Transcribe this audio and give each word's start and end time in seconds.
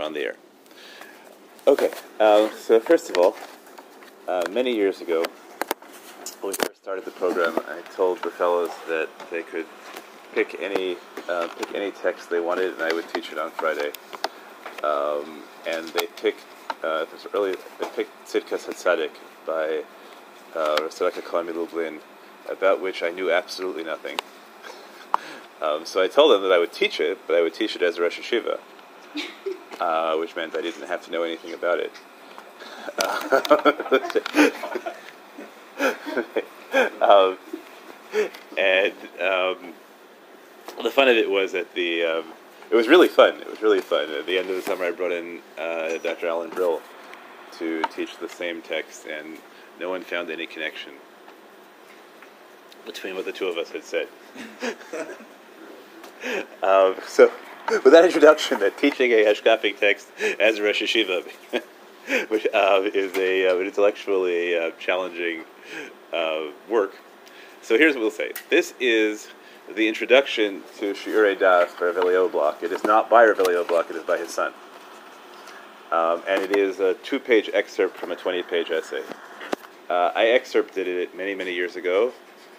we're 0.00 0.06
on 0.06 0.12
the 0.14 0.20
air. 0.20 0.36
Okay, 1.66 1.90
um, 2.20 2.50
so 2.56 2.80
first 2.80 3.10
of 3.10 3.18
all, 3.18 3.36
uh, 4.26 4.42
many 4.50 4.74
years 4.74 5.00
ago, 5.00 5.24
when 6.40 6.52
we 6.52 6.54
first 6.54 6.82
started 6.82 7.04
the 7.04 7.10
program, 7.10 7.58
I 7.68 7.82
told 7.94 8.22
the 8.22 8.30
fellows 8.30 8.70
that 8.88 9.08
they 9.30 9.42
could 9.42 9.66
pick 10.32 10.56
any 10.60 10.96
uh, 11.28 11.48
pick 11.48 11.74
any 11.74 11.90
text 11.90 12.30
they 12.30 12.40
wanted, 12.40 12.72
and 12.74 12.82
I 12.82 12.92
would 12.92 13.12
teach 13.12 13.30
it 13.30 13.38
on 13.38 13.50
Friday. 13.50 13.92
Um, 14.82 15.42
and 15.66 15.86
they 15.88 16.06
picked 16.06 16.46
uh, 16.82 17.04
this 17.12 17.26
early. 17.34 17.54
They 17.78 17.88
picked 17.94 18.26
Tzidkas 18.26 18.66
Hatzadik 18.68 19.10
by 19.46 19.82
uh, 20.58 20.76
Rasaraka 20.78 21.20
Kalami 21.20 21.54
Lublin, 21.54 22.00
about 22.48 22.80
which 22.80 23.02
I 23.02 23.10
knew 23.10 23.30
absolutely 23.30 23.84
nothing. 23.84 24.18
Um, 25.62 25.84
so 25.84 26.02
I 26.02 26.08
told 26.08 26.32
them 26.32 26.40
that 26.40 26.52
I 26.52 26.58
would 26.58 26.72
teach 26.72 27.00
it, 27.00 27.18
but 27.26 27.36
I 27.36 27.42
would 27.42 27.52
teach 27.52 27.76
it 27.76 27.82
as 27.82 27.98
a 27.98 28.00
Rosh 28.00 28.18
Yeshiva, 28.18 28.60
uh, 29.80 30.16
which 30.16 30.36
meant 30.36 30.54
I 30.54 30.60
didn't 30.60 30.86
have 30.86 31.02
to 31.06 31.10
know 31.10 31.22
anything 31.22 31.54
about 31.54 31.80
it. 31.80 31.92
um, 37.02 37.38
and 38.58 38.92
um, 39.20 39.74
the 40.82 40.90
fun 40.90 41.08
of 41.08 41.16
it 41.16 41.30
was 41.30 41.52
that 41.52 41.72
the 41.74 42.04
um, 42.04 42.24
it 42.70 42.76
was 42.76 42.88
really 42.88 43.08
fun. 43.08 43.40
It 43.40 43.50
was 43.50 43.62
really 43.62 43.80
fun. 43.80 44.10
At 44.10 44.26
the 44.26 44.38
end 44.38 44.50
of 44.50 44.56
the 44.56 44.62
summer, 44.62 44.84
I 44.84 44.90
brought 44.92 45.12
in 45.12 45.40
uh, 45.58 45.98
Dr. 45.98 46.28
Alan 46.28 46.50
Brill 46.50 46.80
to 47.58 47.82
teach 47.94 48.16
the 48.18 48.28
same 48.28 48.62
text, 48.62 49.06
and 49.06 49.38
no 49.80 49.90
one 49.90 50.02
found 50.02 50.30
any 50.30 50.46
connection 50.46 50.92
between 52.86 53.16
what 53.16 53.24
the 53.24 53.32
two 53.32 53.46
of 53.46 53.58
us 53.58 53.70
had 53.70 53.84
said. 53.84 54.08
um, 56.62 56.94
so, 57.06 57.30
with 57.84 57.92
that 57.92 58.04
introduction, 58.04 58.58
that 58.58 58.76
teaching 58.78 59.12
a 59.12 59.24
Hashkafic 59.24 59.78
text 59.78 60.08
as 60.40 60.58
a 60.58 60.62
Rosh 60.62 60.82
Yeshiva, 60.82 61.24
which 62.28 62.44
uh, 62.52 62.82
is 62.92 63.16
a 63.16 63.48
uh, 63.48 63.58
an 63.58 63.66
intellectually 63.66 64.58
uh, 64.58 64.72
challenging 64.80 65.44
uh, 66.12 66.46
work. 66.68 66.96
So 67.62 67.78
here's 67.78 67.94
what 67.94 68.00
we'll 68.00 68.10
say. 68.10 68.32
This 68.48 68.74
is 68.80 69.28
the 69.72 69.86
introduction 69.86 70.64
to 70.78 70.94
Shiurei 70.94 71.38
Das 71.38 71.72
by 71.78 71.86
Rav 71.86 71.94
Eliyahu 71.94 72.32
Bloch. 72.32 72.60
It 72.60 72.72
is 72.72 72.82
not 72.82 73.08
by 73.08 73.24
Rav 73.24 73.38
Eliyahu 73.38 73.68
Bloch, 73.68 73.88
it 73.88 73.94
is 73.94 74.02
by 74.02 74.18
his 74.18 74.30
son. 74.30 74.52
Um, 75.92 76.22
and 76.26 76.42
it 76.42 76.56
is 76.56 76.80
a 76.80 76.94
two-page 76.94 77.50
excerpt 77.52 77.96
from 77.96 78.10
a 78.10 78.16
20-page 78.16 78.70
essay. 78.70 79.02
Uh, 79.88 80.10
I 80.14 80.28
excerpted 80.28 80.88
it 80.88 81.16
many, 81.16 81.34
many 81.36 81.52
years 81.52 81.76
ago, 81.76 82.12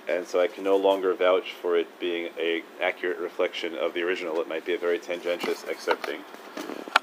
and 0.08 0.28
so 0.28 0.42
I 0.42 0.48
can 0.48 0.64
no 0.64 0.78
longer 0.78 1.14
vouch 1.14 1.54
for 1.62 1.78
it 1.78 1.88
being 2.00 2.30
an 2.40 2.64
accurate 2.82 3.20
reflection 3.20 3.76
of 3.78 3.94
the 3.94 4.02
original. 4.04 4.40
It 4.42 4.48
might 4.48 4.66
be 4.66 4.74
a 4.74 4.78
very 4.78 5.00
tendentious 5.00 5.64
excerpting. 5.64 6.20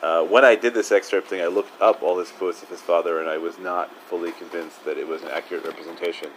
Uh, 0.02 0.24
when 0.24 0.44
I 0.44 0.54
did 0.54 0.74
this 0.74 0.90
excerpting, 0.90 1.42
I 1.42 1.46
looked 1.48 1.80
up 1.80 2.02
all 2.02 2.18
his 2.18 2.30
quotes 2.30 2.62
of 2.62 2.68
his 2.68 2.80
father, 2.80 3.20
and 3.20 3.28
I 3.28 3.38
was 3.38 3.58
not 3.58 3.94
fully 4.08 4.32
convinced 4.32 4.84
that 4.84 4.96
it 4.96 5.06
was 5.06 5.22
an 5.22 5.28
accurate 5.28 5.64
representation 5.64 6.30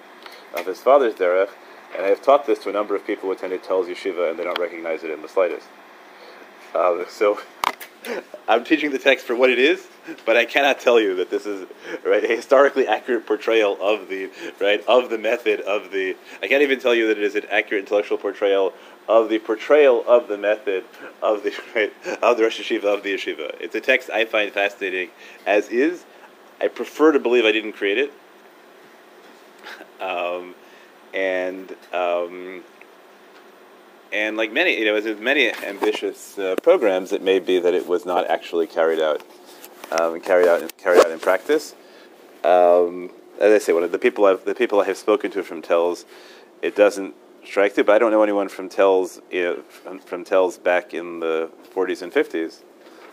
of 0.56 0.66
his 0.66 0.80
father's 0.80 1.14
derech. 1.14 1.50
And 1.96 2.06
I 2.06 2.10
have 2.10 2.22
taught 2.22 2.48
this 2.48 2.60
to 2.60 2.70
a 2.70 2.74
number 2.74 2.96
of 2.96 3.06
people 3.06 3.30
who 3.30 3.34
attended 3.34 3.64
Telz 3.64 3.88
Yeshiva, 3.88 4.30
and 4.30 4.40
they 4.40 4.44
don't 4.44 4.58
recognize 4.60 5.04
it 5.04 5.12
in 5.12 5.22
the 5.22 5.28
slightest. 5.28 5.68
Uh, 6.74 7.04
so 7.08 7.40
I'm 8.48 8.64
teaching 8.64 8.92
the 8.92 9.00
text 9.00 9.26
for 9.26 9.36
what 9.36 9.50
it 9.50 9.60
is, 9.60 9.88
but 10.26 10.38
I 10.38 10.46
cannot 10.46 10.80
tell 10.80 11.00
you 11.00 11.16
that 11.16 11.30
this 11.30 11.46
is 11.46 11.68
right 12.06 12.24
a 12.24 12.28
historically 12.28 12.88
accurate 12.88 13.26
portrayal 13.26 13.78
of 13.82 14.10
the 14.10 14.30
right 14.60 14.84
of 14.88 15.10
the 15.10 15.18
method 15.18 15.62
of 15.62 15.92
the. 15.92 16.16
I 16.42 16.48
can't 16.48 16.64
even 16.64 16.80
tell 16.80 16.96
you 16.96 17.08
that 17.08 17.18
it 17.18 17.24
is 17.24 17.36
an 17.36 17.46
accurate 17.50 17.84
intellectual 17.84 18.18
portrayal 18.18 18.74
of 19.08 19.30
the 19.30 19.40
portrayal 19.40 20.04
of 20.08 20.28
the 20.28 20.38
method 20.38 20.86
of 21.22 21.44
the 21.44 21.54
right, 21.76 21.94
of 22.22 22.38
the 22.38 22.44
Rosh 22.44 22.60
Yeshiva 22.60 22.86
of 22.86 23.04
the 23.04 23.14
yeshiva. 23.14 23.56
It's 23.60 23.76
a 23.76 23.82
text 23.82 24.10
I 24.10 24.26
find 24.26 24.52
fascinating 24.52 25.10
as 25.46 25.70
is. 25.70 26.06
I 26.60 26.68
prefer 26.68 27.12
to 27.12 27.20
believe 27.20 27.46
I 27.46 27.52
didn't 27.52 27.74
create 27.74 27.98
it. 27.98 28.14
Um, 30.00 30.56
and 31.14 31.76
um, 31.94 32.64
and 34.12 34.38
like 34.38 34.52
many, 34.52 34.78
you 34.78 34.86
know, 34.86 34.96
as 34.96 35.06
with 35.06 35.20
many 35.20 35.52
ambitious 35.64 36.38
uh, 36.38 36.56
programs, 36.62 37.12
it 37.12 37.22
may 37.22 37.40
be 37.40 37.60
that 37.60 37.74
it 37.74 37.88
was 37.88 38.06
not 38.06 38.28
actually 38.28 38.68
carried 38.68 39.00
out, 39.00 39.24
um, 39.92 40.16
and 40.16 40.24
carried 40.24 40.48
out, 40.48 40.78
carried 40.78 41.00
out 41.00 41.12
in 41.12 41.20
practice. 41.20 41.76
Um, 42.44 43.12
as 43.40 43.54
I 43.54 43.58
say, 43.58 43.74
one 43.74 43.84
of 43.84 43.92
the 43.92 44.00
people 44.00 44.26
I've, 44.26 44.46
the 44.46 44.56
people 44.56 44.80
I 44.80 44.86
have 44.86 44.98
spoken 44.98 45.32
to 45.32 45.44
from 45.44 45.62
Telz, 45.62 46.06
it 46.62 46.76
doesn't 46.76 47.16
strike 47.46 47.76
me. 47.78 47.84
But 47.84 47.96
I 47.96 48.00
don't 48.00 48.12
know 48.12 48.24
anyone 48.24 48.50
from 48.50 48.70
Telz 48.70 49.22
you 49.32 49.44
know, 49.44 49.62
from, 49.70 50.00
from 50.00 50.26
Telz 50.26 50.62
back 50.62 50.94
in 50.94 51.20
the 51.20 51.50
40s 51.76 52.02
and 52.02 52.12
50s. 52.12 52.62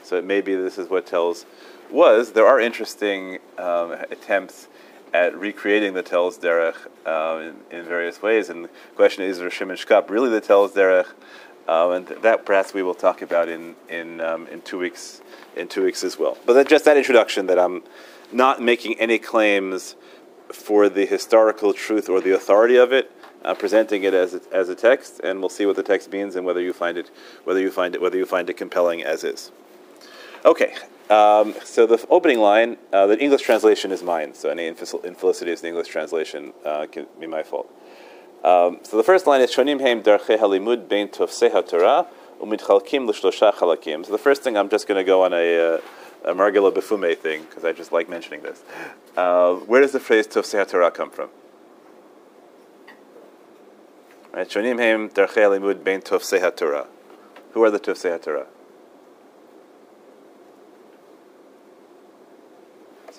So 0.03 0.17
it 0.17 0.25
may 0.25 0.41
be 0.41 0.55
this 0.55 0.79
is 0.79 0.89
what 0.89 1.07
Telz 1.07 1.45
was. 1.91 2.33
There 2.33 2.47
are 2.47 2.61
interesting 2.61 3.39
um, 3.59 3.93
attempts 3.93 4.69
at 5.13 5.39
recreating 5.39 5.95
the 5.95 6.03
Telz 6.03 6.39
Derech 6.39 6.77
uh, 7.07 7.41
in, 7.41 7.79
in, 7.79 7.85
various 7.87 8.21
ways. 8.21 8.51
And 8.51 8.65
the 8.65 8.71
question 8.95 9.25
is, 9.25 9.41
is 9.41 9.53
Shimon 9.53 9.77
Shkop 9.77 10.11
really 10.11 10.29
the 10.29 10.41
Telz 10.41 10.73
Derech? 10.73 11.09
Uh, 11.69 11.91
and 11.91 12.07
that 12.23 12.47
perhaps 12.47 12.73
we 12.73 12.83
will 12.83 12.95
talk 12.95 13.21
about 13.21 13.49
in 13.49 13.77
in 13.91 14.21
um, 14.23 14.47
in 14.47 14.63
two 14.63 14.79
weeks 14.79 15.21
in 15.55 15.69
two 15.69 15.85
weeks 15.85 16.03
as 16.03 16.19
well. 16.19 16.39
But 16.47 16.55
that, 16.55 16.69
just 16.69 16.87
that 16.87 16.97
introduction 16.97 17.47
that 17.47 17.59
I'm 17.59 17.83
not 18.33 18.63
making 18.63 18.99
any 18.99 19.19
claims 19.19 19.95
for 20.51 20.89
the 20.89 21.05
historical 21.05 21.75
truth 21.75 22.09
or 22.09 22.23
the 22.23 22.35
authority 22.35 22.77
of 22.77 22.93
it. 22.93 23.13
I'm 23.45 23.57
presenting 23.57 24.03
it 24.03 24.15
as 24.15 24.35
a, 24.35 24.41
as 24.51 24.69
a 24.69 24.75
text, 24.75 25.21
and 25.23 25.41
we'll 25.41 25.49
see 25.51 25.67
what 25.67 25.77
the 25.77 25.83
text 25.83 26.11
means 26.11 26.37
and 26.37 26.45
whether 26.45 26.61
you 26.61 26.73
find 26.73 26.97
it 26.97 27.11
whether 27.45 27.61
you 27.61 27.71
find 27.71 27.95
it 27.95 28.01
whether 28.01 28.17
you 28.17 28.27
find 28.27 28.49
it 28.49 28.57
compelling 28.57 29.05
as 29.05 29.23
is. 29.23 29.53
Okay, 30.45 30.75
um, 31.11 31.55
so 31.65 31.87
the 31.87 32.05
opening 32.11 32.39
line, 32.39 32.77
uh, 32.93 33.07
the 33.07 33.19
English 33.19 33.43
translation 33.43 33.93
is 33.93 34.03
mine, 34.03 34.35
so 34.35 34.51
any 34.51 34.67
infelicities 34.67 35.61
in 35.61 35.63
the 35.63 35.69
English 35.69 35.89
translation 35.89 36.53
uh, 36.65 36.87
can 36.87 37.07
be 37.19 37.27
my 37.27 37.43
fault. 37.43 37.71
Um, 38.45 38.79
so 38.83 38.97
the 38.97 39.03
first 39.03 39.27
line 39.27 39.41
is 39.41 39.51
Shonim 39.51 39.81
Heim 39.81 40.03
Darche 40.03 40.39
Halimud 40.39 40.89
Bein 40.89 41.09
Tofsei 41.09 41.51
HaTorah 41.51 42.07
Umidchalkim 42.41 43.07
L'Shlosha 43.07 43.53
Chalakim. 43.53 44.07
So 44.07 44.13
the 44.13 44.19
first 44.19 44.43
thing, 44.43 44.57
I'm 44.57 44.69
just 44.69 44.87
going 44.87 44.99
to 44.99 45.05
go 45.05 45.25
on 45.25 45.33
a, 45.33 45.75
uh, 45.75 45.81
a 46.25 46.35
Margila 46.35 46.73
Befume 46.73 47.17
thing, 47.17 47.43
because 47.43 47.65
I 47.65 47.73
just 47.73 47.91
like 47.91 48.09
mentioning 48.09 48.43
this. 48.43 48.63
Uh, 49.17 49.55
where 49.55 49.81
does 49.81 49.93
the 49.93 50.01
phrase 50.01 50.27
Tofsei 50.29 50.65
HaTorah 50.65 50.95
come 50.95 51.11
from? 51.11 51.31
Right, 54.33 54.49
Shonim 54.49 54.79
Heim 54.79 55.09
Darche 55.11 55.35
Halimud 55.35 55.83
Bein 55.83 56.01
Tofsei 56.01 56.41
HaTorah. 56.41 56.87
Who 57.53 57.65
are 57.65 57.71
the 57.71 57.81
Tofsei 57.81 58.19
HaTorah? 58.19 58.47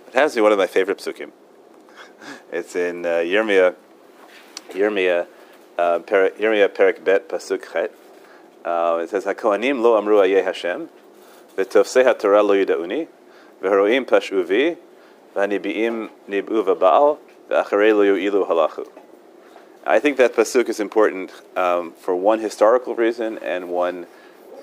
It 0.08 0.14
has 0.14 0.32
to 0.34 0.38
be 0.38 0.42
one 0.42 0.52
of 0.52 0.58
my 0.58 0.66
favorite 0.66 0.98
psukim. 0.98 1.32
it's 2.52 2.76
in 2.76 3.06
uh, 3.06 3.10
Yirmiyah, 3.10 3.76
Yirmiyah, 4.72 5.28
uh, 5.78 6.00
Yirmiyah 6.00 6.70
Perik 6.70 7.04
Bet 7.04 7.30
Pasuk 7.30 7.72
Chet. 7.72 7.92
Uh, 8.66 9.00
it 9.04 9.10
says, 9.10 9.26
"HaKohanim 9.26 9.82
lo 9.82 9.98
amru 9.98 10.20
ayeh 10.20 10.44
Hashem, 10.44 10.90
v'tofsei 11.56 12.04
haTorah 12.04 12.46
lo 12.46 12.54
yidauni, 12.54 13.08
v'haroim 13.62 14.06
pashuvi, 14.06 14.78
v'hanibiim 15.36 16.10
nibu 16.28 16.64
v'baal, 16.64 17.18
v'acharei 17.50 17.94
lo 17.94 18.04
yu'ilu 18.04 18.48
halachu." 18.48 18.88
I 19.86 20.00
think 20.00 20.18
that 20.18 20.36
pasuk 20.36 20.70
is 20.70 20.80
important 20.80 21.32
um, 21.56 21.94
for 21.94 22.16
one 22.16 22.40
historical 22.40 22.96
reason 22.96 23.38
and 23.40 23.70
one 23.70 24.06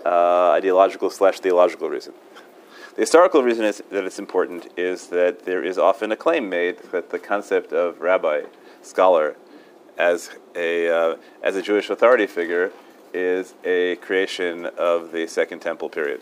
uh, 0.04 0.50
ideological 0.50 1.10
slash 1.10 1.40
theological 1.40 1.88
reason. 1.88 2.12
The 2.94 3.02
historical 3.02 3.42
reason 3.42 3.64
is, 3.64 3.82
that 3.90 4.04
it's 4.04 4.18
important 4.18 4.68
is 4.76 5.08
that 5.08 5.44
there 5.44 5.64
is 5.64 5.78
often 5.78 6.12
a 6.12 6.16
claim 6.16 6.48
made 6.48 6.78
that 6.92 7.10
the 7.10 7.18
concept 7.18 7.72
of 7.72 8.00
rabbi, 8.00 8.42
scholar, 8.82 9.36
as 9.98 10.30
a, 10.54 10.88
uh, 10.88 11.16
as 11.42 11.56
a 11.56 11.62
Jewish 11.62 11.90
authority 11.90 12.26
figure 12.26 12.72
is 13.12 13.54
a 13.64 13.96
creation 13.96 14.66
of 14.78 15.12
the 15.12 15.26
Second 15.26 15.60
Temple 15.60 15.88
period. 15.88 16.20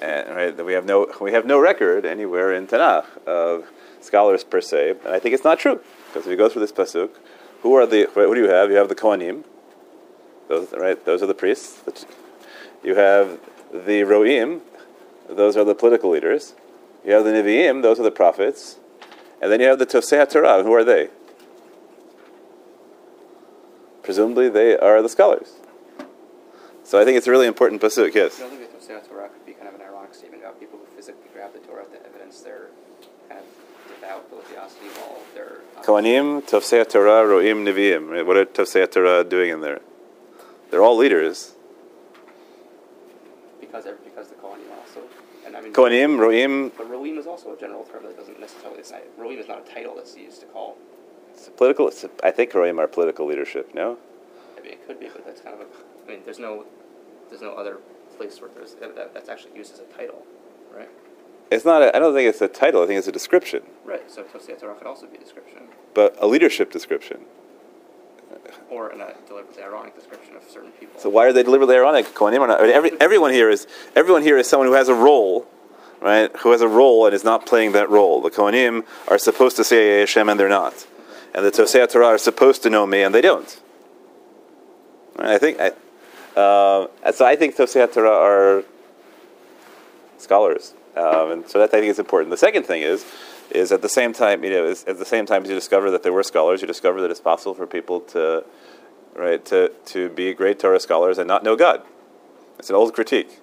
And 0.00 0.34
right, 0.34 0.64
we 0.64 0.72
have 0.72 0.84
no 0.84 1.06
we 1.20 1.32
have 1.32 1.46
no 1.46 1.60
record 1.60 2.04
anywhere 2.04 2.52
in 2.52 2.66
Tanakh 2.66 3.06
of 3.24 3.70
scholars 4.00 4.42
per 4.42 4.60
se, 4.60 4.96
and 5.04 5.14
I 5.14 5.20
think 5.20 5.32
it's 5.32 5.44
not 5.44 5.60
true 5.60 5.80
because 6.08 6.26
if 6.26 6.30
you 6.30 6.36
go 6.36 6.48
through 6.48 6.62
this 6.62 6.72
pasuk, 6.72 7.10
who 7.62 7.74
are 7.74 7.86
the 7.86 8.08
what 8.14 8.34
do 8.34 8.40
you 8.40 8.48
have? 8.48 8.68
You 8.68 8.76
have 8.78 8.88
the 8.88 8.96
Kohanim, 8.96 9.44
those 10.48 10.72
right? 10.72 11.02
Those 11.04 11.22
are 11.22 11.26
the 11.26 11.34
priests. 11.34 12.04
You 12.82 12.96
have 12.96 13.38
the 13.72 14.00
Roim, 14.00 14.60
those 15.28 15.56
are 15.56 15.64
the 15.64 15.74
political 15.74 16.10
leaders. 16.10 16.54
You 17.04 17.12
have 17.12 17.24
the 17.24 17.30
Nevi'im, 17.30 17.82
those 17.82 18.00
are 18.00 18.02
the 18.02 18.10
prophets. 18.10 18.78
And 19.40 19.50
then 19.52 19.60
you 19.60 19.66
have 19.66 19.78
the 19.78 19.86
Tofsei 19.86 20.28
Torah, 20.28 20.62
who 20.64 20.72
are 20.72 20.84
they? 20.84 21.08
Presumably 24.02 24.48
they 24.48 24.76
are 24.76 25.00
the 25.02 25.08
scholars. 25.08 25.54
So 26.84 27.00
I 27.00 27.04
think 27.04 27.16
it's 27.16 27.26
a 27.26 27.30
really 27.30 27.46
important 27.46 27.80
pasuk, 27.80 28.14
yes. 28.14 28.40
I 28.40 28.48
think 28.48 28.60
the 28.60 29.08
Torah 29.08 29.28
could 29.28 29.46
be 29.46 29.52
kind 29.52 29.68
of 29.68 29.74
an 29.74 29.82
ironic 29.82 30.14
statement 30.14 30.42
about 30.42 30.58
people 30.58 30.78
who 30.78 30.84
physically 30.96 31.28
grab 31.32 31.52
the 31.52 31.60
Torah 31.60 31.84
to 31.84 32.06
evidence 32.06 32.40
their 32.40 32.68
kind 33.28 33.40
of 33.40 33.46
devout 33.94 34.26
religiosity 34.30 34.86
while 34.86 35.18
they're... 35.34 35.60
Uh, 35.76 35.82
Kohanim, 35.82 36.42
Tofsei 36.42 36.86
Torah, 36.88 37.24
Roim, 37.26 37.64
Nevi'im. 37.64 38.26
What 38.26 38.36
are 38.36 38.44
Tofsei 38.44 38.90
Torah 38.90 39.24
doing 39.24 39.50
in 39.50 39.60
there? 39.60 39.80
They're 40.70 40.82
all 40.82 40.96
leaders. 40.96 41.54
Because, 43.60 43.86
because 44.04 44.28
the 44.28 44.34
Kohanim 44.34 44.70
also 44.78 45.02
and 45.46 45.56
I 45.56 45.60
mean. 45.60 45.72
Kohanim, 45.72 46.18
Roim, 46.18 46.72
But 46.76 46.90
Roim 46.90 47.18
is 47.18 47.26
also 47.26 47.54
a 47.54 47.56
general 47.56 47.84
term 47.84 48.02
that 48.04 48.16
doesn't 48.16 48.40
necessarily. 48.40 48.80
It's 48.80 48.90
not, 48.90 49.00
Roim 49.18 49.38
is 49.38 49.48
not 49.48 49.66
a 49.66 49.72
title 49.72 49.94
that's 49.94 50.16
used 50.16 50.40
to 50.40 50.46
call. 50.46 50.76
It's 51.34 51.48
political. 51.50 51.88
It's, 51.88 52.04
I 52.22 52.30
think 52.30 52.52
Roim 52.52 52.78
are 52.78 52.86
political 52.86 53.26
leadership. 53.26 53.74
No, 53.74 53.98
Maybe 54.56 54.70
it 54.70 54.86
could 54.86 55.00
be, 55.00 55.08
but 55.08 55.24
that's 55.26 55.40
kind 55.40 55.54
of 55.54 55.60
a. 55.62 55.64
I 55.64 56.08
mean, 56.10 56.20
there's 56.24 56.38
no, 56.38 56.64
there's 57.30 57.42
no 57.42 57.52
other 57.54 57.78
place 58.16 58.40
where 58.40 58.50
there's 58.54 58.74
that, 58.74 58.94
that- 58.96 59.14
that's 59.14 59.28
actually 59.28 59.56
used 59.56 59.72
as 59.74 59.80
a 59.80 59.84
title, 59.96 60.22
right? 60.76 60.88
it's 61.50 61.64
not. 61.64 61.82
A, 61.82 61.94
I 61.94 61.98
don't 61.98 62.14
think 62.14 62.28
it's 62.28 62.40
a 62.40 62.48
title. 62.48 62.82
I 62.82 62.86
think 62.86 62.98
it's 62.98 63.08
a 63.08 63.12
description, 63.12 63.62
Right. 63.84 64.10
So 64.10 64.22
Tofsei 64.22 64.58
Torah 64.58 64.74
could 64.74 64.86
also 64.86 65.06
be 65.06 65.16
a 65.16 65.20
description, 65.20 65.62
but 65.94 66.16
a 66.20 66.26
leadership 66.26 66.70
description. 66.70 67.20
or 68.70 68.90
in 68.92 69.00
a 69.00 69.14
deliberately 69.28 69.62
ironic 69.62 69.94
description 69.94 70.34
of 70.36 70.42
certain 70.48 70.70
people. 70.72 70.98
So 70.98 71.08
why 71.10 71.26
are 71.26 71.32
they 71.32 71.42
deliberately 71.42 71.76
ironic? 71.76 72.06
Kohanim 72.06 72.40
or 72.40 72.46
not? 72.46 72.60
I 72.60 72.64
mean, 72.64 72.72
every, 72.72 72.92
everyone 73.00 73.32
here 73.32 73.50
is 73.50 73.66
everyone 73.94 74.22
here 74.22 74.38
is 74.38 74.48
someone 74.48 74.66
who 74.68 74.74
has 74.74 74.88
a 74.88 74.94
role, 74.94 75.46
right? 76.00 76.34
Who 76.38 76.52
has 76.52 76.60
a 76.62 76.68
role 76.68 77.06
and 77.06 77.14
is 77.14 77.24
not 77.24 77.44
playing 77.46 77.72
that 77.72 77.90
role. 77.90 78.20
The 78.22 78.30
Kohanim 78.30 78.84
are 79.08 79.18
supposed 79.18 79.56
to 79.56 79.64
say 79.64 80.00
Hashem 80.00 80.28
and 80.28 80.40
they're 80.40 80.48
not, 80.48 80.86
and 81.34 81.44
the 81.44 81.50
Tofsei 81.50 81.90
Torah 81.90 82.06
are 82.06 82.18
supposed 82.18 82.62
to 82.62 82.70
know 82.70 82.86
me 82.86 83.02
and 83.02 83.14
they 83.14 83.20
don't. 83.20 83.60
I 85.18 85.38
think 85.38 85.60
I, 85.60 85.72
uh, 86.38 87.12
so 87.12 87.24
I 87.26 87.36
think 87.36 87.56
Tofsei 87.56 87.92
Torah 87.92 88.10
are 88.10 88.64
scholars, 90.18 90.74
um, 90.96 91.30
and 91.32 91.48
so 91.48 91.58
that 91.58 91.68
I 91.74 91.80
think 91.80 91.90
is 91.90 91.98
important. 91.98 92.30
The 92.30 92.36
second 92.36 92.64
thing 92.64 92.82
is. 92.82 93.04
Is 93.50 93.70
at 93.70 93.82
the 93.82 93.88
same 93.88 94.14
time, 94.14 94.42
you 94.44 94.48
know, 94.48 94.70
at 94.70 94.98
the 94.98 95.04
same 95.04 95.26
time 95.26 95.42
as 95.42 95.50
you 95.50 95.54
discover 95.54 95.90
that 95.90 96.02
there 96.02 96.12
were 96.12 96.22
scholars, 96.22 96.62
you 96.62 96.66
discover 96.66 97.02
that 97.02 97.10
it's 97.10 97.20
possible 97.20 97.52
for 97.52 97.66
people 97.66 98.00
to, 98.00 98.44
right, 99.14 99.44
to, 99.44 99.70
to 99.86 100.08
be 100.08 100.32
great 100.32 100.58
Torah 100.58 100.80
scholars 100.80 101.18
and 101.18 101.28
not 101.28 101.44
know 101.44 101.54
God. 101.54 101.82
It's 102.58 102.70
an 102.70 102.76
old 102.76 102.94
critique. 102.94 103.41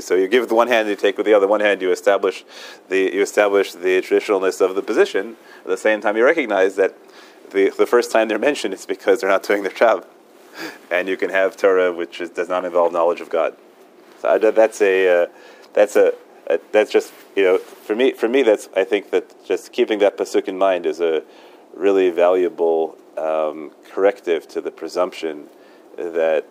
So 0.00 0.14
you 0.14 0.28
give 0.28 0.42
with 0.42 0.52
one 0.52 0.68
hand, 0.68 0.88
you 0.88 0.96
take 0.96 1.16
with 1.16 1.26
the 1.26 1.34
other. 1.34 1.46
One 1.46 1.60
hand, 1.60 1.82
you 1.82 1.90
establish 1.90 2.44
the 2.88 3.14
you 3.14 3.22
establish 3.22 3.72
the 3.72 4.00
traditionalness 4.02 4.60
of 4.60 4.74
the 4.74 4.82
position. 4.82 5.36
At 5.60 5.66
the 5.66 5.76
same 5.76 6.00
time, 6.00 6.16
you 6.16 6.24
recognize 6.24 6.76
that 6.76 6.94
the 7.50 7.70
the 7.70 7.86
first 7.86 8.10
time 8.10 8.28
they're 8.28 8.38
mentioned, 8.38 8.74
it's 8.74 8.86
because 8.86 9.20
they're 9.20 9.30
not 9.30 9.42
doing 9.42 9.62
their 9.62 9.72
job, 9.72 10.06
and 10.90 11.08
you 11.08 11.16
can 11.16 11.30
have 11.30 11.56
Torah 11.56 11.92
which 11.92 12.20
is, 12.20 12.30
does 12.30 12.48
not 12.48 12.64
involve 12.64 12.92
knowledge 12.92 13.20
of 13.20 13.30
God. 13.30 13.56
So 14.20 14.28
I, 14.28 14.38
that's 14.38 14.80
a 14.80 15.22
uh, 15.22 15.26
that's 15.72 15.96
a, 15.96 16.12
a 16.48 16.58
that's 16.72 16.90
just 16.90 17.12
you 17.36 17.44
know 17.44 17.58
for 17.58 17.94
me 17.94 18.12
for 18.12 18.28
me 18.28 18.42
that's 18.42 18.68
I 18.76 18.84
think 18.84 19.10
that 19.10 19.44
just 19.44 19.72
keeping 19.72 19.98
that 20.00 20.16
pasuk 20.16 20.48
in 20.48 20.58
mind 20.58 20.86
is 20.86 21.00
a 21.00 21.22
really 21.74 22.10
valuable 22.10 22.98
um, 23.16 23.72
corrective 23.90 24.48
to 24.48 24.60
the 24.60 24.70
presumption 24.70 25.48
that 25.96 26.46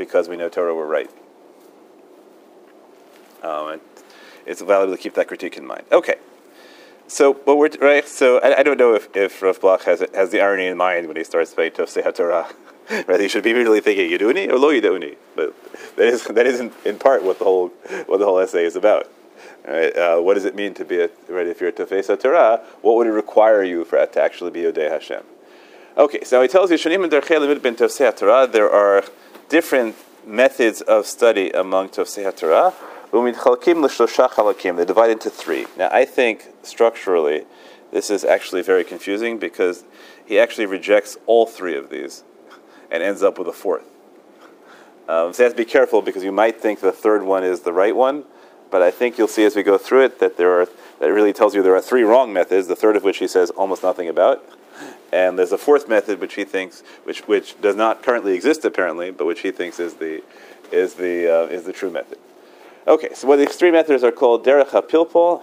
because 0.00 0.30
we 0.30 0.36
know 0.36 0.48
Torah 0.48 0.74
we're 0.74 0.86
right. 0.86 1.10
Um, 3.42 3.80
it's 4.46 4.62
valuable 4.62 4.96
to 4.96 5.00
keep 5.00 5.14
that 5.14 5.28
critique 5.28 5.58
in 5.58 5.66
mind. 5.66 5.84
Okay. 5.92 6.16
So, 7.06 7.34
but 7.34 7.56
we're 7.56 7.68
right. 7.80 8.08
So, 8.08 8.38
I, 8.38 8.60
I 8.60 8.62
don't 8.62 8.78
know 8.78 8.94
if, 8.94 9.14
if 9.14 9.42
Rav 9.42 9.60
Bloch 9.60 9.84
has 9.84 10.02
has 10.14 10.30
the 10.30 10.40
irony 10.40 10.66
in 10.66 10.76
mind 10.76 11.06
when 11.06 11.16
he 11.16 11.24
starts 11.24 11.52
by 11.54 11.70
Tofsei 11.70 12.02
HaTorah. 12.02 12.52
Right, 13.06 13.20
he 13.20 13.28
should 13.28 13.44
be 13.44 13.52
really 13.52 13.80
thinking 13.80 14.10
Yuduni 14.10 14.48
or 14.48 14.58
Lo 14.58 14.70
Yuduni, 14.72 15.14
but 15.36 15.54
that 15.94 16.08
is 16.08 16.24
that 16.24 16.44
is 16.44 16.58
in, 16.58 16.72
in 16.84 16.98
part 16.98 17.22
what 17.22 17.38
the 17.38 17.44
whole 17.44 17.68
what 18.06 18.18
the 18.18 18.24
whole 18.24 18.40
essay 18.40 18.64
is 18.64 18.74
about. 18.74 19.08
Right? 19.64 19.96
Uh, 19.96 20.18
what 20.18 20.34
does 20.34 20.44
it 20.44 20.56
mean 20.56 20.74
to 20.74 20.84
be 20.84 20.98
a 20.98 21.08
right? 21.28 21.46
If 21.46 21.60
you're 21.60 21.68
a 21.68 21.72
Tofes 21.72 22.08
Torah, 22.20 22.60
what 22.82 22.96
would 22.96 23.06
it 23.06 23.12
require 23.12 23.62
you 23.62 23.84
for 23.84 24.04
to 24.04 24.20
actually 24.20 24.50
be 24.50 24.62
Yodei 24.62 24.90
Hashem? 24.90 25.22
Okay, 25.96 26.24
so 26.24 26.42
he 26.42 26.48
tells 26.48 26.72
you 26.72 26.78
Shanim 26.78 27.04
and 27.04 27.12
Derchei 27.12 27.38
Limit 27.38 27.62
ben 27.62 27.76
Tofsei 27.76 28.16
Torah. 28.16 28.48
There 28.48 28.68
are 28.68 29.04
different 29.50 29.96
methods 30.26 30.80
of 30.80 31.04
study 31.04 31.50
among 31.50 31.90
Tofsei 31.90 32.34
Torah. 32.34 32.72
They 33.12 34.84
divide 34.84 35.10
into 35.10 35.28
three. 35.28 35.66
Now, 35.76 35.88
I 35.90 36.04
think 36.04 36.48
structurally, 36.62 37.44
this 37.90 38.08
is 38.08 38.24
actually 38.24 38.62
very 38.62 38.84
confusing 38.84 39.38
because 39.38 39.84
he 40.24 40.38
actually 40.38 40.66
rejects 40.66 41.18
all 41.26 41.44
three 41.46 41.76
of 41.76 41.90
these 41.90 42.22
and 42.90 43.02
ends 43.02 43.22
up 43.22 43.38
with 43.38 43.48
a 43.48 43.52
fourth. 43.52 43.84
Um, 45.08 45.32
so 45.32 45.42
you 45.42 45.44
have 45.44 45.54
to 45.54 45.56
be 45.56 45.64
careful 45.64 46.02
because 46.02 46.22
you 46.22 46.30
might 46.30 46.60
think 46.60 46.78
the 46.78 46.92
third 46.92 47.24
one 47.24 47.42
is 47.42 47.60
the 47.60 47.72
right 47.72 47.96
one, 47.96 48.24
but 48.70 48.80
I 48.80 48.92
think 48.92 49.18
you'll 49.18 49.26
see 49.26 49.44
as 49.44 49.56
we 49.56 49.64
go 49.64 49.76
through 49.76 50.04
it 50.04 50.20
that 50.20 50.36
there 50.36 50.60
are 50.60 50.68
that 51.00 51.12
really 51.12 51.32
tells 51.32 51.54
you 51.54 51.62
there 51.62 51.74
are 51.74 51.80
three 51.80 52.04
wrong 52.04 52.32
methods. 52.32 52.68
The 52.68 52.76
third 52.76 52.94
of 52.94 53.02
which 53.02 53.18
he 53.18 53.26
says 53.26 53.50
almost 53.50 53.82
nothing 53.82 54.08
about, 54.08 54.44
and 55.12 55.38
there's 55.38 55.52
a 55.52 55.58
fourth 55.58 55.88
method 55.88 56.20
which 56.20 56.34
he 56.34 56.44
thinks 56.44 56.82
which 57.04 57.20
which 57.26 57.60
does 57.60 57.76
not 57.76 58.02
currently 58.02 58.34
exist 58.34 58.64
apparently, 58.64 59.10
but 59.10 59.26
which 59.26 59.40
he 59.40 59.50
thinks 59.50 59.80
is 59.80 59.94
the 59.94 60.22
is 60.72 60.94
the 60.94 61.28
uh, 61.28 61.46
is 61.46 61.64
the 61.64 61.72
true 61.72 61.90
method. 61.90 62.18
Okay, 62.86 63.12
so 63.14 63.28
what 63.28 63.36
these 63.36 63.56
three 63.56 63.70
methods 63.70 64.02
are 64.02 64.12
called 64.12 64.44
derech 64.44 64.68
hapilpol, 64.68 65.42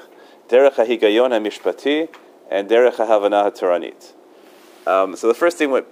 derech 0.49 0.73
hahigayon 0.73 1.31
hamishpati, 1.31 2.09
and 2.49 2.69
derech 2.69 2.95
hahavana 2.95 3.51
hatoranit. 3.51 4.13
Um, 4.87 5.17
so 5.17 5.27
the 5.27 5.33
first 5.33 5.57
thing 5.57 5.83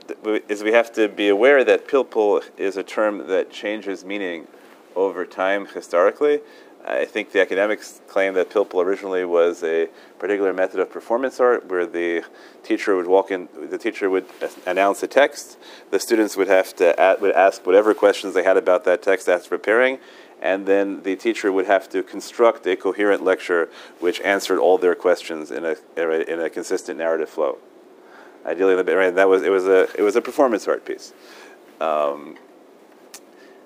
is 0.47 0.63
we 0.63 0.71
have 0.71 0.93
to 0.93 1.09
be 1.09 1.27
aware 1.27 1.65
that 1.65 1.85
pilpul 1.85 2.41
is 2.57 2.77
a 2.77 2.83
term 2.83 3.27
that 3.27 3.51
changes 3.51 4.05
meaning 4.05 4.47
over 4.95 5.25
time 5.25 5.65
historically. 5.65 6.39
I 6.87 7.05
think 7.05 7.31
the 7.31 7.41
academics 7.41 7.99
claim 8.07 8.35
that 8.35 8.51
pilpul 8.51 8.83
originally 8.83 9.25
was 9.25 9.63
a 9.63 9.89
particular 10.19 10.53
method 10.53 10.79
of 10.79 10.91
performance 10.91 11.39
art 11.39 11.65
where 11.67 11.87
the 11.87 12.23
teacher 12.61 12.95
would 12.95 13.07
walk 13.07 13.31
in, 13.31 13.49
the 13.69 13.79
teacher 13.79 14.07
would 14.07 14.27
announce 14.67 15.01
a 15.01 15.07
text, 15.07 15.57
the 15.89 15.99
students 15.99 16.37
would 16.37 16.47
have 16.47 16.75
to 16.75 16.93
a 17.01 17.19
would 17.19 17.31
ask 17.31 17.65
whatever 17.65 17.95
questions 17.95 18.35
they 18.35 18.43
had 18.43 18.55
about 18.55 18.83
that 18.83 19.01
text 19.01 19.27
after 19.27 19.49
preparing, 19.49 19.97
and 20.39 20.67
then 20.67 21.01
the 21.01 21.15
teacher 21.15 21.51
would 21.51 21.65
have 21.65 21.89
to 21.89 22.03
construct 22.03 22.67
a 22.67 22.75
coherent 22.75 23.23
lecture 23.23 23.67
which 23.99 24.21
answered 24.21 24.59
all 24.59 24.77
their 24.77 24.95
questions 24.95 25.49
in 25.49 25.65
a 25.65 25.75
in 25.97 26.39
a 26.39 26.51
consistent 26.51 26.99
narrative 26.99 27.29
flow. 27.29 27.57
Ideally, 28.45 28.75
right, 28.75 29.15
that 29.15 29.27
was 29.27 29.41
it 29.41 29.49
was 29.49 29.65
a 29.65 29.87
it 29.97 30.03
was 30.03 30.15
a 30.15 30.21
performance 30.21 30.67
art 30.67 30.85
piece. 30.85 31.13
Um, 31.81 32.37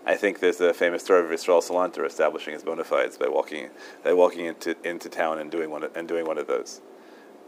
I 0.09 0.15
think 0.15 0.39
there's 0.39 0.59
a 0.59 0.73
famous 0.73 1.03
story 1.03 1.23
of 1.23 1.31
Israel 1.31 1.61
Salanter 1.61 2.03
establishing 2.03 2.55
his 2.55 2.63
bona 2.63 2.83
fides 2.83 3.15
by 3.15 3.27
walking 3.27 3.69
by 4.03 4.11
walking 4.11 4.45
into 4.45 4.75
into 4.83 5.07
town 5.07 5.37
and 5.37 5.51
doing 5.51 5.69
one 5.69 5.83
of, 5.83 5.95
and 5.95 6.07
doing 6.07 6.25
one 6.25 6.39
of 6.39 6.47
those. 6.47 6.81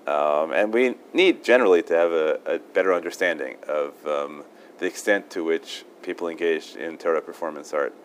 Um, 0.06 0.54
and 0.54 0.72
we 0.72 0.94
need 1.12 1.44
generally 1.44 1.82
to 1.82 1.96
have 1.96 2.12
a, 2.12 2.40
a 2.46 2.60
better 2.60 2.94
understanding 2.94 3.56
of 3.68 3.94
um, 4.06 4.44
the 4.78 4.86
extent 4.86 5.32
to 5.32 5.44
which 5.44 5.86
people 6.04 6.28
engaged 6.28 6.76
in 6.76 7.00
Torah 7.00 7.22
performance 7.24 7.74
art. 7.74 7.96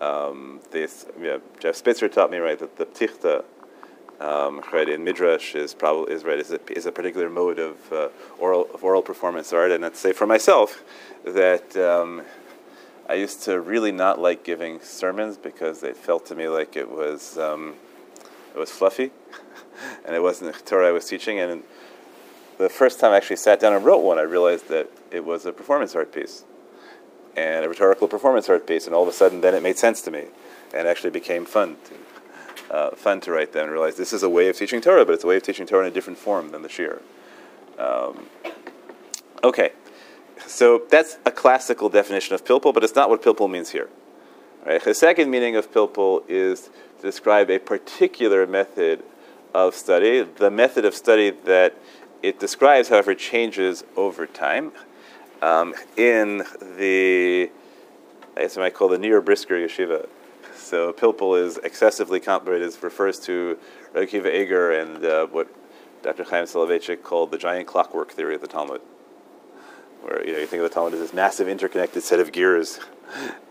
Um, 0.00 0.60
this, 0.70 1.06
Jeff 1.58 1.74
Spitzer 1.74 2.08
taught 2.08 2.30
me 2.30 2.38
right 2.38 2.58
that 2.60 2.76
the 2.76 2.86
ptichta 2.86 3.44
um, 4.20 4.62
in 4.88 5.02
midrash 5.02 5.56
is 5.56 5.74
probably 5.74 6.14
is 6.14 6.22
right 6.22 6.38
is 6.38 6.52
a, 6.52 6.60
is 6.72 6.86
a 6.86 6.92
particular 6.92 7.28
mode 7.28 7.58
of 7.58 7.92
uh, 7.92 8.08
oral 8.38 8.68
of 8.72 8.84
oral 8.84 9.02
performance 9.02 9.52
art, 9.52 9.72
and 9.72 9.84
I'd 9.84 9.96
say 9.96 10.12
for 10.12 10.28
myself 10.28 10.84
that 11.24 11.76
um, 11.76 12.22
I 13.08 13.14
used 13.14 13.42
to 13.44 13.60
really 13.60 13.92
not 13.92 14.18
like 14.18 14.42
giving 14.42 14.80
sermons 14.80 15.36
because 15.36 15.82
it 15.82 15.96
felt 15.96 16.26
to 16.26 16.34
me 16.34 16.48
like 16.48 16.76
it 16.76 16.90
was 16.90 17.38
um, 17.38 17.74
it 18.54 18.58
was 18.58 18.70
fluffy, 18.70 19.12
and 20.04 20.16
it 20.16 20.22
wasn't 20.22 20.52
the 20.52 20.62
Torah 20.62 20.88
I 20.88 20.92
was 20.92 21.06
teaching. 21.06 21.38
And 21.38 21.62
the 22.58 22.68
first 22.68 22.98
time 22.98 23.12
I 23.12 23.16
actually 23.16 23.36
sat 23.36 23.60
down 23.60 23.74
and 23.74 23.84
wrote 23.84 24.02
one, 24.02 24.18
I 24.18 24.22
realized 24.22 24.68
that 24.68 24.90
it 25.10 25.24
was 25.24 25.46
a 25.46 25.52
performance 25.52 25.94
art 25.94 26.12
piece 26.12 26.44
and 27.36 27.64
a 27.64 27.68
rhetorical 27.68 28.08
performance 28.08 28.48
art 28.48 28.66
piece, 28.66 28.86
and 28.86 28.94
all 28.94 29.02
of 29.02 29.08
a 29.08 29.12
sudden, 29.12 29.40
then 29.42 29.54
it 29.54 29.62
made 29.62 29.76
sense 29.76 30.00
to 30.02 30.10
me, 30.10 30.24
and 30.74 30.88
actually 30.88 31.10
became 31.10 31.44
fun. 31.44 31.76
To, 31.84 31.94
uh, 32.74 32.90
fun 32.96 33.20
to 33.20 33.30
write 33.30 33.52
them 33.52 33.64
and 33.64 33.72
realize 33.72 33.96
this 33.96 34.12
is 34.12 34.22
a 34.24 34.28
way 34.28 34.48
of 34.48 34.56
teaching 34.56 34.80
Torah, 34.80 35.04
but 35.04 35.12
it's 35.14 35.22
a 35.22 35.26
way 35.26 35.36
of 35.36 35.42
teaching 35.42 35.66
Torah 35.66 35.84
in 35.86 35.92
a 35.92 35.94
different 35.94 36.18
form 36.18 36.50
than 36.50 36.62
the 36.62 36.68
Shir. 36.68 37.00
Um, 37.78 38.26
okay, 39.44 39.72
so 40.46 40.82
that's 40.90 41.18
a 41.24 41.30
classical 41.30 41.88
definition 41.88 42.34
of 42.34 42.44
pilpul, 42.44 42.74
but 42.74 42.84
it's 42.84 42.94
not 42.94 43.08
what 43.08 43.22
pilpul 43.22 43.50
means 43.50 43.70
here. 43.70 43.88
Right? 44.64 44.82
The 44.82 44.94
second 44.94 45.30
meaning 45.30 45.56
of 45.56 45.72
pilpul 45.72 46.22
is 46.28 46.70
to 46.98 47.02
describe 47.02 47.50
a 47.50 47.58
particular 47.58 48.46
method 48.46 49.02
of 49.54 49.74
study. 49.74 50.22
The 50.22 50.50
method 50.50 50.84
of 50.84 50.94
study 50.94 51.30
that 51.30 51.74
it 52.22 52.38
describes, 52.38 52.88
however, 52.88 53.14
changes 53.14 53.84
over 53.96 54.26
time. 54.26 54.72
Um, 55.42 55.74
in 55.96 56.38
the, 56.76 57.50
I 58.36 58.40
guess 58.40 58.56
I 58.56 58.60
might 58.60 58.74
call 58.74 58.88
the 58.88 58.98
Nir 58.98 59.20
Brisker 59.20 59.54
Yeshiva, 59.54 60.08
so 60.54 60.92
pilpul 60.92 61.40
is 61.40 61.58
excessively 61.58 62.20
complicated. 62.20 62.72
It 62.72 62.82
refers 62.82 63.20
to 63.20 63.58
Rabbi 63.92 64.06
Akiva 64.06 64.34
Eger 64.34 64.72
and 64.72 65.04
uh, 65.04 65.26
what 65.26 65.48
Dr. 66.02 66.24
Haym 66.24 66.44
Soloveitchik 66.44 67.02
called 67.02 67.30
the 67.30 67.38
giant 67.38 67.66
clockwork 67.66 68.10
theory 68.12 68.34
of 68.34 68.40
the 68.40 68.46
Talmud, 68.46 68.80
where 70.06 70.24
you 70.24 70.32
know 70.32 70.38
you 70.38 70.46
think 70.46 70.62
of 70.62 70.68
the 70.68 70.74
Talmud 70.74 70.94
as 70.94 71.00
this 71.00 71.12
massive 71.12 71.48
interconnected 71.48 72.02
set 72.02 72.20
of 72.20 72.30
gears, 72.32 72.78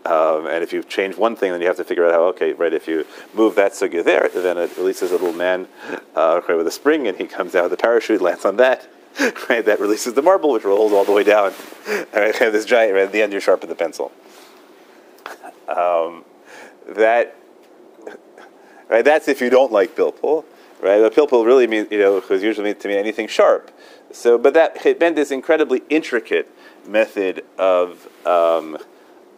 um, 0.04 0.46
and 0.46 0.62
if 0.62 0.72
you 0.72 0.82
change 0.82 1.16
one 1.16 1.36
thing, 1.36 1.52
then 1.52 1.60
you 1.60 1.66
have 1.66 1.76
to 1.76 1.84
figure 1.84 2.06
out 2.06 2.12
how. 2.12 2.22
Okay, 2.28 2.52
right. 2.54 2.72
If 2.72 2.88
you 2.88 3.06
move 3.34 3.54
that 3.56 3.72
sugya 3.72 4.02
there, 4.02 4.28
then 4.32 4.56
it 4.56 4.76
releases 4.76 5.10
a 5.10 5.14
little 5.14 5.32
man 5.32 5.68
uh, 6.14 6.40
with 6.48 6.66
a 6.66 6.70
spring, 6.70 7.06
and 7.06 7.16
he 7.16 7.26
comes 7.26 7.54
out 7.54 7.64
with 7.64 7.72
a 7.74 7.76
parachute, 7.76 8.20
lands 8.20 8.44
on 8.44 8.56
that. 8.56 8.88
Right, 9.48 9.64
that 9.64 9.80
releases 9.80 10.12
the 10.12 10.20
marble, 10.20 10.52
which 10.52 10.64
rolls 10.64 10.92
all 10.92 11.06
the 11.06 11.12
way 11.12 11.24
down. 11.24 11.54
Right, 12.12 12.36
have 12.36 12.52
this 12.52 12.66
giant. 12.66 12.92
Right, 12.92 13.04
at 13.04 13.12
the 13.12 13.22
end, 13.22 13.32
you 13.32 13.40
sharpen 13.40 13.70
the 13.70 13.74
pencil. 13.74 14.12
Um, 15.68 16.22
that 16.86 17.34
right? 18.88 19.04
That's 19.04 19.28
if 19.28 19.40
you 19.40 19.50
don't 19.50 19.72
like 19.72 19.96
pilpul, 19.96 20.44
right? 20.80 21.00
But 21.00 21.14
pilpul 21.14 21.44
really 21.44 21.66
means 21.66 21.88
you 21.90 21.98
know 21.98 22.20
because 22.20 22.42
usually 22.42 22.66
means 22.66 22.82
to 22.82 22.88
mean 22.88 22.98
anything 22.98 23.26
sharp. 23.28 23.70
So, 24.16 24.38
but 24.38 24.54
that 24.54 24.82
meant 24.98 25.14
this 25.14 25.30
incredibly 25.30 25.82
intricate 25.90 26.50
method 26.88 27.44
of 27.58 28.08
um, 28.26 28.78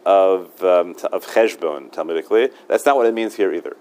of 0.05 0.63
um, 0.63 0.95
of 1.11 1.25
cheshbon 1.27 1.91
talmudically. 1.91 2.53
That's 2.69 2.85
not 2.85 2.95
what 2.95 3.05
it 3.05 3.13
means 3.13 3.35
here 3.35 3.53
either. 3.53 3.75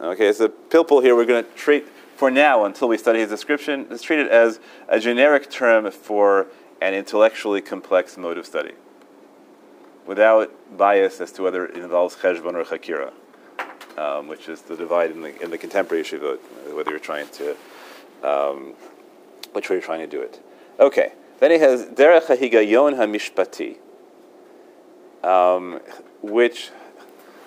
Okay, 0.00 0.32
so 0.32 0.48
pilpul 0.48 1.02
here 1.02 1.16
we're 1.16 1.24
going 1.24 1.44
to 1.44 1.50
treat 1.56 1.88
for 2.16 2.30
now 2.30 2.64
until 2.64 2.86
we 2.86 2.96
study 2.96 3.18
his 3.18 3.28
description. 3.28 3.86
Let's 3.90 4.02
treat 4.02 4.20
it 4.20 4.30
as 4.30 4.60
a 4.88 5.00
generic 5.00 5.50
term 5.50 5.90
for 5.90 6.46
an 6.80 6.94
intellectually 6.94 7.60
complex 7.60 8.16
mode 8.16 8.38
of 8.38 8.46
study, 8.46 8.74
without 10.06 10.52
bias 10.78 11.20
as 11.20 11.32
to 11.32 11.42
whether 11.42 11.66
it 11.66 11.76
involves 11.76 12.14
cheshbon 12.14 12.54
or 12.54 12.64
chakira 12.64 13.12
um, 13.98 14.28
which 14.28 14.48
is 14.48 14.62
the 14.62 14.76
divide 14.76 15.10
in 15.10 15.22
the, 15.22 15.42
in 15.42 15.50
the 15.50 15.58
contemporary 15.58 16.04
yeshivot, 16.04 16.38
whether 16.74 16.90
you're 16.90 17.00
trying 17.00 17.28
to, 17.28 17.56
um, 18.22 18.74
which 19.56 19.68
way 19.68 19.76
you're 19.76 19.82
trying 19.82 20.00
to 20.00 20.06
do 20.06 20.20
it. 20.20 20.40
Okay, 20.78 21.12
then 21.40 21.50
he 21.50 21.58
has 21.58 21.86
derech 21.86 22.26
hahigayon 22.26 22.94
hamishpati, 22.94 23.76
um, 25.28 25.80
which, 26.22 26.70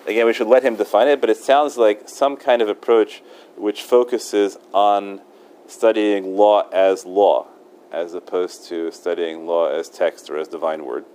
again, 0.06 0.26
we 0.26 0.34
should 0.34 0.46
let 0.48 0.62
him 0.62 0.76
define 0.76 1.08
it, 1.08 1.20
but 1.20 1.30
it 1.30 1.38
sounds 1.38 1.78
like 1.78 2.08
some 2.08 2.36
kind 2.36 2.60
of 2.60 2.68
approach 2.68 3.22
which 3.56 3.82
focuses 3.82 4.58
on 4.74 5.22
studying 5.66 6.36
law 6.36 6.68
as 6.70 7.06
law, 7.06 7.46
as 7.90 8.12
opposed 8.12 8.66
to 8.66 8.90
studying 8.90 9.46
law 9.46 9.70
as 9.70 9.88
text 9.88 10.28
or 10.28 10.36
as 10.36 10.48
divine 10.48 10.84
word. 10.84 11.06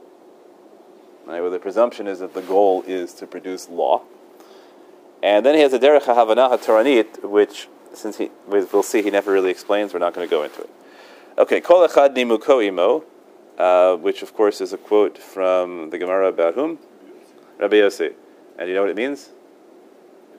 Right, 1.27 1.41
where 1.41 1.49
the 1.49 1.59
presumption 1.59 2.07
is 2.07 2.19
that 2.19 2.33
the 2.33 2.41
goal 2.41 2.83
is 2.87 3.13
to 3.15 3.27
produce 3.27 3.69
law 3.69 4.03
and 5.25 5.43
then 5.43 5.55
he 5.55 5.61
has 5.61 5.73
a 5.73 5.79
derech 5.79 6.03
havanah 6.03 6.63
toranit, 6.63 7.27
which, 7.27 7.67
since 7.93 8.17
he, 8.17 8.29
we'll 8.47 8.83
see, 8.83 9.01
he 9.01 9.09
never 9.09 9.31
really 9.31 9.49
explains. 9.49 9.91
We're 9.91 9.99
not 9.99 10.13
going 10.13 10.27
to 10.27 10.29
go 10.29 10.43
into 10.43 10.61
it. 10.61 10.69
Okay, 11.37 11.59
kol 11.59 11.85
echad 11.85 12.15
nimuko 12.15 12.65
imo, 12.65 13.03
uh, 13.57 13.97
which 13.97 14.21
of 14.21 14.33
course 14.33 14.61
is 14.61 14.71
a 14.71 14.77
quote 14.77 15.17
from 15.17 15.89
the 15.89 15.97
Gemara 15.97 16.27
about 16.27 16.55
whom? 16.55 16.79
Rabbi 17.57 17.75
Yossi. 17.75 18.13
And 18.57 18.69
you 18.69 18.75
know 18.75 18.81
what 18.81 18.89
it 18.89 18.95
means? 18.95 19.31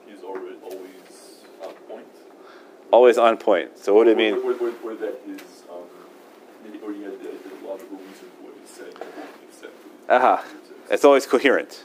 He's 0.07 0.23
always, 0.23 0.55
always 0.63 1.43
on 1.63 1.73
point. 1.87 2.07
Always 2.89 3.17
on 3.19 3.37
point. 3.37 3.77
So 3.77 3.93
what 3.93 4.05
do 4.05 4.09
it 4.09 4.17
mean? 4.17 4.33
Or, 4.33 4.39
or, 4.39 4.53
or, 4.53 4.73
or 4.83 4.95
that 4.95 5.21
um, 5.69 5.83
maybe, 6.63 6.79
or 6.79 6.91
he 6.91 7.03
had 7.03 7.13
a 7.13 7.67
logical 7.67 7.97
reason 7.97 8.27
for 8.35 8.45
what 8.45 8.55
he 8.59 8.67
said. 8.67 8.93
Except 9.47 9.73
Aha. 10.09 10.43
It's 10.89 11.05
always 11.05 11.27
coherent. 11.27 11.83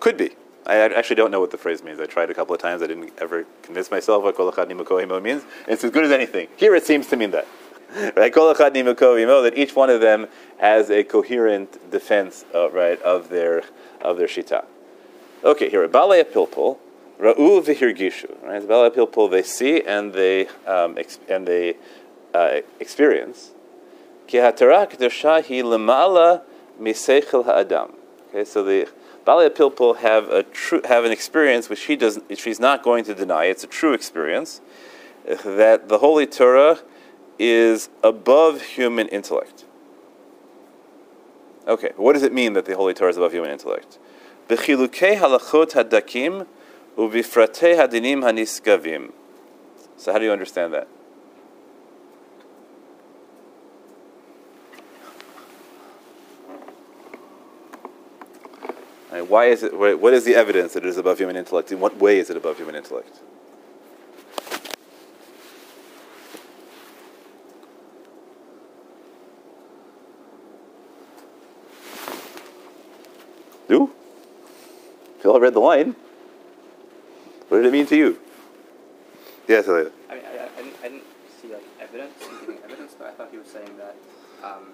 Could 0.00 0.18
be. 0.18 0.32
I 0.66 0.76
actually 0.76 1.16
don't 1.16 1.30
know 1.30 1.40
what 1.40 1.52
the 1.52 1.58
phrase 1.58 1.82
means. 1.82 1.98
I 1.98 2.06
tried 2.06 2.28
a 2.28 2.34
couple 2.34 2.54
of 2.54 2.60
times. 2.60 2.82
I 2.82 2.88
didn't 2.88 3.12
ever 3.18 3.46
convince 3.62 3.90
myself 3.90 4.24
what 4.24 4.36
kol 4.36 5.20
means. 5.20 5.44
It's 5.66 5.82
as 5.82 5.90
good 5.90 6.04
as 6.04 6.10
anything. 6.10 6.48
Here 6.56 6.74
it 6.74 6.84
seems 6.84 7.06
to 7.06 7.16
mean 7.16 7.30
that. 7.30 7.46
Right? 8.16 8.32
Kol 8.32 8.52
that 8.54 9.52
each 9.56 9.76
one 9.76 9.90
of 9.90 10.00
them 10.00 10.26
has 10.58 10.90
a 10.90 11.04
coherent 11.04 11.90
defense, 11.90 12.44
uh, 12.54 12.70
right, 12.70 13.00
of 13.02 13.28
their 13.28 13.62
of 14.00 14.18
their 14.18 14.26
shita. 14.26 14.64
Okay, 15.44 15.70
here, 15.70 15.88
balei 15.88 16.24
pilpul, 16.24 16.78
ra'u 17.20 17.64
v'hirgishu. 17.64 18.42
Right, 18.42 18.62
balei 18.62 18.90
pilpul 18.90 19.30
they 19.30 19.42
see 19.42 19.82
and 19.82 20.12
they 20.12 20.48
um, 20.66 20.98
and 21.28 21.46
they 21.46 21.76
uh, 22.34 22.60
experience. 22.80 23.52
Ki 24.26 24.38
hatara 24.38 24.90
kedusha 24.90 25.46
hi 25.46 25.62
lemala 25.62 26.42
miseichel 26.80 27.44
ha'adam. 27.44 27.92
Okay, 28.30 28.44
so 28.44 28.62
the 28.62 28.88
Balei 29.26 29.50
Pilpul 29.50 29.96
have 29.98 30.28
a 30.28 30.44
true 30.44 30.80
have 30.84 31.04
an 31.04 31.10
experience 31.10 31.68
which 31.68 31.80
she 31.80 31.96
doesn't 31.96 32.38
she's 32.38 32.60
not 32.60 32.84
going 32.84 33.02
to 33.04 33.14
deny. 33.14 33.46
It's 33.46 33.64
a 33.64 33.66
true 33.66 33.92
experience 33.92 34.60
that 35.24 35.88
the 35.88 35.98
Holy 35.98 36.26
Torah 36.26 36.78
is 37.38 37.88
above 38.02 38.62
human 38.62 39.08
intellect. 39.08 39.64
Okay, 41.66 41.92
what 41.96 42.12
does 42.12 42.22
it 42.22 42.32
mean 42.32 42.52
that 42.52 42.64
the 42.64 42.76
Holy 42.76 42.94
Torah 42.94 43.10
is 43.10 43.16
above 43.16 43.32
human 43.32 43.50
intellect? 43.50 43.98
Halachot 44.48 45.72
hadakim 45.72 46.46
hadinim 46.96 48.22
haniskavim. 48.22 49.12
So 49.96 50.12
how 50.12 50.18
do 50.18 50.24
you 50.24 50.32
understand 50.32 50.72
that? 50.74 50.88
Why 59.28 59.46
is 59.46 59.62
it? 59.62 59.76
What 59.76 60.14
is 60.14 60.24
the 60.24 60.34
evidence 60.34 60.74
that 60.74 60.84
it 60.84 60.88
is 60.88 60.98
above 60.98 61.18
human 61.18 61.36
intellect? 61.36 61.72
In 61.72 61.80
what 61.80 61.96
way 61.96 62.18
is 62.18 62.30
it 62.30 62.36
above 62.36 62.58
human 62.58 62.76
intellect? 62.76 63.18
Do? 73.68 73.90
You 75.26 75.32
all 75.34 75.42
read 75.42 75.58
the 75.58 75.66
line. 75.74 75.96
What 77.48 77.58
did 77.58 77.66
it 77.66 77.72
mean 77.72 77.90
to 77.90 77.96
you? 77.96 78.16
Yes, 79.48 79.66
Elliot. 79.66 79.92
I 80.08 80.14
mean, 80.14 80.22
I, 80.22 80.30
I, 80.30 80.62
didn't, 80.62 80.76
I 80.78 80.86
didn't 80.86 81.02
see 81.42 81.50
like 81.50 81.66
evidence, 81.82 82.14
giving 82.46 82.62
evidence, 82.62 82.94
but 82.94 83.08
I 83.08 83.10
thought 83.10 83.34
he 83.34 83.38
was 83.38 83.48
saying 83.48 83.74
that 83.74 83.96
um, 84.46 84.70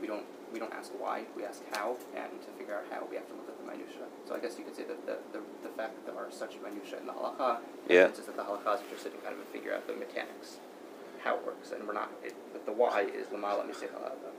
we 0.00 0.06
don't 0.06 0.22
we 0.54 0.60
don't 0.60 0.72
ask 0.72 0.92
why, 1.02 1.24
we 1.34 1.42
ask 1.42 1.62
how, 1.74 1.96
and 2.14 2.30
to 2.30 2.50
figure 2.56 2.78
out 2.78 2.84
how, 2.94 3.08
we 3.10 3.16
have 3.16 3.26
to 3.26 3.34
look 3.34 3.48
at 3.50 3.58
the 3.58 3.66
minutia. 3.66 4.06
So 4.28 4.36
I 4.36 4.38
guess 4.38 4.54
you 4.56 4.62
could 4.62 4.76
say 4.76 4.84
that 4.84 5.04
the, 5.04 5.18
the, 5.36 5.42
the 5.66 5.74
fact 5.74 5.98
that 5.98 6.06
there 6.06 6.14
are 6.14 6.30
such 6.30 6.54
minutia 6.62 7.02
in 7.02 7.06
the 7.06 7.12
halacha 7.12 7.58
Yeah. 7.90 8.06
is 8.06 8.22
that 8.22 8.36
the 8.36 8.46
halacha 8.46 8.78
is 8.78 8.82
interested 8.86 9.14
in 9.14 9.20
kind 9.26 9.34
of 9.34 9.42
figure 9.50 9.74
out 9.74 9.88
the 9.88 9.94
mechanics, 9.98 10.62
how 11.24 11.34
it 11.34 11.44
works, 11.44 11.72
and 11.72 11.82
we're 11.88 11.98
not. 11.98 12.12
It, 12.22 12.36
but 12.52 12.64
the 12.66 12.72
why 12.72 13.02
is 13.02 13.26
lamala 13.34 13.66
misechal 13.66 13.98
adam. 14.06 14.30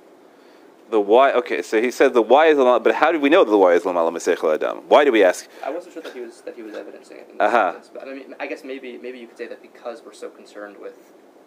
The 0.90 1.00
why. 1.00 1.34
Okay, 1.34 1.62
so 1.62 1.80
he 1.82 1.92
said 1.92 2.14
the 2.14 2.22
why 2.22 2.48
is 2.48 2.58
lamala, 2.58 2.82
but 2.84 2.96
how 2.96 3.12
do 3.12 3.20
we 3.20 3.30
know 3.30 3.44
the 3.44 3.58
why 3.58 3.74
is 3.74 3.84
lamala 3.84 4.12
mesechel 4.12 4.54
adam? 4.54 4.80
Why 4.88 5.06
do 5.06 5.12
we 5.12 5.24
ask? 5.24 5.48
I 5.64 5.70
wasn't 5.70 5.94
sure 5.94 6.02
that 6.02 6.14
he 6.14 6.22
was 6.22 6.42
that 6.42 6.56
he 6.56 6.64
was 6.64 6.76
evidencing 6.76 7.18
it. 7.18 7.36
Uh-huh. 7.40 7.76
but 7.94 8.08
I 8.08 8.14
mean, 8.14 8.36
I 8.40 8.48
guess 8.48 8.64
maybe 8.64 8.98
maybe 8.98 9.20
you 9.20 9.28
could 9.28 9.38
say 9.38 9.48
that 9.48 9.62
because 9.62 10.02
we're 10.04 10.14
so 10.14 10.30
concerned 10.30 10.78
with 10.80 10.96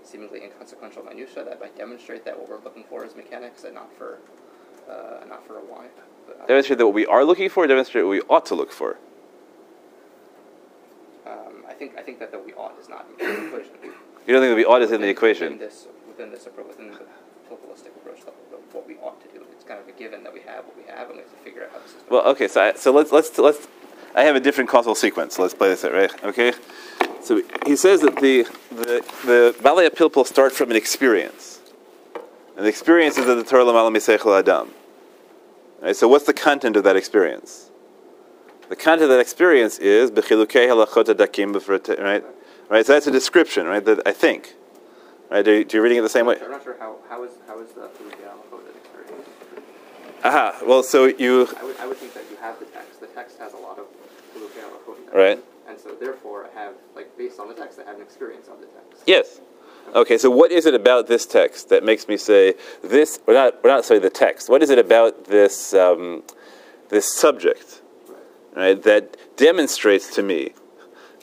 seemingly 0.05 0.45
inconsequential 0.45 1.03
minutia, 1.03 1.45
that 1.45 1.61
might 1.61 1.77
demonstrate 1.77 2.25
that 2.25 2.39
what 2.39 2.49
we're 2.49 2.63
looking 2.63 2.85
for 2.85 3.05
is 3.05 3.17
mechanics 3.17 3.65
and 3.65 3.75
not 3.75 3.93
for 3.97 4.19
uh, 4.89 5.25
not 5.29 5.45
for 5.47 5.55
a 5.57 5.61
why. 5.61 5.87
But, 6.27 6.41
uh, 6.43 6.47
Demonstrate 6.47 6.79
that 6.79 6.87
what 6.87 6.95
we 6.95 7.07
are 7.07 7.25
looking 7.25 7.49
for. 7.49 7.67
Demonstrate 7.67 8.05
what 8.05 8.11
we 8.11 8.21
ought 8.23 8.47
to 8.47 8.55
look 8.55 8.73
for. 8.73 8.99
um, 11.27 11.65
I 11.69 11.73
think 11.73 11.97
I 11.99 12.03
think 12.03 12.21
that 12.21 12.31
the 12.31 12.39
we 12.39 12.53
ought 12.55 12.79
is 12.79 12.89
not 12.89 13.07
in 13.19 13.27
the 13.27 13.47
equation. 13.47 13.75
You 14.27 14.35
don't 14.35 14.43
think 14.43 14.53
that 14.53 14.57
we 14.57 14.65
ought 14.65 14.83
is 14.83 14.93
in 14.93 15.01
the 15.01 15.09
equation? 15.09 15.55
Within 15.55 15.59
this 15.59 15.89
within 16.07 16.31
this 16.31 16.47
within 16.47 16.91
the 16.93 17.01
pluralistic 17.49 17.93
approach, 17.97 18.21
the, 18.21 18.33
the, 18.51 18.57
what 18.73 18.87
we 18.87 18.97
ought 18.99 19.21
to 19.21 19.29
do. 19.29 19.45
It's 19.53 19.62
kind 19.73 19.89
of 19.89 19.95
a 19.95 19.99
given 19.99 20.23
that 20.25 20.33
we 20.33 20.41
have 20.41 20.65
what 20.67 20.77
we 20.77 20.85
have, 20.85 21.09
and 21.09 21.17
we 21.17 21.23
have 21.23 21.31
to 21.31 21.37
figure 21.39 21.65
out 21.65 21.71
how 21.73 21.81
system. 21.83 22.03
Well, 22.11 22.27
okay, 22.29 22.49
so 22.49 22.63
I, 22.63 22.75
so 22.75 22.93
let's 22.93 23.13
let's 23.13 23.39
let's. 23.39 23.67
I 24.15 24.23
have 24.25 24.37
a 24.37 24.41
different 24.41 24.69
causal 24.69 24.95
sequence. 24.95 25.39
Let's 25.39 25.55
play 25.55 25.69
this 25.69 25.85
out, 25.85 25.93
right? 25.93 26.25
Okay. 26.25 26.53
So 27.23 27.41
he 27.65 27.77
says 27.77 28.03
that 28.03 28.17
the 28.17 28.43
the 28.71 29.03
the 29.25 29.55
Balei 29.61 29.89
Pilpul 29.89 30.27
start 30.27 30.53
from 30.53 30.71
an 30.71 30.77
experience, 30.77 31.61
and 32.57 32.67
the 32.67 32.69
experience 32.69 33.17
is 33.17 33.27
that 33.27 33.35
the 33.37 33.45
Torah 33.45 33.65
Lamala 33.65 33.95
Miseichel 33.95 34.39
Adam. 34.39 34.71
Right, 35.81 35.97
so 35.97 36.07
what's 36.07 36.27
the 36.27 36.35
content 36.35 36.77
of 36.77 36.85
that 36.85 36.97
experience? 36.97 37.71
The 38.69 38.77
content 38.77 39.05
of 39.05 39.09
that 39.09 39.21
experience 39.21 39.79
is 39.79 40.11
bechilukei 40.11 40.69
halachot 40.69 41.07
adakim 41.07 41.53
right? 41.99 42.25
Right. 42.69 42.87
So 42.87 42.93
that's 42.93 43.07
a 43.07 43.11
description, 43.11 43.67
right? 43.67 43.85
That 43.85 44.07
I 44.07 44.13
think. 44.13 44.55
Right? 45.31 45.45
Do 45.45 45.51
you, 45.51 45.65
do 45.65 45.79
you 45.79 45.83
reading 45.83 45.99
it 45.99 46.03
the 46.03 46.11
same 46.11 46.27
way? 46.27 46.37
I'm 46.43 46.51
not 46.51 46.63
sure 46.63 46.77
how, 46.79 46.97
how 47.09 47.25
is 47.25 47.33
how 47.47 47.59
is 47.59 47.71
the 47.73 47.87
experience. 47.87 48.32
Aha. 50.25 50.61
Well, 50.65 50.83
so 50.83 51.07
you 51.07 51.49
I 51.59 51.65
would, 51.65 51.77
I 51.79 51.87
would 51.87 51.97
think 51.97 52.15
that 52.15 52.25
you 52.31 52.37
have 52.37 52.59
the 52.59 52.67
text. 52.67 53.01
The 53.01 53.07
text 53.09 53.39
has 53.39 53.53
a 53.55 53.57
lot 53.57 53.79
of. 53.79 53.87
Right. 55.13 55.39
And 55.69 55.79
so 55.79 55.95
therefore, 55.95 56.47
I 56.47 56.59
have 56.59 56.75
like 56.97 57.17
based 57.19 57.39
on 57.39 57.49
the 57.49 57.55
text, 57.55 57.79
I 57.79 57.85
have 57.85 57.97
an 57.97 58.03
experience 58.03 58.49
of 58.49 58.61
the 58.61 58.67
text. 58.67 59.03
Yes. 59.07 59.41
Okay, 59.95 60.17
so 60.17 60.31
what 60.31 60.51
is 60.53 60.65
it 60.65 60.75
about 60.75 61.07
this 61.07 61.27
text 61.27 61.69
that 61.69 61.85
makes 61.85 62.09
me 62.09 62.17
say 62.17 62.55
this? 62.83 63.21
We're 63.27 63.35
not, 63.35 63.63
we're 63.63 63.71
not 63.71 63.85
sorry, 63.85 64.01
the 64.01 64.11
text. 64.11 64.49
What 64.49 64.63
is 64.63 64.71
it 64.71 64.79
about 64.79 65.25
this 65.25 65.75
um, 65.75 66.23
this 66.89 67.13
subject, 67.13 67.83
right, 68.57 68.81
that 68.83 69.17
demonstrates 69.37 70.15
to 70.15 70.23
me 70.23 70.55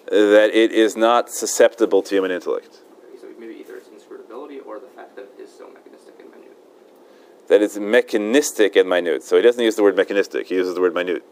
that 0.07 0.51
it 0.53 0.71
is 0.71 0.95
not 0.95 1.31
susceptible 1.31 2.03
to 2.03 2.15
human 2.15 2.31
intellect? 2.31 2.81
So 3.19 3.27
maybe 3.39 3.55
either 3.59 3.77
it's 3.77 3.87
inscrutability 3.87 4.59
or 4.59 4.79
the 4.79 4.87
fact 4.87 5.15
that 5.15 5.29
it 5.37 5.41
is 5.41 5.49
so 5.51 5.69
mechanistic 5.69 6.19
and 6.19 6.29
minute. 6.29 6.55
That 7.49 7.61
it's 7.61 7.77
mechanistic 7.77 8.75
and 8.75 8.87
minute. 8.87 9.23
So 9.23 9.35
he 9.35 9.41
doesn't 9.41 9.63
use 9.63 9.75
the 9.75 9.83
word 9.83 9.97
mechanistic; 9.97 10.47
he 10.47 10.55
uses 10.55 10.75
the 10.75 10.81
word 10.81 10.93
minute. 10.93 11.23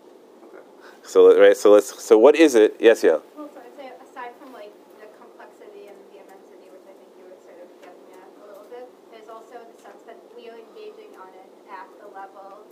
Okay. 0.43 0.63
So 1.03 1.37
right, 1.37 1.55
so 1.55 1.71
let's. 1.71 1.93
So 2.03 2.17
what 2.17 2.35
is 2.35 2.55
it? 2.55 2.75
Yes, 2.79 3.03
yeah. 3.03 3.21
Well, 3.37 3.49
so 3.53 3.61
I'd 3.61 3.77
say 3.77 3.93
aside 4.01 4.33
from 4.41 4.51
like 4.53 4.73
the 4.97 5.05
complexity 5.21 5.85
and 5.85 5.97
the 6.09 6.25
immensity, 6.25 6.73
which 6.73 6.81
I 6.89 6.97
think 6.97 7.13
you 7.21 7.29
were 7.29 7.37
sort 7.45 7.61
of 7.61 7.69
getting 7.85 8.09
at 8.17 8.29
a 8.41 8.45
little 8.49 8.65
bit, 8.73 8.89
there's 9.13 9.29
also 9.29 9.61
the 9.61 9.77
sense 9.77 10.01
that 10.09 10.17
we 10.33 10.49
are 10.49 10.57
engaging 10.57 11.13
on 11.21 11.29
it 11.37 11.49
at 11.69 11.85
the 12.01 12.09
level 12.09 12.65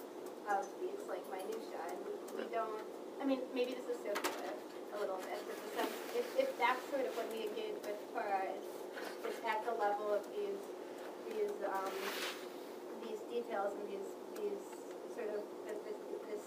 of 0.50 0.66
these 0.82 1.06
like 1.06 1.22
minutia, 1.30 1.78
and 1.94 2.02
we, 2.02 2.42
we 2.42 2.44
don't. 2.50 2.82
I 3.22 3.30
mean, 3.30 3.36
mean, 3.36 3.44
maybe 3.52 3.76
this 3.76 3.88
is 3.92 4.00
circular 4.00 4.56
a 4.96 4.98
little 5.00 5.20
bit, 5.28 5.40
but 5.44 5.58
the 5.60 5.70
sense, 5.76 5.96
if, 6.16 6.28
if 6.40 6.50
that's 6.56 6.80
sort 6.88 7.04
of 7.04 7.12
when 7.20 7.28
we 7.36 7.52
engage 7.52 7.76
with 7.84 8.00
Torah, 8.16 8.48
is, 8.48 8.64
is 9.28 9.38
at 9.44 9.60
the 9.68 9.76
level 9.76 10.16
of 10.16 10.24
these, 10.32 10.56
these, 11.28 11.56
um, 11.68 11.92
these 13.04 13.20
details 13.28 13.76
and 13.76 13.86
these, 13.92 14.10
these 14.40 14.62
sort 15.12 15.36
of, 15.36 15.44
this, 15.68 15.80
this 15.84 16.00
this 16.32 16.46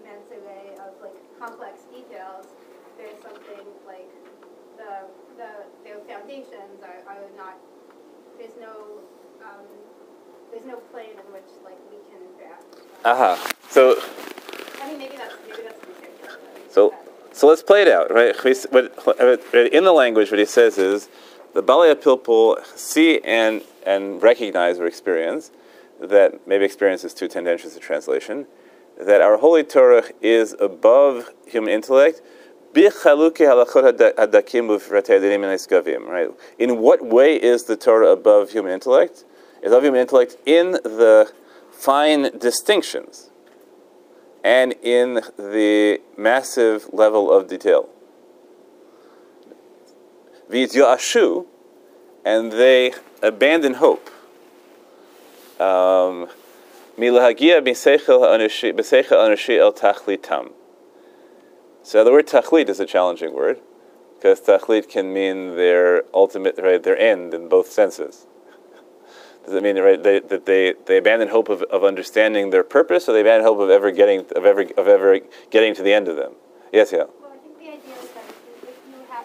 immense 0.00 0.32
array 0.32 0.80
of 0.80 0.96
like 1.04 1.16
complex 1.36 1.84
details, 1.92 2.48
there's 2.96 3.20
something 3.20 3.64
like 3.84 4.08
the, 4.80 5.04
the, 5.36 5.50
their 5.84 6.00
foundations 6.08 6.80
are, 6.80 7.04
are 7.04 7.28
not, 7.36 7.60
there's 8.40 8.56
no, 8.56 9.04
um, 9.44 9.68
there's 10.48 10.59
no 10.70 10.76
plane 10.92 11.10
in 11.10 11.32
which 11.32 11.50
like 11.64 11.78
we 11.90 11.96
can. 12.10 12.22
Aha. 13.04 13.52
So 13.68 13.96
I 14.82 14.88
mean, 14.88 14.98
maybe 14.98 15.16
that's, 15.16 15.34
maybe 15.48 15.62
that's 15.62 15.80
but- 15.80 16.72
So- 16.72 16.94
so 17.32 17.46
let's 17.48 17.62
play 17.62 17.82
it 17.82 17.88
out, 17.88 18.10
right? 18.12 18.36
Chris- 18.36 18.66
What, 18.70 18.92
what- 19.06 19.40
in 19.54 19.84
the 19.84 19.92
language, 19.92 20.30
what 20.30 20.38
he 20.38 20.44
says 20.44 20.78
is 20.78 21.08
the 21.54 21.62
Balei 21.62 21.94
Pilpul 21.94 22.64
see 22.76 23.20
and 23.24 23.62
and 23.84 24.22
recognize 24.22 24.78
or 24.78 24.86
experience 24.86 25.50
that 26.00 26.46
maybe 26.46 26.64
experience 26.64 27.02
is 27.04 27.14
too 27.14 27.28
tendentious 27.28 27.76
a 27.76 27.80
translation. 27.80 28.46
That 28.98 29.20
our 29.22 29.38
holy 29.38 29.64
Torah 29.64 30.04
is 30.20 30.54
above 30.60 31.30
human 31.46 31.70
intellect. 31.70 32.20
Bichaluke 32.74 33.38
halachot 33.38 33.96
hadakim 33.96 34.68
ufratei 34.68 35.18
adinim 35.18 35.40
eskavim, 35.56 36.06
Right? 36.06 36.30
In 36.58 36.78
what 36.78 37.04
way 37.04 37.36
is 37.36 37.64
the 37.64 37.76
Torah 37.76 38.10
above 38.10 38.50
human 38.50 38.72
intellect? 38.72 39.24
Is 39.62 39.72
above 39.72 39.84
human 39.84 40.00
intellect 40.00 40.36
in 40.46 40.72
the 40.72 41.32
fine 41.70 42.38
distinctions 42.38 43.30
and 44.42 44.72
in 44.82 45.20
the 45.36 46.00
massive 46.16 46.88
level 46.92 47.30
of 47.30 47.48
detail. 47.48 47.88
V'yityoashu, 50.50 51.46
and 52.24 52.52
they 52.52 52.92
abandon 53.22 53.74
hope. 53.74 54.10
Um. 55.60 56.28
So 56.96 57.06
the 62.04 62.12
word 62.12 62.26
tachlit 62.26 62.68
is 62.68 62.80
a 62.80 62.86
challenging 62.86 63.32
word 63.32 63.60
because 64.16 64.40
tachlit 64.42 64.88
can 64.88 65.12
mean 65.14 65.56
their 65.56 66.04
ultimate, 66.12 66.58
right, 66.58 66.82
their 66.82 66.98
end 66.98 67.32
in 67.32 67.48
both 67.48 67.70
senses. 67.70 68.26
Does 69.44 69.54
it 69.54 69.62
mean 69.62 69.74
they, 69.76 70.20
that 70.20 70.46
they, 70.46 70.74
they 70.86 70.98
abandon 70.98 71.28
hope 71.28 71.48
of, 71.48 71.62
of 71.64 71.82
understanding 71.82 72.50
their 72.50 72.62
purpose, 72.62 73.08
or 73.08 73.12
they 73.12 73.22
abandon 73.22 73.44
hope 73.44 73.58
of 73.60 73.70
ever 73.70 73.90
getting 73.90 74.20
of 74.36 74.44
ever 74.44 74.62
of 74.76 74.86
ever 74.86 75.20
getting 75.50 75.74
to 75.74 75.82
the 75.82 75.92
end 75.92 76.08
of 76.08 76.16
them? 76.16 76.34
Yes, 76.72 76.92
yeah. 76.92 77.04
I 77.04 77.36
think 77.40 77.58
the 77.58 77.66
idea 77.66 77.96
is 77.98 78.10
that 78.14 78.24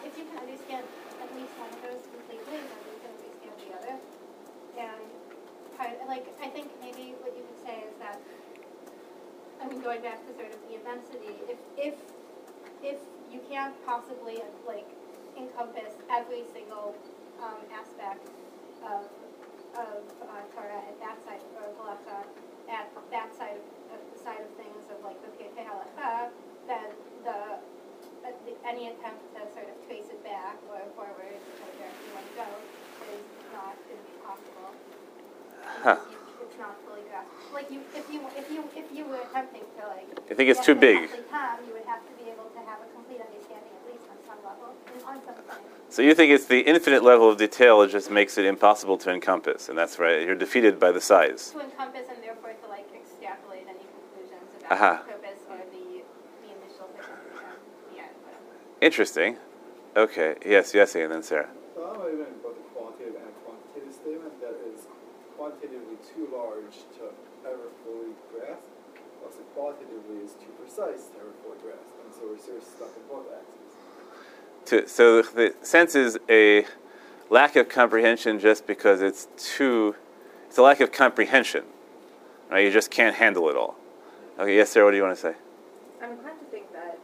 if 0.05 0.17
you, 0.17 0.23
can 0.25 0.37
understand 0.39 0.83
at 1.21 1.29
least 1.35 1.53
one 1.59 1.69
of 1.69 1.79
those 1.83 2.03
completely, 2.09 2.57
then 2.57 2.63
you 2.87 2.97
can 2.97 3.11
understand 3.11 3.55
the 3.59 3.69
other. 3.77 3.95
And 5.99 6.09
like, 6.09 6.25
I 6.41 6.47
think 6.47 6.71
maybe 6.81 7.13
what 7.21 7.35
you 7.35 7.43
could 7.43 7.61
say 7.65 7.83
is 7.85 7.93
that, 7.99 8.17
I 9.61 9.67
mean, 9.67 9.81
going 9.81 10.01
back 10.01 10.25
to 10.25 10.31
sort 10.33 10.53
of 10.53 10.59
the 10.69 10.79
immensity, 10.79 11.33
if, 11.49 11.59
if, 11.77 11.95
if 12.81 12.97
you 13.31 13.41
can't 13.49 13.75
possibly, 13.85 14.39
like, 14.65 14.87
encompass 15.37 15.93
every 16.09 16.45
single, 16.53 16.95
um, 17.43 17.59
aspect 17.73 18.29
of, 18.85 19.05
of, 19.75 20.01
uh, 20.23 20.43
Torah 20.55 20.81
at 20.87 20.97
that 21.03 21.17
side, 21.25 21.41
or 21.59 21.67
halacha, 21.79 22.23
at 22.71 22.87
that 23.11 23.29
side 23.35 23.59
of, 23.59 23.65
of 23.95 24.01
the 24.11 24.17
side 24.19 24.41
of 24.41 24.49
things 24.59 24.83
of 24.91 24.97
like 25.03 25.19
the 25.21 25.29
Pirkei 25.37 25.63
halacha, 25.67 26.29
then 26.67 26.89
the, 27.23 27.37
uh, 28.25 28.31
the, 28.47 28.53
any 28.65 28.89
attempt 28.89 29.21
to 29.35 29.41
sort 29.53 29.67
of 29.69 29.75
trace 29.85 30.07
it 30.09 30.21
back 30.23 30.57
or 30.71 30.79
forward, 30.97 31.35
whichever 31.37 31.75
direction 31.77 32.03
you 32.09 32.13
want 32.15 32.25
to 32.25 32.35
go, 32.39 32.49
is 33.13 33.23
not 33.53 33.75
going 33.85 33.99
to 34.01 34.05
be 34.09 34.17
possible. 34.25 34.69
Huh. 35.83 35.97
You- 36.09 36.23
It's 36.45 36.57
not 36.61 36.77
fully 36.85 37.01
grasped. 37.09 37.33
Like 37.53 37.69
you, 37.73 37.81
if 37.95 38.05
you, 38.13 38.19
if 38.37 38.47
you, 38.53 38.61
if 38.77 38.87
you 38.93 39.03
were 39.05 39.17
attempting 39.27 39.65
to 39.77 39.81
like. 39.89 40.07
I 40.29 40.33
think 40.37 40.47
it's 40.49 40.63
too 40.65 40.75
big. 40.75 41.09
Tom, 41.29 41.57
you 41.67 41.73
would 41.73 41.85
have 41.89 42.01
to 42.05 42.13
be 42.21 42.29
able 42.29 42.47
to 42.53 42.61
have 42.65 42.79
a 42.85 42.87
complete 42.97 43.17
understanding 43.21 43.73
at 43.75 43.83
least 43.89 44.05
on 44.09 44.17
some 44.25 44.39
level, 44.45 44.64
and 44.64 44.64
on 44.64 44.64
something. 44.64 44.64
So 45.89 46.01
you 46.01 46.13
think 46.13 46.31
it's 46.31 46.45
the 46.45 46.59
infinite 46.59 47.03
level 47.03 47.29
of 47.29 47.37
detail 47.37 47.79
that 47.79 47.91
just 47.91 48.11
makes 48.11 48.37
it 48.37 48.43
impossible 48.43 48.97
to 48.97 49.11
encompass, 49.11 49.69
and 49.69 49.77
that's 49.77 49.97
right. 49.97 50.25
You're 50.25 50.35
defeated 50.35 50.79
by 50.79 50.91
the 50.91 50.99
size. 50.99 51.51
To 51.51 51.61
encompass 51.61 52.07
and 52.11 52.21
therefore 52.21 52.51
to 52.51 52.67
like 52.67 52.87
extrapolate 52.91 53.63
any 53.63 53.79
conclusions 53.95 54.43
Aha. 54.69 54.75
about 54.75 55.07
the 55.07 55.13
purpose 55.13 55.41
or 55.47 55.59
the, 55.71 56.03
the 56.43 56.49
initial 56.51 56.87
purpose 56.91 57.31
and 57.31 57.95
the 57.95 58.03
end. 58.03 58.15
Interesting. 58.81 59.37
Okay. 59.95 60.35
Yes. 60.45 60.73
Yes. 60.75 60.95
And 60.95 61.11
then 61.11 61.23
Sarah. 61.23 61.47
So 61.73 61.79
I'm 61.87 61.95
not 61.95 62.11
even 62.11 62.27
about 62.43 62.59
the 62.59 62.67
qualitative 62.75 63.15
and 63.15 63.31
quantitative 63.47 63.95
statement 63.95 64.35
that 64.43 64.59
is 64.67 64.91
quantitatively 65.39 65.95
too 66.03 66.27
large 66.27 66.75
to 66.99 67.15
ever 67.47 67.71
fully 67.87 68.11
grasp, 68.35 68.67
also 69.23 69.39
qualitatively 69.55 70.27
is 70.27 70.33
too 70.35 70.51
precise 70.59 71.07
to 71.13 71.23
ever 71.23 71.31
fully 71.43 71.59
grasp, 71.63 71.93
and 72.03 72.11
so 72.11 72.27
we're 72.27 72.41
sort 72.41 72.59
of 72.59 72.67
stuck 72.67 72.91
in 72.99 73.03
both 73.07 73.31
axes. 73.31 73.64
To, 74.67 74.87
so 74.87 75.21
the 75.21 75.53
sense 75.61 75.93
is 75.93 76.17
a 76.27 76.65
lack 77.29 77.55
of 77.55 77.69
comprehension 77.69 78.39
just 78.39 78.65
because 78.65 79.01
it's 79.01 79.27
too. 79.37 79.95
It's 80.47 80.57
a 80.57 80.63
lack 80.63 80.79
of 80.81 80.91
comprehension, 80.91 81.65
right? 82.49 82.65
You 82.65 82.71
just 82.71 82.89
can't 82.89 83.15
handle 83.15 83.47
it 83.49 83.55
all. 83.55 83.75
Okay. 84.39 84.55
Yes, 84.55 84.71
Sarah. 84.71 84.85
What 84.85 84.91
do 84.91 84.97
you 84.97 85.03
want 85.03 85.15
to 85.15 85.21
say? 85.21 85.35
I'm 86.01 86.11
inclined 86.11 86.39
to 86.39 86.45
think 86.49 86.73
that 86.73 86.97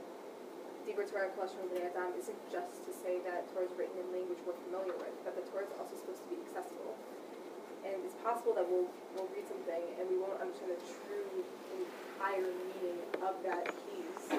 Dibre 0.87 1.05
Torah 1.05 1.29
Collection 1.37 1.59
of 1.61 1.69
the 1.69 1.85
Adam 1.85 2.17
isn't 2.17 2.37
just 2.51 2.81
to 2.81 2.91
say 2.91 3.21
that 3.29 3.45
Torah 3.53 3.65
is 3.65 3.73
written 3.77 3.93
in 4.01 4.09
language 4.09 4.41
we're 4.41 4.57
familiar 4.65 4.97
with, 4.97 5.13
but 5.23 5.37
the 5.37 5.45
Torah 5.53 5.69
is 5.69 5.73
also 5.77 5.95
supposed 6.01 6.25
to 6.25 6.29
be 6.33 6.41
accessible. 6.41 6.97
And 7.85 8.01
it's 8.05 8.17
possible 8.25 8.57
that 8.57 8.65
we'll, 8.65 8.89
we'll 9.13 9.29
read 9.37 9.45
something 9.45 9.85
and 10.01 10.09
we 10.09 10.17
won't 10.17 10.41
understand 10.41 10.73
the 10.73 10.81
true 11.05 11.45
entire 11.77 12.45
meaning 12.45 13.05
of 13.21 13.37
that 13.45 13.69
piece. 13.85 14.37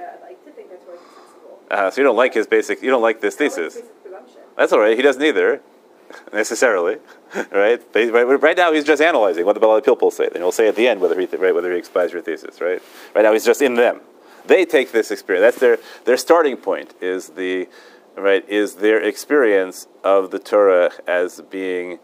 I'd 0.00 0.22
like 0.22 0.44
to 0.44 0.50
think 0.52 0.70
that 0.70 0.84
Torah 0.84 0.96
is 0.96 1.02
accessible. 1.02 1.58
Uh, 1.70 1.90
so 1.90 2.00
you 2.00 2.04
don't 2.06 2.16
like 2.16 2.34
his 2.34 2.46
basic. 2.46 2.82
You 2.82 2.90
don't 2.90 3.02
like 3.02 3.20
this 3.20 3.34
like 3.38 3.52
thesis. 3.52 3.82
presumption. 4.02 4.40
That's 4.56 4.72
all 4.72 4.80
right. 4.80 4.96
He 4.96 5.02
doesn't 5.02 5.22
either, 5.22 5.60
necessarily, 6.32 6.98
right? 7.52 7.80
Right? 7.94 8.22
Right 8.24 8.56
now, 8.56 8.72
he's 8.72 8.84
just 8.84 9.02
analyzing 9.02 9.46
what 9.46 9.54
the 9.54 9.60
Balei 9.60 9.82
Pilpul 9.82 10.12
say. 10.12 10.28
Then 10.32 10.42
he'll 10.42 10.52
say 10.52 10.68
at 10.68 10.76
the 10.76 10.88
end 10.88 11.00
whether 11.00 11.18
he 11.18 11.26
th- 11.26 11.40
right, 11.40 11.54
whether 11.54 11.72
he 11.74 11.80
expies 11.80 12.12
your 12.12 12.22
thesis, 12.22 12.60
right? 12.60 12.82
Right 13.14 13.22
now, 13.22 13.32
he's 13.32 13.44
just 13.44 13.62
in 13.62 13.74
them. 13.74 14.00
They 14.46 14.64
take 14.64 14.92
this 14.92 15.10
experience. 15.10 15.44
That's 15.44 15.58
their 15.58 15.78
their 16.04 16.16
starting 16.16 16.56
point. 16.56 16.94
Is 17.00 17.30
the 17.30 17.68
right? 18.16 18.48
Is 18.48 18.76
their 18.76 19.00
experience 19.00 19.86
of 20.02 20.30
the 20.30 20.38
Torah 20.38 20.90
as 21.06 21.40
being 21.50 21.98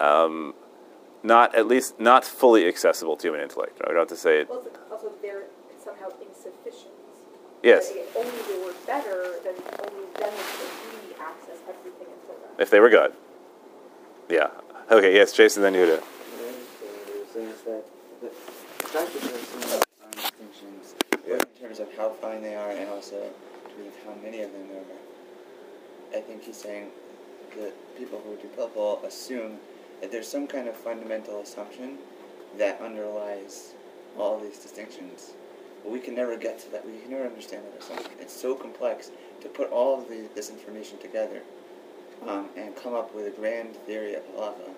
um, 0.00 0.54
not 1.22 1.54
at 1.54 1.66
least 1.66 1.98
not 2.00 2.24
fully 2.24 2.66
accessible 2.68 3.16
to 3.16 3.28
human 3.28 3.40
intellect. 3.40 3.80
Right? 3.80 3.88
We 3.88 3.94
don't 3.94 4.02
have 4.02 4.08
to 4.08 4.16
say 4.16 4.40
it. 4.40 4.48
Well, 4.48 4.64
also 4.90 5.08
insufficient. 5.08 5.44
Yes, 7.66 7.90
if 7.90 8.16
only 8.16 8.30
they 8.46 8.64
were 8.64 8.74
better, 8.86 9.42
then 9.42 9.54
only 9.82 10.06
then 10.14 10.30
could 10.30 11.02
we 11.02 11.14
access 11.18 11.58
everything 11.68 12.06
in 12.06 12.18
Torah. 12.26 12.54
if 12.62 12.70
they 12.70 12.78
were 12.78 12.90
God. 12.90 13.12
Yeah. 14.28 14.50
Okay. 14.88 15.12
Yes, 15.14 15.32
Jason. 15.32 15.62
Then 15.62 15.74
you 15.74 15.84
do. 15.84 15.86
The 15.86 15.92
other 15.92 15.98
thing 15.98 16.98
they 17.06 17.18
were 17.18 17.26
saying 17.34 17.48
is 17.48 17.62
that 17.62 17.84
the 18.22 18.28
fact 18.86 19.12
that 19.14 19.22
there's 19.22 19.48
so 19.48 19.58
many 19.58 19.82
fine 19.98 20.10
distinctions, 20.14 20.94
Yeah. 21.26 21.34
in 21.34 21.60
terms 21.60 21.80
of 21.80 21.92
how 21.96 22.10
fine 22.10 22.40
they 22.40 22.54
are 22.54 22.70
and 22.70 22.88
also 22.88 23.16
in 23.16 23.74
terms 23.74 23.96
of 23.96 24.04
how 24.06 24.14
many 24.22 24.42
of 24.42 24.52
them 24.52 24.68
there 24.68 24.78
are, 24.82 26.18
I 26.18 26.20
think 26.20 26.44
he's 26.44 26.56
saying 26.56 26.90
that 27.58 27.72
people 27.98 28.22
who 28.24 28.36
do 28.36 28.48
Pilpul 28.56 29.02
assume 29.04 29.58
that 30.00 30.12
there's 30.12 30.28
some 30.28 30.46
kind 30.46 30.68
of 30.68 30.76
fundamental 30.76 31.40
assumption 31.40 31.98
that 32.58 32.80
underlies 32.80 33.72
all 34.16 34.38
these 34.38 34.58
distinctions. 34.58 35.32
But 35.86 35.92
we 35.92 36.00
can 36.00 36.16
never 36.16 36.36
get 36.36 36.58
to 36.60 36.70
that. 36.72 36.84
We 36.84 36.98
can 36.98 37.12
never 37.12 37.26
understand 37.26 37.62
that 37.64 37.80
assumption. 37.80 38.10
It's 38.20 38.34
so 38.34 38.56
complex 38.56 39.12
to 39.42 39.48
put 39.48 39.70
all 39.70 40.00
of 40.02 40.08
the, 40.08 40.26
this 40.34 40.50
information 40.50 40.98
together 40.98 41.42
um, 42.26 42.48
and 42.56 42.74
come 42.74 42.92
up 42.94 43.14
with 43.14 43.28
a 43.28 43.30
grand 43.30 43.76
theory 43.86 44.14
of 44.14 44.22
halacha 44.34 44.68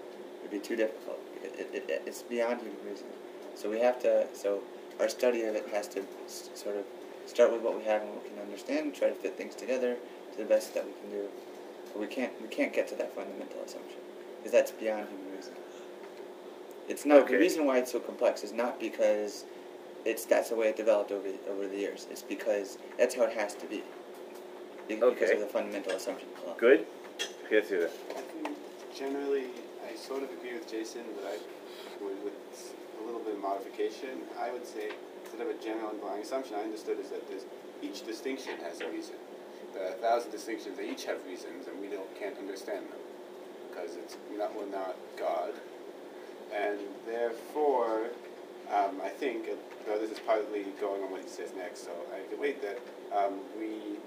would 0.43 0.51
be 0.51 0.59
too 0.59 0.77
difficult. 0.77 1.19
It, 1.43 1.67
it, 1.73 1.85
it, 1.89 2.03
it's 2.05 2.21
beyond 2.21 2.61
human 2.61 2.77
reason. 2.87 3.07
So 3.55 3.71
we 3.71 3.79
have 3.81 3.99
to. 4.03 4.27
So 4.35 4.61
our 5.01 5.09
study 5.09 5.45
of 5.45 5.55
it 5.55 5.67
has 5.71 5.89
to 5.89 6.05
s- 6.27 6.51
sort 6.55 6.77
of 6.77 6.85
start 7.25 7.53
with 7.53 7.63
what 7.63 7.75
we 7.79 7.85
have 7.85 8.03
and 8.03 8.11
what 8.11 8.23
we 8.25 8.29
can 8.29 8.41
understand, 8.41 8.79
and 8.87 8.95
try 8.95 9.09
to 9.09 9.15
fit 9.15 9.35
things 9.39 9.55
together 9.55 9.97
to 10.33 10.37
the 10.39 10.45
best 10.45 10.75
that 10.75 10.85
we 10.85 10.93
can 11.01 11.11
do. 11.11 11.27
But 11.95 12.01
we 12.01 12.07
can't. 12.07 12.33
We 12.43 12.49
can't 12.49 12.75
get 12.75 12.87
to 12.89 12.97
that 12.97 13.15
fundamental 13.15 13.63
assumption 13.65 13.97
because 14.37 14.53
that's 14.53 14.73
beyond 14.73 15.09
human 15.09 15.35
reason. 15.35 15.55
It's 16.87 17.07
not 17.07 17.21
Okay. 17.23 17.33
the 17.35 17.39
reason 17.39 17.65
why 17.65 17.79
it's 17.79 17.93
so 17.93 17.99
complex 18.01 18.43
is 18.45 18.53
not 18.53 18.79
because 18.79 19.45
it's 20.09 20.25
that's 20.25 20.49
the 20.49 20.57
way 20.57 20.69
it 20.69 20.77
developed 20.77 21.13
over 21.13 21.29
over 21.51 21.67
the 21.69 21.77
years. 21.77 22.07
It's 22.11 22.23
because 22.23 22.79
that's 22.99 23.15
how 23.15 23.25
it 23.25 23.35
has 23.37 23.55
to 23.57 23.67
be. 23.67 23.83
Be- 24.89 24.97
Because 24.97 25.13
Okay. 25.13 25.33
of 25.35 25.41
the 25.41 25.47
fundamental 25.47 25.93
assumption. 25.93 26.29
of 26.37 26.57
halacha. 26.57 26.59
Good. 26.59 26.87
Yes, 27.51 27.71
you 27.71 27.79
do. 27.81 27.89
I 28.17 28.21
think 28.21 28.49
generally, 28.95 29.45
I 29.89 29.95
sort 29.97 30.23
of 30.23 30.31
agree 30.37 30.55
with 30.55 30.67
Jason, 30.71 31.03
but 31.17 31.25
I 31.27 31.37
would, 32.05 32.19
with 32.25 32.35
a 33.01 33.05
little 33.05 33.21
bit 33.21 33.35
of 33.35 33.41
modification, 33.41 34.23
I 34.39 34.51
would 34.53 34.67
say 34.67 34.91
instead 35.25 35.43
of 35.43 35.49
a 35.49 35.59
general 35.63 35.91
underlying 35.91 36.23
assumption, 36.23 36.55
I 36.57 36.63
understood 36.63 36.99
is 37.01 37.11
that 37.11 37.29
there's, 37.29 37.45
each 37.83 38.07
distinction 38.07 38.55
has 38.65 38.81
a 38.81 38.89
reason. 38.91 39.17
There 39.75 39.85
are 39.85 39.91
a 39.93 40.01
thousand 40.01 40.31
distinctions, 40.33 40.77
they 40.79 40.89
each 40.91 41.05
have 41.05 41.19
reasons, 41.27 41.69
and 41.69 41.79
we 41.81 41.89
don't, 41.89 42.09
can't 42.19 42.37
understand 42.39 42.87
them. 42.93 43.03
Because 43.71 43.97
it's, 43.97 44.17
not, 44.37 44.55
we're 44.57 44.67
not 44.67 44.97
God. 45.19 45.53
And 46.55 46.79
therefore, 47.07 48.09
um, 48.75 49.01
I 49.03 49.09
think, 49.09 49.49
uh, 49.49 49.55
though 49.87 49.99
this 49.99 50.11
is 50.11 50.21
partly 50.21 50.65
going 50.81 51.03
on 51.03 51.11
what 51.11 51.23
he 51.23 51.29
says 51.29 51.51
next, 51.57 51.85
so 51.85 51.91
I 52.13 52.29
can 52.29 52.41
wait 52.41 52.61
that 52.63 52.79
um, 53.17 53.41
we 53.59 53.99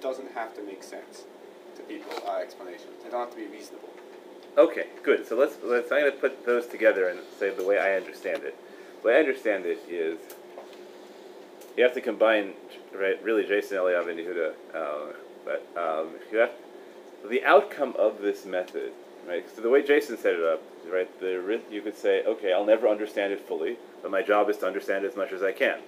doesn't 0.00 0.32
have 0.32 0.54
to 0.56 0.62
make 0.62 0.82
sense 0.82 1.24
to 1.76 1.82
people, 1.82 2.12
our 2.26 2.42
explanations. 2.42 3.02
They 3.02 3.10
don't 3.10 3.20
have 3.20 3.30
to 3.30 3.36
be 3.36 3.46
reasonable. 3.46 3.88
Okay, 4.58 4.86
good. 5.02 5.26
So 5.26 5.36
let's 5.36 5.56
let's. 5.62 5.90
I'm 5.90 6.00
going 6.00 6.12
to 6.12 6.18
put 6.18 6.44
those 6.44 6.66
together 6.66 7.08
and 7.08 7.20
say 7.38 7.50
the 7.50 7.64
way 7.64 7.78
I 7.78 7.94
understand 7.94 8.42
it. 8.42 8.54
The 9.00 9.08
way 9.08 9.16
I 9.16 9.20
understand 9.20 9.64
it 9.64 9.78
is 9.88 10.18
you 11.76 11.84
have 11.84 11.94
to 11.94 12.00
combine, 12.00 12.52
right? 12.94 13.22
Really, 13.22 13.46
Jason 13.46 13.78
Eliav 13.78 14.08
and 14.08 14.18
Yehuda. 14.18 14.52
Uh, 14.74 15.12
but 15.44 15.66
um, 15.76 16.10
you 16.30 16.38
have 16.38 16.52
the 17.28 17.42
outcome 17.44 17.94
of 17.98 18.20
this 18.20 18.44
method, 18.44 18.92
right? 19.26 19.44
So 19.54 19.62
the 19.62 19.70
way 19.70 19.82
Jason 19.82 20.16
set 20.16 20.34
it 20.34 20.44
up, 20.44 20.62
right? 20.90 21.08
The 21.20 21.60
you 21.70 21.80
could 21.80 21.96
say, 21.96 22.24
okay, 22.24 22.52
I'll 22.52 22.66
never 22.66 22.88
understand 22.88 23.32
it 23.32 23.46
fully, 23.46 23.76
but 24.02 24.10
my 24.10 24.22
job 24.22 24.48
is 24.50 24.58
to 24.58 24.66
understand 24.66 25.04
it 25.04 25.08
as 25.08 25.16
much 25.16 25.32
as 25.32 25.42
I 25.42 25.52
can. 25.52 25.80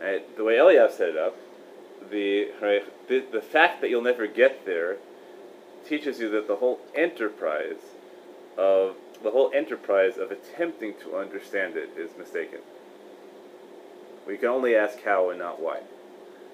Right? 0.00 0.36
The 0.36 0.44
way 0.44 0.56
Eliav 0.56 0.92
set 0.92 1.10
it 1.10 1.16
up, 1.16 1.36
the 2.10 2.50
right, 2.60 3.08
the, 3.08 3.24
the 3.32 3.40
fact 3.40 3.80
that 3.80 3.90
you'll 3.90 4.02
never 4.02 4.26
get 4.26 4.66
there 4.66 4.96
teaches 5.86 6.18
you 6.18 6.28
that 6.30 6.48
the 6.48 6.56
whole 6.56 6.80
enterprise 6.94 7.94
of 8.56 8.96
the 9.22 9.30
whole 9.30 9.50
enterprise 9.54 10.18
of 10.18 10.30
attempting 10.30 10.94
to 11.02 11.16
understand 11.16 11.76
it 11.76 11.90
is 11.96 12.10
mistaken. 12.18 12.60
We 14.26 14.36
can 14.36 14.48
only 14.48 14.74
ask 14.74 15.02
how 15.02 15.30
and 15.30 15.38
not 15.38 15.60
why. 15.60 15.80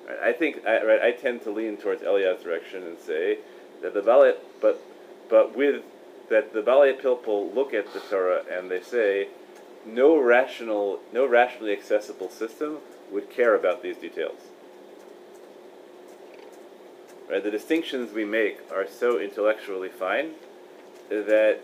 Right? 0.07 0.19
I 0.23 0.33
think 0.33 0.65
I, 0.67 0.85
right, 0.85 1.01
I 1.01 1.13
tend 1.13 1.43
to 1.43 1.51
lean 1.51 1.77
towards 1.77 2.03
Eliav's 2.03 2.45
direction 2.45 2.85
and 2.85 2.99
say 2.99 3.39
that 3.83 3.95
the 3.95 4.01
Balei, 4.01 4.35
but 4.61 4.81
but 5.33 5.57
with 5.57 5.83
that 6.29 6.53
the 6.53 6.61
Balei 6.61 6.92
Pilpul 7.01 7.55
look 7.55 7.73
at 7.73 7.95
the 7.95 8.01
Torah 8.01 8.42
and 8.53 8.71
they 8.71 8.83
say 8.83 9.29
no 9.87 10.21
rational, 10.21 11.01
no 11.11 11.27
rationally 11.27 11.73
accessible 11.73 12.29
system 12.29 12.81
would 13.11 13.31
care 13.31 13.55
about 13.55 13.83
these 13.83 13.97
details. 13.97 14.40
Right? 17.31 17.42
The 17.42 17.51
distinctions 17.51 18.12
we 18.12 18.27
make 18.27 18.59
are 18.71 18.87
so 18.87 19.18
intellectually 19.18 19.88
fine 19.88 20.33
that 21.09 21.61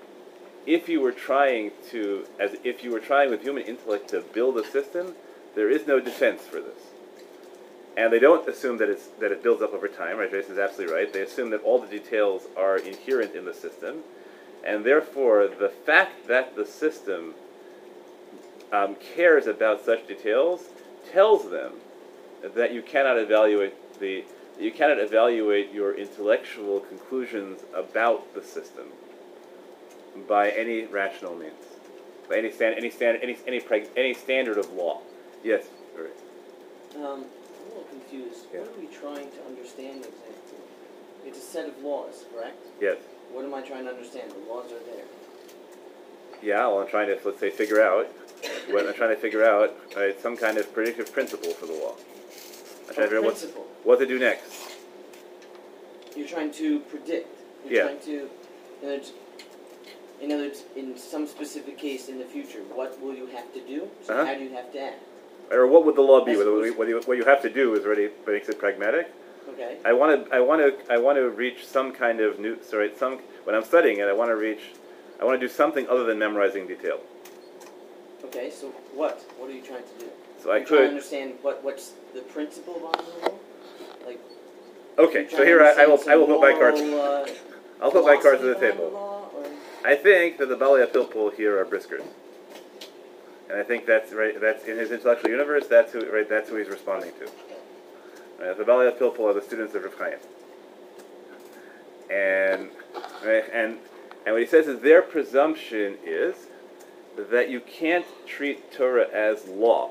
if 0.65 0.89
you 0.89 1.03
were 1.03 1.13
trying 1.13 1.73
to, 1.91 2.27
as 2.41 2.57
if 2.65 2.83
you 2.83 2.91
were 2.91 3.01
trying 3.01 3.29
with 3.29 3.43
human 3.43 3.65
intellect 3.65 4.09
to 4.09 4.23
build 4.23 4.57
a 4.57 4.65
system, 4.65 5.15
there 5.55 5.71
is 5.71 5.87
no 5.87 6.01
defense 6.01 6.41
for 6.41 6.63
this. 6.63 6.88
And 7.99 8.13
they 8.13 8.21
don't 8.21 8.49
assume 8.49 8.79
that 8.79 8.89
it's 8.89 9.09
that 9.19 9.33
it 9.33 9.43
builds 9.43 9.61
up 9.61 9.75
over 9.75 9.89
time. 9.89 10.19
Right? 10.19 10.31
Jason's 10.31 10.59
absolutely 10.59 10.95
right. 10.95 11.13
They 11.13 11.23
assume 11.23 11.51
that 11.51 11.63
all 11.65 11.81
the 11.81 11.89
details 11.89 12.45
are 12.57 12.79
inherent 12.79 13.35
in 13.35 13.45
the 13.45 13.53
system, 13.53 14.05
and 14.65 14.85
therefore 14.85 15.49
the 15.49 15.69
fact 15.69 16.29
that 16.29 16.55
the 16.55 16.65
system 16.65 17.35
um, 18.73 18.95
cares 19.17 19.49
about 19.49 19.85
such 19.85 20.07
details 20.07 20.69
tells 21.11 21.51
them 21.51 21.73
that 22.55 22.73
you 22.73 22.83
cannot 22.83 23.19
evaluate 23.19 23.75
the 23.99 24.25
you 24.61 24.71
cannot 24.71 25.01
evaluate 25.01 25.73
your 25.73 25.93
intellectual 25.95 26.79
conclusions 26.81 27.63
about 27.75 28.33
the 28.35 28.43
system 28.43 28.87
by 30.29 30.51
any 30.51 30.85
rational 30.85 31.35
means, 31.35 31.53
by 32.29 32.39
any 32.39 32.53
stand, 32.53 32.77
any 32.77 32.91
stand, 32.91 33.19
any 33.23 33.37
any 33.49 33.61
any 33.97 34.15
standard 34.15 34.57
of 34.57 34.73
law. 34.73 35.01
Yes. 35.43 35.67
Right. 35.97 37.05
Um, 37.05 37.25
confused. 38.09 38.47
Yeah. 38.53 38.61
What 38.61 38.69
are 38.77 38.81
we 38.81 38.87
trying 38.87 39.31
to 39.33 39.45
understand 39.47 39.99
exactly? 39.99 40.59
It's 41.27 41.39
a 41.39 41.43
set 41.43 41.69
of 41.69 41.79
laws, 41.83 42.25
correct? 42.35 42.57
Yes. 42.81 42.97
What 43.33 43.45
am 43.45 43.55
I 43.55 43.63
trying 43.63 43.85
to 43.85 43.91
understand? 43.91 44.33
The 44.33 44.53
laws 44.53 44.67
are 44.67 44.83
there. 44.85 45.05
Yeah. 46.43 46.67
Well, 46.69 46.81
I'm 46.81 46.89
trying 46.89 47.09
to 47.09 47.19
let's 47.25 47.41
say 47.41 47.51
figure 47.51 47.83
out 47.83 48.07
what 48.71 48.87
I'm 48.87 48.95
trying 48.95 49.15
to 49.15 49.21
figure 49.21 49.45
out 49.45 49.75
right, 49.97 50.21
some 50.21 50.37
kind 50.37 50.57
of 50.59 50.73
predictive 50.73 51.13
principle 51.13 51.51
for 51.51 51.67
the 51.67 51.73
law. 51.75 51.95
I'm 52.89 52.95
trying 52.95 52.97
to 52.97 53.03
figure 53.03 53.19
out 53.19 53.25
what, 53.25 53.37
principle. 53.37 53.67
what 53.85 53.99
to 53.99 54.07
do 54.07 54.19
next. 54.19 54.53
You're 56.17 56.29
trying 56.29 56.53
to 56.53 56.81
predict. 56.81 57.29
You're 57.65 57.75
Yeah. 57.75 57.83
trying 57.83 58.01
to, 58.01 58.31
in 58.83 58.89
other, 58.89 58.93
words, 58.97 59.13
in 60.23 60.33
other 60.33 60.51
in 60.77 60.97
some 60.97 61.27
specific 61.27 61.77
case 61.77 62.09
in 62.09 62.19
the 62.19 62.25
future, 62.25 62.61
what 62.75 63.01
will 63.01 63.15
you 63.15 63.27
have 63.27 63.53
to 63.53 63.61
do? 63.61 63.89
So 64.03 64.15
Uh-huh. 64.15 64.25
how 64.25 64.35
do 64.35 64.45
you 64.45 64.51
have 64.51 64.73
to 64.73 64.81
act? 64.81 65.03
Or 65.51 65.67
what 65.67 65.85
would 65.85 65.97
the 65.97 66.03
law 66.03 66.25
be? 66.25 66.33
I 66.33 66.37
Whether 66.37 66.53
what 66.73 66.89
you, 66.89 67.01
what 67.05 67.17
you 67.17 67.25
have 67.25 67.43
to 67.43 67.51
do 67.51 67.75
is 67.75 67.85
already 67.85 68.11
makes 68.27 68.49
it 68.49 68.59
pragmatic. 68.59 69.13
Okay. 69.51 69.79
I 69.85 69.93
want 69.93 70.27
to, 70.29 70.35
I 70.35 70.41
want 70.41 70.61
to, 70.61 70.93
I 70.93 70.99
want 70.99 71.17
to 71.17 71.31
reach 71.31 71.67
some 71.67 71.93
kind 71.93 72.21
of 72.21 72.39
new, 72.39 72.59
sorry, 72.63 72.93
some, 72.97 73.19
when 73.45 73.57
I'm 73.57 73.65
studying 73.65 73.99
it, 73.99 74.05
I 74.09 74.13
want 74.13 74.31
to 74.31 74.37
reach, 74.37 74.61
I 75.21 75.25
want 75.25 75.41
to 75.41 75.47
do 75.47 75.53
something 75.53 75.89
other 75.89 76.05
than 76.05 76.19
memorizing 76.19 76.67
detail. 76.67 77.01
Okay. 78.25 78.51
So 78.51 78.69
what? 78.95 79.21
What 79.39 79.51
are 79.51 79.55
you 79.55 79.63
trying 79.63 79.85
to 79.85 80.05
do? 80.05 80.11
So 80.43 80.51
I 80.51 80.59
You're 80.59 80.67
trying 80.67 80.67
to 80.67 80.69
could, 80.69 80.89
understand 80.91 81.35
what 81.43 81.65
what's 81.65 81.93
the 82.15 82.21
principle 82.21 82.75
behind 82.75 83.09
the 83.09 83.29
law? 83.29 83.35
Like. 84.07 84.21
okay, 84.99 85.29
so 85.29 85.45
here 85.45 85.63
I, 85.63 85.83
I 85.83 85.87
will, 85.87 86.01
I 86.09 86.17
will 86.17 86.27
put 86.27 86.41
my 86.41 86.53
cards, 86.53 86.81
uh, 86.81 87.27
I'll 87.83 87.91
put 87.91 88.05
my 88.05 88.17
cards 88.17 88.43
on 88.43 88.49
the 88.49 88.55
table. 88.55 88.91
law, 88.91 89.31
or- 89.35 89.47
I 89.85 89.97
think 89.97 90.39
that 90.39 90.49
the 90.49 90.57
Balei 90.57 90.87
Pilpul 90.87 91.35
here 91.35 91.59
are 91.59 91.65
briskers. 91.65 92.05
And 93.49 93.59
I 93.59 93.63
think 93.63 93.87
that's 93.87 94.13
right, 94.13 94.39
that's 94.41 94.65
in 94.65 94.77
his 94.77 94.91
intellectual 94.91 95.31
universe, 95.31 95.67
that's 95.67 95.93
who, 95.93 96.01
right, 96.13 96.29
that's 96.29 96.51
who 96.51 96.57
he's 96.57 96.69
responding 96.69 97.13
to. 97.13 98.45
Right, 98.45 98.57
the 98.57 98.65
Balei 98.65 98.97
Pilpul 98.97 99.31
are 99.31 99.35
the 99.35 99.43
students 99.43 99.75
of 99.75 99.85
Rav 99.85 99.95
Chaim. 99.99 100.19
And, 102.11 102.71
right, 103.25 103.45
and, 103.53 103.79
and 104.27 104.35
what 104.35 104.41
he 104.41 104.47
says 104.47 104.69
is 104.69 104.81
their 104.81 105.01
presumption 105.01 105.97
is 106.05 106.35
that 107.31 107.49
you 107.49 107.61
can't 107.61 108.07
treat 108.27 108.71
Torah 108.71 109.09
as 109.13 109.49
law. 109.49 109.91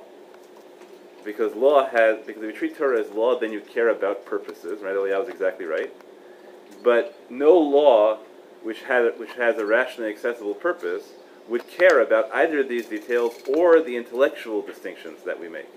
Because 1.26 1.56
law 1.56 1.88
has, 1.88 2.26
because 2.26 2.44
if 2.44 2.54
you 2.54 2.58
treat 2.58 2.78
Torah 2.78 3.02
as 3.02 3.10
law, 3.10 3.38
then 3.38 3.52
you 3.52 3.60
care 3.60 3.90
about 3.90 4.26
purposes, 4.26 4.82
right? 4.82 4.96
Eliyahu 4.96 5.24
is 5.24 5.30
exactly 5.30 5.66
right. 5.66 5.92
But 6.84 7.20
no 7.30 7.58
law 7.58 8.20
which, 8.62 8.84
had, 8.84 9.20
which 9.20 9.34
has 9.34 9.58
a 9.58 9.66
rationally 9.66 10.10
accessible 10.12 10.54
purpose 10.54 11.04
would 11.48 11.68
care 11.68 12.02
about 12.02 12.30
either 12.34 12.60
of 12.60 12.70
these 12.70 12.88
details 12.88 13.36
or 13.48 13.82
the 13.82 13.96
intellectual 13.96 14.62
distinctions 14.62 15.24
that 15.26 15.40
we 15.40 15.48
make. 15.48 15.68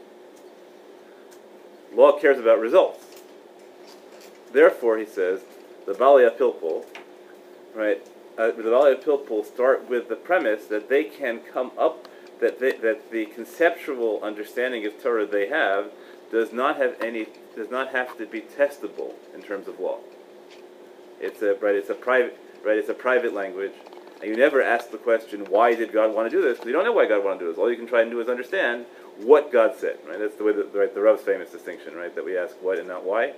Law 1.94 2.18
cares 2.18 2.38
about 2.38 2.60
results. 2.60 3.04
Therefore, 4.52 4.98
he 4.98 5.06
says, 5.06 5.42
the 5.86 5.92
Balei 5.92 6.36
Pilpul, 6.36 6.84
right, 7.74 8.06
uh, 8.38 8.50
the 8.50 8.62
Balei 8.62 9.02
Pilpul 9.02 9.44
start 9.44 9.88
with 9.88 10.08
the 10.08 10.16
premise 10.16 10.66
that 10.66 10.88
they 10.88 11.04
can 11.04 11.40
come 11.40 11.72
up, 11.78 12.08
that, 12.40 12.58
they, 12.58 12.72
that 12.72 13.10
the 13.10 13.26
conceptual 13.26 14.20
understanding 14.22 14.86
of 14.86 15.00
Torah 15.02 15.26
they 15.26 15.48
have 15.48 15.90
does 16.30 16.52
not 16.52 16.76
have 16.76 16.96
any, 17.00 17.26
does 17.56 17.70
not 17.70 17.90
have 17.90 18.16
to 18.18 18.26
be 18.26 18.40
testable 18.40 19.14
in 19.34 19.42
terms 19.42 19.68
of 19.68 19.78
law. 19.80 19.98
It's 21.20 21.42
a, 21.42 21.54
right, 21.56 21.74
it's 21.74 21.90
a 21.90 21.94
private, 21.94 22.38
right, 22.64 22.78
it's 22.78 22.88
a 22.88 22.94
private 22.94 23.34
language. 23.34 23.72
And 24.20 24.28
you 24.28 24.36
never 24.36 24.62
ask 24.62 24.90
the 24.90 24.98
question, 24.98 25.46
why 25.48 25.74
did 25.74 25.92
God 25.92 26.14
want 26.14 26.30
to 26.30 26.36
do 26.36 26.42
this? 26.42 26.58
Because 26.58 26.66
you 26.66 26.72
don't 26.72 26.84
know 26.84 26.92
why 26.92 27.06
God 27.06 27.24
wanted 27.24 27.38
to 27.38 27.44
do 27.46 27.50
this. 27.50 27.58
All 27.58 27.70
you 27.70 27.76
can 27.76 27.86
try 27.86 28.02
and 28.02 28.10
do 28.10 28.20
is 28.20 28.28
understand 28.28 28.84
what 29.18 29.50
God 29.50 29.76
said, 29.76 29.98
right? 30.06 30.18
That's 30.18 30.36
the 30.36 30.44
way 30.44 30.52
that, 30.52 30.74
right, 30.74 30.94
the 30.94 31.00
Rav's 31.00 31.22
famous 31.22 31.50
distinction, 31.50 31.94
right? 31.94 32.14
That 32.14 32.24
we 32.24 32.36
ask 32.36 32.54
what 32.60 32.78
and 32.78 32.86
not 32.86 33.04
why. 33.04 33.32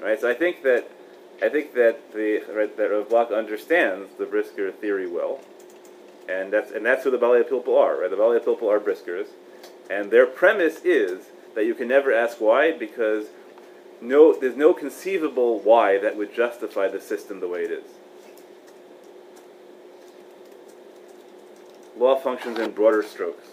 Right? 0.00 0.18
So 0.18 0.28
I 0.28 0.34
think 0.34 0.62
that, 0.62 0.90
I 1.42 1.50
think 1.50 1.74
that 1.74 2.12
the, 2.14 2.44
right, 2.54 2.74
that 2.76 2.90
Rav 2.90 3.08
Bloch 3.08 3.30
understands 3.30 4.10
the 4.18 4.24
Brisker 4.24 4.70
theory 4.72 5.06
well. 5.06 5.40
And 6.26 6.50
that's, 6.50 6.70
and 6.70 6.84
that's 6.84 7.04
who 7.04 7.10
the 7.10 7.18
Balei 7.18 7.42
Pilpul 7.42 7.78
are, 7.78 8.00
right? 8.00 8.10
The 8.10 8.16
Balei 8.16 8.42
Pilpul 8.42 8.70
are 8.70 8.80
Briskers. 8.80 9.28
And 9.90 10.10
their 10.10 10.26
premise 10.26 10.80
is 10.82 11.26
that 11.54 11.66
you 11.66 11.74
can 11.74 11.88
never 11.88 12.12
ask 12.12 12.40
why 12.40 12.72
because 12.72 13.26
no, 14.00 14.38
there's 14.38 14.56
no 14.56 14.72
conceivable 14.72 15.60
why 15.60 15.98
that 15.98 16.16
would 16.16 16.34
justify 16.34 16.88
the 16.88 17.00
system 17.00 17.40
the 17.40 17.48
way 17.48 17.64
it 17.64 17.70
is. 17.70 17.84
Law 21.96 22.16
functions 22.16 22.58
in 22.58 22.72
broader 22.72 23.02
strokes. 23.02 23.46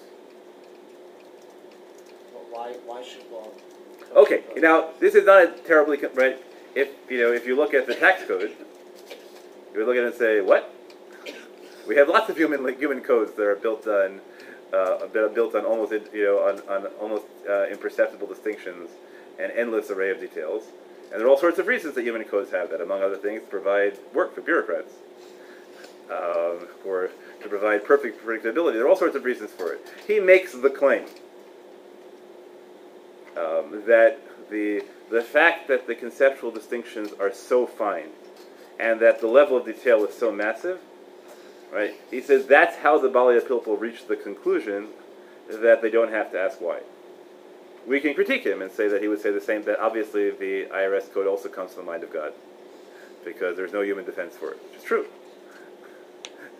Why? 2.49 2.73
Why 2.85 3.03
should 3.03 3.29
law? 3.31 3.47
Okay, 4.15 4.43
now 4.57 4.89
this 4.99 5.15
is 5.15 5.25
not 5.25 5.43
a 5.43 5.47
terribly 5.65 5.97
right. 6.15 6.37
If 6.75 6.89
you 7.09 7.19
know, 7.19 7.31
if 7.31 7.45
you 7.45 7.55
look 7.55 7.73
at 7.73 7.87
the 7.87 7.95
tax 7.95 8.25
code, 8.25 8.51
you 9.73 9.79
would 9.79 9.87
look 9.87 9.95
at 9.95 10.03
it 10.03 10.07
and 10.07 10.15
say, 10.15 10.41
"What? 10.41 10.73
We 11.87 11.95
have 11.95 12.09
lots 12.09 12.29
of 12.29 12.37
human 12.37 12.63
like, 12.63 12.79
human 12.79 13.01
codes 13.01 13.33
that 13.33 13.45
are 13.45 13.55
built 13.55 13.87
on 13.87 14.21
uh, 14.73 15.07
that 15.07 15.23
are 15.23 15.29
built 15.29 15.55
on 15.55 15.65
almost 15.65 15.91
you 16.13 16.23
know 16.23 16.39
on, 16.39 16.59
on 16.67 16.87
almost 16.99 17.25
uh, 17.49 17.67
imperceptible 17.67 18.27
distinctions 18.27 18.89
and 19.39 19.51
endless 19.51 19.89
array 19.89 20.09
of 20.09 20.19
details." 20.19 20.63
And 21.11 21.19
there 21.19 21.27
are 21.27 21.29
all 21.29 21.37
sorts 21.37 21.59
of 21.59 21.67
reasons 21.67 21.95
that 21.95 22.03
human 22.03 22.23
codes 22.23 22.51
have 22.51 22.69
that, 22.69 22.79
among 22.79 23.03
other 23.03 23.17
things, 23.17 23.41
provide 23.49 23.97
work 24.13 24.33
for 24.33 24.39
bureaucrats, 24.39 24.93
um, 26.09 26.69
or 26.85 27.09
to 27.41 27.49
provide 27.49 27.85
perfect 27.85 28.25
predictability. 28.25 28.73
There 28.73 28.85
are 28.85 28.89
all 28.89 28.95
sorts 28.95 29.15
of 29.15 29.23
reasons 29.23 29.51
for 29.51 29.73
it. 29.73 29.87
He 30.07 30.19
makes 30.19 30.53
the 30.53 30.69
claim 30.69 31.05
um, 33.37 33.83
that 33.87 34.19
the 34.49 34.83
the 35.09 35.21
fact 35.21 35.67
that 35.67 35.87
the 35.87 35.95
conceptual 35.95 36.51
distinctions 36.51 37.09
are 37.19 37.33
so 37.33 37.67
fine 37.67 38.09
and 38.79 38.99
that 39.01 39.19
the 39.19 39.27
level 39.27 39.57
of 39.57 39.65
detail 39.65 40.05
is 40.05 40.17
so 40.17 40.31
massive, 40.31 40.79
right? 41.71 41.93
He 42.09 42.21
says 42.21 42.45
that's 42.45 42.77
how 42.77 42.97
the 42.97 43.09
Balei 43.09 43.39
Pilpul 43.41 43.79
reached 43.79 44.07
the 44.07 44.15
conclusion 44.15 44.87
that 45.49 45.81
they 45.81 45.89
don't 45.89 46.11
have 46.11 46.31
to 46.31 46.39
ask 46.39 46.61
why. 46.61 46.79
We 47.85 47.99
can 47.99 48.13
critique 48.13 48.45
him 48.45 48.61
and 48.61 48.71
say 48.71 48.87
that 48.87 49.01
he 49.01 49.07
would 49.07 49.21
say 49.21 49.31
the 49.31 49.41
same, 49.41 49.63
that 49.63 49.79
obviously 49.79 50.29
the 50.31 50.67
IRS 50.71 51.11
code 51.13 51.27
also 51.27 51.49
comes 51.49 51.73
from 51.73 51.85
the 51.85 51.91
mind 51.91 52.03
of 52.03 52.13
God 52.13 52.33
because 53.25 53.57
there's 53.57 53.73
no 53.73 53.81
human 53.81 54.05
defense 54.05 54.35
for 54.35 54.51
it, 54.51 54.59
is 54.77 54.83
true. 54.83 55.07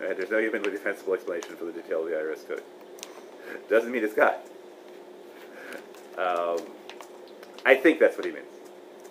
Right? 0.02 0.16
There's 0.16 0.30
no 0.30 0.38
humanly 0.38 0.70
defensible 0.70 1.14
explanation 1.14 1.54
for 1.56 1.64
the 1.64 1.72
detail 1.72 2.02
of 2.02 2.10
the 2.10 2.16
IRS 2.16 2.46
code. 2.48 2.62
Doesn't 3.70 3.92
mean 3.92 4.02
it's 4.02 4.14
God. 4.14 4.34
Um, 6.18 6.58
I 7.64 7.76
think 7.76 8.00
that's 8.00 8.16
what 8.16 8.26
he 8.26 8.32
means. 8.32 8.46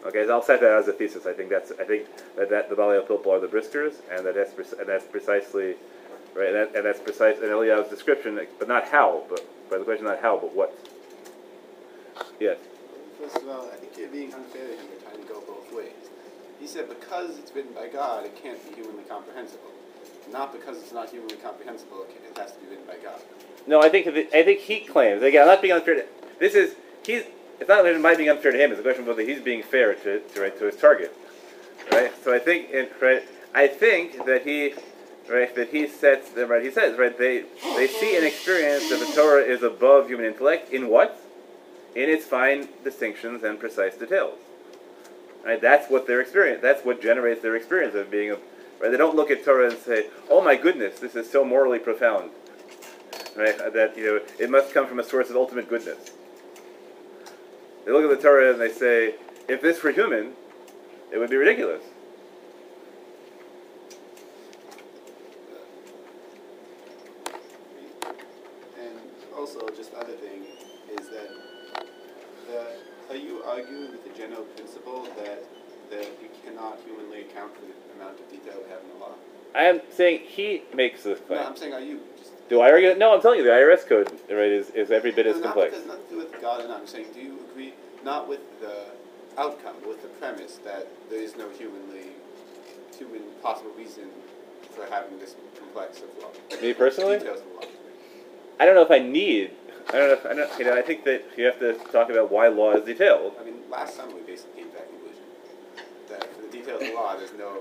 Okay, 0.05 0.25
so 0.25 0.33
I'll 0.33 0.43
set 0.43 0.59
that 0.61 0.71
as 0.71 0.87
a 0.87 0.93
thesis. 0.93 1.25
I 1.25 1.33
think 1.33 1.49
that's 1.49 1.71
I 1.79 1.83
think 1.83 2.07
that, 2.35 2.49
that 2.49 2.69
the 2.69 2.75
Balei 2.75 3.05
Pilpul 3.05 3.27
are 3.27 3.39
the 3.39 3.47
briskers, 3.47 3.95
and 4.11 4.25
that 4.25 4.35
that's, 4.35 4.73
and 4.73 4.87
that's 4.87 5.05
precisely 5.05 5.75
right, 6.35 6.47
and, 6.47 6.55
that, 6.55 6.75
and 6.75 6.85
that's 6.85 6.99
precise 6.99 7.37
in 7.37 7.43
Eliyahu's 7.43 7.89
description, 7.89 8.39
but 8.59 8.67
not 8.67 8.89
how. 8.89 9.23
But 9.29 9.45
by 9.69 9.77
the 9.77 9.83
question, 9.83 10.05
not 10.05 10.19
how, 10.19 10.37
but 10.37 10.53
what. 10.55 10.75
Yes. 12.39 12.57
First 13.19 13.37
of 13.37 13.47
all, 13.47 13.69
I 13.71 13.75
think 13.75 13.97
you're 13.97 14.09
being 14.09 14.33
unfair 14.33 14.67
to 14.67 14.73
him. 14.73 14.85
You're 14.91 15.01
trying 15.01 15.21
to 15.21 15.27
go 15.31 15.41
both 15.41 15.71
ways. 15.73 16.09
He 16.59 16.67
said 16.67 16.89
because 16.89 17.37
it's 17.37 17.53
written 17.55 17.73
by 17.73 17.87
God, 17.87 18.25
it 18.25 18.35
can't 18.41 18.59
be 18.67 18.75
humanly 18.75 19.03
comprehensible. 19.03 19.71
Not 20.31 20.53
because 20.53 20.77
it's 20.77 20.93
not 20.93 21.09
humanly 21.09 21.35
comprehensible, 21.37 22.03
it, 22.03 22.37
has 22.37 22.53
to 22.53 22.59
be 22.59 22.67
written 22.67 22.85
by 22.85 22.95
God. 23.03 23.19
No, 23.67 23.81
I 23.81 23.89
think 23.89 24.07
I 24.07 24.43
think 24.43 24.59
he 24.59 24.79
claims 24.79 25.21
again. 25.21 25.41
I'm 25.41 25.47
not 25.47 25.61
being 25.61 25.73
unfair. 25.73 25.95
To, 25.95 26.05
this 26.39 26.55
is 26.55 26.75
he's. 27.05 27.23
It's 27.59 27.67
not 27.67 27.85
it 27.85 27.99
might 28.01 28.17
be 28.17 28.29
unfair 28.29 28.51
to 28.51 28.57
him. 28.57 28.71
It's 28.71 28.79
a 28.79 28.83
question 28.83 29.03
of 29.03 29.07
whether 29.09 29.21
he's 29.21 29.41
being 29.41 29.61
fair 29.61 29.93
to, 29.93 30.19
to 30.19 30.41
right 30.41 30.57
to 30.57 30.65
his 30.65 30.77
target, 30.77 31.15
right? 31.91 32.11
So 32.23 32.33
I 32.33 32.39
think 32.39 32.71
in, 32.71 32.87
right. 33.01 33.23
I 33.53 33.67
think 33.67 34.25
that 34.25 34.43
he 34.43 34.73
right 35.29 35.53
that 35.55 35.69
he 35.69 35.87
sets 35.87 36.31
them 36.31 36.49
right. 36.49 36.63
He 36.63 36.71
says 36.71 36.97
right 36.97 37.15
they 37.15 37.43
they 37.75 37.87
see 37.87 38.15
and 38.15 38.25
experience 38.25 38.89
that 38.89 38.99
the 38.99 39.13
Torah 39.13 39.43
is 39.43 39.61
above 39.61 40.07
human 40.07 40.25
intellect 40.25 40.71
in 40.71 40.87
what? 40.87 41.21
In 41.93 42.09
its 42.09 42.25
fine 42.25 42.69
distinctions 42.83 43.43
and 43.43 43.59
precise 43.59 43.95
details. 43.95 44.39
Right. 45.45 45.61
That's 45.61 45.91
what 45.91 46.07
their 46.07 46.21
experience. 46.21 46.61
That's 46.61 46.85
what 46.85 47.01
generates 47.01 47.41
their 47.41 47.55
experience 47.55 47.95
of 47.95 48.09
being. 48.09 48.37
Right. 48.81 48.89
They 48.89 48.97
don't 48.97 49.15
look 49.15 49.29
at 49.29 49.45
Torah 49.45 49.69
and 49.69 49.77
say, 49.77 50.07
"Oh 50.29 50.41
my 50.41 50.55
goodness, 50.55 50.99
this 50.99 51.15
is 51.15 51.29
so 51.29 51.45
morally 51.45 51.79
profound." 51.79 52.31
Right. 53.35 53.57
That 53.57 53.95
you 53.95 54.05
know 54.05 54.19
it 54.39 54.49
must 54.49 54.73
come 54.73 54.87
from 54.87 54.99
a 54.99 55.03
source 55.03 55.29
of 55.29 55.35
ultimate 55.35 55.69
goodness. 55.69 56.11
They 57.85 57.91
look 57.91 58.03
at 58.03 58.15
the 58.15 58.21
Torah 58.21 58.51
and 58.51 58.61
they 58.61 58.71
say, 58.71 59.15
if 59.47 59.61
this 59.61 59.81
were 59.81 59.91
human, 59.91 60.33
it 61.11 61.17
would 61.17 61.29
be 61.29 61.35
ridiculous. 61.35 61.81
And 68.79 68.99
also, 69.35 69.67
just 69.69 69.93
other 69.95 70.13
thing 70.13 70.43
is 70.97 71.09
that 71.09 71.85
the, 72.47 72.75
are 73.09 73.17
you 73.17 73.41
arguing 73.43 73.91
with 73.91 74.03
the 74.03 74.17
general 74.17 74.43
principle 74.43 75.07
that 75.17 75.43
that 75.91 76.07
you 76.21 76.29
cannot 76.43 76.79
humanly 76.85 77.21
account 77.21 77.53
for 77.55 77.61
the 77.61 77.75
amount 78.01 78.19
of 78.19 78.29
detail 78.31 78.55
we 78.63 78.69
have 78.71 78.81
in 78.81 78.89
the 78.89 78.99
law? 78.99 79.11
I 79.53 79.63
am 79.65 79.81
saying 79.91 80.21
he 80.27 80.63
makes 80.73 81.03
this 81.03 81.19
No. 81.29 81.37
I'm 81.37 81.55
saying 81.55 81.73
are 81.73 81.79
you 81.81 81.99
just 82.17 82.31
Do 82.49 82.61
I 82.61 82.71
argue? 82.71 82.95
No, 82.95 83.13
I'm 83.13 83.21
telling 83.21 83.39
you, 83.39 83.45
the 83.45 83.51
IRS 83.51 83.87
code 83.87 84.09
right 84.29 84.51
is, 84.51 84.69
is 84.71 84.91
every 84.91 85.11
bit 85.11 85.25
as 85.27 85.37
No, 85.37 85.43
complex. 85.43 85.71
because 85.75 85.87
nothing 85.87 86.03
to 86.05 86.09
do 86.11 86.17
with 86.17 86.41
God 86.41 86.61
and 86.61 86.71
I'm 86.73 86.87
saying, 86.87 87.07
do 87.13 87.19
you 87.21 87.37
agree 87.51 87.73
not 88.03 88.27
with 88.27 88.41
the 88.61 88.85
outcome, 89.37 89.75
but 89.81 89.89
with 89.89 90.01
the 90.01 90.07
premise 90.19 90.55
that 90.65 90.87
there 91.09 91.21
is 91.21 91.35
no 91.37 91.49
humanly 91.49 92.07
human 92.97 93.21
possible 93.43 93.71
reason 93.77 94.09
for 94.75 94.85
having 94.89 95.19
this 95.19 95.35
complex 95.59 96.01
of 96.01 96.09
law? 96.21 96.29
Me 96.61 96.73
personally, 96.73 97.19
law. 97.19 97.35
I 98.59 98.65
don't 98.65 98.75
know 98.75 98.83
if 98.83 98.91
I 98.91 98.99
need. 98.99 99.51
I 99.89 99.91
don't 99.93 100.07
know. 100.07 100.13
If, 100.13 100.25
I 100.25 100.33
don't. 100.33 100.59
You 100.59 100.65
know, 100.65 100.77
I 100.77 100.81
think 100.81 101.03
that 101.05 101.23
you 101.37 101.45
have 101.45 101.59
to 101.59 101.73
talk 101.91 102.09
about 102.09 102.31
why 102.31 102.47
law 102.47 102.73
is 102.73 102.85
detailed. 102.85 103.33
I 103.41 103.43
mean, 103.43 103.55
last 103.69 103.97
time 103.97 104.13
we 104.13 104.21
basically 104.21 104.61
came 104.61 104.69
to 104.71 104.77
that 104.77 104.87
conclusion. 104.87 105.23
That 106.09 106.35
for 106.35 106.41
the 106.43 106.47
details 106.61 106.83
of 106.83 106.93
law, 106.93 107.15
there's 107.15 107.33
no. 107.33 107.57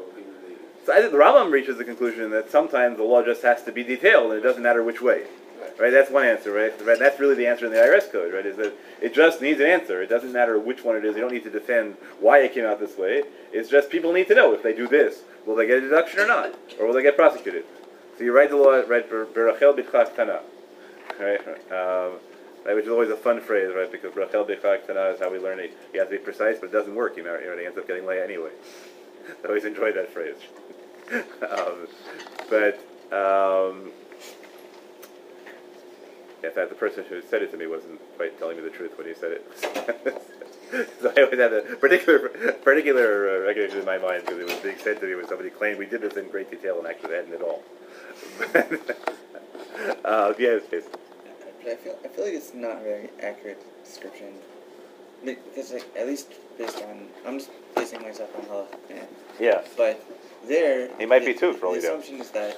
So 0.87 0.95
I 0.95 1.01
think 1.01 1.13
the 1.13 1.19
Rambam 1.19 1.51
reaches 1.51 1.77
the 1.77 1.85
conclusion 1.85 2.31
that 2.31 2.51
sometimes 2.51 2.97
the 2.97 3.05
law 3.05 3.23
just 3.23 3.43
has 3.43 3.63
to 3.65 3.73
be 3.73 3.85
detailed, 3.85 4.33
and 4.33 4.41
it 4.41 4.43
doesn't 4.43 4.63
matter 4.63 4.83
which 4.83 5.01
way. 5.03 5.25
Right. 5.61 5.79
Right, 5.79 5.91
that's 5.91 6.11
one 6.11 6.25
answer, 6.25 6.53
right? 6.53 6.73
Right, 6.87 6.99
that's 6.99 7.21
really 7.21 7.35
the 7.35 7.47
answer 7.47 7.67
in 7.67 7.73
the 7.73 7.79
IRS 7.79 8.11
code, 8.11 8.33
right? 8.33 8.47
Is 8.47 8.57
that 8.57 8.73
it 9.03 9.13
just 9.13 9.43
needs 9.43 9.61
an 9.61 9.67
answer. 9.67 10.03
It 10.03 10.09
doesn't 10.09 10.33
matter 10.33 10.59
which 10.59 10.85
one 10.85 10.97
it 10.97 11.05
is. 11.05 11.15
You 11.15 11.21
don't 11.21 11.33
need 11.33 11.45
to 11.45 11.51
defend 11.51 11.97
why 12.19 12.39
it 12.39 12.55
came 12.55 12.65
out 12.65 12.81
this 12.81 12.97
way. 12.97 13.25
It's 13.53 13.69
just 13.69 13.91
people 13.91 14.13
need 14.13 14.29
to 14.29 14.35
know 14.35 14.55
if 14.55 14.63
they 14.63 14.75
do 14.75 14.89
this, 14.89 15.23
will 15.47 15.55
they 15.55 15.67
get 15.67 15.79
a 15.79 15.81
deduction 15.83 16.21
or 16.21 16.27
not, 16.27 16.55
or 16.79 16.87
will 16.87 16.95
they 16.95 17.03
get 17.03 17.15
prosecuted? 17.17 17.65
So 18.17 18.25
you 18.25 18.35
write 18.35 18.51
the 18.51 18.57
law, 18.57 18.83
right? 18.87 19.09
Berachel 19.09 19.79
bitchak 19.79 20.15
tana, 20.17 20.41
right? 21.19 21.41
Um, 21.71 22.19
right? 22.65 22.75
Which 22.75 22.85
is 22.85 22.91
always 22.91 23.11
a 23.11 23.17
fun 23.17 23.41
phrase, 23.41 23.71
right? 23.75 23.91
Because 23.91 24.13
berachel 24.13 24.49
bitchak 24.49 24.87
tana 24.87 25.11
is 25.11 25.21
how 25.21 25.31
we 25.31 25.39
learn 25.39 25.61
it. 25.61 25.73
You 25.93 26.01
have 26.01 26.11
to 26.11 26.17
be 26.17 26.23
precise, 26.23 26.59
but 26.59 26.67
it 26.67 26.73
doesn't 26.73 26.95
work. 26.95 27.17
You 27.17 27.25
know, 27.25 27.39
you 27.39 27.47
know, 27.47 27.53
it 27.53 27.65
ends 27.67 27.79
up 27.79 27.87
getting 27.87 28.07
lay 28.07 28.23
anyway. 28.23 28.51
I 29.45 29.49
always 29.49 29.65
enjoyed 29.65 29.95
that 29.97 30.13
phrase. 30.13 30.37
um, 31.13 31.89
but 32.49 32.79
um, 33.13 33.91
in 36.43 36.51
fact, 36.51 36.69
the 36.71 36.77
person 36.77 37.05
who 37.09 37.21
said 37.23 37.43
it 37.43 37.51
to 37.51 37.57
me 37.57 37.67
wasn't 37.67 38.01
quite 38.17 38.39
telling 38.39 38.57
me 38.57 38.63
the 38.63 38.71
truth 38.71 38.97
when 38.97 39.07
he 39.07 39.15
said 39.15 39.33
it. 39.33 40.23
so 41.01 41.13
I 41.17 41.23
always 41.23 41.39
had 41.39 41.53
a 41.53 41.63
particular 41.77 42.29
particular 42.63 43.29
uh, 43.29 43.47
recognition 43.47 43.81
in 43.81 43.85
my 43.85 43.99
mind 43.99 44.25
because 44.25 44.39
it 44.39 44.47
was 44.47 44.55
being 44.57 44.79
said 44.79 45.01
to 45.01 45.07
me 45.07 45.17
when 45.17 45.27
somebody 45.29 45.51
claimed 45.51 45.79
we 45.79 45.87
did 45.87 46.01
this 46.01 46.17
in 46.17 46.29
great 46.29 46.51
detail 46.51 46.79
and 46.79 46.87
actually 46.87 47.15
hadn't 47.15 47.35
at 47.35 47.43
all. 47.43 47.63
uh, 50.05 50.33
yes. 50.39 50.63
But 50.71 50.85
I 51.67 51.77
feel 51.77 51.99
I 52.05 52.09
feel 52.09 52.25
like 52.25 52.35
it's 52.35 52.55
not 52.55 52.79
a 52.79 52.81
very 52.81 53.11
accurate 53.23 53.63
description. 53.85 54.35
Be- 55.25 55.35
Because 55.35 55.73
like 55.73 55.87
at 55.97 56.07
least 56.07 56.29
based 56.59 56.83
on 56.83 57.07
I'm 57.27 57.39
just 57.39 57.51
basing 57.75 58.03
myself 58.03 58.35
on 58.37 58.43
halakha, 58.43 58.79
yeah. 58.89 59.05
Yeah. 59.39 59.61
But 59.77 60.03
there 60.47 60.91
He 60.99 61.07
might 61.07 61.21
the, 61.21 61.33
be 61.33 61.39
too, 61.39 61.53
for 61.55 61.67
all 61.67 61.73
the 61.73 61.79
assumption 61.79 62.21
is 62.21 62.31
that 62.31 62.57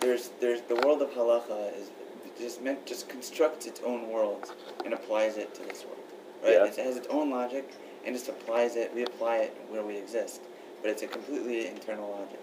there's 0.00 0.30
there's 0.40 0.62
the 0.62 0.76
world 0.76 1.02
of 1.02 1.10
halacha 1.10 1.76
is 1.78 1.90
just 2.38 2.62
meant 2.62 2.84
just 2.86 3.08
constructs 3.08 3.66
its 3.66 3.80
own 3.84 4.08
world 4.10 4.52
and 4.84 4.94
applies 4.94 5.36
it 5.36 5.54
to 5.54 5.62
this 5.62 5.84
world. 5.84 5.98
Right? 6.42 6.52
Yeah. 6.54 6.64
It 6.66 6.76
has 6.76 6.96
its 6.96 7.08
own 7.10 7.30
logic 7.30 7.70
and 8.04 8.14
just 8.14 8.28
applies 8.28 8.76
it 8.76 8.94
we 8.94 9.02
apply 9.04 9.36
it 9.38 9.56
where 9.68 9.82
we 9.84 9.96
exist. 9.96 10.40
But 10.82 10.90
it's 10.90 11.02
a 11.02 11.06
completely 11.06 11.66
internal 11.68 12.10
logic. 12.10 12.40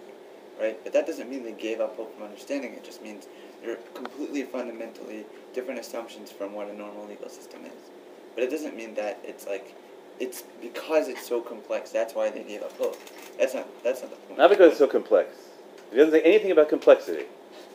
Right? 0.60 0.78
But 0.84 0.92
that 0.92 1.06
doesn't 1.06 1.28
mean 1.30 1.44
they 1.44 1.52
gave 1.52 1.80
up 1.80 1.96
hope 1.96 2.14
from 2.14 2.24
understanding 2.24 2.72
it 2.74 2.84
just 2.84 3.02
means 3.02 3.26
they're 3.64 3.76
completely 3.94 4.42
fundamentally 4.42 5.24
different 5.54 5.78
assumptions 5.80 6.30
from 6.30 6.52
what 6.52 6.68
a 6.68 6.74
normal 6.76 7.06
legal 7.06 7.28
system 7.28 7.64
is. 7.64 7.90
But 8.34 8.44
it 8.44 8.50
doesn't 8.50 8.76
mean 8.76 8.94
that 8.94 9.18
it's 9.24 9.46
like 9.46 9.74
it's 10.20 10.44
because 10.60 11.08
it's 11.08 11.26
so 11.26 11.40
complex. 11.40 11.90
That's 11.90 12.14
why 12.14 12.30
they 12.30 12.42
gave 12.44 12.62
up 12.62 12.76
hope. 12.78 12.96
That's 13.38 13.54
not. 13.54 13.66
That's 13.82 14.02
not 14.02 14.10
the 14.10 14.16
point. 14.16 14.38
Not 14.38 14.50
because 14.50 14.70
it's 14.70 14.78
so 14.78 14.86
complex. 14.86 15.34
It 15.92 15.96
doesn't 15.96 16.12
say 16.12 16.22
anything 16.22 16.50
about 16.52 16.68
complexity. 16.68 17.26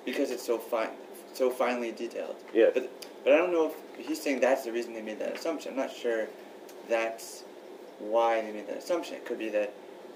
because 0.06 0.32
it's 0.32 0.46
so 0.46 0.58
fine, 0.58 0.90
so 1.34 1.50
finely 1.50 1.92
detailed. 1.92 2.36
Yeah. 2.54 2.70
But 2.74 2.90
but 3.24 3.34
I 3.34 3.38
don't 3.38 3.52
know 3.52 3.72
if 4.00 4.08
he's 4.08 4.22
saying 4.22 4.40
that's 4.40 4.64
the 4.64 4.72
reason 4.72 4.94
they 4.94 5.02
made 5.02 5.20
that 5.20 5.36
assumption. 5.36 5.72
I'm 5.74 5.78
not 5.78 5.92
sure 5.94 6.28
that's 6.90 7.44
why 8.00 8.42
they 8.42 8.52
made 8.52 8.68
that 8.68 8.78
assumption. 8.78 9.16
It 9.16 9.26
could 9.26 9.40
be 9.40 9.50
that 9.50 9.74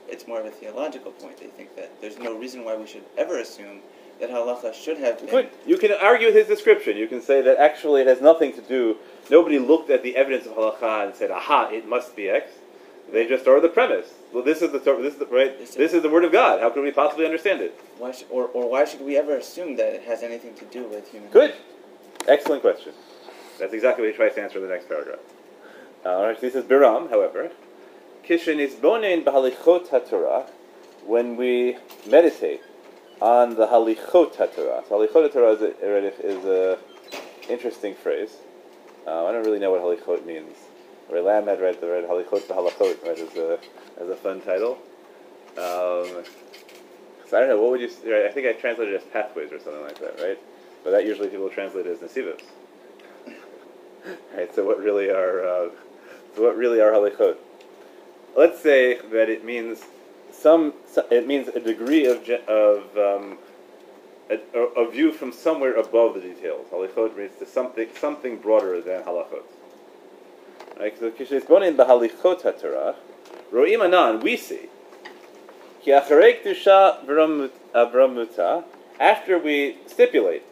it's 0.08 0.28
more 0.28 0.40
of 0.40 0.46
a 0.46 0.52
theological 0.52 1.12
point. 1.12 1.38
They 1.38 1.48
think 1.48 1.76
that 1.76 2.00
there's 2.02 2.18
no 2.18 2.38
reason 2.38 2.64
why 2.64 2.76
we 2.76 2.88
should 2.88 3.04
ever 3.18 3.40
assume 3.40 3.82
that 4.22 4.30
halacha 4.30 4.74
should 4.74 5.00
have 5.00 5.20
been. 5.20 5.30
Good. 5.30 5.50
You 5.66 5.78
can 5.78 5.92
argue 5.92 6.28
with 6.28 6.36
his 6.36 6.48
description. 6.48 6.96
You 6.96 7.08
can 7.08 7.22
say 7.22 7.42
that 7.42 7.58
actually 7.58 8.02
it 8.02 8.08
has 8.08 8.22
nothing 8.22 8.54
to 8.54 8.62
do. 8.62 8.98
Nobody 9.30 9.60
looked 9.60 9.90
at 9.90 10.04
the 10.04 10.16
evidence 10.16 10.46
of 10.46 10.54
halacha 10.54 11.06
and 11.08 11.16
said, 11.16 11.32
"Aha, 11.32 11.70
it 11.72 11.88
must 11.88 12.16
be 12.16 12.30
X." 12.30 12.54
They 13.12 13.28
just 13.28 13.46
are 13.48 13.60
the 13.60 13.68
premise. 13.68 14.14
Well, 14.32 14.44
this 14.44 14.62
is 14.62 14.72
the 14.72 14.80
this 14.80 15.14
is 15.14 15.20
the 15.20 15.26
right. 15.26 15.58
This 15.60 15.94
is 15.94 16.02
the 16.02 16.10
word 16.10 16.24
of 16.24 16.32
God. 16.32 16.62
How 16.62 16.70
could 16.70 16.84
we 16.84 16.92
possibly 16.92 17.26
understand 17.26 17.62
it? 17.62 17.78
Why 17.98 18.12
sh- 18.12 18.24
or 18.30 18.46
or 18.46 18.70
why 18.70 18.86
should 18.86 19.02
we 19.02 19.18
ever 19.18 19.36
assume 19.36 19.76
that 19.76 19.94
it 19.94 20.04
has 20.04 20.24
anything 20.24 20.54
to 20.56 20.66
do 20.66 20.86
with 20.86 21.12
human? 21.12 21.30
Good. 21.32 21.56
Excellent 22.28 22.62
question. 22.62 22.94
That's 23.60 23.74
exactly 23.74 24.04
what 24.04 24.12
he 24.12 24.18
tries 24.18 24.36
to 24.36 24.42
answer 24.44 24.60
in 24.60 24.64
the 24.64 24.70
next 24.70 24.88
paragraph. 24.88 25.20
Uh, 26.06 26.10
all 26.10 26.26
right, 26.26 26.40
this 26.40 26.56
is 26.56 26.64
Biram, 26.64 27.10
however. 27.10 27.52
Kishin 28.28 28.60
is 28.60 28.76
bonin 28.76 29.24
b'halichot 29.24 29.90
haTorah, 29.90 30.48
when 31.06 31.36
we 31.36 31.78
meditate 32.08 32.62
on 33.22 33.56
the 33.56 33.68
halichot 33.68 34.36
haTorah. 34.36 34.88
So 34.88 34.98
halichot 34.98 35.32
haTorah 35.32 35.56
is 35.56 35.62
a, 35.62 36.26
is 36.26 36.46
a 36.46 36.80
interesting 37.50 37.94
phrase. 37.96 38.38
Uh, 39.06 39.26
I 39.26 39.32
don't 39.32 39.46
really 39.46 39.60
know 39.60 39.72
what 39.72 39.82
halichot 39.82 40.26
means. 40.26 40.58
Rav 41.10 41.26
Lamm 41.26 41.48
had 41.48 41.62
read 41.62 41.80
the 41.82 41.88
read 41.88 42.06
halichot 42.06 42.42
b'halachot 42.44 43.04
right, 43.04 43.20
as 43.20 43.36
a 43.36 43.60
as 44.00 44.10
a 44.10 44.16
fun 44.16 44.42
title. 44.42 44.78
Um, 45.58 46.24
So 47.28 47.38
I 47.38 47.42
don't 47.42 47.50
know. 47.50 47.62
What 47.62 47.72
would 47.72 47.82
you? 47.82 47.90
Right, 48.12 48.26
I 48.26 48.32
think 48.32 48.48
I 48.48 48.54
translated 48.54 48.94
it 48.94 48.98
as 48.98 49.08
pathways 49.08 49.52
or 49.52 49.60
something 49.60 49.84
like 49.84 50.00
that, 50.00 50.20
right? 50.22 50.40
But 50.84 50.92
that 50.92 51.06
usually 51.06 51.30
people 51.30 51.50
translate 51.50 51.86
it 51.86 51.92
as 51.92 52.00
nesivos. 52.00 52.42
right. 54.36 54.54
So 54.54 54.66
what 54.66 54.80
really 54.80 55.10
are? 55.10 55.48
Uh, 55.48 55.70
so 56.36 56.44
what 56.44 56.58
really 56.58 56.82
are 56.82 56.92
halichot? 56.92 57.38
Let's 58.36 58.60
say 58.62 58.96
that 58.96 59.30
it 59.30 59.46
means 59.46 59.84
some, 60.42 60.74
it 61.12 61.28
means 61.28 61.48
a 61.50 61.60
degree 61.60 62.06
of, 62.06 62.28
of 62.48 62.98
um, 62.98 63.38
a, 64.30 64.60
a, 64.60 64.90
view 64.90 65.12
from 65.12 65.32
somewhere 65.32 65.74
above 65.74 66.16
the 66.16 66.22
details. 66.22 66.68
Halichot 66.72 67.16
means 67.16 67.32
to 67.40 67.46
something, 67.46 67.88
something 68.00 68.38
broader 68.38 68.82
than 68.82 69.04
halachot. 69.04 69.44
Right? 70.80 70.98
So, 70.98 71.08
in 71.08 71.78
the 71.78 71.86
halichot 71.86 72.42
haTorah, 72.42 72.96
ro'im 73.52 73.86
anan, 73.86 74.22
we 74.22 74.38
see. 74.38 74.70
Ki 75.84 75.92
tusha, 75.92 77.06
avramuta, 77.06 78.40
uh, 78.40 78.62
after 79.00 79.38
we 79.38 79.78
stipulate 79.88 80.44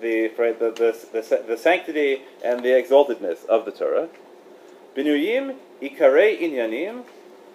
the, 0.00 0.28
right, 0.38 0.58
the, 0.58 0.70
the, 0.70 1.20
the, 1.20 1.44
the, 1.46 1.56
sanctity 1.56 2.22
and 2.44 2.60
the 2.60 2.70
exaltedness 2.70 3.44
of 3.46 3.64
the 3.64 3.70
Torah, 3.70 4.08
binuyim 4.96 5.56
ikare 5.80 6.40
inyanim 6.40 7.04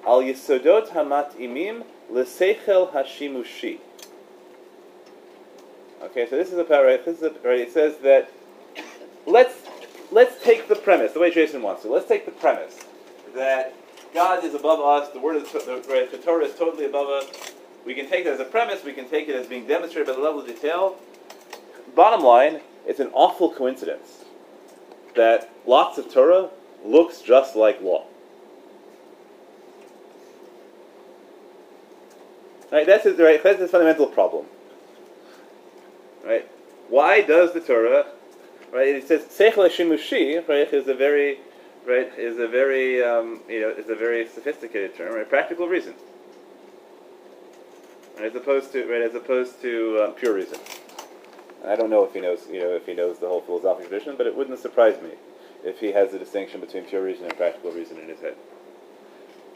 al 0.10 0.24
yisodot 0.24 0.88
hamat 0.90 1.36
imim 1.36 1.84
leseichel 2.12 2.92
hashimushi. 2.92 3.78
Okay, 6.02 6.28
so 6.28 6.36
this 6.36 6.52
is 6.52 6.58
a 6.58 6.64
right. 6.64 7.06
This 7.06 7.18
is 7.18 7.24
a, 7.24 7.30
right. 7.48 7.60
It 7.60 7.72
says 7.72 7.98
that 7.98 8.32
let's 9.28 9.54
let's 10.12 10.44
take 10.44 10.68
the 10.68 10.76
premise 10.76 11.12
the 11.12 11.20
way 11.20 11.30
Jason 11.30 11.62
wants 11.62 11.84
to. 11.84 11.92
Let's 11.92 12.08
take 12.08 12.26
the 12.26 12.32
premise 12.32 12.80
that 13.36 13.76
God 14.12 14.44
is 14.44 14.56
above 14.56 14.80
us. 14.80 15.10
The 15.10 15.20
word 15.20 15.36
is 15.36 15.52
the, 15.52 15.86
right, 15.88 16.10
the 16.12 16.18
Torah 16.18 16.46
is 16.46 16.56
totally 16.56 16.86
above 16.86 17.10
us. 17.10 17.54
We 17.86 17.94
can 17.94 18.10
take 18.10 18.26
it 18.26 18.30
as 18.30 18.40
a 18.40 18.46
premise. 18.46 18.84
We 18.84 18.94
can 18.94 19.08
take 19.08 19.30
it 19.30 19.36
as 19.36 19.46
being 19.46 19.68
demonstrated 19.68 20.08
by 20.08 20.14
the 20.14 20.22
level 20.22 20.42
of 20.42 20.48
detail. 20.48 20.98
Bottom 21.96 22.22
line, 22.26 22.62
it's 22.88 23.00
an 23.00 23.12
awful 23.14 23.52
coincidence 23.52 24.24
that 25.16 25.50
lots 25.68 26.00
of 26.00 26.12
Torah 26.12 26.50
looks 26.84 27.22
just 27.22 27.56
like 27.56 27.80
law. 27.82 28.06
Right, 32.72 32.86
that's 32.86 33.04
his, 33.04 33.18
right. 33.18 33.42
That's 33.42 33.60
his 33.60 33.72
fundamental 33.72 34.08
problem. 34.08 34.46
Right? 36.24 36.48
Why 36.90 37.22
does 37.22 37.54
the 37.54 37.62
Torah? 37.62 38.06
Right? 38.72 38.90
It 38.90 39.08
says 39.08 39.24
seichel 39.24 39.70
shimushi. 39.70 40.48
Right? 40.48 40.72
Is 40.72 40.88
a 40.88 40.94
very 40.94 41.40
right 41.88 42.12
is 42.18 42.38
a 42.38 42.48
very 42.48 43.04
um, 43.04 43.42
you 43.50 43.62
know 43.62 43.70
is 43.70 43.90
a 43.90 43.96
very 43.96 44.28
sophisticated 44.28 44.96
term. 44.96 45.16
Right? 45.16 45.28
Practical 45.28 45.68
reason. 45.68 45.96
Right? 48.18 48.26
As 48.26 48.36
opposed 48.36 48.72
to 48.74 48.86
right 48.86 49.02
as 49.02 49.16
opposed 49.16 49.62
to 49.62 50.04
um, 50.06 50.14
pure 50.14 50.34
reason. 50.34 50.60
I 51.66 51.76
don't 51.76 51.90
know 51.90 52.04
if 52.06 52.14
he 52.14 52.22
knows 52.22 52.48
you 52.52 52.60
know 52.60 52.76
if 52.76 52.86
he 52.86 52.94
knows 52.94 53.18
the 53.18 53.28
whole 53.28 53.42
philosophical 53.42 53.90
tradition, 53.90 54.16
but 54.16 54.28
it 54.28 54.36
wouldn't 54.36 54.60
surprise 54.60 55.02
me 55.02 55.12
if 55.64 55.80
he 55.80 55.92
has 55.92 56.12
the 56.12 56.20
distinction 56.20 56.60
between 56.60 56.84
pure 56.86 57.04
reason 57.04 57.26
and 57.26 57.36
practical 57.36 57.72
reason 57.72 57.98
in 57.98 58.10
his 58.10 58.20
head. 58.20 58.36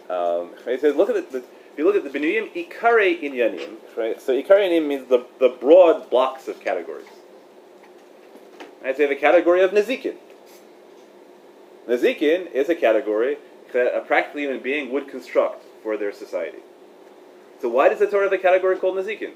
Um. 0.10 0.50
He 0.66 0.78
says, 0.80 0.96
look 0.96 1.10
at 1.10 1.32
the, 1.32 1.40
the 1.40 1.46
if 1.74 1.80
you 1.80 1.86
look 1.86 1.96
at 1.96 2.04
the 2.04 2.20
binuyim 2.20 2.54
ikare 2.54 3.20
inyanim, 3.20 3.78
right? 3.98 4.22
So 4.22 4.32
ikare 4.32 4.60
inyanim 4.60 4.88
means 4.88 5.10
the, 5.10 5.26
the 5.40 5.50
broad 5.50 6.10
blocks 6.12 6.48
of 6.48 6.60
categories. 6.60 7.08
Right? 8.84 8.96
So 8.96 9.02
you 9.02 9.10
have 9.10 9.18
a 9.18 9.20
category 9.20 9.64
of 9.64 9.72
nazikin. 9.72 10.16
Nazikin 11.88 12.52
is 12.52 12.70
a 12.70 12.76
category 12.76 13.38
that 13.74 13.98
a 13.98 14.02
practical 14.02 14.42
human 14.42 14.60
being 14.62 14.92
would 14.92 15.08
construct 15.08 15.64
for 15.82 15.98
their 15.98 16.12
society. 16.12 16.60
So 17.60 17.70
why 17.70 17.90
does 17.90 18.00
the 18.00 18.08
Torah 18.08 18.26
have 18.26 18.34
a 18.34 18.38
category 18.38 18.78
called 18.78 18.98
nazikin? 18.98 19.32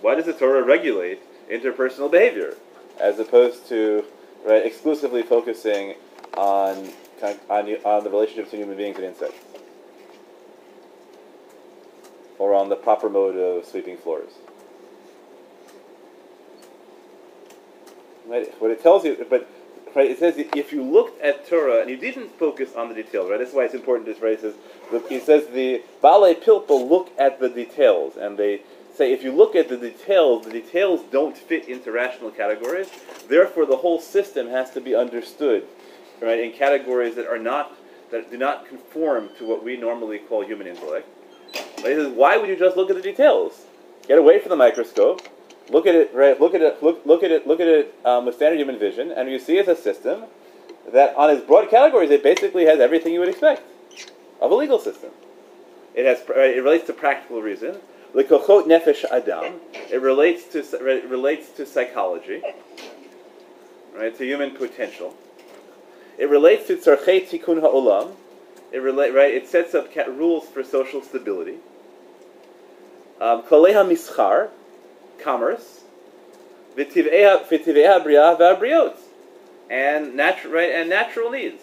Why 0.00 0.16
does 0.16 0.26
the 0.26 0.32
Torah 0.32 0.64
regulate 0.64 1.20
interpersonal 1.48 2.10
behavior 2.10 2.54
as 3.00 3.20
opposed 3.20 3.68
to 3.68 4.04
right, 4.44 4.66
exclusively 4.66 5.22
focusing 5.22 5.94
on, 6.36 6.88
on, 7.22 7.68
on 7.84 8.04
the 8.04 8.10
relationship 8.10 8.46
between 8.46 8.62
human 8.62 8.76
beings 8.76 8.96
and 8.96 9.06
insects? 9.06 9.47
Or 12.38 12.54
on 12.54 12.68
the 12.68 12.76
proper 12.76 13.08
mode 13.08 13.36
of 13.36 13.64
sweeping 13.64 13.96
floors. 13.96 14.30
Right? 18.26 18.52
What 18.60 18.70
it 18.70 18.82
tells 18.82 19.04
you, 19.04 19.26
but 19.28 19.48
right, 19.96 20.10
it 20.10 20.18
says 20.18 20.34
if 20.36 20.72
you 20.72 20.82
looked 20.82 21.20
at 21.20 21.48
Torah 21.48 21.80
and 21.80 21.90
you 21.90 21.96
didn't 21.96 22.38
focus 22.38 22.74
on 22.76 22.88
the 22.88 22.94
detail, 22.94 23.28
right? 23.28 23.38
That's 23.38 23.52
why 23.52 23.64
it's 23.64 23.74
important. 23.74 24.06
This 24.06 24.20
right, 24.22 24.38
he 25.08 25.18
says 25.18 25.46
the 25.48 25.82
Balei 26.02 26.40
Pilpul 26.40 26.88
look 26.88 27.10
at 27.18 27.40
the 27.40 27.48
details, 27.48 28.16
and 28.16 28.38
they 28.38 28.62
say 28.94 29.12
if 29.12 29.22
you 29.22 29.32
look 29.32 29.56
at 29.56 29.68
the 29.68 29.76
details, 29.76 30.44
the 30.44 30.52
details 30.52 31.00
don't 31.10 31.36
fit 31.36 31.68
into 31.68 31.90
rational 31.90 32.30
categories. 32.30 32.88
Therefore, 33.28 33.66
the 33.66 33.76
whole 33.76 34.00
system 34.00 34.48
has 34.48 34.70
to 34.72 34.80
be 34.80 34.94
understood, 34.94 35.66
right, 36.20 36.38
in 36.38 36.52
categories 36.52 37.14
that 37.16 37.26
are 37.26 37.38
not 37.38 37.74
that 38.10 38.30
do 38.30 38.38
not 38.38 38.66
conform 38.66 39.28
to 39.38 39.46
what 39.46 39.62
we 39.62 39.76
normally 39.76 40.18
call 40.18 40.44
human 40.44 40.66
intellect. 40.66 41.08
But 41.52 41.90
he 41.90 41.94
says, 41.94 42.08
why 42.08 42.36
would 42.36 42.48
you 42.48 42.56
just 42.56 42.76
look 42.76 42.90
at 42.90 42.96
the 42.96 43.02
details? 43.02 43.66
Get 44.06 44.18
away 44.18 44.38
from 44.38 44.50
the 44.50 44.56
microscope. 44.56 45.22
Look 45.70 45.86
at 45.86 45.94
it, 45.94 46.14
right? 46.14 46.40
Look 46.40 46.54
at 46.54 46.62
it. 46.62 46.82
Look, 46.82 47.04
look 47.04 47.22
at 47.22 47.30
it. 47.30 47.46
Look 47.46 47.60
at 47.60 47.68
it 47.68 47.94
um, 48.04 48.24
with 48.26 48.36
standard 48.36 48.58
human 48.58 48.78
vision, 48.78 49.10
and 49.12 49.30
you 49.30 49.38
see 49.38 49.58
it's 49.58 49.68
a 49.68 49.76
system 49.76 50.24
that, 50.92 51.14
on 51.14 51.30
its 51.30 51.44
broad 51.44 51.68
categories, 51.68 52.10
it 52.10 52.22
basically 52.22 52.64
has 52.64 52.80
everything 52.80 53.12
you 53.12 53.20
would 53.20 53.28
expect 53.28 53.62
of 54.40 54.50
a 54.50 54.54
legal 54.54 54.78
system. 54.78 55.10
It 55.94 56.06
has. 56.06 56.22
right, 56.28 56.56
It 56.56 56.62
relates 56.62 56.86
to 56.86 56.92
practical 56.92 57.42
reason. 57.42 57.78
Likochot 58.14 58.66
nefesh 58.66 59.04
adam. 59.04 59.60
It 59.90 60.00
relates 60.00 60.44
to 60.52 60.60
it 60.60 61.04
relates 61.04 61.50
to 61.50 61.66
psychology, 61.66 62.42
right? 63.94 64.16
To 64.16 64.24
human 64.24 64.52
potential. 64.52 65.14
It 66.16 66.30
relates 66.30 66.66
to 66.68 66.76
tzarchei 66.76 67.28
tikkun 67.28 67.60
ha'olam. 67.60 68.12
It 68.72 68.78
relate 68.78 69.14
right. 69.14 69.32
It 69.32 69.48
sets 69.48 69.74
up 69.74 69.92
ca- 69.92 70.10
rules 70.10 70.46
for 70.46 70.62
social 70.62 71.02
stability. 71.02 71.56
Um, 73.20 73.42
Kaleha 73.42 73.84
mischar, 73.86 74.50
commerce. 75.18 75.80
V'tivei 76.76 78.04
bria 78.04 78.36
v'abriot, 78.38 78.96
and 79.70 80.14
natural 80.14 80.52
right 80.52 80.70
and 80.70 80.88
natural 80.88 81.30
needs. 81.30 81.62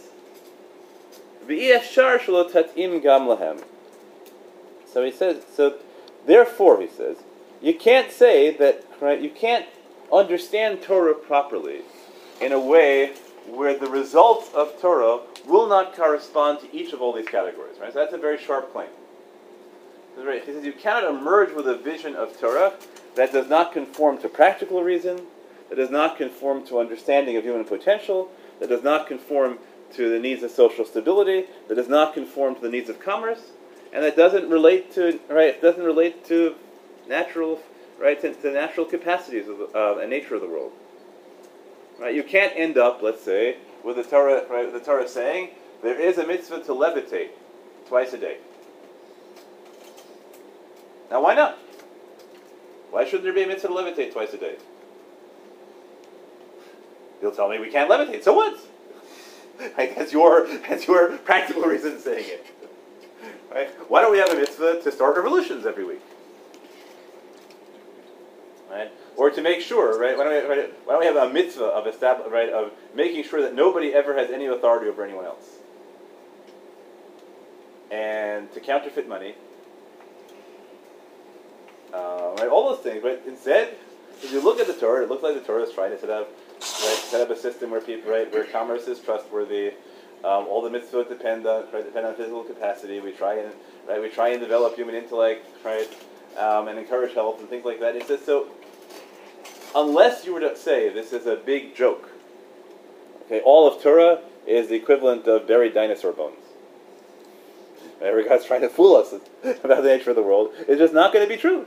V'iyashar 1.48 2.20
shelo 2.20 2.52
tatim 2.52 3.02
gam 3.02 3.22
lahem. 3.22 3.64
So 4.92 5.04
he 5.04 5.12
says. 5.12 5.44
So 5.54 5.76
therefore, 6.26 6.82
he 6.82 6.88
says, 6.88 7.18
you 7.62 7.74
can't 7.74 8.12
say 8.12 8.56
that 8.58 8.84
right. 9.00 9.22
You 9.22 9.30
can't 9.30 9.68
understand 10.12 10.82
Torah 10.82 11.14
properly 11.14 11.82
in 12.42 12.52
a 12.52 12.60
way 12.60 13.14
where 13.48 13.78
the 13.78 13.90
results 13.90 14.54
of 14.54 14.80
Torah 14.82 15.20
will 15.48 15.68
not 15.68 15.96
correspond 15.96 16.60
to 16.62 16.76
each 16.76 16.94
of 16.94 17.02
all 17.02 17.14
these 17.14 17.28
categories. 17.28 17.78
Right? 17.80 17.94
So 17.94 18.00
that's 18.00 18.14
a 18.14 18.18
very 18.18 18.38
sharp 18.38 18.72
claim. 18.72 18.90
He 20.18 20.40
says 20.46 20.64
you 20.64 20.74
cannot 20.74 21.04
emerge 21.04 21.54
with 21.54 21.68
a 21.68 21.76
vision 21.76 22.16
of 22.16 22.40
Torah 22.40 22.74
that 23.16 23.34
does 23.34 23.50
not 23.50 23.74
conform 23.74 24.18
to 24.20 24.30
practical 24.30 24.82
reason, 24.82 25.22
that 25.70 25.76
does 25.76 25.90
not 25.90 26.18
conform 26.18 26.66
to 26.68 26.80
understanding 26.80 27.36
of 27.36 27.44
human 27.44 27.66
potential, 27.66 28.32
that 28.60 28.70
does 28.70 28.84
not 28.84 29.08
conform 29.08 29.60
to 29.94 30.10
the 30.10 30.20
needs 30.20 30.42
of 30.44 30.52
social 30.52 30.86
stability, 30.86 31.46
that 31.68 31.76
does 31.76 31.90
not 31.90 32.14
conform 32.14 32.56
to 32.56 32.62
the 32.62 32.70
needs 32.70 32.90
of 32.90 33.00
commerce, 33.00 33.52
and 33.94 34.04
that 34.04 34.16
doesn't 34.16 34.50
relate 34.50 34.94
to 34.94 35.20
right 35.30 35.62
doesn't 35.62 35.84
relate 35.84 36.26
to 36.26 36.56
natural 37.08 37.62
right 38.00 38.20
to, 38.22 38.34
to 38.34 38.52
natural 38.52 38.86
capacities 38.86 39.48
of 39.48 39.58
the, 39.58 39.66
uh, 39.74 39.98
and 40.00 40.10
nature 40.10 40.36
of 40.36 40.42
the 40.42 40.48
world. 40.48 40.72
Right? 42.00 42.14
You 42.14 42.24
can't 42.24 42.54
end 42.56 42.78
up, 42.78 43.02
let's 43.02 43.22
say, 43.22 43.58
with 43.84 43.96
the 43.96 44.04
Torah, 44.04 44.46
right, 44.50 44.72
the 44.72 44.80
Torah 44.80 45.08
saying 45.08 45.52
there 45.82 46.00
is 46.00 46.18
a 46.18 46.28
mitzvah 46.28 46.64
to 46.64 46.72
levitate 46.72 47.30
twice 47.88 48.14
a 48.14 48.18
day. 48.18 48.38
Now, 51.10 51.22
why 51.22 51.36
not? 51.36 51.58
Why 52.92 53.06
shouldn't 53.06 53.24
there 53.24 53.34
be 53.34 53.44
a 53.44 53.48
mitzvah 53.48 53.68
to 53.70 53.74
levitate 53.74 54.14
twice 54.14 54.34
a 54.34 54.38
day? 54.38 54.58
You'll 57.22 57.32
tell 57.32 57.50
me 57.50 57.60
we 57.60 57.70
can't 57.70 57.90
levitate. 57.90 58.24
So 58.24 58.34
what? 58.34 58.60
That's 59.78 60.12
your 60.12 60.48
that's 60.68 60.86
your 60.86 61.18
practical 61.26 61.64
reason 61.64 61.98
saying 61.98 62.26
it. 62.28 62.46
Right? 63.50 63.70
Why 63.90 64.02
don't 64.02 64.12
we 64.12 64.18
have 64.18 64.30
a 64.30 64.36
mitzvah 64.36 64.82
to 64.82 64.92
start 64.92 65.16
revolutions 65.16 65.66
every 65.66 65.86
week? 65.86 66.02
Right? 68.70 68.92
Or 69.16 69.30
to 69.30 69.42
make 69.42 69.62
sure, 69.62 70.00
right? 70.00 70.18
Why 70.18 70.24
don't 70.24 70.34
we, 70.34 70.64
why 70.86 70.94
don't 70.94 71.00
we 71.00 71.06
have 71.06 71.16
a 71.16 71.32
mitzvah 71.32 71.66
of 71.66 71.86
estab- 71.86 72.30
right, 72.32 72.50
of 72.50 72.72
making 72.96 73.24
sure 73.24 73.42
that 73.42 73.54
nobody 73.54 73.94
ever 73.94 74.16
has 74.16 74.32
any 74.32 74.48
authority 74.48 74.90
over 74.90 75.04
anyone 75.04 75.26
else? 75.26 75.60
And 77.92 78.52
to 78.54 78.60
counterfeit 78.60 79.08
money, 79.08 79.36
uh, 81.94 82.36
right? 82.40 82.50
All 82.50 82.70
those 82.70 82.84
things, 82.84 83.04
right? 83.04 83.22
Instead, 83.28 83.76
if 84.24 84.32
you 84.32 84.42
look 84.42 84.60
at 84.60 84.68
the 84.68 84.74
Torah, 84.74 85.04
it 85.04 85.10
looks 85.10 85.22
like 85.22 85.36
the 85.36 85.42
Torah 85.42 85.64
is 85.64 85.72
trying 85.72 85.92
to 85.92 86.00
set 86.00 86.10
up, 86.10 86.28
right, 86.60 87.00
set 87.06 87.22
up 87.22 87.30
a 87.30 87.38
system 87.38 87.70
where 87.70 87.82
people, 87.82 88.12
right, 88.12 88.32
where 88.34 88.46
commerce 88.46 88.88
is 88.88 89.00
trustworthy, 89.00 89.74
Um, 90.24 90.48
all 90.50 90.62
the 90.64 90.72
mitzvot 90.72 91.08
depend 91.08 91.46
on 91.46 91.66
right, 91.72 91.86
depend 91.86 92.08
on 92.08 92.16
physical 92.16 92.44
capacity. 92.44 93.00
We 93.00 93.12
try 93.12 93.36
and 93.36 93.54
right 93.88 94.02
we 94.02 94.10
try 94.10 94.30
and 94.30 94.40
develop 94.40 94.76
human 94.76 94.96
intellect, 94.96 95.46
right, 95.64 95.88
um, 96.38 96.68
and 96.68 96.78
encourage 96.78 97.14
health 97.14 97.40
and 97.40 97.50
things 97.50 97.66
like 97.66 97.80
that. 97.80 97.96
It 97.96 98.08
says 98.08 98.22
so. 98.26 98.48
Unless 99.76 100.26
you 100.26 100.34
were 100.34 100.40
to 100.40 100.56
say 100.56 100.90
this 100.90 101.12
is 101.12 101.26
a 101.26 101.36
big 101.36 101.76
joke, 101.76 102.10
okay, 103.26 103.42
all 103.42 103.68
of 103.68 103.82
Torah 103.82 104.22
is 104.48 104.70
the 104.70 104.76
equivalent 104.76 105.28
of 105.28 105.48
buried 105.48 105.74
dinosaur 105.74 106.14
bones. 106.14 106.38
Every 108.02 108.28
guy's 108.28 108.46
trying 108.46 108.62
to 108.62 108.70
fool 108.70 108.96
us 108.96 109.14
about 109.64 109.84
the 109.84 109.90
nature 109.90 110.12
of 110.12 110.16
the 110.16 110.24
world. 110.24 110.54
It's 110.68 110.80
just 110.80 110.94
not 110.94 111.14
going 111.14 111.28
to 111.28 111.34
be 111.34 111.40
true. 111.40 111.66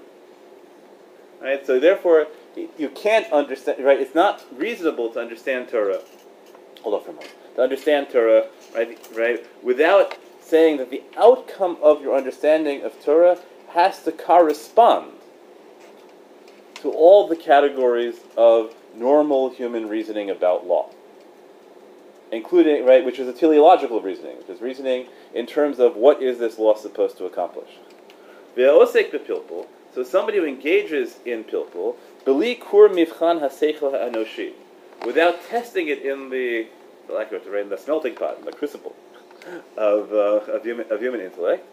Right? 1.41 1.67
So 1.67 1.79
therefore, 1.79 2.29
you 2.57 2.89
can't 2.91 3.31
understand. 3.33 3.85
Right? 3.85 4.01
It's 4.01 4.15
not 4.15 4.45
reasonable 4.53 5.11
to 5.13 5.21
understand 5.21 5.69
Torah. 5.69 6.01
Hold 6.83 6.95
on 6.95 7.05
for 7.05 7.11
a 7.11 7.15
moment. 7.15 7.33
To 7.57 7.63
understand 7.63 8.09
Torah, 8.11 8.47
right? 8.75 8.99
Right? 9.15 9.47
Without 9.63 10.17
saying 10.41 10.79
that 10.79 10.91
the 10.91 11.03
outcome 11.17 11.77
of 11.83 12.01
your 12.01 12.17
understanding 12.17 12.83
of 12.83 13.03
Torah 13.05 13.39
has 13.71 14.03
to 14.03 14.13
correspond 14.13 15.13
to 16.77 16.91
all 16.91 17.27
the 17.27 17.37
categories 17.37 18.17
of 18.37 18.75
normal 18.95 19.51
human 19.51 19.89
reasoning 19.89 20.31
about 20.31 20.67
law 20.67 20.91
including 22.31 22.85
right, 22.85 23.05
which 23.05 23.19
is 23.19 23.29
a 23.29 23.33
teleological 23.33 24.01
reasoning, 24.01 24.37
which 24.39 24.49
is 24.49 24.61
reasoning 24.61 25.07
in 25.35 25.47
terms 25.47 25.79
of 25.79 25.97
what 25.97 26.23
is 26.23 26.39
this 26.39 26.59
law 26.59 26.75
supposed 26.75 27.17
to 27.19 27.25
accomplish. 27.25 27.71
Ve'osek. 28.57 29.67
So 29.95 30.03
somebody 30.05 30.39
who 30.39 30.45
engages 30.45 31.17
in 31.25 31.45
pilpul, 31.45 31.97
mivchan 32.27 33.41
ha'anoshi, 33.41 34.53
without 35.07 35.43
testing 35.49 35.89
it 35.89 36.03
in 36.03 36.31
the 36.31 36.67
like 37.09 37.33
right, 37.33 37.63
in 37.63 37.71
the 37.71 37.79
smelting 37.79 38.15
pot, 38.15 38.39
in 38.39 38.45
the 38.45 38.53
crucible 38.53 38.95
of, 39.79 40.13
uh, 40.13 40.53
of, 40.53 40.63
human, 40.63 40.93
of 40.93 41.01
human 41.01 41.21
intellect. 41.23 41.67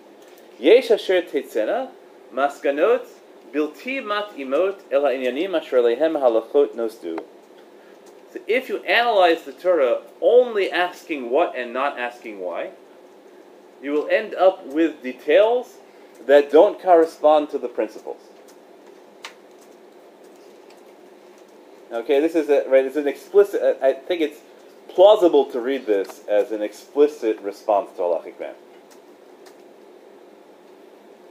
Asher 0.60 1.22
tetzena 1.22 1.90
maskanot 2.34 3.06
bilti 3.54 4.04
mat 4.04 4.36
imot 4.38 4.80
ela 4.92 5.10
inyanim 5.10 5.56
asher 5.56 5.82
lehem 5.82 6.14
halachot 6.14 6.76
nosdu. 6.76 7.20
So 8.34 8.40
if 8.48 8.70
you 8.70 8.78
analyze 8.84 9.44
the 9.44 9.54
Torah 9.54 10.02
only 10.22 10.72
asking 10.72 11.30
what 11.30 11.56
and 11.58 11.74
not 11.74 11.98
asking 11.98 12.40
why, 12.40 12.72
you 13.82 13.92
will 13.92 14.08
end 14.10 14.34
up 14.36 14.66
with 14.66 15.04
details 15.04 15.76
that 16.26 16.52
don't 16.52 16.82
correspond 16.82 17.50
to 17.52 17.58
the 17.58 17.68
principles. 17.68 18.22
Okay, 21.92 22.20
this 22.20 22.36
is 22.36 22.50
a, 22.50 22.68
right. 22.68 22.84
It's 22.84 22.96
an 22.96 23.08
explicit. 23.08 23.78
I 23.82 23.94
think 23.94 24.22
it's 24.22 24.40
plausible 24.90 25.46
to 25.52 25.60
read 25.60 25.86
this 25.86 26.22
as 26.28 26.52
an 26.52 26.62
explicit 26.62 27.40
response 27.42 27.92
to 27.96 28.02
halachic 28.02 28.40
man. 28.40 28.56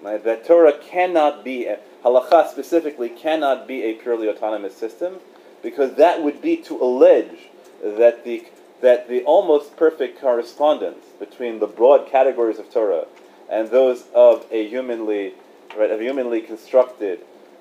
Right, 0.05 0.23
that 0.23 0.45
Torah 0.45 0.77
cannot 0.77 1.45
be 1.45 1.67
halacha 2.05 2.51
specifically 2.51 3.09
cannot 3.09 3.67
be 3.67 3.85
a 3.85 3.95
purely 3.95 4.29
autonomous 4.29 4.77
system 4.77 5.21
because 5.63 5.95
that 5.95 6.23
would 6.23 6.43
be 6.43 6.59
to 6.59 6.79
allege 6.79 7.49
that 7.83 8.23
the 8.23 8.45
that 8.83 9.09
the 9.09 9.23
almost 9.25 9.79
perfect 9.79 10.21
correspondence 10.21 11.07
between 11.19 11.59
the 11.59 11.67
broad 11.67 12.07
categories 12.07 12.59
of 12.59 12.71
Torah 12.71 13.07
and 13.49 13.71
those 13.71 14.05
of 14.15 14.45
a 14.51 14.69
humanly 14.69 15.33
right, 15.75 15.91
of 15.91 15.99
a 15.99 16.03
humanly 16.03 16.43
constructed 16.43 17.21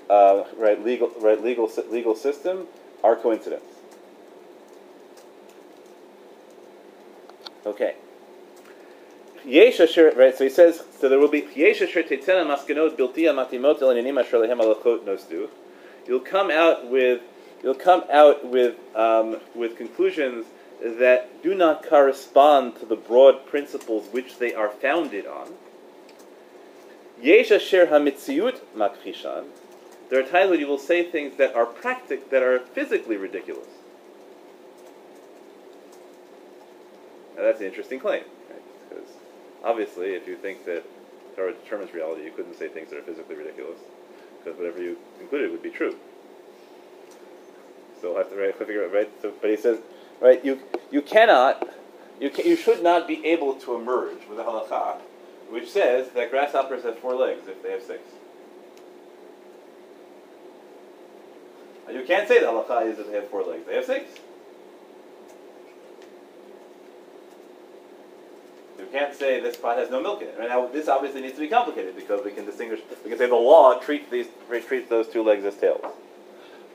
uh, 0.10 0.44
right 0.58 0.84
legal 0.84 1.14
right 1.22 1.42
legal 1.42 1.72
legal 1.90 2.14
system 2.14 2.68
are 3.06 3.16
coincidence. 3.16 3.64
Okay. 7.66 7.96
Yesh 9.46 9.80
right, 9.80 10.38
so 10.38 10.44
he 10.44 10.50
says, 10.50 10.84
so 11.00 11.10
there 11.10 11.20
will 11.20 11.28
be, 11.28 11.42
matimot. 11.42 12.60
You'll 16.08 16.20
come 16.20 16.52
out 16.52 16.90
with 16.90 17.22
you'll 17.64 17.74
come 17.74 18.04
out 18.12 18.46
with, 18.46 18.76
um, 18.96 19.38
with 19.56 19.78
conclusions 19.78 20.46
that 20.82 21.42
do 21.42 21.56
not 21.56 21.84
correspond 21.84 22.76
to 22.76 22.86
the 22.86 22.96
broad 22.96 23.46
principles 23.48 24.08
which 24.12 24.38
they 24.38 24.54
are 24.54 24.70
founded 24.70 25.26
on. 25.26 25.54
Yesh 27.22 27.52
asher 27.52 27.88
hamitziut. 27.88 28.60
There 30.10 30.20
are 30.20 30.24
times 30.24 30.52
when 30.52 30.60
you 30.60 30.68
will 30.68 30.78
say 30.78 31.10
things 31.10 31.38
that 31.38 31.56
are 31.56 31.66
practic, 31.66 32.30
that 32.30 32.44
are 32.44 32.60
physically 32.60 33.16
ridiculous. 33.16 33.68
Now 37.36 37.44
that's 37.44 37.62
an 37.62 37.68
interesting 37.68 38.00
claim, 38.00 38.24
obviously, 39.64 40.16
if 40.16 40.28
you 40.28 40.36
think 40.36 40.66
that 40.66 40.84
Torah 41.36 41.54
determines 41.54 41.94
reality, 41.94 42.24
you 42.24 42.32
couldn't 42.32 42.56
say 42.56 42.68
things 42.68 42.90
that 42.90 43.00
are 43.00 43.04
physically 43.04 43.36
ridiculous, 43.36 43.80
because 44.40 44.58
whatever 44.58 44.82
you 44.82 44.98
included 45.20 45.52
would 45.52 45.64
be 45.64 45.70
true. 45.70 45.96
So 48.02 48.10
we'll 48.10 48.18
have 48.18 48.30
to 48.32 48.36
right, 48.36 48.56
figure 48.58 48.84
out 48.86 48.94
right. 48.94 49.10
So, 49.22 49.34
but 49.42 49.50
he 49.50 49.58
says, 49.58 49.80
right, 50.22 50.44
you 50.44 50.60
you 50.92 51.02
cannot, 51.02 51.70
you 52.20 52.30
can, 52.30 52.46
you 52.46 52.56
should 52.56 52.84
not 52.84 53.08
be 53.08 53.26
able 53.26 53.56
to 53.56 53.76
emerge 53.76 54.28
with 54.30 54.40
a 54.40 54.44
halacha, 54.44 54.98
which 55.50 55.70
says 55.70 56.10
that 56.10 56.30
grasshoppers 56.30 56.84
have 56.84 57.00
four 57.00 57.16
legs 57.16 57.48
if 57.48 57.64
they 57.64 57.72
have 57.72 57.82
six. 57.82 58.02
You 61.92 62.04
can't 62.04 62.28
say 62.28 62.40
the 62.40 62.48
halacha 62.48 62.92
is 62.92 62.98
that 62.98 63.08
they 63.08 63.16
have 63.16 63.30
four 63.30 63.44
legs; 63.44 63.66
they 63.68 63.76
have 63.76 63.86
six. 63.86 64.20
You 68.84 68.90
can't 68.92 69.16
say 69.16 69.40
this 69.40 69.56
pot 69.56 69.78
has 69.78 69.90
no 69.90 70.02
milk 70.02 70.22
in 70.22 70.28
it. 70.28 70.36
Right 70.38 70.50
now, 70.50 70.68
this 70.68 70.90
obviously 70.90 71.22
needs 71.22 71.36
to 71.36 71.40
be 71.40 71.48
complicated 71.48 71.96
because 71.96 72.24
we 72.24 72.32
can 72.32 72.46
distinguish. 72.46 72.82
We 73.04 73.10
can 73.10 73.18
say 73.18 73.28
the 73.28 73.36
law 73.36 73.80
treats 73.80 74.10
these 74.12 74.28
treats 74.68 74.90
those 74.90 75.08
two 75.08 75.24
legs 75.24 75.46
as 75.46 75.56
tails. 75.56 75.82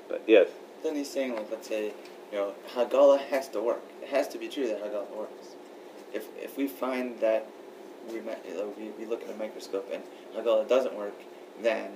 But 0.09 0.22
yes. 0.26 0.48
Then 0.82 0.94
he's 0.94 1.11
saying, 1.11 1.34
like, 1.34 1.50
let's 1.50 1.68
say, 1.68 1.92
you 2.32 2.38
know, 2.38 2.54
Hagala 2.74 3.20
has 3.26 3.48
to 3.48 3.61
work. 3.61 3.82
It 4.02 4.09
has 4.09 4.26
to 4.28 4.38
be 4.38 4.48
true 4.48 4.66
that 4.68 4.82
Hagala 4.82 5.14
works. 5.14 5.48
If 6.14 6.28
if 6.38 6.56
we 6.56 6.66
find 6.66 7.20
that 7.20 7.46
we 8.11 8.20
we, 8.20 8.90
we 8.98 9.04
look 9.04 9.22
at 9.22 9.28
a 9.28 9.36
microscope 9.36 9.88
and 9.92 10.02
Hagala 10.34 10.66
doesn't 10.66 10.94
work, 10.94 11.14
then 11.62 11.90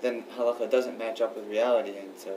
then 0.00 0.22
halacha 0.36 0.70
doesn't 0.70 0.96
match 0.96 1.20
up 1.20 1.36
with 1.36 1.48
reality, 1.48 1.96
and 1.98 2.10
so. 2.16 2.36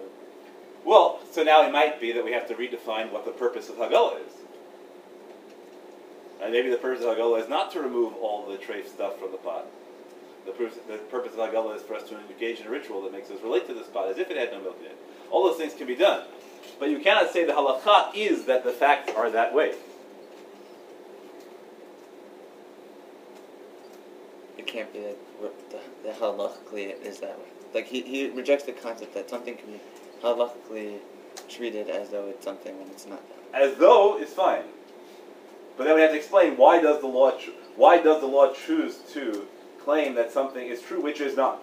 Well, 0.84 1.20
so 1.32 1.43
now 1.43 1.68
it 1.68 1.72
might 1.72 2.00
be 2.00 2.12
that 2.14 2.24
we 2.24 2.32
have 2.32 2.48
to 2.48 2.56
redefine 2.56 3.12
what 3.12 3.26
the 3.26 3.32
purpose 3.32 3.70
of 3.70 3.76
Hagala 3.76 4.26
is. 4.26 4.34
And 6.42 6.52
maybe 6.52 6.70
the 6.70 6.78
purpose 6.78 7.04
of 7.04 7.18
Hagala 7.18 7.42
is 7.42 7.50
not 7.50 7.72
to 7.72 7.80
remove 7.80 8.14
all 8.16 8.46
the 8.46 8.58
trace 8.58 8.90
stuff 8.92 9.18
from 9.20 9.32
the 9.32 9.38
pot. 9.38 9.66
The, 10.46 10.52
purpose, 10.52 10.78
the 10.88 10.98
purpose 10.98 11.34
of 11.34 11.40
Hagala 11.40 11.76
is 11.76 11.82
for 11.82 11.96
us 11.96 12.04
to 12.10 12.18
engage 12.20 12.60
in 12.60 12.68
a 12.68 12.70
ritual 12.70 13.02
that 13.04 13.12
makes 13.12 13.30
us 13.30 13.42
relate 13.44 13.68
to 13.68 13.74
this 13.74 13.88
pot 13.88 14.10
as 14.10 14.18
if 14.18 14.30
it 14.30 14.38
had 14.38 14.52
no 14.52 14.62
milk 14.62 14.78
in 14.80 14.88
it. 14.88 14.98
All 15.32 15.44
those 15.44 15.58
things 15.58 15.74
can 15.74 15.88
be 15.88 15.96
done. 15.96 16.26
But 16.80 16.90
you 16.90 17.00
cannot 17.00 17.32
say 17.32 17.46
the 17.46 17.54
halacha 17.54 18.16
is 18.16 18.46
that 18.46 18.64
the 18.64 18.72
facts 18.72 19.12
are 19.16 19.30
that 19.32 19.54
way. 19.54 19.74
It 24.58 24.68
can't 24.68 24.92
be 24.94 25.00
that 25.00 25.18
the, 25.72 25.80
the 26.04 26.14
halachically 26.14 27.02
is 27.04 27.20
that 27.20 27.38
way. 27.38 27.46
Like 27.74 27.88
he, 27.88 28.02
he 28.02 28.30
rejects 28.30 28.66
the 28.66 28.72
concept 28.72 29.14
that 29.16 29.30
something 29.30 29.56
can 29.56 29.74
be 29.74 29.80
halachically 30.24 31.00
treated 31.50 31.90
as 31.90 32.10
though 32.10 32.28
it's 32.28 32.44
something 32.46 32.78
when 32.80 32.90
it's 32.90 33.06
not. 33.06 33.22
As 33.54 33.76
though 33.78 34.20
is 34.20 34.30
fine. 34.30 34.64
But 35.78 35.86
then 35.86 35.96
we 35.96 36.02
have 36.02 36.12
to 36.12 36.18
explain 36.18 36.58
why 36.58 36.82
does 36.82 37.02
the 37.02 37.08
law 37.08 37.32
cho- 37.38 37.54
why 37.76 38.02
does 38.02 38.22
the 38.22 38.28
law 38.28 38.54
choose 38.54 38.98
to 39.14 39.48
claim 39.84 40.16
that 40.16 40.32
something 40.32 40.68
is 40.68 40.82
true 40.82 41.02
which 41.02 41.22
is 41.22 41.38
not. 41.38 41.62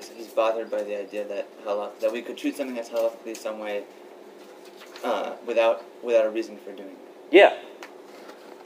So 0.00 0.12
he's 0.14 0.28
bothered 0.28 0.70
by 0.70 0.82
the 0.82 1.00
idea 1.00 1.26
that 1.28 1.48
halach, 1.64 1.98
that 2.00 2.12
we 2.12 2.20
could 2.20 2.36
treat 2.36 2.56
something 2.56 2.78
as 2.78 2.90
halachically 2.90 3.36
some 3.36 3.58
way 3.58 3.84
uh, 5.02 5.32
without 5.46 5.82
without 6.02 6.26
a 6.26 6.30
reason 6.30 6.58
for 6.58 6.72
doing 6.72 6.90
it. 6.90 6.98
Yeah. 7.30 7.54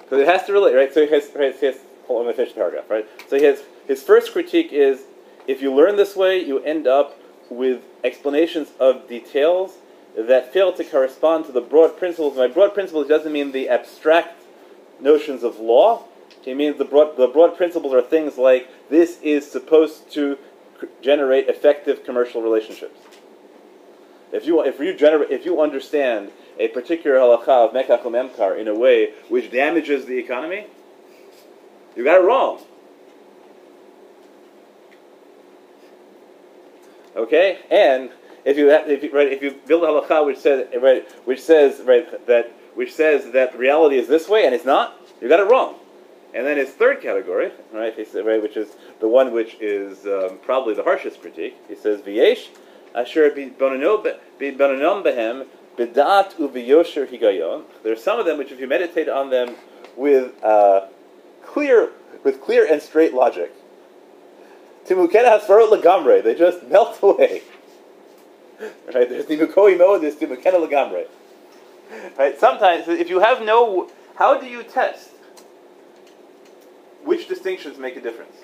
Because 0.01 0.21
it 0.21 0.27
has 0.27 0.45
to 0.47 0.53
relate, 0.53 0.75
right? 0.75 0.93
So 0.93 1.07
he 1.07 1.13
has, 1.13 1.31
right, 1.37 1.55
he 1.55 1.67
has 1.67 1.77
hold 2.07 2.21
on, 2.21 2.27
let 2.27 2.33
me 2.33 2.37
finish 2.37 2.55
the 2.55 2.61
paragraph, 2.61 2.91
right? 2.91 3.07
So 3.29 3.37
he 3.37 3.45
has, 3.45 3.63
his 3.87 4.03
first 4.03 4.33
critique 4.33 4.73
is 4.73 5.03
if 5.47 5.63
you 5.63 5.73
learn 5.73 5.97
this 5.97 6.17
way, 6.17 6.43
you 6.43 6.59
end 6.61 6.87
up 6.87 7.19
with 7.51 7.83
explanations 8.05 8.69
of 8.81 9.09
details 9.09 9.77
that 10.17 10.53
fail 10.53 10.73
to 10.73 10.85
correspond 10.85 11.47
to 11.47 11.53
the 11.53 11.61
broad 11.61 11.97
principles. 11.99 12.37
By 12.37 12.49
broad 12.49 12.75
principles, 12.75 13.07
it 13.07 13.09
doesn't 13.09 13.33
mean 13.33 13.53
the 13.53 13.69
abstract 13.69 14.43
notions 15.01 15.43
of 15.43 15.59
law. 15.59 16.05
It 16.45 16.57
means 16.57 16.79
the 16.79 16.85
broad, 16.85 17.17
the 17.17 17.29
broad 17.29 17.57
principles 17.57 17.93
are 17.93 18.03
things 18.03 18.39
like 18.39 18.69
this 18.89 19.21
is 19.21 19.51
supposed 19.51 20.11
to 20.13 20.39
generate 21.03 21.49
effective 21.49 22.05
commercial 22.05 22.43
relationships. 22.43 22.99
If 24.33 24.47
you, 24.47 24.63
if 24.63 24.79
you, 24.79 24.95
generate, 24.95 25.31
if 25.31 25.45
you 25.45 25.61
understand 25.61 26.31
a 26.59 26.69
particular 26.69 27.17
halacha 27.17 27.49
of 27.49 27.73
mekach 27.73 28.03
memkar 28.03 28.59
in 28.59 28.69
a 28.69 28.75
way 28.75 29.13
which 29.29 29.51
damages 29.51 30.07
the 30.07 30.19
economy, 30.19 30.67
you 31.97 32.05
got 32.05 32.21
it 32.21 32.25
wrong. 32.25 32.63
Okay, 37.17 37.59
and 37.71 38.11
if 38.49 38.57
you, 38.57 38.69
have, 38.69 38.89
if 38.89 39.03
you 39.03 39.13
right, 39.13 39.31
if 39.31 39.43
you 39.43 39.51
build 39.67 39.83
a 39.85 39.87
halacha 39.87 40.25
which 40.25 40.39
says 40.39 40.67
right, 40.81 41.07
which 41.27 41.43
says 41.43 41.83
right 41.85 42.27
that 42.27 42.51
which 42.75 42.95
says 42.95 43.31
that 43.33 43.59
reality 43.59 43.99
is 43.99 44.09
this 44.09 44.27
way 44.27 44.47
and 44.47 44.55
it's 44.55 44.65
not, 44.65 44.97
you 45.21 45.29
got 45.29 45.39
it 45.39 45.51
wrong. 45.51 45.75
And 46.33 46.47
then 46.47 46.57
his 46.57 46.71
third 46.71 47.03
category, 47.03 47.53
right, 47.73 47.95
he 47.95 48.05
said, 48.05 48.25
right, 48.25 48.41
which 48.41 48.57
is 48.57 48.69
the 49.01 49.09
one 49.09 49.33
which 49.33 49.57
is 49.61 50.07
um, 50.07 50.39
probably 50.43 50.75
the 50.75 50.83
harshest 50.83 51.21
critique. 51.21 51.57
He 51.69 51.75
says, 51.75 52.01
"V'yesh 52.01 52.49
asher 52.95 53.31
b'bonanom 53.31 54.17
behem 54.39 55.47
b'dat 55.77 56.35
u'v'yosher 56.37 57.07
higayon." 57.07 57.65
There 57.83 57.93
are 57.93 57.97
some 57.97 58.19
of 58.19 58.25
them 58.25 58.39
which, 58.39 58.51
if 58.51 58.61
you 58.61 58.67
meditate 58.67 59.11
on 59.11 59.29
them 59.29 59.57
with 59.95 60.33
uh, 60.43 60.87
clear, 61.45 61.91
with 62.25 62.41
clear 62.43 62.67
and 62.71 62.81
straight 62.81 63.13
logic, 63.13 63.53
timukena 64.87 65.39
hasfarot 65.39 65.71
lagamre, 65.71 66.23
they 66.23 66.35
just 66.35 66.63
melt 66.69 66.99
away. 67.03 67.43
Right? 68.95 69.09
There's 69.09 69.27
nimukoi 69.27 69.79
mo, 69.79 69.99
there's 69.99 70.17
timukena 70.17 70.67
lagamre. 70.67 71.07
Right? 72.19 72.39
Sometimes, 72.39 72.89
if 72.89 73.09
you 73.09 73.21
have 73.21 73.43
no, 73.43 73.91
how 74.17 74.39
do 74.39 74.47
you 74.47 74.63
test? 74.63 75.11
Which 77.05 77.29
distinctions 77.29 77.79
make 77.79 77.97
a 77.97 78.01
difference? 78.01 78.37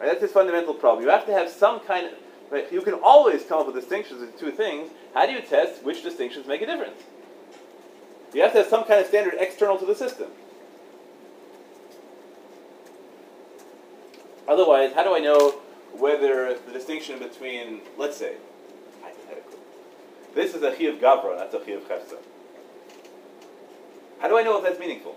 Right, 0.00 0.06
that's 0.06 0.22
his 0.22 0.32
fundamental 0.32 0.72
problem. 0.72 1.04
You 1.04 1.10
have 1.10 1.26
to 1.26 1.32
have 1.32 1.50
some 1.50 1.80
kind 1.80 2.06
of. 2.06 2.12
Right, 2.50 2.72
you 2.72 2.80
can 2.82 2.94
always 2.94 3.44
come 3.44 3.60
up 3.60 3.66
with 3.66 3.76
distinctions 3.76 4.22
of 4.22 4.36
two 4.36 4.50
things. 4.50 4.90
How 5.14 5.26
do 5.26 5.32
you 5.32 5.40
test 5.40 5.84
which 5.84 6.02
distinctions 6.02 6.46
make 6.46 6.62
a 6.62 6.66
difference? 6.66 7.00
You 8.32 8.42
have 8.42 8.52
to 8.52 8.58
have 8.58 8.66
some 8.66 8.84
kind 8.84 9.00
of 9.00 9.06
standard 9.06 9.34
external 9.38 9.78
to 9.78 9.86
the 9.86 9.94
system. 9.94 10.28
Otherwise, 14.48 14.92
how 14.94 15.04
do 15.04 15.14
I 15.14 15.20
know 15.20 15.60
whether 15.92 16.54
the 16.54 16.72
distinction 16.72 17.18
between, 17.18 17.80
let's 17.98 18.16
say, 18.16 18.36
this 20.34 20.54
is 20.54 20.62
a 20.62 20.70
chi 20.70 20.84
of 20.84 20.96
gavra, 20.96 21.36
that's 21.36 21.54
a 21.54 21.58
chi 21.58 21.72
of 21.72 21.82
chefsa. 21.88 22.16
How 24.20 24.28
do 24.28 24.38
I 24.38 24.42
know 24.42 24.58
if 24.58 24.64
that's 24.64 24.78
meaningful? 24.78 25.16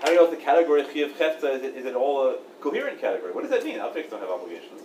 How 0.00 0.06
do 0.06 0.12
I 0.12 0.14
know 0.16 0.24
if 0.24 0.30
the 0.30 0.44
category 0.44 0.80
of 0.80 0.88
chi 0.88 1.00
of 1.00 1.12
chefza 1.12 1.54
is, 1.54 1.62
is 1.62 1.86
it 1.86 1.94
all 1.94 2.28
a 2.28 2.36
coherent 2.60 3.00
category? 3.00 3.32
What 3.32 3.42
does 3.42 3.50
that 3.50 3.64
mean? 3.64 3.78
Objects 3.78 4.10
don't 4.10 4.20
have 4.20 4.30
obligations. 4.30 4.82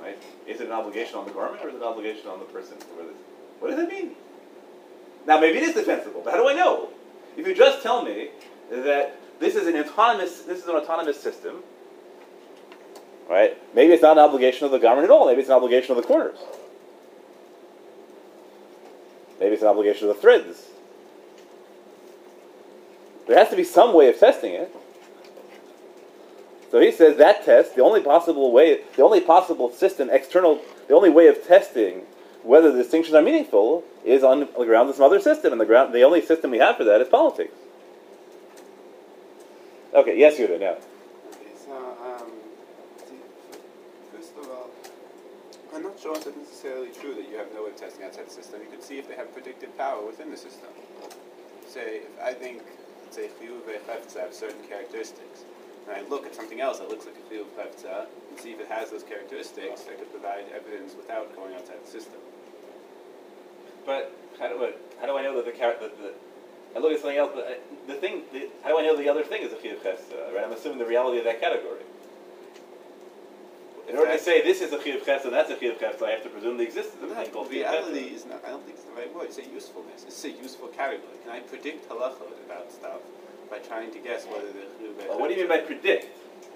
Right? 0.00 0.22
Is 0.46 0.60
it 0.60 0.66
an 0.66 0.72
obligation 0.72 1.16
on 1.16 1.26
the 1.26 1.32
garment 1.32 1.64
or 1.64 1.68
is 1.68 1.74
it 1.74 1.78
an 1.78 1.86
obligation 1.86 2.28
on 2.28 2.38
the 2.38 2.44
person? 2.44 2.76
What 3.58 3.70
does 3.70 3.78
that 3.78 3.88
mean? 3.88 4.12
Now, 5.26 5.40
maybe 5.40 5.58
it 5.58 5.64
is 5.64 5.74
defensible, 5.74 6.22
but 6.24 6.32
how 6.32 6.36
do 6.36 6.48
I 6.48 6.54
know? 6.54 6.88
If 7.36 7.46
you 7.46 7.54
just 7.54 7.82
tell 7.82 8.02
me 8.02 8.30
that 8.70 9.18
this 9.40 9.56
is 9.56 9.66
an 9.66 9.76
autonomous, 9.76 10.42
this 10.42 10.58
is 10.62 10.68
an 10.68 10.76
autonomous 10.76 11.20
system, 11.20 11.62
right? 13.28 13.56
Maybe 13.74 13.92
it's 13.92 14.02
not 14.02 14.18
an 14.18 14.24
obligation 14.24 14.64
of 14.64 14.70
the 14.70 14.78
government 14.78 15.10
at 15.10 15.10
all. 15.10 15.26
Maybe 15.26 15.40
it's 15.40 15.50
an 15.50 15.56
obligation 15.56 15.96
of 15.96 16.02
the 16.02 16.06
corners. 16.06 16.38
Maybe 19.40 19.54
it's 19.54 19.62
an 19.62 19.68
obligation 19.68 20.08
of 20.08 20.14
the 20.14 20.20
threads. 20.20 20.68
There 23.26 23.36
has 23.36 23.50
to 23.50 23.56
be 23.56 23.64
some 23.64 23.92
way 23.92 24.08
of 24.08 24.18
testing 24.18 24.52
it. 24.52 24.74
So 26.70 26.80
he 26.80 26.92
says 26.92 27.16
that 27.16 27.44
test, 27.44 27.74
the 27.74 27.82
only 27.82 28.00
possible 28.00 28.52
way, 28.52 28.80
the 28.96 29.02
only 29.02 29.20
possible 29.20 29.72
system, 29.72 30.08
external, 30.10 30.60
the 30.88 30.94
only 30.94 31.10
way 31.10 31.26
of 31.26 31.44
testing 31.44 32.02
whether 32.46 32.70
the 32.70 32.78
distinctions 32.78 33.14
are 33.14 33.22
meaningful 33.22 33.82
is 34.04 34.22
on 34.22 34.40
the 34.40 34.64
grounds 34.64 34.90
of 34.90 34.96
some 34.96 35.04
other 35.04 35.20
system, 35.20 35.50
and 35.50 35.60
the 35.60 35.66
ground, 35.66 35.92
the 35.92 36.02
only 36.02 36.22
system 36.22 36.52
we 36.52 36.58
have 36.58 36.76
for 36.76 36.84
that 36.84 37.00
is 37.00 37.08
politics. 37.08 37.52
Okay, 39.92 40.16
yes, 40.16 40.38
Yuda, 40.38 40.60
now. 40.60 40.76
Okay, 41.34 41.50
so, 41.58 41.74
um, 41.74 42.30
first 44.14 44.30
of 44.38 44.48
all, 44.48 44.70
I'm 45.74 45.82
not 45.82 45.98
sure 45.98 46.14
it's 46.14 46.26
necessarily 46.26 46.90
true 47.00 47.14
that 47.14 47.28
you 47.28 47.36
have 47.36 47.52
no 47.52 47.64
way 47.64 47.70
of 47.70 47.76
testing 47.76 48.04
outside 48.04 48.26
the 48.26 48.30
system. 48.30 48.60
You 48.62 48.70
could 48.70 48.82
see 48.82 48.98
if 48.98 49.08
they 49.08 49.16
have 49.16 49.32
predictive 49.32 49.76
power 49.76 50.06
within 50.06 50.30
the 50.30 50.36
system. 50.36 50.68
Say, 51.66 52.06
if 52.06 52.22
I 52.22 52.32
think, 52.32 52.62
say, 53.10 53.28
chiyuv 53.42 53.66
vechefza 53.66 54.20
have 54.20 54.34
certain 54.34 54.62
characteristics, 54.68 55.42
and 55.88 55.96
I 55.96 56.08
look 56.08 56.26
at 56.26 56.34
something 56.34 56.60
else 56.60 56.78
that 56.78 56.88
looks 56.88 57.06
like 57.06 57.16
a 57.16 57.34
chiyuv 57.34 57.46
vechefza, 57.58 58.06
and 58.30 58.38
see 58.38 58.52
if 58.52 58.60
it 58.60 58.68
has 58.68 58.90
those 58.90 59.02
characteristics, 59.02 59.84
I 59.90 59.94
could 59.94 60.10
provide 60.12 60.44
evidence 60.54 60.94
without 60.94 61.34
going 61.34 61.54
outside 61.54 61.82
the 61.84 61.90
system. 61.90 62.20
But 63.86 64.12
how 64.38 64.48
do 64.48 64.64
I, 64.64 64.72
how 65.00 65.06
do 65.06 65.16
I 65.16 65.22
know 65.22 65.36
that 65.36 65.46
the 65.46 65.52
character, 65.52 65.88
the, 65.88 66.02
the, 66.02 66.12
I 66.74 66.80
look 66.80 66.92
at 66.92 67.00
something 67.00 67.16
else, 67.16 67.30
but 67.34 67.46
I, 67.46 67.56
the 67.86 67.94
thing, 67.94 68.22
the, 68.32 68.50
how 68.62 68.70
do 68.70 68.78
I 68.78 68.82
know 68.82 68.96
the 68.96 69.08
other 69.08 69.22
thing 69.22 69.42
is 69.42 69.52
a 69.52 69.56
chiyuv 69.56 69.78
chesed, 69.78 70.12
uh, 70.12 70.34
right? 70.34 70.44
I'm 70.44 70.52
assuming 70.52 70.78
the 70.78 70.86
reality 70.86 71.18
of 71.18 71.24
that 71.24 71.40
category. 71.40 71.80
In 73.88 73.96
order 73.96 74.10
to 74.10 74.18
say 74.18 74.42
this 74.42 74.60
is 74.60 74.72
a 74.72 74.78
chiyuv 74.78 75.04
chesed 75.04 75.24
and 75.24 75.32
that's 75.32 75.50
a 75.50 75.54
chiyuv 75.54 75.78
chesed, 75.78 76.02
I 76.02 76.10
have 76.10 76.24
to 76.24 76.28
presume 76.28 76.58
the 76.58 76.64
existence 76.64 77.02
of 77.02 77.12
a 77.12 77.14
thing 77.14 77.30
called 77.30 77.50
reality 77.50 78.10
is 78.12 78.26
not, 78.26 78.44
I 78.44 78.50
don't 78.50 78.64
think 78.64 78.76
it's 78.76 78.84
the 78.84 78.92
right 78.92 79.14
word. 79.14 79.26
It's 79.26 79.38
a 79.38 79.46
usefulness. 79.46 80.02
It's 80.02 80.24
a 80.24 80.30
useful 80.30 80.68
category. 80.68 81.16
Can 81.22 81.32
I 81.32 81.40
predict 81.40 81.88
halachot 81.88 82.34
about 82.44 82.72
stuff 82.72 83.00
by 83.48 83.58
trying 83.58 83.92
to 83.92 83.98
guess 84.00 84.26
whether 84.26 84.48
the 84.48 84.66
chiyuv 84.82 85.08
Well, 85.08 85.20
what 85.20 85.28
do 85.28 85.34
you 85.34 85.40
mean 85.40 85.48
by 85.48 85.58
predict? 85.58 86.06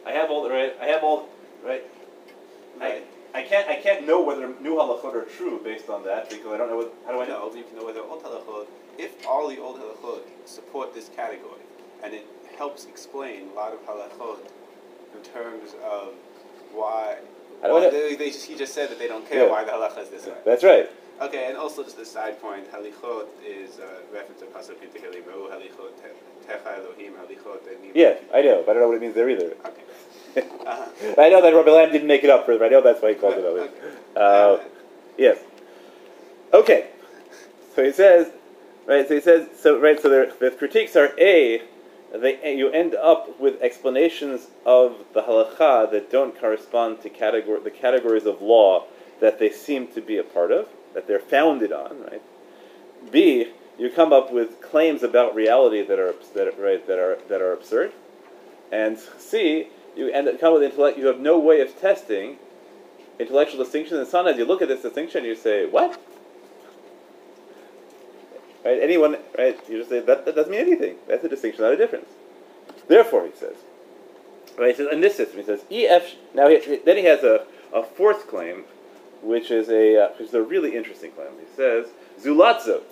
I 0.05 0.11
have 0.11 0.31
all 0.31 0.43
the 0.43 0.51
right. 0.51 0.75
I 0.81 0.87
have 0.87 1.05
all 1.05 1.29
right. 1.65 1.85
Right. 2.81 3.05
I 3.05 3.20
can't. 3.43 3.69
I 3.69 3.77
can't 3.77 4.07
know 4.07 4.23
whether 4.23 4.49
new 4.61 4.75
halachot 4.77 5.15
are 5.15 5.25
true 5.25 5.61
based 5.63 5.89
on 5.89 6.05
that 6.05 6.29
because 6.31 6.53
I 6.53 6.57
don't 6.57 6.69
know. 6.69 6.77
What, 6.77 6.95
how 7.07 7.13
do 7.13 7.21
I 7.21 7.27
know? 7.27 7.49
know, 7.49 7.55
you 7.55 7.65
can 7.65 7.77
know 7.77 7.85
whether 7.87 8.01
old 8.01 8.23
halachot, 8.23 8.67
if 8.99 9.27
all 9.27 9.49
the 9.49 9.59
old 9.59 9.79
halachot 9.79 10.23
support 10.47 10.95
this 10.95 11.09
category, 11.15 11.63
and 12.03 12.13
it 12.15 12.27
helps 12.59 12.87
explain 12.87 13.49
a 13.53 13.55
lot 13.55 13.73
of 13.73 13.81
halachot 13.87 14.41
in 15.17 15.23
terms 15.23 15.75
of 15.85 16.15
why. 16.73 17.19
I 17.63 17.71
why 17.71 17.91
they, 17.91 18.17
they 18.17 18.31
just, 18.31 18.47
he 18.47 18.57
just 18.57 18.75
said 18.75 18.89
that 18.91 18.99
they 18.99 19.07
don't 19.09 19.29
care 19.29 19.45
Yeah. 19.45 19.51
why 19.51 19.65
the 19.65 19.73
halacha 19.73 20.03
is 20.03 20.09
this 20.09 20.27
way. 20.27 20.35
That's 20.45 20.65
right. 20.65 20.89
Okay, 21.21 21.49
and 21.49 21.57
also 21.59 21.85
just 21.85 21.99
a 21.99 22.05
side 22.07 22.41
point, 22.41 22.73
halichot 22.73 23.27
is 23.47 23.79
a 23.79 24.01
reference 24.15 24.41
to 24.41 24.47
pasuk 24.47 24.81
in 24.83 24.89
Tehillim, 24.89 25.23
halichot 25.25 25.93
techa 26.49 26.79
Elohim 26.79 27.13
halichot. 27.13 27.61
Yeah, 27.95 28.15
I 28.33 28.41
know, 28.41 28.63
but 28.65 28.71
I 28.71 28.75
don't 28.75 28.83
know 28.83 28.89
what 28.89 28.97
it 28.97 29.03
means 29.03 29.15
there 29.15 29.29
either. 29.29 29.53
Okay. 29.67 29.83
I 30.37 31.29
know 31.29 31.43
that 31.43 31.55
Rabbi 31.55 31.71
Lamm 31.71 31.93
didn't 31.93 32.09
make 32.09 32.25
it 32.25 32.31
up 32.31 32.47
for. 32.47 32.63
I 32.63 32.69
know 32.69 32.83
that's 32.83 33.03
why 33.03 33.11
he 33.11 33.15
called 33.15 33.35
it 33.35 33.45
Okay. 33.45 33.71
Uh, 34.17 34.59
yes. 35.19 35.39
Okay. 36.53 36.89
So 37.75 37.85
he 37.85 37.93
says, 37.93 38.33
right? 38.87 39.07
So 39.07 39.15
he 39.15 39.21
says, 39.21 39.49
so 39.59 39.81
right. 39.81 40.01
So 40.01 40.09
there, 40.09 40.33
the 40.39 40.51
critiques 40.51 40.97
are 40.97 41.13
a. 41.19 41.63
They, 42.13 42.57
you 42.57 42.71
end 42.71 42.97
up 42.97 43.39
with 43.39 43.63
explanations 43.63 44.49
of 44.67 45.05
the 45.15 45.23
halacha 45.23 45.91
that 45.93 46.11
don't 46.11 46.39
correspond 46.39 47.03
to 47.03 47.09
categor- 47.09 47.63
the 47.63 47.71
categories 47.71 48.27
of 48.27 48.43
law 48.43 48.87
that 49.21 49.39
they 49.39 49.51
seem 49.51 49.87
to 49.89 50.01
be 50.01 50.19
a 50.19 50.25
part 50.25 50.51
of, 50.51 50.69
that 50.95 51.07
they're 51.07 51.21
founded 51.21 51.73
on, 51.73 52.03
right? 52.03 52.23
B, 53.13 53.53
you 53.79 53.91
come 53.91 54.13
up 54.13 54.33
with 54.33 54.61
claims 54.61 55.03
about 55.03 55.35
reality 55.35 55.83
that 55.83 55.99
are 55.99 56.15
that 56.35 56.59
right 56.59 56.87
that 56.87 56.99
are 56.99 57.19
that 57.29 57.41
are 57.41 57.53
absurd, 57.53 57.93
and 58.71 58.99
C, 58.99 59.69
you 59.97 60.09
end 60.09 60.29
up 60.29 60.41
come 60.41 60.55
with 60.55 60.63
intellect. 60.63 60.99
You 60.99 61.07
have 61.07 61.21
no 61.21 61.39
way 61.39 61.61
of 61.61 61.79
testing 61.81 62.39
intellectual 63.19 63.63
distinction. 63.63 63.99
And 63.99 64.07
sometimes 64.07 64.39
you 64.39 64.45
look 64.45 64.63
at 64.63 64.69
this 64.69 64.83
distinction, 64.83 65.25
you 65.25 65.35
say, 65.35 65.67
"What?" 65.67 66.01
Right? 68.65 68.83
Anyone? 68.83 69.17
Right? 69.37 69.59
You 69.69 69.79
just 69.79 69.91
say 69.91 70.01
that, 70.01 70.25
that 70.25 70.35
doesn't 70.35 70.51
mean 70.51 70.61
anything. 70.61 70.97
That's 71.09 71.25
a 71.25 71.29
distinction, 71.29 71.65
not 71.65 71.73
a 71.73 71.77
difference. 71.77 72.09
Therefore, 72.89 73.27
he 73.27 73.33
says. 73.33 73.57
Right? 74.59 74.71
He 74.71 74.77
says 74.77 74.89
in 74.93 75.01
this 75.01 75.17
system, 75.17 75.39
he 75.39 75.45
says 75.45 75.65
EF. 75.71 76.15
Now, 76.35 76.49
he, 76.49 76.81
then 76.85 76.97
he 76.97 77.05
has 77.05 77.23
a, 77.23 77.47
a 77.73 77.83
fourth 77.83 78.29
claim, 78.29 78.65
which 79.23 79.51
is 79.51 79.69
a 79.71 80.05
uh, 80.05 80.09
which 80.19 80.29
is 80.29 80.35
a 80.35 80.43
really 80.43 80.77
interesting 80.77 81.13
claim. 81.13 81.31
He 81.39 81.57
says 81.57 81.87
zulatzot. 82.23 82.83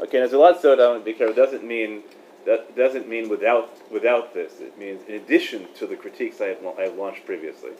Okay, 0.00 0.20
now 0.20 0.26
zulatzot. 0.26 0.80
I 0.80 0.88
want 0.88 1.00
to 1.00 1.04
be 1.04 1.12
careful. 1.12 1.34
Doesn't 1.34 1.64
mean 1.64 2.02
that 2.46 2.76
doesn't 2.76 3.08
mean 3.08 3.28
without 3.28 3.70
without 3.90 4.34
this. 4.34 4.60
It 4.60 4.78
means 4.78 5.02
in 5.08 5.14
addition 5.14 5.66
to 5.76 5.86
the 5.86 5.96
critiques 5.96 6.40
I 6.40 6.46
have 6.46 6.58
I 6.78 6.82
have 6.82 6.96
launched 6.96 7.26
previously. 7.26 7.70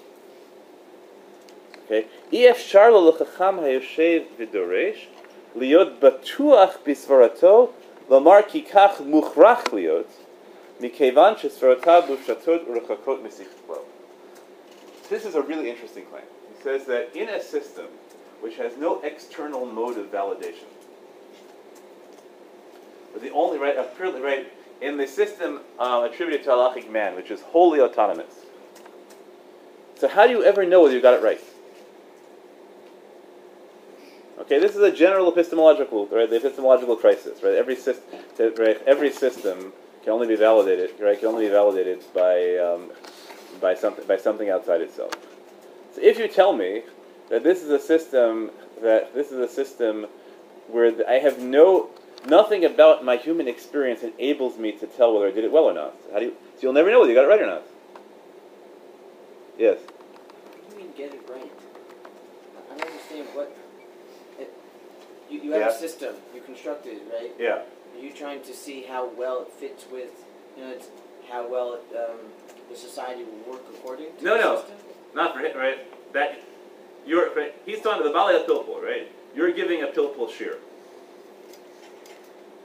Okay. 1.87 2.07
This 15.09 15.25
is 15.25 15.35
a 15.35 15.43
really 15.43 15.69
interesting 15.69 16.05
claim. 16.07 16.23
He 16.57 16.63
says 16.63 16.87
that 16.87 17.15
in 17.17 17.29
a 17.29 17.43
system 17.43 17.87
which 18.41 18.57
has 18.57 18.77
no 18.77 19.01
external 19.03 19.67
mode 19.67 19.99
of 19.99 20.07
validation, 20.13 20.67
but 23.13 23.23
the 23.23 23.31
only 23.31 23.59
right, 23.59 23.77
apparently 23.77 24.21
right, 24.21 24.53
in 24.81 24.97
the 24.97 25.07
system 25.07 25.61
um, 25.79 26.05
attributed 26.05 26.45
to 26.45 26.51
halachic 26.51 26.91
man, 26.91 27.15
which 27.17 27.31
is 27.31 27.41
wholly 27.41 27.81
autonomous. 27.81 28.35
So 29.97 30.09
how 30.09 30.27
do 30.27 30.33
you 30.33 30.43
ever 30.45 30.65
know 30.65 30.83
whether 30.83 30.95
you 30.95 31.03
got 31.03 31.15
it 31.15 31.23
right? 31.23 31.41
Okay, 34.41 34.59
this 34.59 34.75
is 34.75 34.83
a 34.83 34.91
general 34.91 35.31
epistemological, 35.31 36.07
right? 36.07 36.29
The 36.29 36.37
epistemological 36.37 36.97
crisis, 36.97 37.43
right? 37.43 37.55
Every 37.55 37.77
right? 38.57 38.81
Every 38.87 39.13
system 39.13 39.73
can 40.03 40.13
only 40.13 40.27
be 40.27 40.37
validated, 40.37 40.93
right? 40.99 41.19
Can 41.19 41.29
only 41.29 41.45
be 41.45 41.51
validated 41.51 42.03
by 42.15 42.57
um, 42.57 42.91
by 43.61 43.75
something 43.75 44.07
by 44.07 44.17
something 44.17 44.49
outside 44.49 44.81
itself. 44.81 45.13
So 45.95 46.01
if 46.01 46.19
you 46.19 46.27
tell 46.27 46.55
me 46.57 46.83
that 47.29 47.45
this 47.45 47.63
is 47.63 47.69
a 47.69 47.79
system 47.79 48.51
that 48.81 49.15
this 49.15 49.31
is 49.31 49.39
a 49.39 49.49
system 49.49 50.07
where 50.69 50.95
I 51.07 51.19
have 51.19 51.39
no 51.41 51.91
nothing 52.27 52.65
about 52.65 53.05
my 53.05 53.17
human 53.17 53.49
experience 53.49 54.03
enables 54.03 54.59
me 54.59 54.73
to 54.73 54.87
tell 54.87 55.15
whether 55.15 55.27
I 55.29 55.31
did 55.33 55.45
it 55.45 55.53
well 55.53 55.65
or 55.65 55.75
not. 55.75 55.95
How 56.13 56.19
do 56.19 56.27
you? 56.27 56.33
So 56.57 56.63
you'll 56.63 56.73
never 56.73 56.91
know 56.91 57.01
whether 57.01 57.11
you 57.13 57.17
got 57.17 57.25
it 57.25 57.29
right 57.29 57.41
or 57.41 57.47
not. 57.47 57.63
Yes. 59.59 59.79
What 59.79 60.71
do 60.71 60.77
you 60.77 60.83
mean 60.85 60.93
get 60.97 61.15
it 61.15 61.23
right? 61.31 61.51
I 62.73 62.77
don't 62.77 62.87
understand 62.89 63.27
what. 63.35 63.57
It, 64.39 64.53
you, 65.31 65.41
you 65.41 65.53
have 65.53 65.61
Yeah. 65.61 65.69
a 65.69 65.73
system, 65.79 66.15
you 66.35 66.41
constructed 66.41 66.95
it, 66.95 67.03
right? 67.13 67.33
Yeah. 67.39 67.63
Are 67.97 68.03
you 68.03 68.13
trying 68.13 68.43
to 68.43 68.55
see 68.55 68.83
how 68.83 69.09
well 69.17 69.43
it 69.43 69.53
fits 69.53 69.85
with, 69.93 70.11
you 70.57 70.65
know, 70.65 70.71
it's 70.71 70.89
how 71.31 71.47
well 71.51 71.75
it, 71.75 71.97
um, 71.97 72.17
the 72.71 72.77
society 72.77 73.25
will 73.25 73.53
work 73.53 73.63
according 73.75 74.07
to 74.19 74.25
No, 74.25 74.37
the 74.37 74.43
no. 74.43 74.57
system? 74.61 74.77
Not 75.15 75.35
for 75.35 75.41
him, 75.41 75.57
right? 75.57 76.13
That 76.13 76.41
you're 77.07 77.35
right, 77.35 77.55
he's 77.67 77.81
talking 77.81 78.03
to 78.03 78.09
the 78.09 78.15
Bali 78.15 78.37
of 78.37 78.47
Pilpul, 78.47 78.83
right? 78.83 79.11
You're 79.35 79.53
giving 79.53 79.83
a 79.83 79.87
Pilpul 79.89 80.29
shiur. 80.31 80.57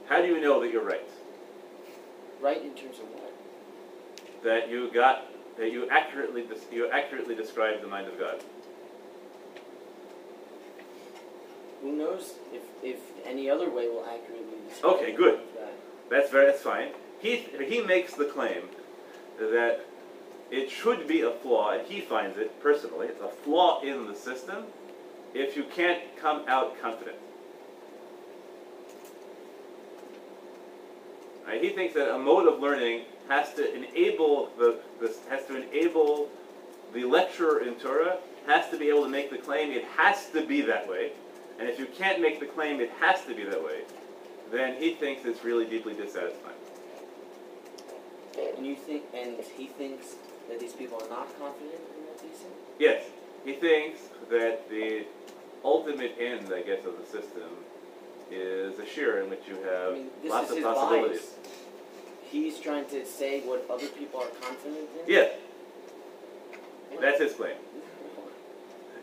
How 0.08 0.22
do 0.22 0.28
you 0.28 0.40
know 0.40 0.60
that 0.60 0.70
you're 0.70 0.84
right? 0.84 1.08
Right 2.40 2.62
in 2.62 2.74
terms 2.74 2.98
of 2.98 3.06
what? 3.06 3.32
That 4.44 4.70
you 4.70 4.90
got 4.92 5.26
that 5.58 5.72
you 5.72 5.88
accurately 5.88 6.46
you 6.70 6.88
accurately 6.90 7.34
described 7.34 7.82
the 7.82 7.88
mind 7.88 8.06
of 8.06 8.18
God. 8.18 8.42
Who 11.82 11.92
knows 11.92 12.34
if, 12.52 12.62
if 12.82 12.98
any 13.24 13.50
other 13.50 13.70
way 13.70 13.88
will 13.88 14.04
accurately 14.04 14.58
describe 14.68 14.94
Okay, 14.94 15.12
good. 15.12 15.40
God. 15.54 15.68
That's 16.10 16.30
very 16.30 16.46
that's 16.46 16.62
fine. 16.62 16.90
He 17.20 17.36
he 17.36 17.82
makes 17.82 18.14
the 18.14 18.26
claim 18.26 18.68
that 19.38 19.86
it 20.50 20.70
should 20.70 21.08
be 21.08 21.22
a 21.22 21.30
flaw, 21.30 21.72
and 21.72 21.86
he 21.86 22.00
finds 22.00 22.38
it 22.38 22.60
personally. 22.62 23.08
It's 23.08 23.20
a 23.20 23.28
flaw 23.28 23.80
in 23.82 24.06
the 24.06 24.14
system 24.14 24.66
if 25.34 25.56
you 25.56 25.64
can't 25.64 26.00
come 26.20 26.44
out 26.46 26.80
confident. 26.80 27.16
Right? 31.46 31.62
He 31.62 31.70
thinks 31.70 31.94
that 31.94 32.12
a 32.14 32.18
mode 32.18 32.52
of 32.52 32.60
learning 32.60 33.04
has 33.28 33.54
to 33.54 33.74
enable 33.74 34.50
the 34.58 34.80
this 35.00 35.18
has 35.28 35.46
to 35.46 35.56
enable 35.56 36.28
the 36.92 37.04
lecturer 37.04 37.60
in 37.60 37.74
Torah 37.74 38.18
has 38.46 38.68
to 38.70 38.78
be 38.78 38.88
able 38.88 39.02
to 39.02 39.08
make 39.08 39.30
the 39.30 39.38
claim 39.38 39.72
it 39.72 39.84
has 39.96 40.30
to 40.30 40.46
be 40.46 40.60
that 40.62 40.88
way, 40.88 41.12
and 41.58 41.68
if 41.68 41.78
you 41.78 41.86
can't 41.86 42.20
make 42.20 42.38
the 42.38 42.46
claim 42.46 42.80
it 42.80 42.90
has 43.00 43.24
to 43.24 43.34
be 43.34 43.44
that 43.44 43.62
way, 43.62 43.82
then 44.52 44.80
he 44.80 44.94
thinks 44.94 45.24
it's 45.24 45.44
really 45.44 45.66
deeply 45.66 45.94
dissatisfying. 45.94 46.54
And 48.38 48.66
you 48.66 48.76
think, 48.76 49.04
and 49.14 49.36
he 49.56 49.66
thinks 49.66 50.14
that 50.48 50.60
these 50.60 50.74
people 50.74 50.98
are 51.02 51.08
not 51.08 51.26
confident 51.38 51.74
in 51.74 52.28
they 52.28 52.34
say? 52.36 52.46
Yes, 52.78 53.04
he 53.44 53.54
thinks 53.54 54.00
that 54.30 54.68
the 54.68 55.06
ultimate 55.64 56.16
end, 56.20 56.52
I 56.52 56.62
guess, 56.62 56.84
of 56.84 56.98
the 56.98 57.04
system 57.04 57.50
is 58.30 58.78
a 58.78 58.82
shiur 58.82 59.22
in 59.22 59.30
which 59.30 59.42
you 59.48 59.56
I 59.68 59.72
have 59.74 59.92
mean, 59.94 60.06
lots 60.24 60.50
of 60.50 60.62
possibilities. 60.62 61.20
bias. 61.20 61.34
He's 62.30 62.58
trying 62.58 62.86
to 62.86 63.06
say 63.06 63.40
what 63.42 63.64
other 63.70 63.86
people 63.88 64.20
are 64.20 64.28
confident 64.40 64.88
in? 65.06 65.12
Yeah, 65.14 65.28
that's 67.00 67.20
his 67.20 67.32
claim. 67.34 67.56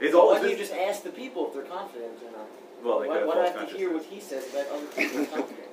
It's 0.01 0.11
So 0.11 0.19
all 0.21 0.31
why 0.33 0.39
don't 0.41 0.49
you 0.49 0.57
just 0.57 0.73
ask 0.73 1.03
the 1.03 1.11
people 1.11 1.47
if 1.47 1.53
they're 1.53 1.63
confident 1.63 2.11
or 2.25 2.31
not? 2.37 2.47
well, 2.83 2.99
they 2.99 3.07
why 3.07 3.23
why 3.23 3.35
do 3.35 3.39
I 3.41 3.47
have 3.49 3.69
to 3.69 3.77
hear 3.77 3.93
what 3.93 4.03
he 4.03 4.19
says 4.19 4.49
about 4.51 4.67
other 4.67 4.85
people 4.87 5.21
are 5.21 5.25
confident? 5.27 5.59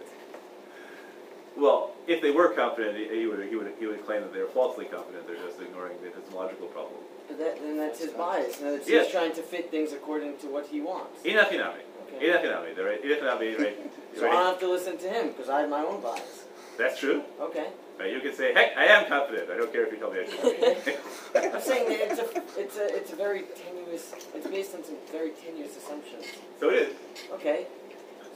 Well, 1.56 1.90
if 2.06 2.22
they 2.22 2.30
were 2.30 2.50
confident, 2.54 2.96
he, 2.96 3.26
would 3.26 3.46
he 3.48 3.56
would 3.56 3.72
he 3.80 3.86
would 3.86 4.06
claim 4.06 4.22
that 4.22 4.32
they 4.32 4.38
were 4.38 4.46
falsely 4.46 4.84
confident. 4.84 5.26
They're 5.26 5.36
just 5.44 5.60
ignoring 5.60 5.96
the 6.00 6.06
epistemological 6.08 6.68
problem. 6.68 7.00
But 7.28 7.38
that, 7.38 7.60
then 7.60 7.76
that's 7.76 7.98
his 8.00 8.12
bias. 8.12 8.60
Now, 8.60 8.68
it's 8.68 8.88
Yeah. 8.88 9.02
he's 9.02 9.10
trying 9.12 9.32
to 9.32 9.42
fit 9.42 9.70
things 9.70 9.92
according 9.92 10.38
to 10.38 10.46
what 10.46 10.66
he 10.68 10.80
wants. 10.80 11.22
Inachinami. 11.24 11.82
Okay. 12.16 12.26
Inachinami. 12.26 12.74
They're 12.76 12.86
right. 12.86 13.02
Inachinami. 13.02 13.58
Right. 13.58 13.76
So 14.16 14.26
I 14.26 14.30
don't 14.32 14.46
have 14.46 14.60
to 14.60 14.70
listen 14.70 14.98
to 14.98 15.08
him 15.08 15.28
because 15.28 15.48
I 15.48 15.60
have 15.60 15.70
my 15.70 15.82
own 15.82 16.00
bias. 16.00 16.44
That's 16.78 16.98
true. 16.98 17.22
Okay. 17.40 17.68
Right. 17.98 18.12
You 18.12 18.20
can 18.20 18.34
say, 18.34 18.52
"Heck, 18.54 18.76
I 18.76 18.86
am 18.86 19.06
confident. 19.06 19.50
I 19.50 19.56
don't 19.56 19.72
care 19.72 19.86
if 19.86 19.92
you 19.92 19.98
tell 19.98 20.10
me 20.10 20.20
I 20.20 20.24
should." 20.24 21.54
I'm 21.54 21.60
saying 21.60 21.88
that 21.88 22.10
it's 22.10 22.20
a, 22.20 22.42
it's 22.60 22.76
a, 22.78 22.96
it's 22.96 23.12
a 23.12 23.16
very 23.16 23.44
tenuous. 23.54 24.12
It's 24.34 24.46
based 24.46 24.74
on 24.74 24.82
some 24.84 24.96
very 25.12 25.30
tenuous 25.30 25.76
assumptions. 25.76 26.24
so 26.58 26.70
it 26.70 26.74
is. 26.74 26.94
Okay. 27.32 27.66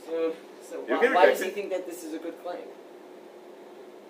So, 0.07 0.35
so 0.68 0.81
why, 0.87 1.14
why 1.14 1.27
does 1.27 1.41
he 1.41 1.49
it. 1.49 1.55
think 1.55 1.70
that 1.70 1.87
this 1.87 2.05
is 2.05 2.12
a 2.12 2.18
good 2.18 2.41
claim? 2.43 2.61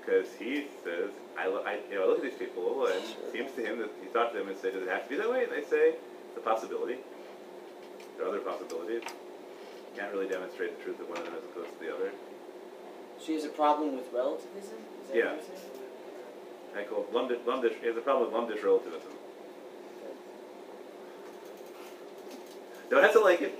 Because 0.00 0.26
he 0.38 0.66
says, 0.84 1.10
I, 1.38 1.46
lo- 1.46 1.62
I, 1.64 1.78
you 1.88 1.94
know, 1.94 2.04
I 2.04 2.06
look 2.06 2.18
at 2.18 2.24
these 2.24 2.34
people, 2.38 2.86
and 2.86 2.96
it 2.96 3.32
seems 3.32 3.52
to 3.52 3.64
him 3.64 3.78
that 3.78 3.88
he 4.02 4.08
talked 4.08 4.32
to 4.32 4.38
them 4.38 4.48
and 4.48 4.58
said, 4.58 4.74
does 4.74 4.82
it 4.82 4.88
have 4.88 5.04
to 5.04 5.08
be 5.08 5.16
that 5.16 5.30
way? 5.30 5.44
And 5.44 5.52
they 5.52 5.62
say, 5.62 5.94
it's 6.28 6.36
a 6.36 6.40
possibility. 6.40 6.96
There 8.18 8.26
are 8.26 8.28
other 8.28 8.40
possibilities. 8.40 9.02
Can't 9.96 10.12
really 10.12 10.28
demonstrate 10.28 10.76
the 10.76 10.82
truth 10.84 10.98
of 11.00 11.08
one 11.08 11.18
of 11.18 11.24
them 11.24 11.34
as 11.38 11.44
opposed 11.44 11.70
to 11.78 11.84
the 11.84 11.94
other. 11.94 12.10
She 13.22 13.34
has 13.34 13.44
a 13.44 13.48
problem 13.48 13.96
with 13.96 14.12
relativism. 14.12 14.78
Is 15.02 15.08
that 15.08 15.16
Yeah. 15.16 15.24
what 15.32 15.46
you're 15.46 15.56
saying? 15.56 15.70
I 16.76 16.82
call 16.82 17.02
it 17.06 17.12
lumdish, 17.14 17.38
lumdish, 17.46 17.78
he 17.80 17.86
has 17.86 17.96
a 17.96 18.00
problem 18.00 18.26
with 18.26 18.34
lumdish 18.34 18.62
relativism. 18.64 19.12
Don't 22.90 23.02
have 23.02 23.12
to 23.12 23.20
like 23.20 23.40
it. 23.40 23.58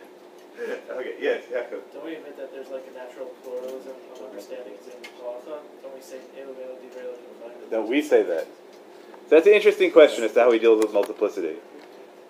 Okay, 0.91 1.15
yes, 1.21 1.45
Yaakov. 1.51 1.81
Don't 1.93 2.05
we 2.05 2.15
admit 2.15 2.37
that 2.37 2.53
there's 2.53 2.69
like 2.69 2.85
a 2.89 2.95
natural 2.97 3.27
pluralism 3.43 3.95
of 4.13 4.21
understandings 4.31 4.87
in 4.87 5.03
halacha? 5.19 5.59
Don't 5.83 5.95
we 5.95 6.01
say 6.01 6.19
"Elu 6.39 6.55
v'elu 6.55 6.77
divrei 6.79 7.03
Elohim"? 7.03 7.71
No, 7.73 7.83
we 7.83 8.01
say 8.03 8.23
that. 8.23 8.47
So 9.29 9.31
that's 9.37 9.47
an 9.49 9.53
interesting 9.55 9.91
question 9.91 10.23
as 10.23 10.33
to 10.35 10.41
how 10.41 10.53
he 10.53 10.59
deals 10.61 10.85
with 10.85 10.93
multiplicity. 10.93 11.57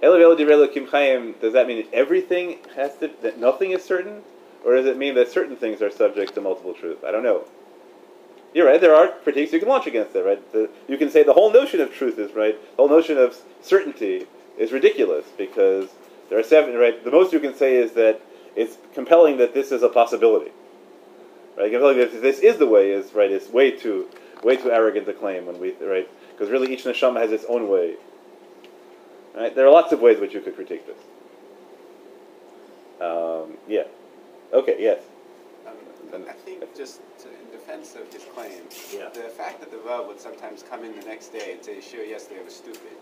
Does 0.05 1.53
that 1.53 1.67
mean 1.67 1.87
everything 1.93 2.59
has 2.77 2.97
to, 2.99 3.11
that 3.23 3.39
nothing 3.39 3.73
is 3.73 3.85
certain? 3.85 4.23
Or 4.65 4.77
does 4.77 4.87
it 4.87 4.97
mean 4.97 5.15
that 5.17 5.31
certain 5.31 5.57
things 5.57 5.83
are 5.83 5.91
subject 5.91 6.35
to 6.35 6.41
multiple 6.41 6.73
truth? 6.73 7.05
I 7.05 7.11
don't 7.11 7.23
know. 7.23 7.45
You're 8.55 8.67
right, 8.67 8.81
there 8.81 8.95
are 8.95 9.09
critiques 9.09 9.53
you 9.53 9.59
can 9.59 9.69
launch 9.69 9.87
against 9.87 10.13
that, 10.13 10.25
right? 10.25 10.53
The, 10.53 10.71
you 10.89 10.97
can 10.97 11.11
say 11.11 11.23
the 11.23 11.33
whole 11.33 11.53
notion 11.53 11.81
of 11.81 11.93
truth 11.93 12.19
is 12.19 12.33
right, 12.35 12.57
the 12.77 12.77
whole 12.77 12.89
notion 12.89 13.19
of 13.19 13.37
certainty 13.63 14.27
is 14.57 14.71
ridiculous 14.71 15.27
because 15.37 15.91
there 16.31 16.39
are 16.39 16.43
seven, 16.43 16.77
right? 16.77 17.03
The 17.05 17.11
most 17.11 17.33
you 17.33 17.41
can 17.41 17.55
say 17.55 17.77
is 17.77 17.93
that 17.93 18.21
it's 18.57 18.79
compelling 18.95 19.39
that 19.39 19.55
this 19.55 19.73
is 19.73 19.83
a 19.83 19.89
possibility. 19.89 20.53
Right? 21.57 21.71
Compelling 21.71 21.99
that 21.99 22.23
this 22.23 22.39
is 22.39 22.59
the 22.59 22.67
way 22.67 22.93
is, 22.93 23.13
right, 23.13 23.31
is 23.31 23.49
way 23.49 23.73
too, 23.73 24.09
way 24.43 24.57
too 24.57 24.71
arrogant 24.71 25.07
to 25.07 25.13
claim 25.13 25.47
when 25.47 25.59
we, 25.59 25.73
right? 25.75 26.09
Because 26.31 26.51
really 26.51 26.73
each 26.73 26.85
neshama 26.85 27.21
has 27.21 27.33
its 27.33 27.45
own 27.49 27.69
way. 27.69 27.97
Right? 29.35 29.55
There 29.55 29.67
are 29.67 29.71
lots 29.71 29.93
of 29.93 30.01
ways 30.01 30.21
which 30.21 30.33
you 30.35 30.41
could 30.41 30.55
critique 30.55 30.87
this. 30.87 30.97
Um, 33.01 33.57
yeah. 33.69 33.85
Okay, 34.53 34.77
yes. 34.79 35.03
Um, 35.67 36.25
I 36.29 36.33
think 36.33 36.63
just 36.77 37.01
to, 37.19 37.29
in 37.29 37.51
defense 37.51 37.97
of 37.97 38.13
his 38.13 38.25
claim, 38.35 38.63
Yeah. 38.93 39.09
the 39.09 39.29
fact 39.29 39.59
that 39.61 39.71
the 39.73 39.79
Rav 39.79 40.07
would 40.07 40.21
sometimes 40.21 40.63
come 40.63 40.85
in 40.85 40.99
the 40.99 41.05
next 41.07 41.29
day 41.33 41.53
and 41.53 41.65
say, 41.65 41.81
"Sure, 41.81 42.05
yesterday 42.05 42.41
I 42.41 42.45
was 42.45 42.55
stupid," 42.55 42.95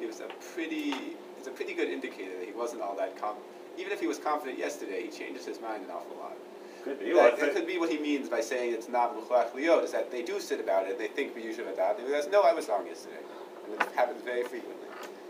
it 0.00 0.06
was 0.06 0.20
a 0.20 0.28
pretty, 0.54 0.94
it's 1.36 1.48
a 1.48 1.50
pretty 1.50 1.74
good 1.74 1.88
indicator 1.88 2.38
that 2.38 2.46
he 2.46 2.52
wasn't 2.52 2.82
all 2.82 2.94
that 2.96 3.20
confident. 3.20 3.46
Even 3.76 3.92
if 3.92 4.00
he 4.00 4.06
was 4.06 4.18
confident 4.18 4.58
yesterday, 4.58 5.02
he 5.02 5.10
changes 5.10 5.44
his 5.44 5.60
mind 5.60 5.84
an 5.84 5.90
awful 5.90 6.16
lot. 6.18 6.36
Could 6.84 7.00
be. 7.00 7.12
That, 7.12 7.38
that 7.40 7.54
could 7.54 7.66
be 7.66 7.78
what 7.78 7.90
he 7.90 7.98
means 7.98 8.28
by 8.28 8.40
saying 8.40 8.72
it's 8.72 8.88
not 8.88 9.16
muchlach 9.16 9.50
liot, 9.50 9.84
is 9.84 9.92
that 9.92 10.10
they 10.12 10.22
do 10.22 10.38
sit 10.38 10.60
about 10.60 10.86
it, 10.86 10.96
they 10.98 11.08
think 11.08 11.34
we 11.34 11.42
b'yushav 11.42 11.74
adat, 11.74 11.96
they 11.98 12.04
realize, 12.04 12.28
no, 12.30 12.42
I 12.42 12.52
was 12.52 12.68
wrong 12.68 12.86
yesterday. 12.86 13.16
And 13.64 13.74
it 13.74 13.88
happens 13.94 14.22
very 14.22 14.44
frequently. 14.44 14.79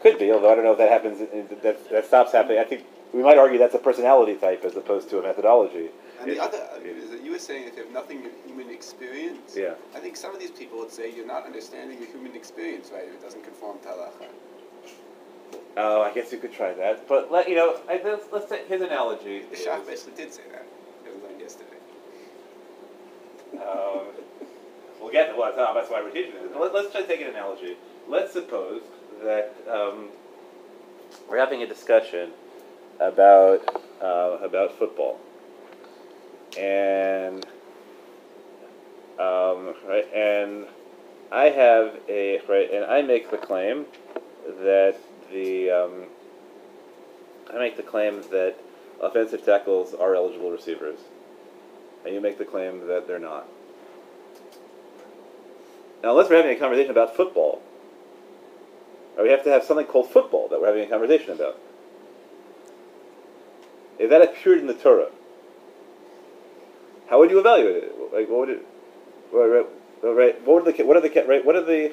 Could 0.03 0.19
be, 0.19 0.31
although 0.33 0.51
I 0.51 0.55
don't 0.55 0.65
know 0.65 0.73
if 0.73 0.79
that 0.79 0.91
happens, 0.91 1.21
in- 1.21 1.49
that, 1.63 1.91
that 1.91 2.07
stops 2.07 2.33
happening. 2.33 2.59
I 2.59 2.65
think 2.65 2.87
we 3.13 3.23
might 3.23 3.37
argue 3.37 3.59
that's 3.59 3.75
a 3.75 3.79
personality 3.79 4.35
type 4.37 4.65
as 4.65 4.75
opposed 4.77 5.11
to 5.11 5.19
a 5.19 5.23
methodology. 5.23 5.91
And 6.21 6.31
It- 6.31 6.35
the 6.37 6.43
other 6.43 6.59
is 6.83 7.11
that 7.11 7.21
you 7.23 7.33
were 7.33 7.39
saying 7.39 7.69
if 7.69 7.77
you 7.77 7.85
have 7.85 7.93
nothing 7.93 8.25
in 8.25 8.31
human 8.47 8.71
experience, 8.71 9.57
Yeah. 9.57 9.75
I 9.95 10.01
think 10.01 10.17
some 10.17 10.33
of 10.35 10.41
these 10.41 10.51
people 10.53 10.79
would 10.79 10.91
say 10.91 11.11
you're 11.11 11.27
not 11.27 11.45
understanding 11.45 11.99
your 11.99 12.09
human 12.09 12.35
experience, 12.35 12.91
right? 12.93 13.05
If 13.05 13.15
it 13.15 13.23
doesn't 13.23 13.43
conform 13.45 13.79
to 13.81 13.89
halacha. 13.89 14.27
Oh, 15.77 16.03
I 16.03 16.11
guess 16.13 16.33
you 16.33 16.39
could 16.39 16.53
try 16.53 16.73
that. 16.73 17.07
But, 17.07 17.31
let, 17.31 17.49
you 17.49 17.55
know, 17.57 17.77
I, 17.89 18.01
let's, 18.03 18.25
let's 18.33 18.49
take 18.49 18.67
his 18.69 18.81
analogy. 18.81 19.43
The 19.51 19.57
Shach 19.57 19.87
basically 19.87 20.25
did 20.25 20.33
say 20.33 20.43
that. 20.53 20.65
It 21.07 21.15
was 21.15 21.23
learned 21.23 21.41
yesterday. 21.41 21.77
Um, 23.55 24.07
we'll 25.01 25.13
get 25.13 25.37
well, 25.37 25.53
that's, 25.55 25.75
that's 25.75 25.91
why 25.91 26.03
we're 26.03 26.11
teaching 26.11 26.33
it. 26.37 26.57
Let, 26.59 26.73
let's 26.75 26.91
try 26.93 27.03
to 27.03 27.07
take 27.07 27.21
an 27.21 27.29
analogy. 27.29 27.77
Let's 28.09 28.33
suppose 28.33 28.83
that 29.23 29.55
um, 29.71 30.09
we're 31.29 31.39
having 31.39 31.63
a 31.63 31.67
discussion 31.67 32.31
about 32.99 33.63
uh, 34.01 34.39
about 34.43 34.79
football, 34.79 35.19
and 36.59 37.45
um, 39.19 39.75
right, 39.87 40.07
and 40.15 40.67
I 41.33 41.45
have 41.47 41.99
a 42.09 42.41
right, 42.49 42.71
and 42.73 42.85
I 42.85 43.03
make 43.03 43.31
the 43.31 43.39
claim 43.39 43.87
that 44.63 44.97
the 45.33 45.71
um, 45.71 46.05
I 47.53 47.59
make 47.59 47.77
the 47.77 47.83
claim 47.83 48.23
that 48.31 48.57
offensive 49.01 49.45
tackles 49.45 49.95
are 49.95 50.15
eligible 50.15 50.51
receivers 50.51 50.99
and 52.05 52.15
you 52.15 52.21
make 52.21 52.39
the 52.39 52.45
claim 52.45 52.87
that 52.87 53.07
they're 53.07 53.19
not. 53.19 53.47
Now, 56.03 56.11
unless 56.13 56.31
we're 56.31 56.37
having 56.37 56.57
a 56.57 56.59
conversation 56.59 56.91
about 56.91 57.15
football, 57.15 57.61
or 59.21 59.25
we 59.25 59.31
have 59.31 59.45
to 59.45 59.51
have 59.51 59.63
something 59.65 59.85
called 59.85 60.09
football 60.11 60.49
that 60.49 60.61
we're 60.61 60.69
having 60.69 60.85
a 60.85 60.87
conversation 60.87 61.33
about. 61.33 61.59
If 63.99 64.09
that 64.09 64.23
appeared 64.23 64.59
in 64.59 64.67
the 64.67 64.75
Torah, 64.75 65.11
how 67.11 67.19
would 67.19 67.31
you 67.31 67.39
evaluate 67.39 67.85
it? 67.85 67.93
Like, 68.15 68.31
what 68.31 68.41
would 68.41 68.49
it? 68.49 68.67
Right, 69.31 69.67
right, 70.03 70.47
what 70.47 70.65
would 70.65 70.75
the 70.75 70.85
what 70.85 70.97
are 70.97 71.03
the 71.03 71.25
right? 71.29 71.45
What 71.45 71.55
are 71.55 71.65
the? 71.65 71.93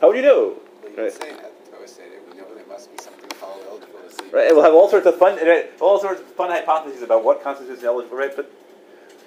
How 0.00 0.08
would 0.08 0.16
you 0.16 0.22
know? 0.22 0.56
Well, 0.82 0.92
Right. 1.04 1.12
saying 1.12 1.36
that 1.36 1.64
the 1.64 1.70
Torah 1.70 1.88
said 1.88 2.12
it. 2.12 2.22
We 2.30 2.38
know 2.38 2.44
there 2.54 2.66
must 2.66 2.94
be 2.94 3.02
something 3.02 3.30
called 3.40 3.62
eligible 3.66 4.00
to 4.06 4.14
see. 4.14 4.28
Right, 4.30 4.52
we'll 4.52 4.62
have 4.62 4.74
all 4.74 4.90
sorts 4.90 5.06
of 5.06 5.16
fun, 5.16 5.36
right, 5.36 5.70
all 5.80 5.98
sorts 5.98 6.20
of 6.20 6.26
fun 6.26 6.50
hypotheses 6.50 7.00
about 7.00 7.24
what 7.24 7.42
constitutes 7.42 7.80
an 7.80 7.86
eligible, 7.86 8.18
right? 8.18 8.36
But 8.36 8.52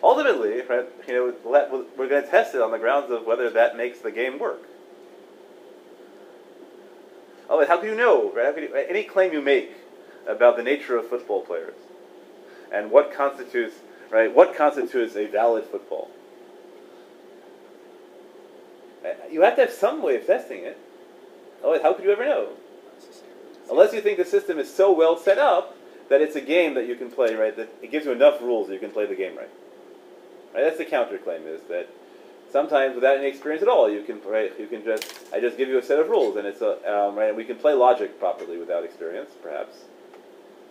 ultimately, 0.03 0.61
right, 0.61 0.85
you 1.07 1.13
know, 1.13 1.85
we're 1.97 2.07
going 2.07 2.23
to 2.23 2.29
test 2.29 2.53
it 2.53 2.61
on 2.61 2.69
the 2.69 2.77
grounds 2.77 3.09
of 3.09 3.25
whether 3.25 3.49
that 3.49 3.75
makes 3.75 3.99
the 3.99 4.11
game 4.11 4.37
work. 4.37 4.61
Oh, 7.49 7.65
how 7.65 7.77
can 7.77 7.89
you 7.89 7.95
know? 7.95 8.31
Right? 8.31 8.45
How 8.45 8.59
you, 8.59 8.73
any 8.73 9.03
claim 9.03 9.33
you 9.33 9.41
make 9.41 9.71
about 10.27 10.57
the 10.57 10.63
nature 10.63 10.97
of 10.97 11.07
football 11.07 11.41
players 11.41 11.75
and 12.71 12.91
what 12.91 13.13
constitutes 13.13 13.75
right? 14.11 14.33
What 14.33 14.55
constitutes 14.55 15.15
a 15.15 15.27
valid 15.27 15.65
football? 15.65 16.09
Uh, 19.03 19.09
You 19.31 19.41
have 19.41 19.55
to 19.55 19.61
have 19.61 19.71
some 19.71 20.01
way 20.01 20.15
of 20.15 20.25
testing 20.25 20.63
it. 20.63 20.77
Otherwise, 21.61 21.81
how 21.81 21.93
could 21.93 22.05
you 22.05 22.11
ever 22.11 22.25
know? 22.25 22.49
Unless 23.69 23.93
you 23.93 24.01
think 24.01 24.17
the 24.17 24.25
system 24.25 24.59
is 24.59 24.73
so 24.73 24.91
well 24.93 25.17
set 25.17 25.37
up 25.37 25.75
that 26.09 26.21
it's 26.21 26.35
a 26.35 26.41
game 26.41 26.75
that 26.75 26.87
you 26.87 26.95
can 26.95 27.09
play, 27.09 27.33
right? 27.33 27.55
That 27.55 27.69
it 27.81 27.91
gives 27.91 28.05
you 28.05 28.11
enough 28.11 28.41
rules 28.41 28.67
that 28.67 28.73
you 28.73 28.79
can 28.79 28.91
play 28.91 29.05
the 29.05 29.15
game 29.15 29.35
right. 29.35 29.49
Right? 30.53 30.63
That's 30.63 30.77
the 30.77 30.85
counterclaim 30.85 31.47
is 31.47 31.61
that 31.69 31.89
sometimes 32.51 32.95
without 32.95 33.17
any 33.17 33.27
experience 33.27 33.61
at 33.61 33.67
all, 33.67 33.89
you 33.89 34.03
can 34.03 34.21
right, 34.25 34.51
you 34.59 34.67
can 34.67 34.83
just 34.83 35.05
I 35.33 35.39
just 35.39 35.57
give 35.57 35.69
you 35.69 35.77
a 35.77 35.83
set 35.83 35.99
of 35.99 36.09
rules 36.09 36.37
and 36.37 36.47
it's 36.47 36.61
a 36.61 36.73
um, 36.91 37.15
right. 37.15 37.35
We 37.35 37.43
can 37.43 37.57
play 37.57 37.73
logic 37.73 38.19
properly 38.19 38.57
without 38.57 38.83
experience, 38.83 39.31
perhaps. 39.41 39.77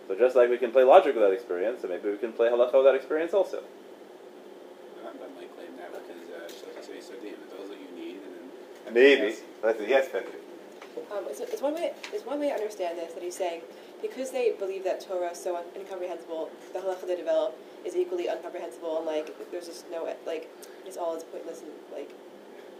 So 0.07 0.15
just 0.15 0.35
like 0.35 0.49
we 0.49 0.57
can 0.57 0.71
play 0.71 0.83
logic 0.83 1.15
without 1.15 1.33
experience, 1.33 1.81
so 1.81 1.87
maybe 1.87 2.09
we 2.09 2.17
can 2.17 2.33
play 2.33 2.49
halacha 2.49 2.73
without 2.73 2.95
experience 2.95 3.33
also. 3.33 3.63
Rambam 5.01 5.33
might 5.35 5.55
claim 5.55 5.75
that 5.77 5.91
because 5.91 7.09
uh, 7.09 7.57
those 7.57 7.69
that 7.69 7.77
you 7.79 7.97
need, 7.97 8.17
and 8.85 8.93
Maybe. 8.93 9.35
Let's. 9.63 9.79
Yes, 9.87 10.05
Patrick. 10.11 10.41
Um, 11.11 11.25
it's, 11.29 11.39
it's 11.39 11.61
one 11.61 11.73
way. 11.73 11.93
It's 12.13 12.25
one 12.25 12.39
way 12.39 12.49
to 12.49 12.55
understand 12.55 12.97
this 12.97 13.13
that 13.13 13.23
he's 13.23 13.35
saying 13.35 13.61
because 14.01 14.31
they 14.31 14.51
believe 14.57 14.83
that 14.83 15.01
Torah 15.01 15.31
is 15.31 15.41
so 15.41 15.55
un- 15.55 15.63
incomprehensible, 15.75 16.49
the 16.73 16.79
halacha 16.79 17.07
they 17.07 17.15
develop 17.15 17.57
is 17.85 17.95
equally 17.95 18.27
incomprehensible, 18.27 18.97
and 18.97 19.05
like 19.05 19.51
there's 19.51 19.67
just 19.67 19.89
no 19.91 20.07
like 20.25 20.49
it's 20.85 20.97
all 20.97 21.15
is 21.15 21.23
pointless 21.23 21.61
and 21.61 21.71
like 21.93 22.09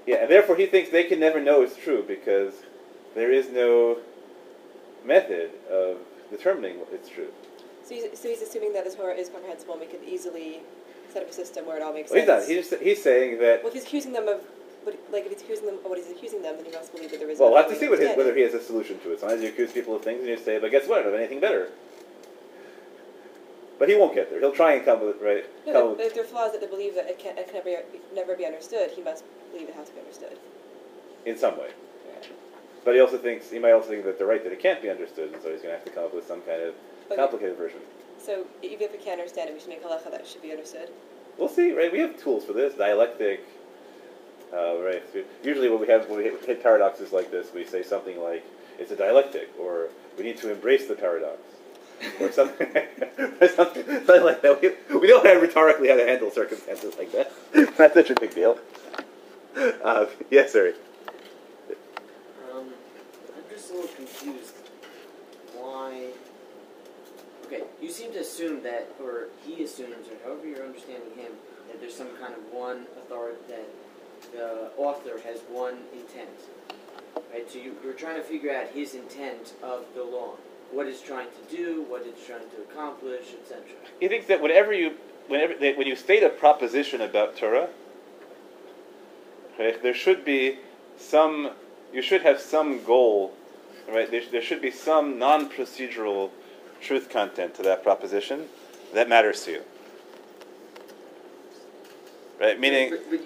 Yeah, 0.06 0.18
and 0.24 0.30
therefore 0.32 0.56
he 0.56 0.66
thinks 0.66 0.90
they 0.90 1.04
can 1.04 1.20
never 1.20 1.40
know 1.40 1.62
it's 1.62 1.76
true 1.78 2.04
because 2.08 2.54
there 3.14 3.32
is 3.32 3.50
no 3.50 4.00
method 5.06 5.52
of 5.70 5.98
determining 6.32 6.78
it's 6.92 7.10
true. 7.10 7.28
so 7.84 7.94
he's, 7.96 8.20
so 8.20 8.28
he's 8.30 8.42
assuming 8.42 8.74
that 8.74 8.84
the 8.90 8.96
Torah 8.96 9.14
is 9.14 9.30
comprehensible 9.30 9.74
and 9.74 9.82
we 9.82 9.88
could 9.88 10.04
easily 10.04 10.62
set 11.14 11.24
up 11.24 11.30
a 11.30 11.34
system 11.34 11.66
where 11.66 11.78
it 11.78 11.84
all 11.84 11.94
makes 11.94 12.12
Well, 12.12 12.20
he's 12.20 12.28
sense. 12.28 12.72
not. 12.72 12.82
He's 12.82 12.98
he's 12.98 13.04
saying 13.04 13.40
that. 13.40 13.60
well, 13.64 13.68
if 13.68 13.74
he's 13.74 13.84
accusing 13.84 14.14
them 14.14 14.28
of. 14.28 14.42
But 14.84 15.00
like, 15.12 15.26
if 15.26 15.32
he's 15.32 15.42
accusing 15.42 15.66
them 15.66 15.76
of 15.84 15.86
what 15.86 15.98
he's 15.98 16.12
accusing 16.12 16.44
them, 16.44 16.58
then 16.58 16.66
he 16.66 16.72
must 16.72 16.94
believe 16.94 17.10
that 17.10 17.20
there 17.20 17.28
is. 17.32 17.40
Well, 17.40 17.50
we'll 17.50 17.58
have 17.64 17.72
to 17.72 17.76
see 17.76 17.90
what 17.90 17.98
his, 17.98 18.16
whether 18.16 18.36
he 18.36 18.42
has 18.42 18.54
a 18.54 18.62
solution 18.62 19.00
to 19.00 19.14
it. 19.14 19.20
Sometimes 19.20 19.42
you 19.42 19.50
accuse 19.50 19.72
people 19.72 19.96
of 19.96 20.04
things 20.04 20.20
and 20.20 20.28
you 20.30 20.38
say, 20.38 20.60
but 20.60 20.70
guess 20.70 20.88
what? 20.88 21.00
I 21.00 21.04
don't 21.04 21.12
have 21.14 21.20
anything 21.22 21.40
better. 21.40 21.70
But 23.78 23.90
he 23.90 23.96
won't 23.96 24.16
get 24.16 24.30
there. 24.30 24.40
He'll 24.40 24.52
try 24.54 24.74
and 24.74 24.86
come 24.86 25.02
with 25.06 25.22
it, 25.22 25.24
right. 25.26 25.46
No, 25.68 25.92
come 25.96 26.00
if 26.00 26.14
there 26.14 26.24
are 26.24 26.28
flaws 26.28 26.52
that 26.54 26.62
they 26.62 26.68
believe 26.68 26.96
that 26.96 27.08
it 27.10 27.20
can, 27.20 27.38
it 27.38 27.48
can 27.48 27.56
never, 27.56 27.84
never 28.14 28.36
be 28.36 28.46
understood, 28.46 28.92
he 28.92 29.02
must 29.04 29.24
believe 29.52 29.68
it 29.70 29.76
has 29.76 29.88
to 29.90 29.94
be 29.94 30.00
understood. 30.00 30.38
in 31.26 31.38
some 31.38 31.58
way. 31.58 31.70
But 32.86 32.94
he 32.94 33.02
also 33.02 33.18
thinks 33.18 33.50
he 33.50 33.58
might 33.58 33.72
also 33.72 33.90
think 33.90 34.06
that 34.06 34.18
they're 34.20 34.28
right 34.28 34.44
that 34.44 34.54
it 34.54 34.60
can't 34.62 34.80
be 34.82 34.90
understood, 34.92 35.34
and 35.34 35.42
so 35.42 35.50
he's 35.52 35.62
going 35.62 35.74
to 35.74 35.78
have 35.78 35.86
to 35.86 35.92
come 35.92 36.04
up 36.06 36.14
with 36.14 36.28
some 36.28 36.42
kind 36.42 36.62
of 36.62 36.76
Okay. 37.08 37.16
complicated 37.16 37.58
version. 37.58 37.80
So 38.20 38.46
even 38.62 38.82
if 38.84 38.92
we 38.92 38.98
can't 39.00 39.20
understand 39.20 39.50
it, 39.50 39.54
we 39.54 39.60
should 39.60 39.70
make 39.70 39.84
halacha 39.84 40.12
that 40.12 40.22
it 40.22 40.28
should 40.28 40.42
be 40.44 40.52
understood. 40.52 40.90
We'll 41.38 41.50
see, 41.50 41.72
right? 41.74 41.92
We 41.92 42.00
have 42.00 42.16
tools 42.18 42.46
for 42.46 42.54
this, 42.54 42.76
dialectic. 42.76 43.42
Uh, 44.54 44.78
right. 44.82 45.04
So 45.12 45.24
usually, 45.44 45.70
when 45.70 45.82
we 45.82 45.88
have 45.88 46.08
when 46.10 46.20
we 46.20 46.24
hit 46.26 46.62
paradoxes 46.64 47.12
like 47.12 47.32
this, 47.32 47.48
we 47.54 47.66
say 47.66 47.84
something 47.84 48.22
like 48.22 48.46
it's 48.80 48.92
a 48.92 48.96
dialectic, 48.96 49.50
or 49.60 49.90
we 50.18 50.24
need 50.24 50.38
to 50.38 50.52
embrace 50.52 50.88
the 50.88 50.96
paradox, 50.96 51.40
or 52.20 52.32
something, 52.32 52.68
or 53.42 53.48
something, 53.48 53.86
something 53.86 54.24
like 54.24 54.42
that. 54.42 54.62
We, 54.90 55.08
know 55.08 55.22
how 55.22 55.40
rhetorically 55.40 55.90
how 55.90 55.98
to 55.98 56.06
handle 56.06 56.32
circumstances 56.32 56.96
like 56.98 57.12
that. 57.12 57.32
Not 57.80 57.94
such 57.94 58.10
a 58.10 58.16
big 58.16 58.34
deal. 58.34 58.60
Uh, 59.84 60.08
yes, 60.30 60.52
sir. 60.52 60.74
Um, 62.52 62.70
I'm 63.36 63.44
just 63.50 63.72
a 63.72 63.74
little 63.74 63.90
confused. 63.90 64.54
Why? 65.54 66.08
Okay, 67.46 67.64
you 67.82 67.90
seem 67.90 68.12
to 68.14 68.20
assume 68.20 68.64
that, 68.64 68.90
or 69.02 69.28
he 69.46 69.64
assumes, 69.64 70.08
or 70.08 70.18
however 70.26 70.48
you're 70.48 70.66
understanding 70.66 71.12
him, 71.16 71.32
that 71.68 71.80
there's 71.80 71.96
some 71.96 72.10
kind 72.20 72.34
of 72.34 72.40
one 72.52 72.88
authority 72.98 73.38
that 73.50 73.68
the 74.34 74.70
author 74.78 75.20
has 75.24 75.40
one 75.50 75.78
intent. 75.94 76.30
Right. 77.32 77.50
So 77.50 77.60
you, 77.60 77.76
you're 77.84 77.94
trying 77.94 78.16
to 78.18 78.24
figure 78.24 78.54
out 78.54 78.68
his 78.70 78.96
intent 78.96 79.54
of 79.64 79.86
the 79.94 80.04
law, 80.04 80.36
what 80.72 80.88
it's 80.88 81.02
trying 81.02 81.28
to 81.28 81.56
do, 81.56 81.84
what 81.84 82.04
it's 82.06 82.26
trying 82.26 82.50
to 82.50 82.62
accomplish, 82.70 83.34
etc. 83.42 83.64
He 84.00 84.08
thinks 84.08 84.28
that 84.28 84.42
whenever 84.42 84.74
you, 84.74 84.94
whenever 85.28 85.54
when 85.76 85.88
you 85.88 85.96
state 85.96 86.24
a 86.24 86.30
proposition 86.30 87.02
about 87.02 87.38
Torah, 87.38 87.70
right, 89.58 89.82
there 89.82 89.94
should 89.94 90.26
be 90.26 90.60
some, 90.98 91.52
you 91.94 92.02
should 92.02 92.22
have 92.24 92.40
some 92.40 92.84
goal, 92.84 93.34
right? 93.90 94.10
There, 94.10 94.22
there 94.32 94.42
should 94.42 94.62
be 94.62 94.72
some 94.72 95.18
non-procedural 95.20 96.32
truth 96.82 97.10
content 97.10 97.56
to 97.56 97.64
that 97.64 97.84
proposition 97.84 98.46
that 98.94 99.08
matters 99.10 99.44
to 99.46 99.52
you, 99.52 99.62
right? 102.40 102.60
Meaning, 102.60 102.90
But, 102.92 103.10
but, 103.10 103.20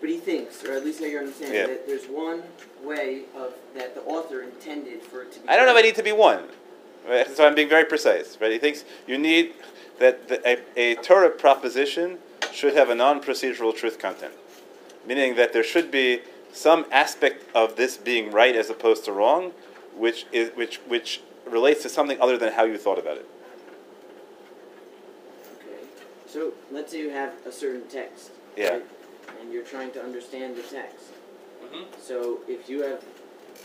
but 0.00 0.10
he 0.10 0.18
thinks, 0.18 0.64
or 0.64 0.72
at 0.72 0.84
least 0.84 1.00
how 1.00 1.06
you're 1.06 1.20
understanding, 1.20 1.56
Yeah. 1.56 1.66
that 1.66 1.86
there's 1.86 2.06
one 2.06 2.42
way 2.82 3.22
of 3.36 3.54
that 3.74 3.94
the 3.94 4.02
author 4.02 4.42
intended 4.42 5.02
for 5.02 5.22
it 5.22 5.32
to 5.32 5.40
be. 5.40 5.48
I 5.48 5.56
don't 5.56 5.66
know 5.66 5.72
if. 5.72 5.78
I 5.78 5.82
need 5.82 5.94
to 5.96 6.02
be 6.02 6.12
one. 6.12 6.44
Right? 7.08 7.28
So 7.34 7.46
I'm 7.46 7.54
being 7.54 7.68
very 7.68 7.84
precise. 7.84 8.38
Right? 8.40 8.52
He 8.52 8.58
thinks 8.58 8.84
you 9.06 9.18
need 9.18 9.54
that 9.98 10.28
the, 10.28 10.40
a, 10.48 10.58
a 10.76 10.94
Torah 10.96 11.30
proposition 11.30 12.18
should 12.52 12.74
have 12.74 12.90
a 12.90 12.94
non-procedural 12.94 13.76
truth 13.76 13.98
content, 13.98 14.32
meaning 15.06 15.36
that 15.36 15.52
there 15.52 15.62
should 15.62 15.90
be 15.90 16.20
some 16.52 16.84
aspect 16.90 17.44
of 17.54 17.76
this 17.76 17.96
being 17.96 18.30
right 18.30 18.56
as 18.56 18.70
opposed 18.70 19.04
to 19.04 19.12
wrong, 19.12 19.52
which 19.96 20.26
is 20.32 20.50
which 20.56 20.78
which 20.88 21.20
relates 21.46 21.82
to 21.82 21.88
something 21.88 22.20
other 22.20 22.36
than 22.36 22.52
how 22.52 22.64
you 22.64 22.76
thought 22.76 22.98
about 22.98 23.16
it. 23.16 23.26
Okay. 25.58 25.84
So 26.26 26.52
let's 26.70 26.92
say 26.92 27.00
you 27.00 27.10
have 27.10 27.32
a 27.46 27.52
certain 27.52 27.86
text. 27.88 28.30
Yeah. 28.56 28.70
right? 28.70 28.84
And 29.40 29.52
you're 29.52 29.64
trying 29.64 29.92
to 29.92 30.02
understand 30.02 30.56
the 30.56 30.62
text. 30.62 31.06
Mhm. 31.64 31.84
So 32.00 32.40
if 32.48 32.68
you 32.68 32.82
have 32.82 33.04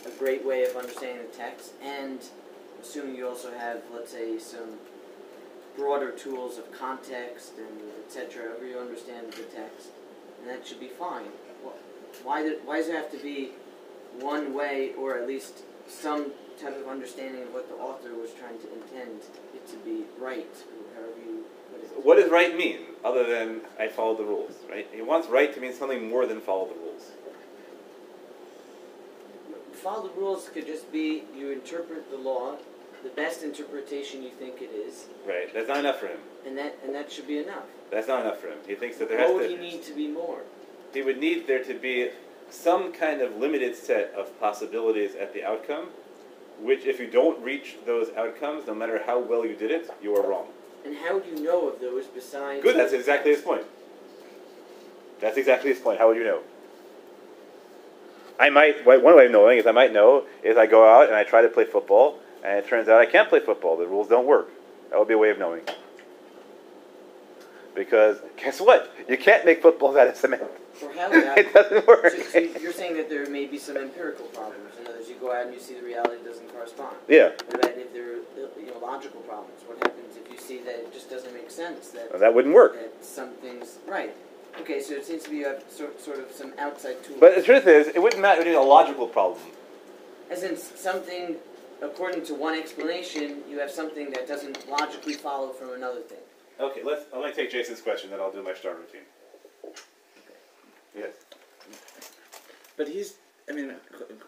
a 0.05 0.09
great 0.19 0.45
way 0.45 0.63
of 0.65 0.75
understanding 0.75 1.25
the 1.31 1.37
text, 1.37 1.71
and 1.81 2.19
assuming 2.85 3.15
you 3.15 3.27
also 3.27 3.51
have, 3.51 3.81
let's 3.93 4.11
say, 4.11 4.37
some 4.37 4.77
broader 5.75 6.11
tools 6.11 6.57
of 6.57 6.71
context 6.71 7.53
and 7.57 7.81
etc., 8.05 8.43
however 8.43 8.67
you 8.67 8.77
understand 8.77 9.27
the 9.33 9.43
text, 9.43 9.89
and 10.39 10.49
that 10.49 10.65
should 10.65 10.79
be 10.79 10.87
fine. 10.87 11.25
Why, 12.23 12.43
do, 12.43 12.59
why 12.63 12.77
does 12.77 12.87
it 12.87 12.95
have 12.95 13.11
to 13.11 13.17
be 13.17 13.51
one 14.19 14.53
way, 14.53 14.93
or 14.97 15.17
at 15.17 15.27
least 15.27 15.63
some 15.87 16.31
type 16.61 16.79
of 16.79 16.87
understanding 16.87 17.43
of 17.43 17.53
what 17.53 17.67
the 17.67 17.75
author 17.75 18.13
was 18.13 18.31
trying 18.39 18.57
to 18.59 18.71
intend 18.71 19.21
it 19.53 19.67
to 19.67 19.77
be 19.77 20.03
right, 20.17 20.47
however 20.95 21.19
you 21.25 21.43
put 21.71 21.83
it? 21.83 22.05
What 22.05 22.15
does 22.15 22.31
right 22.31 22.55
mean, 22.55 22.79
other 23.03 23.27
than 23.27 23.61
I 23.77 23.89
follow 23.89 24.15
the 24.15 24.23
rules? 24.23 24.53
Right? 24.69 24.87
He 24.93 25.01
wants 25.01 25.27
right 25.27 25.53
to 25.53 25.59
mean 25.59 25.73
something 25.73 26.07
more 26.09 26.25
than 26.25 26.39
follow 26.39 26.67
the 26.67 26.79
rules. 26.79 27.11
Follow 29.73 30.07
the 30.07 30.13
rules 30.13 30.49
could 30.53 30.65
just 30.65 30.91
be 30.91 31.23
you 31.35 31.51
interpret 31.51 32.09
the 32.09 32.17
law, 32.17 32.55
the 33.05 33.11
best 33.11 33.43
interpretation 33.43 34.23
you 34.23 34.31
think 34.31 34.61
it 34.61 34.71
is, 34.73 35.05
Right? 35.27 35.53
That's 35.53 35.67
not 35.67 35.77
enough 35.77 35.99
for 35.99 36.07
him. 36.07 36.17
and 36.45 36.57
that 36.57 36.75
and 36.83 36.93
that 36.95 37.11
should 37.11 37.27
be 37.27 37.37
enough. 37.37 37.63
That's 37.91 38.07
not 38.07 38.21
enough 38.21 38.39
for 38.39 38.47
him. 38.47 38.57
He 38.67 38.73
thinks 38.75 38.97
that 38.97 39.07
there 39.09 39.19
has 39.19 39.29
What 39.29 39.41
would 39.41 39.49
to. 39.49 39.55
he 39.55 39.61
need 39.71 39.83
to 39.83 39.93
be 39.93 40.07
more? 40.07 40.39
he 40.93 41.01
would 41.03 41.19
need 41.19 41.45
there 41.45 41.63
to 41.63 41.73
be 41.75 42.09
some 42.49 42.91
kind 42.91 43.21
of 43.21 43.35
limited 43.37 43.75
set 43.75 44.11
of 44.17 44.37
possibilities 44.39 45.13
at 45.15 45.33
the 45.33 45.43
outcome, 45.43 45.87
which 46.59 46.85
if 46.85 46.99
you 46.99 47.07
don't 47.07 47.41
reach 47.43 47.75
those 47.85 48.07
outcomes, 48.15 48.65
no 48.65 48.73
matter 48.73 49.01
how 49.05 49.19
well 49.19 49.45
you 49.45 49.55
did 49.55 49.71
it, 49.71 49.89
you 50.01 50.15
are 50.15 50.27
wrong. 50.27 50.47
And 50.85 50.95
how 50.97 51.19
do 51.19 51.29
you 51.29 51.43
know 51.43 51.67
of 51.67 51.79
those 51.81 52.05
besides? 52.07 52.63
Good, 52.63 52.75
that's 52.77 52.93
exactly 52.93 53.31
his 53.33 53.41
point. 53.41 53.63
That's 55.19 55.37
exactly 55.37 55.69
his 55.71 55.79
point. 55.79 55.99
How 55.99 56.07
would 56.07 56.17
you 56.17 56.23
know? 56.23 56.41
I 58.39 58.49
might, 58.49 58.85
one 58.85 59.03
way 59.15 59.25
of 59.25 59.31
knowing 59.31 59.57
is 59.57 59.65
I 59.67 59.71
might 59.71 59.93
know 59.93 60.25
is 60.43 60.57
I 60.57 60.65
go 60.65 60.87
out 60.87 61.07
and 61.07 61.15
I 61.15 61.23
try 61.23 61.41
to 61.41 61.47
play 61.49 61.65
football, 61.65 62.19
and 62.45 62.59
it 62.59 62.67
turns 62.67 62.87
out 62.87 62.99
I 63.01 63.05
can't 63.05 63.27
play 63.27 63.39
football. 63.39 63.75
The 63.77 63.87
rules 63.87 64.07
don't 64.07 64.25
work. 64.27 64.49
That 64.91 64.99
would 64.99 65.07
be 65.07 65.15
a 65.15 65.17
way 65.17 65.31
of 65.31 65.39
knowing. 65.39 65.61
because 67.73 68.17
guess 68.37 68.61
what? 68.61 68.93
You 69.09 69.17
can't 69.17 69.45
make 69.45 69.61
footballs 69.61 69.95
out 69.97 70.07
of 70.07 70.15
cement. 70.15 70.43
Or 70.43 70.93
how 70.93 71.09
it 71.37 71.53
doesn't 71.53 71.87
work. 71.87 72.11
So, 72.11 72.21
so 72.21 72.39
you're 72.61 72.71
saying 72.73 72.95
that 72.97 73.09
there 73.09 73.27
may 73.29 73.45
be 73.45 73.57
some 73.57 73.77
empirical 73.77 74.25
problems. 74.27 74.73
In 74.79 74.85
other 74.87 74.97
words, 74.97 75.09
you 75.09 75.15
go 75.15 75.33
out 75.33 75.45
and 75.45 75.53
you 75.53 75.59
see 75.59 75.73
the 75.73 75.85
reality 75.85 76.23
doesn't 76.23 76.47
correspond. 76.53 76.95
Yeah, 77.07 77.29
What 77.29 77.55
about 77.55 77.77
if 77.77 77.93
there 77.93 78.11
are 78.13 78.59
you 78.59 78.71
know, 78.71 78.79
logical 78.79 79.21
problems? 79.21 79.61
What 79.65 79.77
happens 79.79 80.15
if 80.17 80.31
you 80.31 80.37
see 80.37 80.59
that 80.59 80.75
it 80.75 80.93
just 80.93 81.09
doesn't 81.09 81.33
make 81.33 81.49
sense? 81.49 81.89
That 81.89 82.11
well, 82.11 82.19
that 82.19 82.33
wouldn't 82.33 82.53
work. 82.53 82.73
that 82.75 83.03
some 83.03 83.31
things 83.41 83.77
right. 83.87 84.13
Okay, 84.61 84.81
so 84.81 84.93
it 84.93 85.05
seems 85.05 85.23
to 85.23 85.29
be 85.29 85.37
you 85.37 85.45
have 85.45 85.63
sort, 85.69 85.99
sort 85.99 86.19
of 86.19 86.31
some 86.31 86.53
outside 86.57 87.03
tools. 87.03 87.19
But 87.19 87.35
the 87.35 87.41
truth 87.41 87.67
is, 87.67 87.87
it 87.87 88.01
wouldn't 88.01 88.21
matter. 88.21 88.39
It 88.41 88.45
would 88.45 88.51
be 88.51 88.55
a 88.55 88.61
logical 88.61 89.07
problem. 89.07 89.41
As 90.29 90.43
in 90.43 90.55
something, 90.55 91.35
according 91.81 92.25
to 92.25 92.35
one 92.35 92.57
explanation, 92.57 93.41
you 93.49 93.59
have 93.59 93.71
something 93.71 94.09
that 94.11 94.27
doesn't 94.27 94.69
logically 94.69 95.13
follow 95.13 95.49
from 95.49 95.73
another 95.73 96.01
thing. 96.01 96.19
Okay, 96.59 96.81
let's. 96.83 97.05
I'm 97.13 97.19
going 97.21 97.31
to 97.31 97.35
take 97.35 97.51
Jason's 97.51 97.81
question, 97.81 98.09
then 98.09 98.19
I'll 98.19 98.31
do 98.31 98.41
my 98.43 98.53
star 98.53 98.75
routine. 98.75 99.01
Yes. 100.95 101.13
But 102.77 102.87
he's, 102.87 103.15
I 103.49 103.53
mean, 103.53 103.73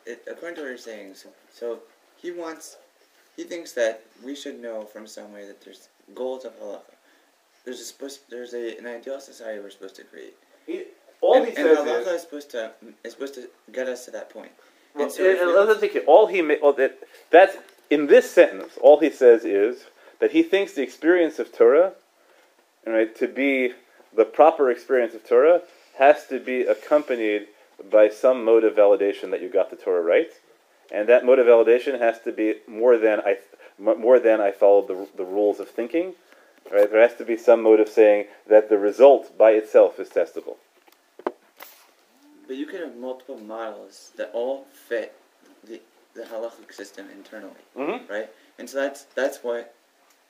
ac- 0.05 0.19
according 0.29 0.55
to 0.55 0.61
what 0.61 0.67
you're 0.67 0.77
saying, 0.77 1.15
so, 1.15 1.29
so 1.53 1.79
he 2.17 2.31
wants, 2.31 2.77
he 3.35 3.43
thinks 3.43 3.71
that 3.73 4.03
we 4.23 4.35
should 4.35 4.59
know 4.59 4.83
from 4.83 5.07
somewhere 5.07 5.45
that 5.47 5.61
there's 5.63 5.89
goals 6.15 6.45
of 6.45 6.57
halacha. 6.59 6.81
There's 7.63 7.79
a 7.79 7.83
supposed, 7.83 8.21
there's 8.29 8.53
a, 8.53 8.77
an 8.77 8.85
ideal 8.85 9.19
society 9.19 9.59
we're 9.59 9.69
supposed 9.69 9.95
to 9.95 10.03
create. 10.03 10.35
He, 10.65 10.83
all 11.21 11.35
and, 11.35 11.45
he 11.47 11.55
and 11.55 11.65
says 11.65 11.77
halacha 11.79 12.01
is. 12.01 12.07
is 12.07 12.21
supposed 12.21 12.51
to 12.51 12.71
is 13.03 13.13
supposed 13.13 13.33
to 13.35 13.49
get 13.71 13.87
us 13.87 14.05
to 14.05 14.11
that 14.11 14.29
point. 14.29 14.51
Well, 14.97 15.09
so 15.09 15.23
if 15.23 15.67
let's 15.67 15.79
take 15.79 15.95
it. 15.95 16.03
All 16.07 16.27
he 16.27 16.41
ma- 16.41 16.55
well, 16.61 16.73
that, 16.73 16.99
that's 17.29 17.57
in 17.89 18.07
this 18.07 18.29
sentence. 18.29 18.77
All 18.81 18.99
he 18.99 19.09
says 19.09 19.45
is 19.45 19.85
that 20.19 20.31
he 20.31 20.43
thinks 20.43 20.73
the 20.73 20.81
experience 20.81 21.39
of 21.39 21.55
Torah, 21.55 21.93
right, 22.85 23.15
to 23.17 23.27
be 23.27 23.73
the 24.15 24.25
proper 24.25 24.71
experience 24.71 25.13
of 25.13 25.27
Torah, 25.27 25.61
has 25.97 26.25
to 26.27 26.39
be 26.39 26.61
accompanied 26.61 27.47
by 27.91 28.09
some 28.09 28.43
mode 28.43 28.63
of 28.63 28.75
validation 28.75 29.29
that 29.31 29.41
you 29.41 29.49
got 29.49 29.69
the 29.69 29.75
Torah 29.75 30.01
right, 30.01 30.31
and 30.91 31.07
that 31.07 31.25
mode 31.25 31.39
of 31.39 31.45
validation 31.45 31.99
has 31.99 32.19
to 32.21 32.31
be 32.31 32.55
more 32.67 32.97
than 32.97 33.19
I 33.21 33.37
more 33.79 34.19
than 34.19 34.41
I 34.41 34.51
followed 34.51 34.87
the, 34.87 35.07
the 35.15 35.25
rules 35.25 35.59
of 35.59 35.69
thinking. 35.69 36.15
Right, 36.71 36.91
there 36.91 37.01
has 37.01 37.15
to 37.15 37.23
be 37.23 37.37
some 37.37 37.61
mode 37.61 37.79
of 37.79 37.87
saying 37.87 38.25
that 38.49 38.67
the 38.67 38.77
result 38.77 39.37
by 39.37 39.51
itself 39.51 39.99
is 39.99 40.09
testable. 40.09 40.57
But 42.47 42.55
you 42.55 42.65
could 42.65 42.79
have 42.79 42.95
multiple 42.95 43.37
models 43.37 44.11
that 44.17 44.31
all 44.33 44.65
fit 44.87 45.13
the 45.63 45.81
the 46.13 46.23
halachic 46.23 46.73
system 46.73 47.07
internally, 47.15 47.53
Mm-hmm. 47.75 48.11
right? 48.11 48.29
And 48.57 48.67
so 48.69 48.77
that's 48.81 49.03
that's 49.15 49.43
what 49.43 49.73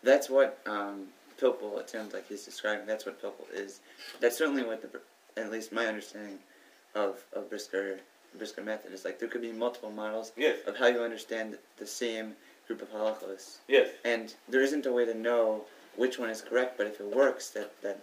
that's 0.03 0.30
what 0.30 0.59
um, 0.65 1.05
Pilpul. 1.39 1.80
It 1.80 1.89
sounds 1.89 2.13
like 2.13 2.28
he's 2.28 2.43
describing. 2.43 2.86
That's 2.86 3.05
what 3.05 3.22
Pilpul 3.22 3.45
is. 3.53 3.80
That's 4.20 4.38
certainly 4.38 4.63
what 4.63 4.82
the 4.82 4.99
at 5.41 5.51
least 5.51 5.72
my 5.72 5.86
understanding 5.86 6.39
of 6.95 7.24
of 7.34 7.49
Brisker 7.49 7.99
Brisker 8.38 8.63
method 8.63 8.91
is 8.93 9.05
like. 9.05 9.20
There 9.20 9.30
could 9.30 9.41
be 9.41 9.51
multiple 9.51 9.91
models 9.91 10.32
Yes. 10.36 10.57
of 10.68 10.76
how 10.78 10.88
you 10.88 11.01
understand 11.03 11.57
the 11.78 11.88
same 11.88 12.36
group 12.68 12.82
of 12.82 12.91
halachos, 12.91 13.59
Yes. 13.70 13.89
and 14.03 14.34
there 14.49 14.61
isn't 14.61 14.86
a 14.86 14.91
way 14.91 15.05
to 15.05 15.13
know 15.13 15.63
which 15.95 16.20
one 16.20 16.30
is 16.30 16.41
correct. 16.41 16.78
But 16.78 16.88
if 16.88 16.99
it 16.99 17.15
works, 17.15 17.49
that 17.51 17.72
that 17.82 17.99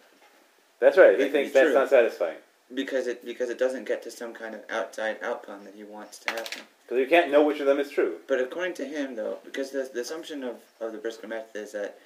That's 0.81 0.97
right. 0.97 1.19
He 1.19 1.29
thinks 1.29 1.53
that's 1.53 1.67
true. 1.67 1.75
not 1.75 1.91
satisfying. 1.91 2.39
Because 2.75 3.07
it 3.07 3.25
because 3.25 3.51
it 3.51 3.59
doesn't 3.59 3.87
get 3.87 4.03
to 4.03 4.11
some 4.11 4.33
kind 4.33 4.55
of 4.55 4.63
outside 4.71 5.19
outcome 5.23 5.65
that 5.65 5.75
he 5.75 5.85
wants 5.85 6.19
to 6.21 6.33
happen. 6.33 6.63
Because 6.85 7.01
you 7.01 7.07
can't 7.07 7.31
know 7.31 7.43
which 7.43 7.61
of 7.61 7.67
them 7.67 7.79
is 7.79 7.91
true. 7.91 8.17
But 8.27 8.41
according 8.41 8.75
to 8.75 8.85
him, 8.85 9.17
though, 9.17 9.39
because 9.45 9.71
the, 9.71 9.89
the 9.93 10.01
assumption 10.01 10.45
of, 10.45 10.57
of 10.81 10.93
the 10.93 10.99
Brisker 10.99 11.27
method 11.27 11.57
is 11.57 11.73
that 11.73 11.99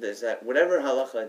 is 0.00 0.20
that 0.20 0.42
whatever 0.42 0.80
halacha 0.80 1.28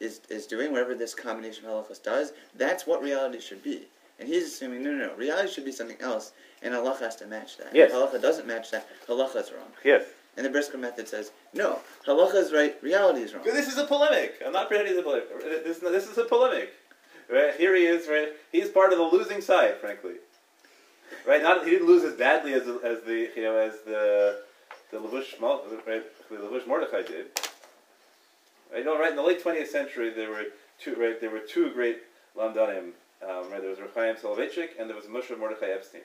is, 0.00 0.20
is 0.28 0.46
doing, 0.46 0.72
whatever 0.72 0.94
this 0.94 1.14
combination 1.14 1.64
of 1.66 1.88
halachas 1.88 2.02
does, 2.02 2.32
that's 2.56 2.86
what 2.86 3.02
reality 3.02 3.40
should 3.40 3.62
be. 3.62 3.82
And 4.18 4.28
he's 4.28 4.44
assuming, 4.44 4.82
no, 4.82 4.92
no, 4.92 5.06
no, 5.08 5.14
reality 5.14 5.50
should 5.50 5.64
be 5.64 5.72
something 5.72 6.00
else, 6.00 6.32
and 6.62 6.74
halacha 6.74 7.00
has 7.00 7.16
to 7.16 7.26
match 7.26 7.56
that. 7.58 7.74
Yes. 7.74 7.90
If 7.90 7.96
halacha 7.96 8.20
doesn't 8.20 8.46
match 8.46 8.70
that, 8.70 8.86
halacha 9.08 9.36
is 9.36 9.52
wrong. 9.52 9.70
Yes. 9.84 10.04
And 10.36 10.46
the 10.46 10.50
Brisker 10.50 10.78
method 10.78 11.08
says, 11.08 11.32
no, 11.54 11.80
halacha 12.06 12.34
is 12.36 12.52
right, 12.52 12.76
reality 12.82 13.20
is 13.20 13.34
wrong. 13.34 13.44
This 13.44 13.68
is 13.68 13.78
a 13.78 13.86
polemic. 13.86 14.34
I'm 14.44 14.52
not 14.52 14.68
pretending 14.68 14.94
it's 14.94 15.00
a 15.00 15.02
polemic. 15.02 15.64
This, 15.64 15.78
this 15.78 16.06
is 16.06 16.18
a 16.18 16.24
polemic. 16.24 16.72
Right? 17.32 17.54
Here 17.56 17.76
he 17.76 17.84
is. 17.84 18.08
Right? 18.08 18.30
He's 18.52 18.68
part 18.68 18.92
of 18.92 18.98
the 18.98 19.04
losing 19.04 19.40
side, 19.40 19.76
frankly. 19.76 20.14
Right? 21.26 21.42
Not 21.42 21.64
he 21.64 21.70
didn't 21.70 21.86
lose 21.86 22.04
as 22.04 22.14
badly 22.14 22.54
as 22.54 22.64
the, 22.64 22.80
as 22.84 23.02
the 23.02 23.30
you 23.36 23.42
know 23.42 23.56
as 23.56 23.80
the 23.84 24.42
the 24.90 24.98
Levush 24.98 25.40
right, 25.86 26.02
the 26.28 26.62
Mordechai 26.66 27.02
did. 27.02 27.26
Right? 28.72 28.84
No, 28.84 28.98
right. 28.98 29.10
In 29.10 29.16
the 29.16 29.22
late 29.22 29.42
20th 29.42 29.68
century, 29.68 30.10
there 30.10 30.30
were 30.30 30.46
two 30.78 30.94
right. 30.96 31.20
There 31.20 31.30
were 31.30 31.40
two 31.40 31.70
great 31.72 31.98
lamdanim. 32.36 32.92
Um, 33.22 33.50
right? 33.50 33.60
There 33.60 33.70
was 33.70 33.80
Reb 33.80 33.94
Chaim 33.94 34.16
Soloveitchik 34.16 34.78
and 34.78 34.88
there 34.88 34.96
was 34.96 35.06
Moshe 35.06 35.36
Mordechai 35.38 35.66
Epstein. 35.66 36.02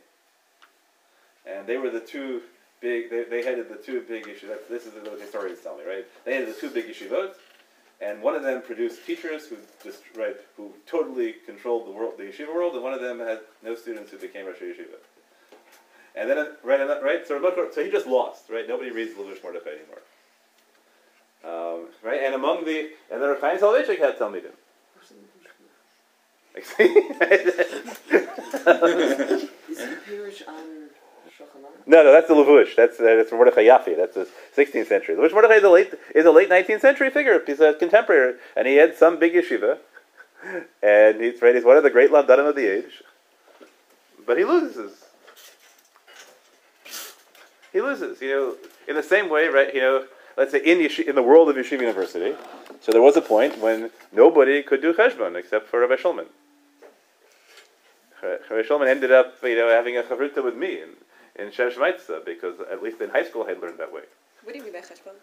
And 1.48 1.66
they 1.66 1.78
were 1.78 1.90
the 1.90 2.00
two 2.00 2.42
big. 2.82 3.10
They, 3.10 3.24
they 3.24 3.44
headed 3.44 3.70
the 3.70 3.76
two 3.76 4.02
big 4.02 4.28
issues. 4.28 4.50
This 4.70 4.86
is 4.86 4.94
what 4.94 5.20
historians 5.20 5.60
tell 5.62 5.78
me, 5.78 5.84
right? 5.88 6.06
They 6.26 6.34
headed 6.34 6.50
the 6.50 6.60
two 6.60 6.70
big 6.70 6.88
yeshivot, 6.88 7.34
and 8.02 8.22
one 8.22 8.36
of 8.36 8.44
them 8.44 8.62
produced 8.62 9.06
teachers 9.06 9.48
who 9.48 9.56
just 9.84 10.02
right 10.16 10.36
who 10.58 10.74
totally 10.86 11.36
controlled 11.46 11.88
the 11.88 11.92
world, 11.92 12.14
the 12.18 12.24
yeshiva 12.24 12.54
world, 12.54 12.74
and 12.76 12.84
one 12.84 12.94
of 12.94 13.02
them 13.02 13.20
had 13.20 13.40
no 13.64 13.76
students 13.76 14.12
who 14.12 14.18
became 14.18 14.46
Rosh 14.46 14.58
Yeshiva. 14.58 15.00
And 16.16 16.30
then, 16.30 16.48
right, 16.64 16.80
right. 17.04 17.28
So, 17.28 17.38
Rebbe- 17.38 17.74
so 17.74 17.84
he 17.84 17.92
just 17.92 18.08
lost, 18.08 18.50
right? 18.50 18.66
Nobody 18.68 18.92
reads 18.92 19.16
the 19.16 19.22
Levush 19.22 19.44
Mordechai 19.44 19.72
anymore. 19.72 20.02
Um, 21.44 21.88
right, 22.02 22.22
and 22.24 22.34
among 22.34 22.64
the 22.66 22.92
and 23.12 23.22
then 23.22 23.36
Chaim 23.40 23.60
Soloveitchik 23.60 24.00
had 24.00 24.18
Talmidim. 24.18 24.54
Like, 26.56 26.66
Is 26.80 26.88
the 29.78 29.98
Pirish 30.08 30.42
on? 30.48 30.75
No, 31.88 32.04
no, 32.04 32.12
that's 32.12 32.28
the 32.28 32.34
Levush. 32.34 32.76
That's 32.76 33.00
uh, 33.00 33.04
that's 33.04 33.32
Mordechai 33.32 33.66
Yafi. 33.66 33.96
That's 33.96 34.16
the 34.16 34.28
16th 34.58 34.88
century. 34.88 35.16
Levush 35.16 35.32
Mordechai 35.34 35.56
is 35.56 35.64
a 35.64 35.70
late 35.70 35.94
is 36.16 36.26
a 36.26 36.32
late 36.32 36.50
19th 36.50 36.82
century 36.82 37.10
figure. 37.12 37.42
He's 37.46 37.60
a 37.60 37.74
contemporary, 37.76 38.36
and 38.56 38.68
he 38.68 38.76
had 38.76 38.96
some 38.96 39.20
big 39.20 39.34
yeshiva, 39.34 39.78
and 40.82 41.22
he's 41.22 41.42
right. 41.42 41.54
He's 41.54 41.64
one 41.64 41.78
of 41.78 41.84
the 41.84 41.92
great 41.92 42.12
lamdanim 42.12 42.50
of 42.50 42.56
the 42.56 42.68
age, 42.68 43.04
but 44.26 44.38
he 44.38 44.46
loses. 44.46 44.94
He 47.72 47.82
loses. 47.82 48.20
You 48.20 48.30
know, 48.30 48.56
in 48.88 48.96
the 48.96 49.04
same 49.04 49.30
way, 49.30 49.48
right? 49.48 49.74
You 49.74 49.82
know, 49.82 50.06
let's 50.38 50.52
say 50.52 50.60
in 50.60 50.80
yeshi- 50.80 51.08
in 51.08 51.14
the 51.14 51.24
world 51.24 51.50
of 51.50 51.56
yeshiva 51.56 51.82
university, 51.82 52.36
so 52.82 52.92
there 52.92 53.02
was 53.02 53.16
a 53.16 53.22
point 53.22 53.60
when 53.60 53.92
nobody 54.12 54.64
could 54.64 54.82
do 54.82 54.92
cheshbon 54.94 55.36
except 55.36 55.68
for 55.68 55.82
Rabbi 55.82 56.02
Shulman. 56.02 56.28
Rabbi 58.24 58.68
Shulman 58.68 58.88
ended 58.88 59.12
up, 59.12 59.36
you 59.44 59.56
know, 59.56 59.70
having 59.70 59.98
a 59.98 60.02
chavruta 60.04 60.44
with 60.44 60.56
me 60.56 60.82
in, 60.82 60.90
in 61.38 61.48
Shev 61.48 61.74
Shmaatsa 61.74 62.26
because 62.26 62.60
at 62.72 62.82
least 62.82 63.02
in 63.02 63.10
high 63.10 63.24
school 63.24 63.44
I 63.44 63.50
had 63.50 63.62
learned 63.62 63.80
that 63.80 63.94
way. 63.94 64.04
What 64.44 64.54
do 64.54 64.60
you 64.60 64.64
mean 64.64 64.74
by 64.74 64.80
cheshbon? 64.80 65.16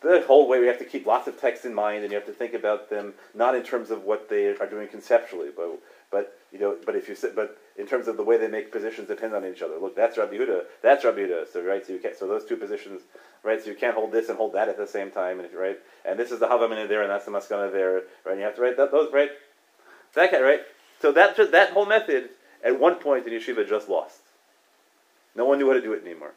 The 0.00 0.24
whole 0.26 0.48
way 0.48 0.60
we 0.60 0.68
have 0.68 0.78
to 0.78 0.84
keep 0.84 1.06
lots 1.06 1.26
of 1.26 1.40
texts 1.40 1.66
in 1.66 1.74
mind, 1.74 2.04
and 2.04 2.12
you 2.12 2.16
have 2.16 2.26
to 2.26 2.32
think 2.32 2.54
about 2.54 2.88
them 2.88 3.14
not 3.34 3.56
in 3.56 3.64
terms 3.64 3.90
of 3.90 4.04
what 4.04 4.30
they 4.30 4.46
are 4.46 4.66
doing 4.66 4.88
conceptually, 4.88 5.48
but 5.54 5.80
but 6.10 6.38
you 6.52 6.58
know, 6.58 6.76
but 6.86 6.94
if 6.94 7.08
you 7.08 7.14
sit, 7.14 7.34
but 7.34 7.58
in 7.76 7.86
terms 7.86 8.08
of 8.08 8.16
the 8.16 8.22
way 8.22 8.38
they 8.38 8.48
make 8.48 8.72
positions 8.72 9.08
depend 9.08 9.34
on 9.34 9.44
each 9.44 9.60
other. 9.60 9.76
Look, 9.78 9.94
that's 9.96 10.16
Rabbi 10.16 10.34
Yehuda, 10.34 10.62
that's 10.82 11.04
Rabbi 11.04 11.18
Yehuda. 11.18 11.52
So 11.52 11.62
right, 11.62 11.84
so 11.86 11.92
you 11.92 11.98
can't, 11.98 12.16
so 12.16 12.26
those 12.26 12.44
two 12.44 12.56
positions, 12.56 13.02
right? 13.42 13.62
So 13.62 13.70
you 13.70 13.76
can't 13.76 13.94
hold 13.94 14.12
this 14.12 14.28
and 14.28 14.38
hold 14.38 14.54
that 14.54 14.68
at 14.68 14.78
the 14.78 14.86
same 14.86 15.10
time, 15.10 15.40
and 15.40 15.46
if, 15.46 15.54
right, 15.54 15.78
and 16.04 16.18
this 16.18 16.30
is 16.30 16.38
the 16.38 16.46
Havamina 16.46 16.88
there, 16.88 17.02
and 17.02 17.10
that's 17.10 17.24
the 17.24 17.32
Maskana 17.32 17.70
there, 17.70 18.02
right? 18.24 18.32
And 18.32 18.38
you 18.38 18.46
have 18.46 18.56
to 18.56 18.62
write 18.62 18.76
that 18.76 18.90
those 18.90 19.12
right, 19.12 19.30
that 20.14 20.32
right? 20.32 20.60
So 21.00 21.12
that 21.12 21.36
just, 21.36 21.52
that 21.52 21.70
whole 21.70 21.86
method 21.86 22.30
at 22.64 22.78
one 22.78 22.96
point 22.96 23.26
in 23.26 23.32
yeshiva 23.32 23.68
just 23.68 23.88
lost. 23.88 24.20
No 25.38 25.44
one 25.44 25.58
knew 25.58 25.68
how 25.68 25.74
to 25.74 25.80
do 25.80 25.92
it 25.92 26.04
anymore. 26.04 26.32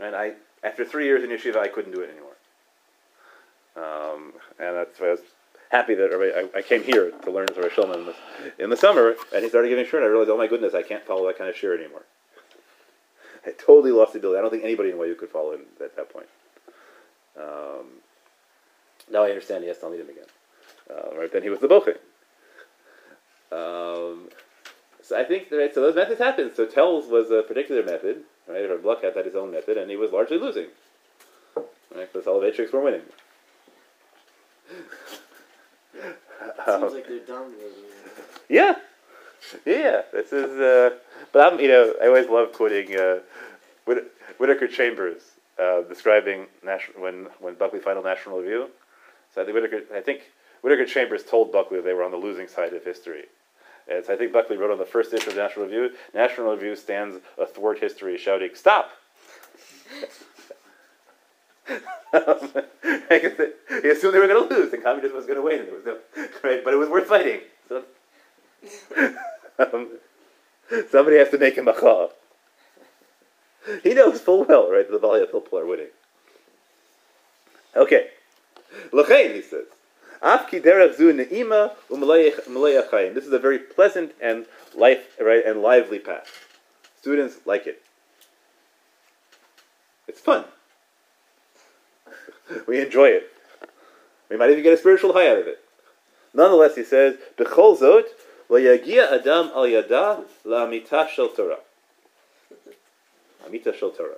And 0.00 0.16
I, 0.16 0.32
after 0.64 0.84
three 0.84 1.04
years 1.06 1.22
in 1.22 1.30
yeshiva, 1.30 1.56
I 1.56 1.68
couldn't 1.68 1.92
do 1.92 2.00
it 2.00 2.10
anymore. 2.10 2.36
Um, 3.76 4.32
and 4.58 4.76
that's 4.76 4.98
why 4.98 5.06
I 5.06 5.10
was 5.12 5.20
happy 5.70 5.94
that 5.94 6.50
I, 6.54 6.58
I 6.58 6.62
came 6.62 6.82
here 6.82 7.12
to 7.12 7.30
learn 7.30 7.46
Torah 7.46 7.70
Shulman 7.70 7.98
in 7.98 8.06
the, 8.06 8.14
in 8.64 8.70
the 8.70 8.76
summer, 8.76 9.14
and 9.32 9.44
he 9.44 9.48
started 9.48 9.68
giving 9.68 9.84
shiur, 9.84 9.98
and 9.98 10.04
I 10.04 10.08
realized, 10.08 10.30
oh 10.30 10.36
my 10.36 10.48
goodness, 10.48 10.74
I 10.74 10.82
can't 10.82 11.04
follow 11.04 11.28
that 11.28 11.38
kind 11.38 11.48
of 11.48 11.54
shiur 11.54 11.78
anymore. 11.78 12.02
I 13.46 13.52
totally 13.52 13.92
lost 13.92 14.12
the 14.12 14.18
ability. 14.18 14.38
I 14.38 14.42
don't 14.42 14.50
think 14.50 14.64
anybody 14.64 14.90
in 14.90 14.98
YU 14.98 15.14
could 15.14 15.30
follow 15.30 15.52
him 15.52 15.62
at 15.82 15.94
that 15.94 16.12
point. 16.12 16.26
Um, 17.38 17.86
now 19.12 19.22
I 19.22 19.28
understand 19.28 19.62
he 19.62 19.68
has 19.68 19.78
to 19.78 19.88
meet 19.88 20.00
him 20.00 20.08
again. 20.08 20.26
Uh, 20.90 21.16
right 21.16 21.32
then 21.32 21.42
he 21.42 21.50
was 21.50 21.60
the 21.60 21.68
bochim. 21.68 21.96
Um, 23.52 24.28
so 25.10 25.18
I 25.18 25.24
think 25.24 25.48
right, 25.50 25.74
so 25.74 25.80
those 25.80 25.96
methods 25.96 26.20
happened. 26.20 26.52
So 26.54 26.66
Telz 26.66 27.08
was 27.10 27.32
a 27.32 27.42
particular 27.42 27.82
method, 27.82 28.22
right? 28.46 28.62
Or 28.70 28.78
Bluckhat 28.78 29.16
had 29.16 29.24
his 29.26 29.34
own 29.34 29.50
method, 29.50 29.76
and 29.76 29.90
he 29.90 29.96
was 29.96 30.12
largely 30.12 30.38
losing. 30.38 30.66
Right, 31.92 32.12
the 32.12 32.20
Soloveitchiks 32.20 32.72
were 32.72 32.80
winning. 32.80 33.02
Um, 36.64 36.82
Seems 36.82 36.92
like 36.92 37.08
they're 37.08 37.18
dominating. 37.26 37.72
yeah, 38.48 38.76
yeah. 39.66 40.02
This 40.12 40.32
is, 40.32 40.60
uh, 40.60 40.96
but 41.32 41.52
I'm, 41.52 41.58
you 41.58 41.66
know, 41.66 41.92
I 42.00 42.06
always 42.06 42.28
love 42.28 42.52
quoting 42.52 42.94
uh, 42.96 43.18
Whit- 43.86 44.12
Whitaker 44.38 44.68
Chambers 44.68 45.22
uh, 45.58 45.80
describing 45.82 46.46
national 46.62 47.02
when 47.02 47.26
when 47.40 47.54
Buckley 47.54 47.80
Final 47.80 48.04
National 48.04 48.38
Review, 48.38 48.68
So 49.34 49.42
I 49.42 49.44
think 49.44 49.56
Whitaker, 49.56 49.80
I 49.92 50.00
think 50.02 50.20
Whitaker 50.60 50.86
Chambers 50.86 51.24
told 51.24 51.50
Buckley 51.50 51.80
they 51.80 51.94
were 51.94 52.04
on 52.04 52.12
the 52.12 52.16
losing 52.16 52.46
side 52.46 52.72
of 52.74 52.84
history. 52.84 53.24
So 53.90 54.14
I 54.14 54.16
think 54.16 54.32
Buckley 54.32 54.56
wrote 54.56 54.70
on 54.70 54.78
the 54.78 54.84
first 54.84 55.12
issue 55.12 55.30
of 55.30 55.36
National 55.36 55.66
Review. 55.66 55.90
National 56.14 56.52
Review 56.52 56.76
stands 56.76 57.16
athwart 57.40 57.80
history, 57.80 58.16
shouting, 58.16 58.50
"Stop!" 58.54 58.90
He 63.10 63.88
assumed 63.88 64.14
they 64.14 64.18
were 64.18 64.26
going 64.26 64.48
to 64.48 64.54
lose, 64.54 64.72
and 64.72 64.82
communism 64.82 65.16
was 65.16 65.26
going 65.26 65.38
to 65.38 65.42
win. 65.42 65.60
And 65.60 65.68
there 65.68 65.74
was 65.74 65.84
no, 65.84 65.98
right? 66.42 66.64
But 66.64 66.74
it 66.74 66.76
was 66.76 66.88
worth 66.88 67.06
fighting. 67.06 67.40
So, 67.68 67.84
um, 69.58 69.88
somebody 70.90 71.18
has 71.18 71.30
to 71.30 71.38
make 71.38 71.56
him 71.56 71.68
a 71.68 71.72
call. 71.72 72.12
He 73.82 73.94
knows 73.94 74.20
full 74.20 74.44
well, 74.44 74.70
right, 74.70 74.88
that 74.90 75.00
the 75.00 75.06
Balei 75.06 75.24
Pilpul 75.30 75.60
are 75.60 75.66
winning. 75.66 75.88
Okay. 77.76 78.08
L'chein, 78.92 79.34
he 79.34 79.42
says. 79.42 79.66
Af 80.22 80.50
ki 80.50 80.60
derech 80.60 80.96
zu 80.96 81.12
ne'ima 81.12 81.74
u'malei 81.90 82.34
achayim. 82.36 83.14
This 83.14 83.26
is 83.26 83.32
a 83.32 83.38
very 83.38 83.58
pleasant 83.58 84.12
and 84.20 84.46
life, 84.74 85.18
right, 85.20 85.44
and 85.44 85.62
lively 85.62 85.98
path. 85.98 86.46
Students 87.00 87.36
like 87.46 87.66
it. 87.66 87.82
It's 90.06 90.20
fun. 90.20 90.44
we 92.66 92.80
enjoy 92.80 93.08
it. 93.08 93.32
We 94.28 94.36
might 94.36 94.50
even 94.50 94.62
get 94.62 94.74
a 94.74 94.76
spiritual 94.76 95.12
high 95.12 95.30
out 95.30 95.38
of 95.38 95.46
it. 95.46 95.60
Nonetheless, 96.34 96.76
he 96.76 96.84
says, 96.84 97.16
"B'chol 97.36 97.78
zot 97.78 98.04
yagia 98.50 99.10
adam 99.10 99.50
al 99.54 99.66
yada 99.66 100.24
la'amita 100.44 101.08
shel 101.08 101.28
Torah." 101.28 101.60
Amita 103.46 103.74
shel 103.74 103.90
Torah. 103.90 104.16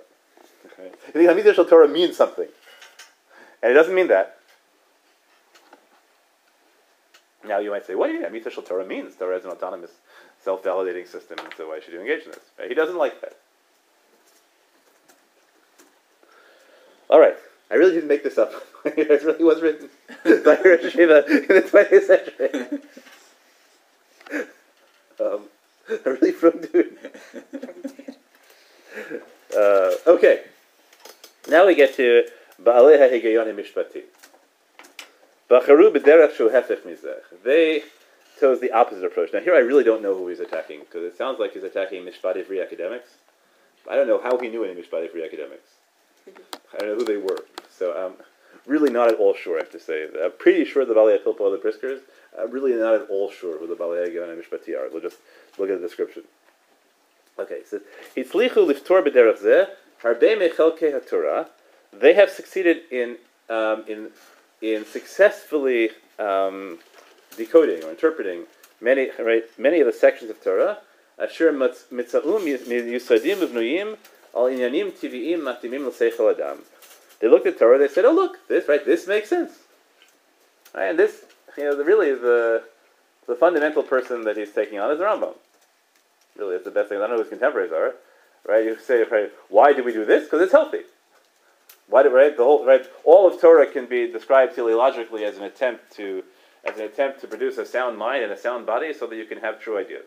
I 1.07 1.11
think 1.11 1.29
Amita 1.29 1.53
shel 1.53 1.65
Torah 1.65 1.87
means 1.87 2.17
something, 2.17 2.47
and 3.61 3.71
it 3.71 3.75
doesn't 3.75 3.95
mean 3.95 4.09
that. 4.09 4.37
Now 7.47 7.59
you 7.59 7.71
might 7.71 7.85
say, 7.85 7.95
"What 7.95 8.07
do 8.07 8.13
you 8.13 8.29
mean 8.29 8.43
shel 8.49 8.63
Torah 8.63 8.85
means?" 8.85 9.15
Torah 9.15 9.37
is 9.37 9.45
an 9.45 9.51
autonomous, 9.51 9.91
self-validating 10.43 11.07
system, 11.07 11.39
and 11.39 11.53
so 11.57 11.69
why 11.69 11.79
should 11.79 11.93
you 11.93 11.99
engage 11.99 12.23
in 12.23 12.31
this? 12.31 12.39
Right? 12.57 12.69
He 12.69 12.75
doesn't 12.75 12.97
like 12.97 13.19
that. 13.21 13.35
All 17.09 17.19
right. 17.19 17.35
I 17.69 17.75
really 17.75 17.93
didn't 17.93 18.09
make 18.09 18.23
this 18.23 18.37
up. 18.37 18.51
it 18.85 19.23
really 19.23 19.43
was 19.43 19.61
written 19.61 19.89
by 20.23 20.57
Rosh 20.63 20.81
Yeshiva 20.81 21.27
in 21.27 21.47
the 21.47 21.61
20th 21.61 22.07
century. 22.07 22.79
um, 25.25 25.45
a 26.05 26.11
really 26.11 26.31
from 26.31 26.61
dude. 26.61 26.97
uh, 29.57 29.91
okay. 30.07 30.43
Now 31.49 31.65
we 31.67 31.75
get 31.75 31.95
to 31.95 32.25
Ba'alei 32.61 32.97
HaHigayon 32.99 33.53
Mishpati. 33.55 34.03
They 37.43 37.83
chose 38.39 38.59
the 38.59 38.71
opposite 38.71 39.03
approach. 39.03 39.31
Now 39.33 39.39
here 39.39 39.55
I 39.55 39.59
really 39.59 39.83
don't 39.83 40.01
know 40.01 40.15
who 40.15 40.27
he's 40.27 40.39
attacking, 40.39 40.79
because 40.81 41.03
it 41.03 41.17
sounds 41.17 41.39
like 41.39 41.53
he's 41.53 41.63
attacking 41.63 42.03
Mishpati 42.03 42.45
free 42.45 42.61
academics. 42.61 43.09
I 43.89 43.95
don't 43.95 44.07
know 44.07 44.21
how 44.21 44.37
he 44.39 44.49
knew 44.49 44.63
any 44.63 44.73
Mishpati 44.81 45.11
free 45.11 45.23
academics. 45.25 45.69
I 46.73 46.77
don't 46.79 46.89
know 46.89 46.95
who 46.95 47.05
they 47.05 47.17
were. 47.17 47.45
So 47.69 47.93
I'm 47.93 48.13
really 48.65 48.91
not 48.91 49.09
at 49.09 49.19
all 49.19 49.33
sure, 49.33 49.57
I 49.57 49.59
have 49.59 49.71
to 49.71 49.79
say. 49.79 50.07
I'm 50.23 50.31
pretty 50.39 50.65
sure 50.65 50.85
the 50.85 50.93
Balei 50.93 51.17
Pilpul 51.21 51.41
are 51.41 51.51
the 51.51 51.57
Briskers. 51.57 51.99
I'm 52.39 52.51
really 52.51 52.73
not 52.73 52.95
at 52.95 53.09
all 53.09 53.29
sure 53.29 53.57
who 53.59 53.67
the 53.67 53.75
Balei 53.75 54.07
Agion 54.07 54.29
and 54.29 54.41
Mishpati 54.41 54.75
are. 54.77 54.89
We'll 54.89 55.01
just 55.01 55.17
look 55.57 55.69
at 55.69 55.81
the 55.81 55.87
description. 55.87 56.23
Okay, 57.37 57.61
mechelke 60.35 60.81
haTorah. 60.93 61.49
They 61.91 62.13
have 62.13 62.29
succeeded 62.29 62.83
in, 62.91 63.17
um, 63.49 63.83
in, 63.87 64.11
in 64.63 64.85
successfully 64.85 65.89
um, 66.17 66.79
decoding 67.37 67.83
or 67.83 67.89
interpreting 67.89 68.45
many, 68.79 69.09
right, 69.19 69.43
many 69.59 69.81
of 69.81 69.85
the 69.85 69.93
sections 69.93 70.31
of 70.31 70.41
Torah. 70.41 70.79
Asher 71.19 71.51
mitza'um 71.51 72.43
yusadim 72.47 73.97
al 74.33 74.45
inyanim 74.45 74.91
matimim 75.43 75.85
l'seichel 75.87 76.33
adam. 76.33 76.59
They 77.19 77.27
looked 77.27 77.45
at 77.45 77.59
Torah. 77.59 77.77
They 77.77 77.87
said, 77.89 78.05
"Oh, 78.05 78.11
look, 78.11 78.47
this 78.47 78.67
right. 78.67 78.83
This 78.83 79.05
makes 79.05 79.29
sense." 79.29 79.59
Right, 80.73 80.89
and 80.89 80.97
this, 80.97 81.25
you 81.57 81.65
know, 81.65 81.83
really 81.83 82.15
the 82.15 82.63
the 83.27 83.35
fundamental 83.35 83.83
person 83.83 84.23
that 84.23 84.37
he's 84.37 84.51
taking 84.51 84.79
on 84.79 84.91
is 84.91 84.97
the 84.97 85.05
Rambam. 85.05 85.35
Really, 86.37 86.55
it's 86.55 86.65
the 86.65 86.71
best 86.71 86.89
thing. 86.89 86.97
I 86.97 87.01
don't 87.01 87.11
know 87.11 87.15
who 87.17 87.21
his 87.23 87.29
contemporaries 87.29 87.71
are. 87.71 87.93
Right? 88.45 88.65
You 88.65 88.77
say, 88.77 89.03
right, 89.03 89.31
why 89.49 89.71
do 89.73 89.83
we 89.83 89.93
do 89.93 90.03
this? 90.03 90.25
Because 90.25 90.41
it's 90.41 90.51
healthy. 90.51 90.81
Do 91.89 92.09
right? 92.09 92.35
The 92.35 92.43
whole 92.43 92.65
right. 92.65 92.85
All 93.03 93.27
of 93.27 93.39
Torah 93.39 93.67
can 93.71 93.85
be 93.85 94.11
described 94.11 94.55
teleologically 94.55 95.23
as 95.23 95.37
an 95.37 95.43
attempt 95.43 95.91
to 95.97 96.23
as 96.65 96.77
an 96.77 96.85
attempt 96.85 97.21
to 97.21 97.27
produce 97.27 97.57
a 97.57 97.65
sound 97.65 97.97
mind 97.97 98.23
and 98.23 98.31
a 98.31 98.37
sound 98.37 98.65
body, 98.65 98.93
so 98.93 99.05
that 99.07 99.15
you 99.15 99.25
can 99.25 99.39
have 99.39 99.59
true 99.59 99.77
ideas. 99.77 100.05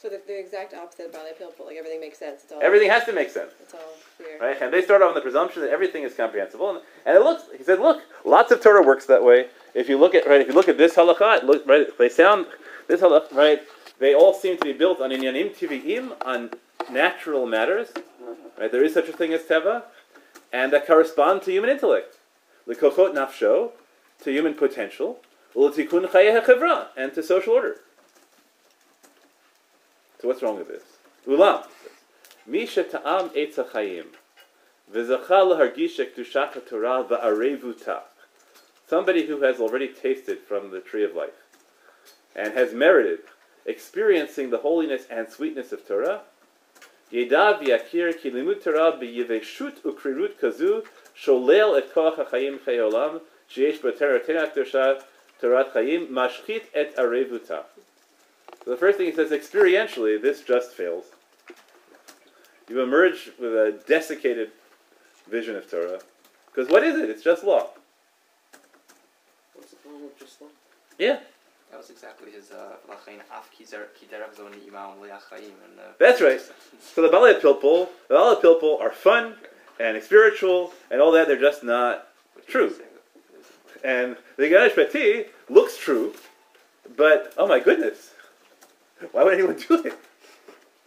So 0.00 0.08
the, 0.08 0.18
the 0.26 0.38
exact 0.38 0.72
opposite 0.72 1.06
of 1.06 1.12
Balei 1.12 1.36
Pilpul, 1.38 1.66
like 1.66 1.76
everything 1.76 2.00
makes 2.00 2.18
sense. 2.18 2.44
It's 2.44 2.52
all, 2.52 2.62
Everything 2.62 2.88
has 2.88 3.04
to 3.04 3.12
make 3.12 3.28
sense. 3.28 3.50
It's 3.60 3.74
all 3.74 3.80
clear. 4.16 4.38
Right? 4.40 4.56
And 4.62 4.72
they 4.72 4.80
start 4.80 5.02
off 5.02 5.10
on 5.10 5.14
the 5.14 5.20
presumption 5.20 5.60
that 5.60 5.70
everything 5.70 6.04
is 6.04 6.14
comprehensible. 6.14 6.70
And, 6.70 6.80
and 7.04 7.16
it 7.18 7.20
looks, 7.20 7.42
he 7.54 7.62
said, 7.62 7.80
look, 7.80 8.00
lots 8.24 8.50
of 8.50 8.62
Torah 8.62 8.82
works 8.82 9.04
that 9.06 9.22
way. 9.22 9.48
If 9.74 9.90
you 9.90 9.98
look 9.98 10.14
at, 10.14 10.26
right, 10.26 10.40
if 10.40 10.48
you 10.48 10.54
look 10.54 10.70
at 10.70 10.78
this 10.78 10.94
halakha, 10.94 11.42
look, 11.42 11.66
right, 11.66 11.86
they 11.98 12.08
sound, 12.08 12.46
this 12.88 13.02
halakha, 13.02 13.34
right, 13.34 13.60
they 13.98 14.14
all 14.14 14.32
seem 14.32 14.56
to 14.56 14.64
be 14.64 14.72
built 14.72 15.02
on 15.02 15.10
inyanim 15.10 15.54
tivi'im, 15.54 16.12
on 16.24 16.48
natural 16.90 17.44
matters. 17.44 17.88
Right? 18.58 18.72
There 18.72 18.82
is 18.82 18.94
such 18.94 19.10
a 19.10 19.12
thing 19.12 19.34
as 19.34 19.42
teva, 19.42 19.82
and 20.52 20.72
that 20.72 20.86
correspond 20.86 21.42
to 21.42 21.52
human 21.52 21.70
intellect. 21.70 22.16
The 22.66 22.74
kochot 22.74 23.14
nafsho, 23.14 23.72
to 24.22 24.30
human 24.30 24.54
potential, 24.54 25.20
u'letikun 25.54 26.10
chayeh 26.10 26.86
and 26.96 27.14
to 27.14 27.22
social 27.22 27.54
order. 27.54 27.76
So 30.20 30.28
what's 30.28 30.42
wrong 30.42 30.58
with 30.58 30.68
this? 30.68 30.82
Ulam. 31.26 31.64
Misha 32.46 32.84
ta'am 32.84 33.30
etz 33.30 33.56
ha'chayim. 33.56 34.06
V'zacha 34.92 35.28
lahargisha 35.28 36.14
kedushat 36.14 36.54
ha'torah 36.54 37.08
va'arevuta. 37.08 38.00
Somebody 38.86 39.26
who 39.26 39.42
has 39.42 39.60
already 39.60 39.88
tasted 39.88 40.40
from 40.40 40.70
the 40.70 40.80
tree 40.80 41.04
of 41.04 41.14
life 41.14 41.46
and 42.34 42.54
has 42.54 42.74
merited 42.74 43.20
experiencing 43.64 44.50
the 44.50 44.58
holiness 44.58 45.04
and 45.10 45.28
sweetness 45.28 45.72
of 45.72 45.86
Torah. 45.86 46.22
Yedav 47.12 47.62
yakir 47.62 48.20
ki 48.20 48.30
limud 48.30 48.62
Torah 48.62 48.92
b'yiveshut 48.92 49.82
ukrirut 49.82 50.38
kazu 50.38 50.84
sholel 51.16 51.76
et 51.78 51.92
koach 51.92 52.16
ha'chayim 52.16 52.58
chayolam 52.60 53.20
sheyesh 53.50 53.80
Torah 55.40 55.64
chayim 55.72 56.08
mashchit 56.08 56.64
et 56.74 56.94
arevuta. 56.96 57.64
So 58.64 58.70
the 58.70 58.76
first 58.76 58.98
thing 58.98 59.06
he 59.06 59.12
says, 59.12 59.30
experientially, 59.30 60.20
this 60.20 60.42
just 60.42 60.72
fails. 60.72 61.06
You 62.68 62.82
emerge 62.82 63.30
with 63.40 63.52
a 63.52 63.80
desiccated 63.86 64.52
vision 65.28 65.56
of 65.56 65.68
Torah. 65.68 66.00
Because 66.46 66.70
what 66.70 66.84
is 66.84 66.96
it? 66.96 67.08
It's 67.08 67.22
just 67.22 67.42
law. 67.42 67.68
What's 69.54 69.70
the 69.70 69.76
problem 69.76 70.04
with 70.04 70.18
just 70.18 70.40
law? 70.40 70.48
Yeah, 70.98 71.20
That 71.70 71.78
was 71.78 71.90
exactly 71.90 72.30
his 72.32 72.50
uh, 72.50 72.72
Lachain 72.88 73.20
Af 73.32 73.48
Kiderach 73.56 74.36
Zon 74.36 74.52
Imam 74.66 74.98
Leachayim. 75.00 75.52
uh, 75.78 75.92
That's 75.98 76.20
right. 76.20 76.40
So 76.80 77.02
the 77.02 77.08
Balei 77.08 77.40
Pilpul, 77.40 77.88
the 78.08 78.14
Balei 78.14 78.40
Pilpul 78.42 78.80
are 78.80 78.90
fun 78.90 79.34
and 79.78 80.02
spiritual 80.02 80.72
and 80.90 81.00
all 81.00 81.12
that. 81.12 81.28
They're 81.28 81.40
just 81.40 81.62
not 81.62 82.08
True. 82.46 82.74
And 83.84 84.16
the 84.36 84.48
Ganesh 84.48 84.74
Pati 84.74 85.26
looks 85.48 85.78
true, 85.78 86.14
but 86.96 87.32
oh 87.38 87.46
my 87.46 87.60
goodness, 87.60 88.12
why 89.12 89.22
would 89.24 89.34
anyone 89.34 89.56
do 89.68 89.82
it? 89.84 89.94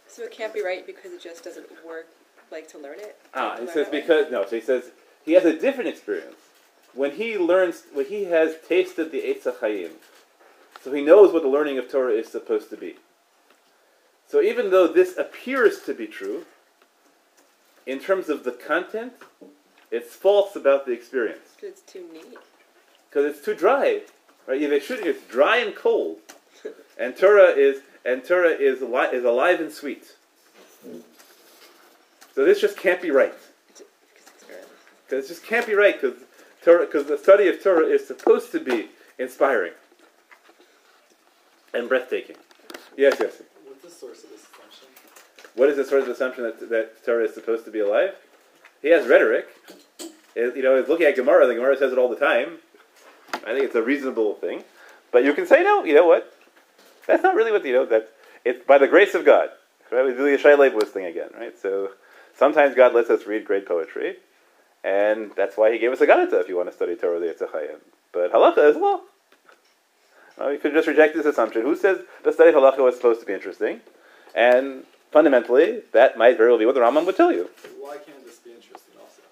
So 0.06 0.22
it 0.22 0.30
can't 0.30 0.52
be 0.54 0.62
right 0.62 0.86
because 0.86 1.12
it 1.12 1.20
just 1.22 1.42
doesn't 1.42 1.66
work, 1.84 2.06
like 2.52 2.68
to 2.68 2.78
learn 2.78 3.00
it. 3.00 3.18
Ah, 3.34 3.56
he 3.58 3.66
says 3.66 3.74
that 3.86 3.92
way? 3.92 4.00
because 4.00 4.30
no. 4.30 4.44
So 4.44 4.56
he 4.56 4.60
says 4.60 4.90
he 5.24 5.32
has 5.32 5.44
a 5.44 5.58
different 5.58 5.88
experience 5.88 6.36
when 6.92 7.12
he 7.12 7.36
learns 7.38 7.84
when 7.92 8.06
he 8.06 8.24
has 8.24 8.56
tasted 8.68 9.10
the 9.10 9.22
Eitz 9.22 9.48
Chaim. 9.60 9.90
So 10.84 10.92
he 10.92 11.02
knows 11.02 11.32
what 11.32 11.42
the 11.42 11.48
learning 11.48 11.78
of 11.78 11.90
Torah 11.90 12.12
is 12.12 12.28
supposed 12.28 12.68
to 12.68 12.76
be. 12.76 12.96
So 14.28 14.42
even 14.42 14.70
though 14.70 14.86
this 14.86 15.16
appears 15.16 15.80
to 15.84 15.94
be 15.94 16.06
true, 16.06 16.44
in 17.86 17.98
terms 18.00 18.28
of 18.28 18.44
the 18.44 18.52
content, 18.52 19.14
it's 19.90 20.14
false 20.14 20.54
about 20.56 20.84
the 20.84 20.92
experience 20.92 21.54
Because 21.56 21.70
it's 21.78 21.92
too 21.92 22.04
neat. 22.12 22.36
because 23.08 23.24
it's 23.24 23.42
too 23.42 23.54
dry. 23.54 24.02
Right? 24.46 24.60
Shooting, 24.82 25.06
it's 25.06 25.26
dry 25.26 25.56
and 25.56 25.74
cold, 25.74 26.18
and 26.98 27.16
Torah 27.16 27.52
is 27.52 27.80
and 28.04 28.22
Torah 28.22 28.50
is 28.50 28.82
ali- 28.82 29.16
is 29.16 29.24
alive 29.24 29.60
and 29.60 29.72
sweet. 29.72 30.16
So 32.34 32.44
this 32.44 32.60
just 32.60 32.76
can't 32.76 33.00
be 33.00 33.10
right. 33.10 33.32
Because 33.68 33.84
it's 35.20 35.30
it 35.30 35.34
just 35.34 35.44
can't 35.46 35.66
be 35.66 35.72
right 35.72 35.98
because 35.98 36.18
Torah, 36.62 36.84
because 36.84 37.06
the 37.06 37.16
study 37.16 37.48
of 37.48 37.62
Torah 37.62 37.86
is 37.86 38.06
supposed 38.06 38.52
to 38.52 38.60
be 38.60 38.90
inspiring 39.18 39.72
and 41.74 41.88
breathtaking. 41.88 42.36
Yes, 42.96 43.16
yes. 43.20 43.42
What's 43.64 43.82
the 43.82 43.90
source 43.90 44.24
of 44.24 44.30
this 44.30 44.42
assumption? 44.42 44.88
What 45.54 45.68
is 45.68 45.76
the 45.76 45.84
source 45.84 46.04
of 46.04 46.10
assumption 46.10 46.44
that, 46.44 46.68
that 46.70 47.04
Torah 47.04 47.24
is 47.24 47.34
supposed 47.34 47.64
to 47.64 47.70
be 47.70 47.80
alive? 47.80 48.14
He 48.82 48.88
has 48.88 49.06
rhetoric. 49.06 49.48
It- 50.34 50.56
you 50.56 50.62
know, 50.62 50.78
he's 50.78 50.88
looking 50.88 51.06
at 51.06 51.16
Gemara. 51.16 51.46
The 51.46 51.54
Gemara 51.54 51.76
says 51.76 51.92
it 51.92 51.98
all 51.98 52.08
the 52.08 52.16
time. 52.16 52.58
I 53.46 53.52
think 53.52 53.64
it's 53.64 53.74
a 53.74 53.82
reasonable 53.82 54.34
thing. 54.34 54.64
But 55.10 55.24
you 55.24 55.32
can 55.34 55.46
say, 55.46 55.62
no, 55.62 55.84
you 55.84 55.94
know 55.94 56.06
what? 56.06 56.32
That's 57.06 57.22
not 57.22 57.34
really 57.34 57.52
what, 57.52 57.64
you 57.64 57.72
know, 57.72 57.86
that 57.86 58.10
it's 58.44 58.64
by 58.64 58.78
the 58.78 58.88
grace 58.88 59.14
of 59.14 59.24
God. 59.24 59.50
Right? 59.90 60.04
We 60.04 60.12
do 60.12 60.24
the 60.24 60.36
Yeshai 60.36 60.56
Leibowitz 60.56 60.88
thing 60.88 61.04
again, 61.04 61.28
right? 61.38 61.56
So 61.60 61.90
sometimes 62.36 62.74
God 62.74 62.94
lets 62.94 63.10
us 63.10 63.26
read 63.26 63.44
great 63.44 63.66
poetry, 63.66 64.16
and 64.82 65.30
that's 65.36 65.56
why 65.56 65.72
he 65.72 65.78
gave 65.78 65.92
us 65.92 66.00
a 66.00 66.06
Ganata 66.06 66.40
if 66.40 66.48
you 66.48 66.56
want 66.56 66.68
to 66.68 66.74
study 66.74 66.96
Torah 66.96 67.20
the 67.20 67.26
Yitzchayim. 67.26 67.78
But 68.12 68.32
halacha 68.32 68.70
is 68.70 68.76
law. 68.76 69.00
Well, 70.38 70.52
you 70.52 70.58
could 70.58 70.72
just 70.72 70.88
reject 70.88 71.14
this 71.14 71.26
assumption. 71.26 71.62
Who 71.62 71.76
says 71.76 72.00
the 72.24 72.32
study 72.32 72.50
of 72.50 72.56
halacha 72.56 72.78
was 72.78 72.96
supposed 72.96 73.20
to 73.20 73.26
be 73.26 73.32
interesting? 73.32 73.80
And 74.34 74.84
fundamentally, 75.12 75.82
that 75.92 76.18
might 76.18 76.36
very 76.36 76.50
well 76.50 76.58
be 76.58 76.66
what 76.66 76.74
the 76.74 76.80
Rambam 76.80 77.06
would 77.06 77.16
tell 77.16 77.32
you. 77.32 77.48
Why 77.78 77.96
can't 77.98 78.24
this 78.24 78.38
be 78.38 78.50
interesting 78.50 78.94
also? 79.00 79.22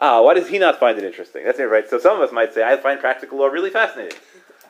Ah, 0.00 0.20
why 0.22 0.34
does 0.34 0.48
he 0.48 0.58
not 0.58 0.80
find 0.80 0.98
it 0.98 1.04
interesting? 1.04 1.44
That's 1.44 1.60
it, 1.60 1.64
right? 1.64 1.88
So 1.88 1.98
some 1.98 2.16
of 2.16 2.22
us 2.22 2.32
might 2.32 2.52
say, 2.52 2.64
I 2.64 2.76
find 2.76 2.98
practical 2.98 3.38
law 3.38 3.46
really 3.46 3.70
fascinating. 3.70 4.18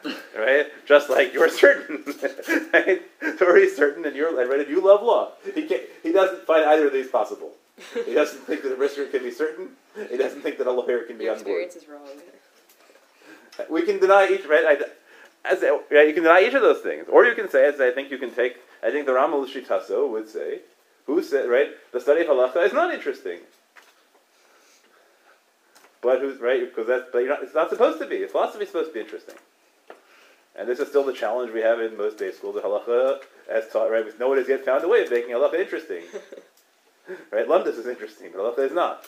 right? 0.39 0.67
Just 0.87 1.09
like 1.11 1.33
you're 1.33 1.49
certain, 1.49 2.05
right? 2.73 3.03
Tori's 3.39 3.75
certain, 3.75 4.05
and 4.05 4.15
you're 4.15 4.35
right. 4.35 4.61
And 4.61 4.69
you 4.69 4.81
love 4.81 5.03
law. 5.03 5.33
He 5.55 5.63
can't, 5.63 5.83
he 6.03 6.13
doesn't 6.13 6.47
find 6.47 6.65
either 6.67 6.87
of 6.87 6.93
these 6.93 7.09
possible. 7.09 7.53
He 8.05 8.13
doesn't 8.15 8.41
think 8.41 8.63
that 8.63 8.73
a 8.73 8.77
brisker 8.77 9.07
can 9.07 9.23
be 9.23 9.31
certain. 9.31 9.71
He 10.11 10.17
doesn't 10.17 10.43
think 10.43 10.59
that 10.59 10.67
a 10.67 10.73
lawyer 10.73 11.03
can 11.05 11.17
be 11.17 11.25
Your 11.25 11.37
on 11.37 11.43
board. 11.43 11.63
experience 11.65 11.77
is 11.77 11.89
wrong. 11.89 13.69
We 13.71 13.83
can 13.83 13.99
deny 13.99 14.29
each, 14.31 14.47
right? 14.47 14.65
I, 14.65 14.85
as, 15.45 15.62
right? 15.62 16.09
You 16.09 16.14
can 16.14 16.22
deny 16.22 16.43
each 16.47 16.55
of 16.55 16.62
those 16.62 16.80
things, 16.80 17.07
or 17.11 17.24
you 17.24 17.34
can 17.34 17.49
say, 17.49 17.66
as 17.66 17.80
I 17.80 17.91
think 17.91 18.11
you 18.11 18.18
can 18.18 18.30
take. 18.30 18.57
I 18.82 18.91
think 18.91 19.07
the 19.07 19.14
Ramal 19.14 19.45
Shitaso 19.47 20.09
would 20.11 20.28
say, 20.28 20.61
who 21.07 21.22
said, 21.22 21.49
right? 21.49 21.70
The 21.93 22.01
study 22.01 22.20
of 22.20 22.28
halacha 22.28 22.64
is 22.66 22.72
not 22.72 22.93
interesting. 22.93 23.41
But 26.01 26.20
who's 26.20 26.41
right? 26.41 26.61
Because 26.61 26.86
that's 26.86 27.07
but 27.12 27.18
you're 27.18 27.28
not, 27.28 27.43
it's 27.43 27.55
not 27.55 27.70
supposed 27.70 27.99
to 28.01 28.07
be. 28.07 28.24
Philosophy 28.26 28.64
is 28.64 28.68
supposed 28.68 28.91
to 28.91 28.95
be 28.95 29.01
interesting. 29.01 29.34
And 30.55 30.68
this 30.68 30.80
is 30.80 30.89
still 30.89 31.05
the 31.05 31.12
challenge 31.12 31.53
we 31.53 31.61
have 31.61 31.80
in 31.80 31.97
most 31.97 32.18
day 32.18 32.30
schools. 32.30 32.55
The 32.55 32.61
halacha, 32.61 33.20
as 33.49 33.68
taught, 33.68 33.91
right? 33.91 34.05
No 34.18 34.28
one 34.28 34.39
has 34.39 34.49
yet 34.49 34.64
found 34.64 34.84
a 34.84 34.89
way 34.89 35.03
of 35.03 35.11
making 35.11 35.30
halacha 35.30 35.55
interesting. 35.55 36.03
right? 37.32 37.49
Lumdus 37.49 37.78
is 37.78 37.86
interesting, 37.86 38.30
but 38.32 38.41
halacha 38.41 38.66
is 38.66 38.72
not. 38.72 39.07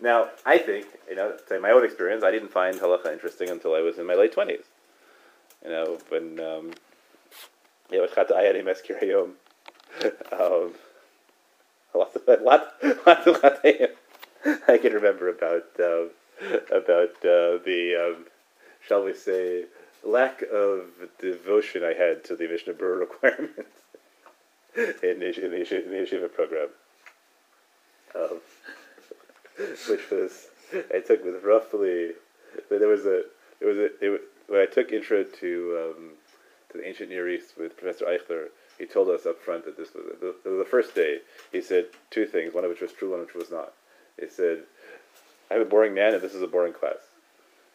Now, 0.00 0.30
I 0.44 0.58
think, 0.58 0.86
you 1.08 1.16
know, 1.16 1.36
say 1.48 1.58
my 1.58 1.70
own 1.70 1.84
experience, 1.84 2.24
I 2.24 2.30
didn't 2.30 2.50
find 2.50 2.76
halacha 2.76 3.12
interesting 3.12 3.48
until 3.48 3.74
I 3.74 3.80
was 3.80 3.98
in 3.98 4.06
my 4.06 4.14
late 4.14 4.32
twenties. 4.32 4.64
You 5.64 5.70
know, 5.70 5.98
when 6.08 6.40
um, 6.40 6.72
you 7.90 7.98
know, 7.98 8.06
Chata 8.06 8.32
Ayadim 8.32 8.64
Eskirayom, 8.64 9.32
um, 10.32 10.74
lots 11.94 12.16
of 12.16 12.22
lots, 12.42 12.66
lots 13.06 13.26
of 13.26 13.40
Chatayim. 13.40 13.90
I 14.66 14.78
can 14.78 14.92
remember 14.92 15.28
about 15.28 15.66
um, 15.78 16.10
about 16.70 17.14
uh, 17.24 17.62
the 17.64 18.14
um, 18.16 18.26
shall 18.86 19.04
we 19.04 19.14
say 19.14 19.66
lack 20.04 20.42
of 20.42 20.86
devotion 21.20 21.84
I 21.84 21.94
had 21.94 22.24
to 22.24 22.36
the 22.36 22.48
Mishnah 22.48 22.74
Berurah 22.74 23.00
requirements 23.00 23.82
in 24.74 25.20
the, 25.20 25.44
in 25.44 25.50
the, 25.50 25.84
in 25.84 25.90
the 25.90 25.96
yeshiva 25.96 26.32
program, 26.32 26.68
um, 28.16 28.40
which 29.88 30.10
was 30.10 30.46
I 30.92 31.00
took 31.00 31.24
with 31.24 31.44
roughly 31.44 32.12
there 32.68 32.88
was 32.88 33.06
a 33.06 33.22
there 33.60 33.68
was 33.68 33.78
a 33.78 33.84
it, 34.00 34.22
when 34.52 34.60
I 34.60 34.66
took 34.66 34.92
intro 34.92 35.24
to 35.24 35.94
um, 35.96 36.10
to 36.70 36.78
the 36.78 36.86
ancient 36.86 37.08
Near 37.08 37.26
East 37.26 37.54
with 37.56 37.74
Professor 37.74 38.04
Eichler. 38.04 38.48
He 38.78 38.84
told 38.84 39.08
us 39.08 39.24
up 39.24 39.40
front 39.40 39.64
that 39.64 39.78
this 39.78 39.94
was 39.94 40.04
the, 40.20 40.34
the, 40.44 40.64
first 40.64 40.94
day. 40.94 41.18
He 41.52 41.62
said 41.62 41.86
two 42.10 42.26
things, 42.26 42.52
one 42.52 42.64
of 42.64 42.70
which 42.70 42.80
was 42.80 42.92
true, 42.92 43.12
one 43.12 43.20
of 43.20 43.26
which 43.26 43.34
was 43.34 43.50
not. 43.50 43.72
He 44.20 44.28
said, 44.28 44.64
"I'm 45.50 45.62
a 45.62 45.64
boring 45.64 45.94
man, 45.94 46.12
and 46.12 46.22
this 46.22 46.34
is 46.34 46.42
a 46.42 46.46
boring 46.46 46.74
class." 46.74 46.98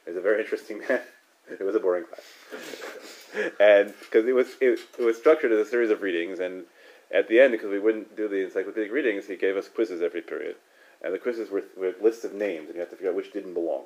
He's 0.06 0.18
a 0.18 0.22
very 0.22 0.40
interesting 0.40 0.80
man. 0.90 1.02
It 1.50 1.62
was 1.62 1.76
a 1.76 1.80
boring 1.80 2.06
class, 2.06 3.52
and 3.60 3.94
because 4.00 4.28
it 4.28 4.36
was 4.36 4.50
it, 4.62 4.80
it 5.00 5.04
was 5.04 5.18
structured 5.18 5.52
as 5.52 5.66
a 5.66 5.70
series 5.70 5.90
of 5.90 6.04
readings, 6.04 6.40
and 6.40 6.66
at 7.12 7.28
the 7.28 7.40
end, 7.40 7.54
because 7.54 7.72
we 7.72 7.80
wouldn't 7.80 8.16
do 8.16 8.28
the 8.28 8.44
encyclopedic 8.46 8.92
readings, 8.92 9.26
he 9.26 9.36
gave 9.36 9.58
us 9.58 9.68
quizzes 9.68 10.04
every 10.04 10.22
period, 10.22 10.58
and 11.04 11.12
the 11.12 11.18
quizzes 11.18 11.50
were, 11.50 11.64
were 11.76 11.96
lists 12.00 12.24
of 12.24 12.34
names, 12.36 12.68
and 12.68 12.76
you 12.76 12.82
have 12.82 12.90
to 12.92 12.98
figure 12.98 13.10
out 13.10 13.16
which 13.16 13.34
didn't 13.34 13.56
belong. 13.56 13.86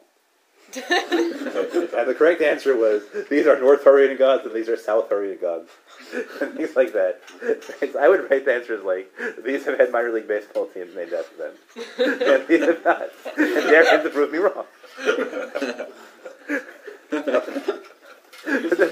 and 0.76 2.08
the 2.08 2.16
correct 2.18 2.42
answer 2.42 2.78
was 2.78 3.04
these 3.30 3.46
are 3.46 3.60
North 3.60 3.84
Hurrian 3.84 4.18
gods 4.18 4.46
and 4.46 4.56
these 4.56 4.70
are 4.70 4.78
South 4.78 5.10
Hurrian 5.10 5.38
gods, 5.42 5.70
and 6.42 6.54
things 6.54 6.76
like 6.76 6.94
that. 6.94 7.22
I 8.00 8.08
would 8.08 8.30
write 8.30 8.46
the 8.46 8.54
answers 8.54 8.84
like 8.84 9.12
these 9.44 9.66
have 9.66 9.78
had 9.78 9.92
minor 9.92 10.12
league 10.12 10.28
baseball 10.28 10.68
teams 10.68 10.96
named 10.96 11.14
after 11.14 11.36
them, 11.36 11.54
and 11.98 12.48
these 12.48 12.62
have 12.62 12.86
not, 12.86 13.10
and 13.38 13.56
they're 13.56 13.84
going 13.84 14.04
to 14.04 14.10
prove 14.10 14.32
me 14.32 14.38
wrong. 14.38 14.66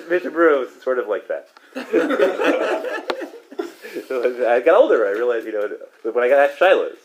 Mr. 0.10 0.34
Brew 0.34 0.64
is 0.64 0.84
sort 0.84 1.00
of 1.00 1.08
like 1.08 1.28
that. 1.28 1.48
so 4.08 4.50
I 4.50 4.60
got 4.60 4.76
older, 4.76 5.08
I 5.08 5.12
realized, 5.12 5.46
you 5.46 5.54
know, 5.54 5.70
when 6.12 6.24
I 6.24 6.30
got 6.30 6.40
asked 6.40 6.60
Shiloh's, 6.60 6.98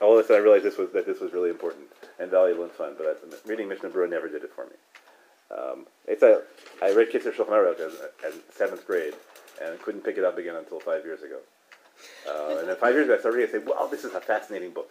all 0.00 0.18
of 0.18 0.24
a 0.24 0.26
sudden 0.26 0.42
I 0.42 0.44
realized 0.44 0.64
this 0.64 0.78
was 0.78 0.90
that 0.92 1.06
this 1.06 1.20
was 1.20 1.32
really 1.32 1.50
important 1.50 1.86
and 2.18 2.30
valuable 2.30 2.64
and 2.64 2.72
fun. 2.72 2.94
But 2.96 3.22
reading 3.46 3.68
Mishnah 3.68 3.90
Berurah 3.90 4.10
never 4.10 4.28
did 4.28 4.44
it 4.44 4.52
for 4.54 4.66
me. 4.66 4.76
Um, 5.50 5.86
it's 6.06 6.22
a, 6.22 6.42
I 6.82 6.92
read 6.92 7.10
Kitzur 7.10 7.32
Shulchan 7.32 7.48
Aruch 7.48 7.80
as, 7.80 8.34
seventh 8.50 8.86
grade 8.86 9.14
and 9.62 9.80
couldn't 9.82 10.02
pick 10.02 10.16
it 10.16 10.24
up 10.24 10.38
again 10.38 10.56
until 10.56 10.80
five 10.80 11.04
years 11.04 11.22
ago. 11.22 11.38
Uh, 12.28 12.58
and 12.58 12.68
then 12.68 12.76
five 12.76 12.94
years 12.94 13.04
ago, 13.04 13.14
I 13.14 13.18
started 13.18 13.38
reading. 13.38 13.54
I 13.54 13.58
said, 13.58 13.68
"Wow, 13.68 13.86
this 13.86 14.04
is 14.04 14.14
a 14.14 14.20
fascinating 14.20 14.70
book. 14.70 14.90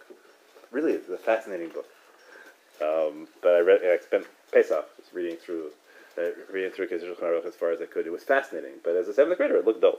Really, 0.70 0.92
it's 0.92 1.08
a 1.08 1.18
fascinating 1.18 1.68
book." 1.68 1.86
Um, 2.80 3.28
but 3.42 3.54
I 3.54 3.60
read. 3.60 3.80
I 3.84 4.02
spent 4.02 4.26
Pesach 4.52 4.84
just 4.96 5.12
reading 5.12 5.36
through, 5.36 5.70
uh, 6.18 6.30
reading 6.52 6.70
through 6.70 6.88
Kitzur 6.88 7.14
Shulchan 7.14 7.22
Aruch 7.22 7.46
as 7.46 7.54
far 7.54 7.72
as 7.72 7.80
I 7.80 7.86
could. 7.86 8.06
It 8.06 8.12
was 8.12 8.24
fascinating, 8.24 8.72
but 8.82 8.96
as 8.96 9.06
a 9.08 9.14
seventh 9.14 9.36
grader, 9.36 9.56
it 9.56 9.66
looked 9.66 9.82
dull. 9.82 9.98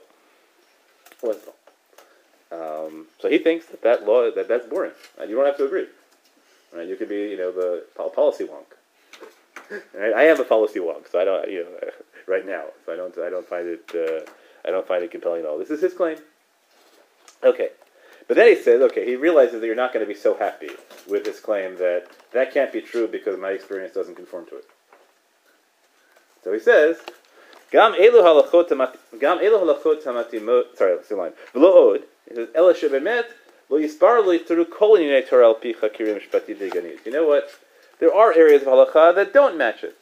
It 1.21 1.27
was 1.27 1.37
dull. 1.37 1.55
Um, 2.51 3.07
so 3.19 3.29
he 3.29 3.37
thinks 3.37 3.67
that 3.67 3.81
that 3.83 4.05
law 4.05 4.31
that 4.31 4.47
that's 4.47 4.65
boring, 4.65 4.91
and 5.19 5.29
you 5.29 5.35
don't 5.35 5.45
have 5.45 5.57
to 5.57 5.65
agree. 5.65 5.87
Right? 6.75 6.87
You 6.87 6.95
could 6.95 7.09
be, 7.09 7.15
you 7.15 7.37
know, 7.37 7.51
the 7.51 7.85
policy 7.95 8.45
wonk. 8.45 8.75
Right? 9.93 10.13
I 10.13 10.23
am 10.23 10.39
a 10.39 10.43
policy 10.43 10.79
wonk, 10.79 11.09
so 11.09 11.19
I 11.19 11.25
don't, 11.25 11.49
you 11.49 11.63
know, 11.63 11.89
right 12.27 12.45
now, 12.45 12.65
so 12.85 12.93
I 12.93 12.95
don't, 12.95 13.17
I 13.17 13.29
don't 13.29 13.47
find 13.47 13.67
it, 13.67 13.91
uh, 13.95 14.29
I 14.67 14.71
don't 14.71 14.87
find 14.87 15.03
it 15.03 15.11
compelling 15.11 15.41
at 15.41 15.47
all. 15.47 15.57
This 15.57 15.69
is 15.69 15.81
his 15.81 15.93
claim. 15.93 16.17
Okay, 17.43 17.69
but 18.27 18.37
then 18.37 18.47
he 18.47 18.61
says, 18.61 18.81
okay, 18.81 19.05
he 19.05 19.15
realizes 19.15 19.61
that 19.61 19.67
you're 19.67 19.75
not 19.75 19.93
going 19.93 20.05
to 20.05 20.11
be 20.11 20.19
so 20.19 20.35
happy 20.35 20.69
with 21.09 21.25
his 21.25 21.39
claim 21.39 21.77
that 21.77 22.07
that 22.33 22.53
can't 22.53 22.73
be 22.73 22.81
true 22.81 23.07
because 23.07 23.39
my 23.39 23.51
experience 23.51 23.93
doesn't 23.93 24.15
conform 24.15 24.45
to 24.47 24.57
it. 24.57 24.65
So 26.43 26.51
he 26.51 26.59
says, 26.59 26.97
Gam 27.71 27.93
elu 27.93 28.21
halachot. 28.21 28.69
Sorry, 30.77 30.97
line. 31.11 31.33
He 32.27 32.35
says, 32.35 32.47
Ela 32.55 32.73
shebemet 32.73 33.25
You 37.05 37.11
know 37.11 37.27
what? 37.27 37.49
There 37.99 38.13
are 38.13 38.33
areas 38.33 38.61
of 38.61 38.67
halacha 38.67 39.15
that 39.15 39.33
don't 39.33 39.57
match 39.57 39.83
it. 39.83 39.97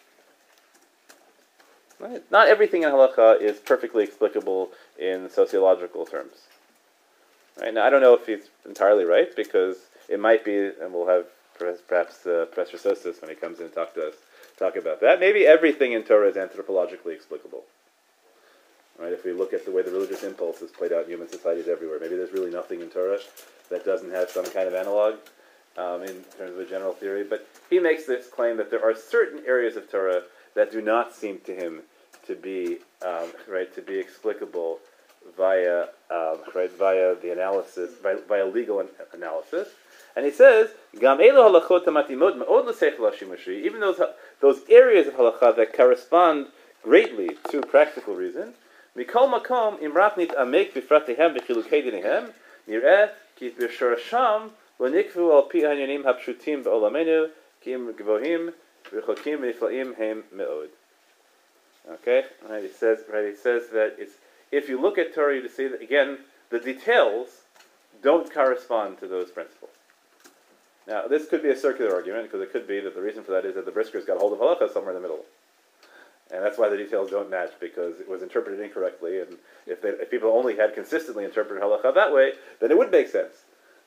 Right? 1.99 2.23
Not 2.31 2.47
everything 2.47 2.83
in 2.83 2.89
halacha 2.89 3.39
is 3.41 3.59
perfectly 3.59 4.03
explicable 4.03 4.71
in 4.99 5.29
sociological 5.29 6.05
terms. 6.05 6.33
Right? 7.59 7.73
Now, 7.73 7.85
I 7.85 7.89
don't 7.89 8.01
know 8.01 8.15
if 8.15 8.25
he's 8.25 8.49
entirely 8.65 9.05
right 9.05 9.33
because 9.35 9.77
it 10.09 10.19
might 10.19 10.43
be, 10.43 10.71
and 10.81 10.93
we'll 10.93 11.07
have 11.07 11.25
perhaps, 11.87 12.25
uh, 12.25 12.47
Professor 12.51 12.77
Sosis 12.77 13.21
when 13.21 13.29
he 13.29 13.35
comes 13.35 13.59
in 13.59 13.65
and 13.65 13.73
talk 13.73 13.93
to 13.93 14.07
us 14.07 14.15
talk 14.57 14.75
about 14.75 15.01
that. 15.01 15.19
Maybe 15.19 15.45
everything 15.45 15.93
in 15.93 16.03
Torah 16.03 16.29
is 16.29 16.35
anthropologically 16.35 17.13
explicable. 17.13 17.63
Right? 18.99 19.11
If 19.11 19.25
we 19.25 19.33
look 19.33 19.53
at 19.53 19.65
the 19.65 19.71
way 19.71 19.81
the 19.81 19.91
religious 19.91 20.23
impulse 20.23 20.61
is 20.61 20.71
played 20.71 20.93
out 20.93 21.05
in 21.05 21.09
human 21.09 21.27
societies 21.27 21.67
everywhere, 21.67 21.99
maybe 21.99 22.15
there's 22.15 22.31
really 22.31 22.51
nothing 22.51 22.81
in 22.81 22.89
Torah 22.89 23.17
that 23.69 23.85
doesn't 23.85 24.11
have 24.11 24.29
some 24.29 24.45
kind 24.45 24.67
of 24.67 24.75
analog 24.75 25.15
um, 25.77 26.03
in 26.03 26.23
terms 26.37 26.51
of 26.51 26.59
a 26.59 26.65
general 26.65 26.93
theory. 26.93 27.23
But 27.23 27.47
he 27.69 27.79
makes 27.79 28.05
this 28.05 28.27
claim 28.27 28.57
that 28.57 28.69
there 28.69 28.83
are 28.83 28.95
certain 28.95 29.41
areas 29.47 29.75
of 29.75 29.89
Torah 29.89 30.23
that 30.55 30.71
do 30.71 30.81
not 30.81 31.15
seem 31.15 31.39
to 31.45 31.55
him 31.55 31.81
to 32.27 32.35
be 32.35 32.77
um, 33.05 33.31
right 33.47 33.73
to 33.75 33.81
be 33.81 33.99
explicable 33.99 34.79
via 35.35 35.87
um, 36.11 36.37
right 36.53 36.71
via 36.77 37.15
the 37.15 37.31
analysis 37.31 37.91
by, 38.01 38.15
via 38.27 38.45
legal 38.45 38.79
an- 38.79 38.89
analysis. 39.13 39.69
And 40.15 40.25
he 40.25 40.31
says, 40.31 40.69
Even 40.93 41.17
those 43.79 43.99
those 44.41 44.61
areas 44.69 45.07
of 45.07 45.15
halacha 45.15 45.55
that 45.55 45.73
correspond 45.73 46.47
greatly 46.83 47.31
to 47.49 47.61
practical 47.61 48.13
reason. 48.15 48.53
Mikol 48.97 49.29
makom 49.29 49.79
imratnit 49.81 50.35
amek 50.35 50.73
bifratehem 50.73 51.35
v'chilukei 51.35 51.83
dinihem 51.83 52.31
nireh 52.67 53.09
ki 53.35 53.49
b'shorasham 53.51 54.51
lo 54.79 54.89
nikvu 54.89 55.31
al 55.33 55.43
pi 55.43 55.61
hanyanim 55.61 56.03
hapshutim 56.03 56.63
ba'olamenu 56.63 57.31
ki 57.61 57.73
im 57.73 57.93
gvohim 57.93 58.53
v'chokim 58.91 59.39
v'niflaim 59.39 59.95
hem 59.95 60.23
me'od. 60.31 60.69
Okay, 61.91 62.23
right, 62.47 62.63
he 62.63 62.69
says 62.69 62.99
right. 63.11 63.25
He 63.25 63.35
says 63.35 63.69
that 63.69 63.95
it's 63.97 64.13
if 64.51 64.69
you 64.69 64.79
look 64.79 64.97
at 64.97 65.13
Torah, 65.15 65.35
you 65.35 65.49
see 65.49 65.67
that 65.67 65.81
again 65.81 66.19
the 66.49 66.59
details 66.59 67.41
don't 68.03 68.31
correspond 68.31 68.99
to 68.99 69.07
those 69.07 69.31
principles. 69.31 69.71
Now, 70.87 71.07
this 71.07 71.27
could 71.27 71.41
be 71.41 71.49
a 71.49 71.57
circular 71.57 71.93
argument 71.95 72.25
because 72.25 72.41
it 72.41 72.51
could 72.51 72.67
be 72.67 72.79
that 72.81 72.93
the 72.93 73.01
reason 73.01 73.23
for 73.23 73.31
that 73.31 73.45
is 73.45 73.55
that 73.55 73.65
the 73.65 73.71
briskers 73.71 74.05
got 74.05 74.19
hold 74.19 74.33
of 74.33 74.39
halacha 74.39 74.71
somewhere 74.71 74.95
in 74.95 75.01
the 75.01 75.07
middle. 75.07 75.25
And 76.33 76.43
that's 76.43 76.57
why 76.57 76.67
the 76.67 76.77
details 76.77 77.11
don't 77.11 77.29
match 77.29 77.51
because 77.59 77.99
it 77.99 78.09
was 78.09 78.23
interpreted 78.23 78.59
incorrectly. 78.59 79.19
And 79.19 79.37
if, 79.67 79.81
they, 79.81 79.89
if 79.89 80.09
people 80.09 80.31
only 80.31 80.55
had 80.55 80.73
consistently 80.73 81.25
interpreted 81.25 81.63
halacha 81.63 81.93
that 81.93 82.13
way, 82.13 82.33
then 82.59 82.71
it 82.71 82.77
would 82.77 82.91
make 82.91 83.07
sense. 83.07 83.33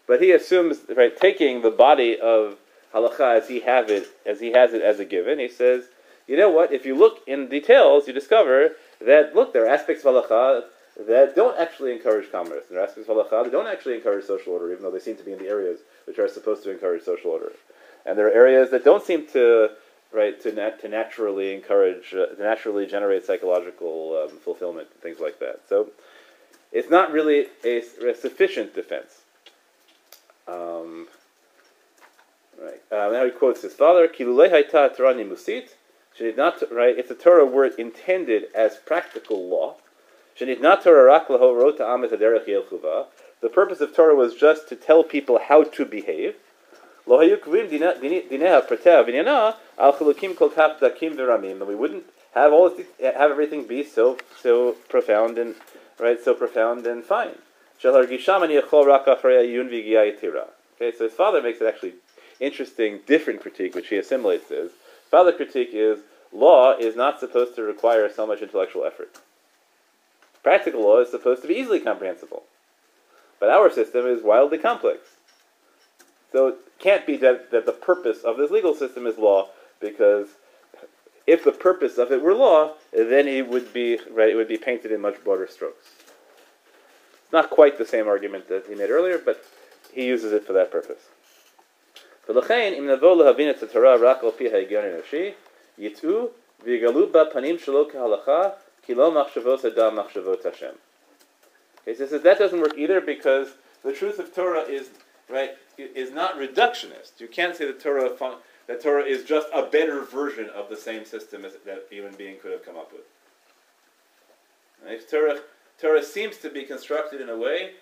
But 0.07 0.23
he 0.23 0.31
assumes, 0.31 0.79
right, 0.97 1.17
taking 1.17 1.63
the 1.63 1.71
body 1.71 2.19
of 2.19 2.57
halacha 2.95 3.43
as 3.43 3.49
he 3.49 3.61
have 3.61 3.91
it, 3.91 4.07
as 4.25 4.41
he 4.41 4.53
has 4.53 4.73
it 4.73 4.83
as 4.83 5.01
a 5.01 5.05
given, 5.05 5.41
he 5.41 5.49
says, 5.49 5.87
you 6.29 6.37
know 6.37 6.51
what? 6.51 6.73
If 6.73 6.87
you 6.87 6.97
look 6.97 7.21
in 7.27 7.49
details, 7.49 8.07
you 8.07 8.13
discover 8.13 8.73
that 9.01 9.35
look, 9.35 9.53
there 9.53 9.65
are 9.65 9.69
aspects 9.69 10.05
of 10.05 10.15
halacha 10.15 10.65
that 11.09 11.35
don't 11.37 11.59
actually 11.59 11.93
encourage 11.93 12.31
commerce. 12.31 12.65
There 12.71 12.81
are 12.81 12.85
aspects 12.85 13.09
of 13.11 13.17
halacha 13.17 13.45
that 13.45 13.53
don't 13.53 13.67
actually 13.67 13.97
encourage 13.97 14.25
social 14.25 14.53
order, 14.53 14.71
even 14.71 14.83
though 14.83 14.91
they 14.91 15.01
seem 15.01 15.17
to 15.17 15.25
be 15.25 15.33
in 15.33 15.39
the 15.39 15.49
areas 15.49 15.81
which 16.07 16.19
are 16.19 16.29
supposed 16.29 16.63
to 16.65 16.71
encourage 16.71 17.03
social 17.03 17.33
order. 17.33 17.53
And 18.05 18.17
there 18.17 18.29
are 18.29 18.33
areas 18.33 18.71
that 18.71 18.85
don't 18.85 19.05
seem 19.05 19.27
to 19.29 19.71
right 20.13 20.41
to 20.43 20.53
nat- 20.53 20.81
to 20.81 20.89
naturally 20.89 21.55
encourage 21.55 22.15
uh, 22.15 22.27
to 22.27 22.43
naturally 22.43 22.87
generate 22.87 23.25
psychological 23.25 24.23
um, 24.23 24.39
fulfillment, 24.39 24.89
things 25.01 25.21
like 25.21 25.39
that. 25.41 25.61
So 25.69 25.91
it's 26.73 26.91
not 26.91 27.13
really 27.13 27.47
a, 27.65 27.83
a 28.07 28.15
sufficient 28.15 28.75
defense. 28.75 29.23
Um, 30.49 31.09
right. 32.61 32.83
Uh, 32.91 33.11
now 33.13 33.25
he 33.25 33.31
quotes 33.31 33.63
his 33.63 33.75
father. 33.75 34.09
Shenit 36.19 36.37
not 36.37 36.63
right. 36.73 36.97
if 36.97 37.09
the 37.09 37.15
Torah 37.15 37.45
were 37.45 37.67
intended 37.67 38.47
as 38.55 38.77
practical 38.77 39.49
law. 39.49 39.77
The 40.39 40.57
purpose 43.49 43.81
of 43.81 43.95
Torah 43.95 44.15
was 44.15 44.35
just 44.35 44.69
to 44.69 44.77
tell 44.77 45.05
people 45.05 45.39
how 45.39 45.65
to 45.65 45.85
behave. 45.85 46.37
Lo 47.07 47.19
hayu 47.19 47.39
kvim 47.39 47.69
dineha 47.71 48.67
pratea 48.67 49.05
v'nyana 49.07 49.55
al 49.79 49.93
chilukim 49.93 50.37
kol 50.37 50.51
kach 50.51 50.79
dakim 50.79 51.15
v'ramim. 51.15 51.53
And 51.53 51.67
we 51.69 51.75
wouldn't 51.75 52.05
have 52.35 52.53
all 52.53 52.69
this, 52.71 52.87
have 53.01 53.31
everything 53.31 53.65
be 53.67 53.85
so 53.85 54.19
so 54.41 54.73
profound 54.89 55.39
and 55.39 55.55
right 55.99 56.21
so 56.23 56.35
profound 56.35 56.87
and 56.87 57.05
fine. 57.05 57.39
Okay, 57.85 57.91
so 60.97 61.05
his 61.05 61.13
father 61.13 61.43
makes 61.43 61.61
it 61.61 61.67
actually 61.67 61.95
interesting, 62.41 63.01
different 63.07 63.41
critique, 63.41 63.75
which 63.75 63.89
he 63.89 63.97
assimilates 63.97 64.51
as. 64.51 64.71
Father 65.11 65.33
critique 65.33 65.71
is 65.73 66.01
law 66.33 66.77
is 66.77 66.97
not 66.97 67.21
supposed 67.21 67.55
to 67.55 67.63
require 67.63 68.11
so 68.11 68.27
much 68.27 68.41
intellectual 68.41 68.85
effort. 68.85 69.19
Practical 70.43 70.83
law 70.83 71.01
is 71.01 71.11
supposed 71.11 71.43
to 71.43 71.49
be 71.49 71.55
easily 71.55 71.81
comprehensible. 71.81 72.45
But 73.39 73.51
our 73.51 73.71
system 73.71 74.07
is 74.07 74.23
wildly 74.23 74.59
complex. 74.59 75.16
So 76.32 76.48
it 76.48 76.56
can't 76.80 77.06
be 77.06 77.18
that, 77.18 77.52
that 77.52 77.66
the 77.66 77.72
purpose 77.72 78.24
of 78.24 78.38
this 78.38 78.52
legal 78.52 78.74
system 78.74 79.06
is 79.06 79.18
law, 79.18 79.50
because 79.80 80.28
if 81.28 81.44
the 81.44 81.52
purpose 81.52 81.98
of 81.98 82.12
it 82.12 82.22
were 82.22 82.34
law, 82.34 82.74
then 82.92 83.28
it 83.28 83.48
would 83.48 83.74
be 83.74 84.00
right, 84.12 84.30
it 84.30 84.36
would 84.36 84.48
be 84.48 84.58
painted 84.58 84.92
in 84.92 85.02
much 85.02 85.24
broader 85.24 85.48
strokes. 85.48 85.86
It's 87.24 87.34
not 87.34 87.50
quite 87.50 87.78
the 87.78 87.86
same 87.86 88.08
argument 88.08 88.48
that 88.50 88.66
he 88.68 88.76
made 88.76 88.90
earlier, 88.90 89.18
but 89.18 89.44
he 89.94 90.06
uses 90.06 90.32
it 90.32 90.46
for 90.46 90.54
that 90.54 90.72
purpose. 90.72 91.10
ולכן, 92.30 92.74
אם 92.78 92.88
נבוא 92.88 93.24
להבין 93.24 93.50
את 93.50 93.64
התורה 93.64 93.96
רק 93.96 94.24
על 94.24 94.32
פי 94.32 94.54
ההיגיון 94.54 94.86
האנושי, 94.86 95.32
יטעו 95.78 96.30
ויגלו 96.64 97.08
בפנים 97.08 97.60
שלו 97.60 97.90
כהלכה, 97.90 98.50
כי 98.82 98.94
לא 98.96 99.12
מחשבות 99.12 99.66
אדם 99.66 99.96
מחשבות 99.96 100.46
השם. 100.46 100.74
Okay, 101.84 101.96
so 101.96 102.04
he 102.04 102.10
says 102.10 102.22
that 102.22 102.38
doesn't 102.38 102.62
work 102.62 102.78
either 102.78 103.02
because 103.02 103.48
the 103.84 103.92
truth 103.92 104.20
of 104.20 104.34
Torah 104.36 104.62
is 104.62 104.90
right 105.30 105.52
is 105.79 106.13
not 106.13 106.37
reductionist. 106.37 107.19
You 107.19 107.29
can't 107.29 107.57
say 107.57 107.67
that 107.67 107.81
Torah 107.81 108.11
fun- 108.11 108.39
that 108.67 108.83
Torah 108.83 109.05
is 109.05 109.25
just 109.25 109.49
a 109.55 109.63
better 109.63 110.03
version 110.03 110.49
of 110.51 110.69
the 110.69 110.77
same 110.77 111.05
system 111.05 111.45
as, 111.45 111.53
that 111.65 111.87
a 111.91 111.95
human 111.95 112.15
being 112.15 112.39
could 112.41 112.53
have 112.53 112.65
come 112.65 112.77
up 112.77 112.93
with. 112.93 113.03
Right? 114.85 115.01
Torah 115.09 115.41
Torah 115.79 116.03
seems 116.03 116.39
to 116.39 116.51
be 116.51 116.65
constructed 116.65 117.21
in 117.21 117.29
a 117.29 117.37
way 117.37 117.73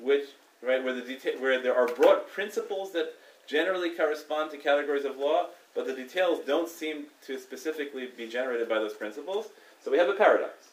which 0.00 0.30
right 0.62 0.82
where 0.82 0.94
the 0.94 1.02
deta- 1.02 1.40
where 1.40 1.60
there 1.60 1.74
are 1.74 1.86
broad 1.88 2.28
principles 2.28 2.92
that 2.92 3.14
generally 3.46 3.90
correspond 3.90 4.50
to 4.50 4.56
categories 4.56 5.04
of 5.04 5.16
law, 5.16 5.48
but 5.74 5.86
the 5.86 5.94
details 5.94 6.40
don't 6.46 6.68
seem 6.68 7.06
to 7.26 7.38
specifically 7.38 8.08
be 8.16 8.28
generated 8.28 8.68
by 8.68 8.78
those 8.78 8.94
principles. 8.94 9.48
So 9.84 9.90
we 9.90 9.98
have 9.98 10.08
a 10.08 10.14
paradox. 10.14 10.68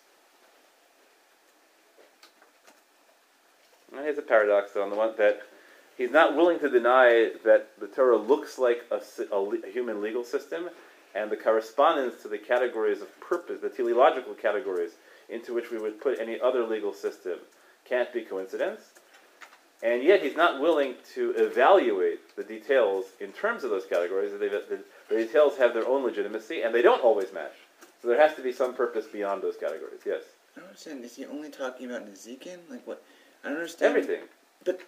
And 3.92 4.02
here's 4.02 4.20
a 4.20 4.22
paradox 4.22 4.76
on 4.76 4.90
the 4.92 4.96
one 4.96 5.14
that 5.18 5.42
he's 6.00 6.12
not 6.12 6.36
willing 6.36 6.58
to 6.60 6.70
deny 6.70 7.32
that 7.44 7.70
the 7.80 7.86
Torah 7.86 8.18
looks 8.18 8.58
like 8.58 8.86
a, 8.90 9.02
a, 9.32 9.36
a, 9.36 9.72
human 9.72 10.02
legal 10.02 10.24
system, 10.24 10.70
and 11.14 11.30
the 11.30 11.36
correspondence 11.36 12.22
to 12.24 12.28
the 12.28 12.38
categories 12.38 13.02
of 13.02 13.20
purpose, 13.20 13.62
the 13.62 13.70
teleological 13.70 14.34
categories 14.34 14.92
into 15.28 15.54
which 15.54 15.70
we 15.70 15.78
would 15.78 16.02
put 16.02 16.20
any 16.20 16.40
other 16.40 16.66
legal 16.66 16.94
system, 16.94 17.38
can't 17.86 18.12
be 18.14 18.22
coincidence. 18.22 18.82
And 19.84 20.02
yet 20.02 20.24
he's 20.24 20.36
not 20.36 20.60
willing 20.60 20.96
to 21.16 21.32
evaluate 21.38 22.36
the 22.36 22.44
details 22.44 23.06
in 23.20 23.32
terms 23.32 23.64
of 23.64 23.70
those 23.70 23.86
categories. 23.86 24.32
The, 24.32 24.38
the, 24.38 24.84
the 25.10 25.16
details 25.16 25.58
have 25.58 25.74
their 25.74 25.88
own 25.88 26.04
legitimacy, 26.04 26.62
and 26.62 26.74
they 26.74 26.82
don't 26.82 27.04
always 27.04 27.32
match. 27.34 27.54
So 28.02 28.08
there 28.08 28.20
has 28.20 28.36
to 28.36 28.42
be 28.42 28.54
some 28.54 28.74
purpose 28.74 29.06
beyond 29.06 29.42
those 29.42 29.56
categories. 29.58 30.02
Yes. 30.06 30.24
I 30.56 30.60
don't 30.60 30.70
understand. 30.70 31.04
Is 31.04 31.16
he 31.16 31.26
only 31.26 31.50
talking 31.50 31.90
about 31.90 32.10
Nezikin? 32.10 32.60
Like 32.70 32.86
what? 32.88 33.04
I 33.44 33.50
don't 33.50 33.58
understand. 33.58 33.96
Everything. 33.96 34.24
But 34.66 34.82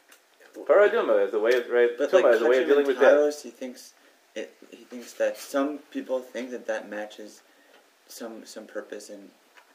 parah 0.68 0.90
adumah 0.90 1.28
is 1.28 1.34
a 1.34 1.40
way 1.40 1.54
of 1.54 1.70
right. 1.70 1.90
But 1.98 2.14
like 2.14 2.26
is 2.26 2.42
a 2.42 2.48
way 2.48 2.62
of 2.62 2.68
dealing 2.68 2.88
with 2.88 3.00
death. 3.00 3.42
He 3.42 3.50
thinks 3.50 3.94
it. 4.36 4.54
He 4.70 4.84
thinks 4.84 5.14
that 5.14 5.38
some 5.38 5.80
people 5.92 6.20
think 6.20 6.52
that 6.52 6.68
that 6.68 6.90
matches 6.90 7.42
some 8.08 8.46
some 8.46 8.66
purpose 8.66 9.10
in. 9.10 9.30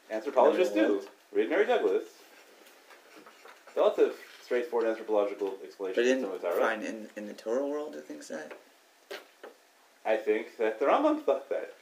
Anthropologists 0.09 0.73
do. 0.73 1.01
Read 1.33 1.49
Mary 1.49 1.65
Douglas. 1.65 2.03
Lots 3.75 3.99
of 3.99 4.13
straightforward 4.43 4.87
anthropological 4.87 5.49
But 5.59 5.65
explanations 5.67 6.07
in 6.07 6.23
of 6.23 6.41
Torah. 6.41 6.59
fine 6.59 6.81
in 6.81 7.09
in 7.15 7.27
the 7.27 7.33
Torah 7.33 7.67
world, 7.67 7.95
it 7.95 8.05
thinks 8.05 8.29
that. 8.29 8.53
I 10.05 10.15
think 10.15 10.57
that 10.57 10.79
the 10.79 10.85
Rambam 10.85 11.21
thought 11.23 11.49
that. 11.49 11.73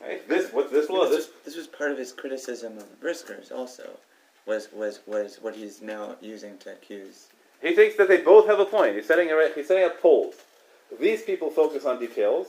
Right? 0.00 0.26
This 0.26 0.50
what 0.52 0.72
this 0.72 0.88
law 0.88 1.08
this, 1.08 1.26
was, 1.26 1.28
this 1.44 1.56
was 1.56 1.66
part 1.66 1.90
of 1.90 1.98
his 1.98 2.12
criticism 2.12 2.78
of 2.78 2.86
the 2.88 3.06
Briskers. 3.06 3.52
Also, 3.52 3.98
was 4.46 4.68
was 4.72 5.00
was 5.06 5.38
what 5.40 5.54
he's 5.54 5.80
now 5.82 6.16
using 6.20 6.58
to 6.58 6.72
accuse. 6.72 7.28
he 7.62 7.74
thinks 7.74 7.96
that 7.96 8.08
they 8.08 8.18
both 8.18 8.46
have 8.46 8.60
a 8.60 8.64
point. 8.64 8.96
He's 8.96 9.06
setting 9.06 9.30
a, 9.30 9.50
he's 9.54 9.68
setting 9.68 9.84
up 9.84 10.00
poles. 10.00 10.34
These 11.00 11.22
people 11.22 11.50
focus 11.50 11.84
on 11.84 12.00
details 12.00 12.48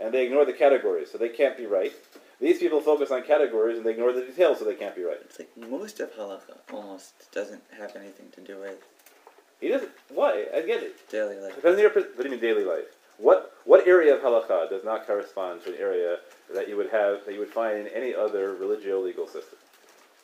and 0.00 0.12
they 0.12 0.24
ignore 0.26 0.44
the 0.44 0.52
categories, 0.52 1.10
so 1.10 1.18
they 1.18 1.28
can't 1.28 1.56
be 1.56 1.66
right. 1.66 1.92
These 2.40 2.58
people 2.58 2.80
focus 2.80 3.10
on 3.10 3.22
categories 3.22 3.76
and 3.76 3.86
they 3.86 3.92
ignore 3.92 4.12
the 4.12 4.22
details, 4.22 4.58
so 4.58 4.64
they 4.64 4.74
can't 4.74 4.96
be 4.96 5.02
right. 5.02 5.18
It's 5.20 5.38
like 5.38 5.50
most 5.56 6.00
of 6.00 6.12
halacha 6.14 6.56
almost 6.72 7.30
doesn't 7.32 7.62
have 7.78 7.94
anything 7.96 8.26
to 8.34 8.40
do 8.40 8.58
with 8.58 8.78
He 9.60 9.68
doesn't. 9.68 9.90
Why? 10.08 10.46
I 10.54 10.62
get 10.62 10.82
it. 10.82 11.08
daily 11.10 11.36
life. 11.36 11.54
Depends 11.54 11.76
on 11.76 11.82
your. 11.82 11.90
What 11.92 12.16
do 12.18 12.24
you 12.24 12.30
mean 12.30 12.40
daily 12.40 12.64
life? 12.64 12.86
What 13.18 13.54
what 13.64 13.86
area 13.86 14.14
of 14.14 14.20
halacha 14.22 14.68
does 14.68 14.84
not 14.84 15.06
correspond 15.06 15.62
to 15.64 15.70
an 15.74 15.80
area 15.80 16.18
that 16.52 16.68
you 16.68 16.76
would 16.76 16.90
have 16.90 17.24
that 17.24 17.32
you 17.34 17.38
would 17.40 17.50
find 17.52 17.78
in 17.78 17.86
any 17.88 18.14
other 18.14 18.54
religio 18.54 19.00
legal 19.00 19.26
system? 19.26 19.58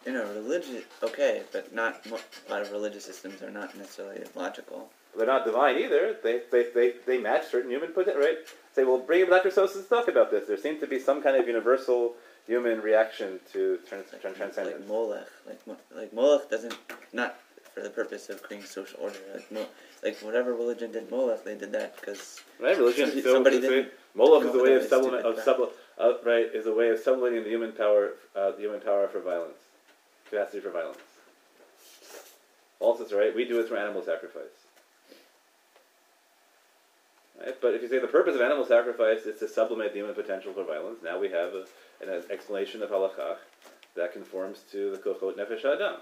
You 0.07 0.13
know, 0.13 0.25
religion. 0.33 0.83
Okay, 1.03 1.43
but 1.53 1.75
not 1.75 2.05
a 2.07 2.51
lot 2.51 2.63
of 2.63 2.73
religious 2.73 3.05
systems 3.05 3.43
are 3.43 3.51
not 3.51 3.77
necessarily 3.77 4.23
logical. 4.35 4.91
They're 5.17 5.27
not 5.27 5.45
divine 5.45 5.77
either. 5.79 6.17
They 6.23 6.41
they, 6.51 6.67
they, 6.75 6.95
they 7.07 7.19
match 7.19 7.51
certain 7.51 7.71
human 7.71 7.91
poten 7.91 8.17
right? 8.17 8.39
Say, 8.75 8.85
well, 8.85 8.99
bring 8.99 9.27
Dr. 9.29 9.51
Sosis 9.51 9.89
talk 9.89 10.09
about 10.09 10.31
this. 10.31 10.47
There 10.47 10.57
seems 10.57 10.81
to 10.81 10.87
be 10.87 10.99
some 10.99 11.23
kind 11.23 11.37
of 11.37 11.47
universal 11.47 12.15
human 12.47 12.81
reaction 12.81 13.41
to 13.53 13.79
trans, 13.89 14.11
Like, 14.13 14.23
trans, 14.23 14.37
transcendence. 14.37 14.79
like 14.81 14.89
Molech, 14.89 15.27
like 15.47 15.61
like 15.95 16.13
Molech 16.13 16.49
doesn't 16.49 16.77
not 17.13 17.37
for 17.75 17.83
the 17.83 17.91
purpose 17.91 18.31
of 18.31 18.43
creating 18.43 18.67
social 18.67 18.99
order. 19.01 19.19
Like 19.35 19.51
Mo, 19.53 19.67
like 20.03 20.17
whatever 20.21 20.55
religion 20.55 20.93
did 20.93 21.11
Molech, 21.11 21.45
they 21.45 21.57
did 21.57 21.73
that 21.73 22.01
because 22.01 22.41
Right, 22.59 22.77
religion 22.79 23.09
Somebody- 23.11 23.23
somebody 23.33 23.61
didn't 23.61 23.89
Moloch 24.15 24.45
is 24.45 24.55
a 24.55 24.63
way 24.63 24.75
of 24.75 24.85
supplement 24.85 25.27
of 25.27 25.39
supple, 25.41 25.71
uh, 25.99 26.15
right 26.25 26.47
is 26.55 26.67
a 26.67 26.73
way 26.73 26.89
of 26.89 26.99
sublimating 26.99 27.45
the 27.45 27.51
human 27.51 27.73
power, 27.73 28.15
uh, 28.35 28.53
the 28.53 28.59
human 28.63 28.81
power 28.81 29.07
for 29.09 29.21
violence, 29.21 29.59
capacity 30.31 30.61
for 30.61 30.70
violence. 30.70 30.98
Also, 32.78 33.05
it's 33.05 33.12
right. 33.12 33.35
We 33.35 33.44
do 33.44 33.61
it 33.61 33.69
through 33.69 33.77
animal 33.77 34.02
sacrifice. 34.02 34.44
Right? 37.39 37.55
But 37.61 37.74
if 37.74 37.82
you 37.82 37.89
say 37.89 37.98
the 37.98 38.07
purpose 38.07 38.35
of 38.35 38.40
animal 38.40 38.65
sacrifice 38.65 39.23
is 39.23 39.39
to 39.40 39.48
sublimate 39.48 39.93
the 39.93 39.98
human 39.98 40.15
potential 40.15 40.52
for 40.52 40.65
violence, 40.65 41.01
now 41.02 41.19
we 41.19 41.31
have 41.31 41.52
a, 41.55 41.65
an 42.02 42.23
explanation 42.31 42.82
of 42.82 42.90
halakha 42.90 43.36
that 43.97 44.12
conforms 44.12 44.61
to 44.73 44.90
the 44.90 44.98
kochot 44.98 45.36
nefesh 45.36 45.65
adam. 45.65 46.01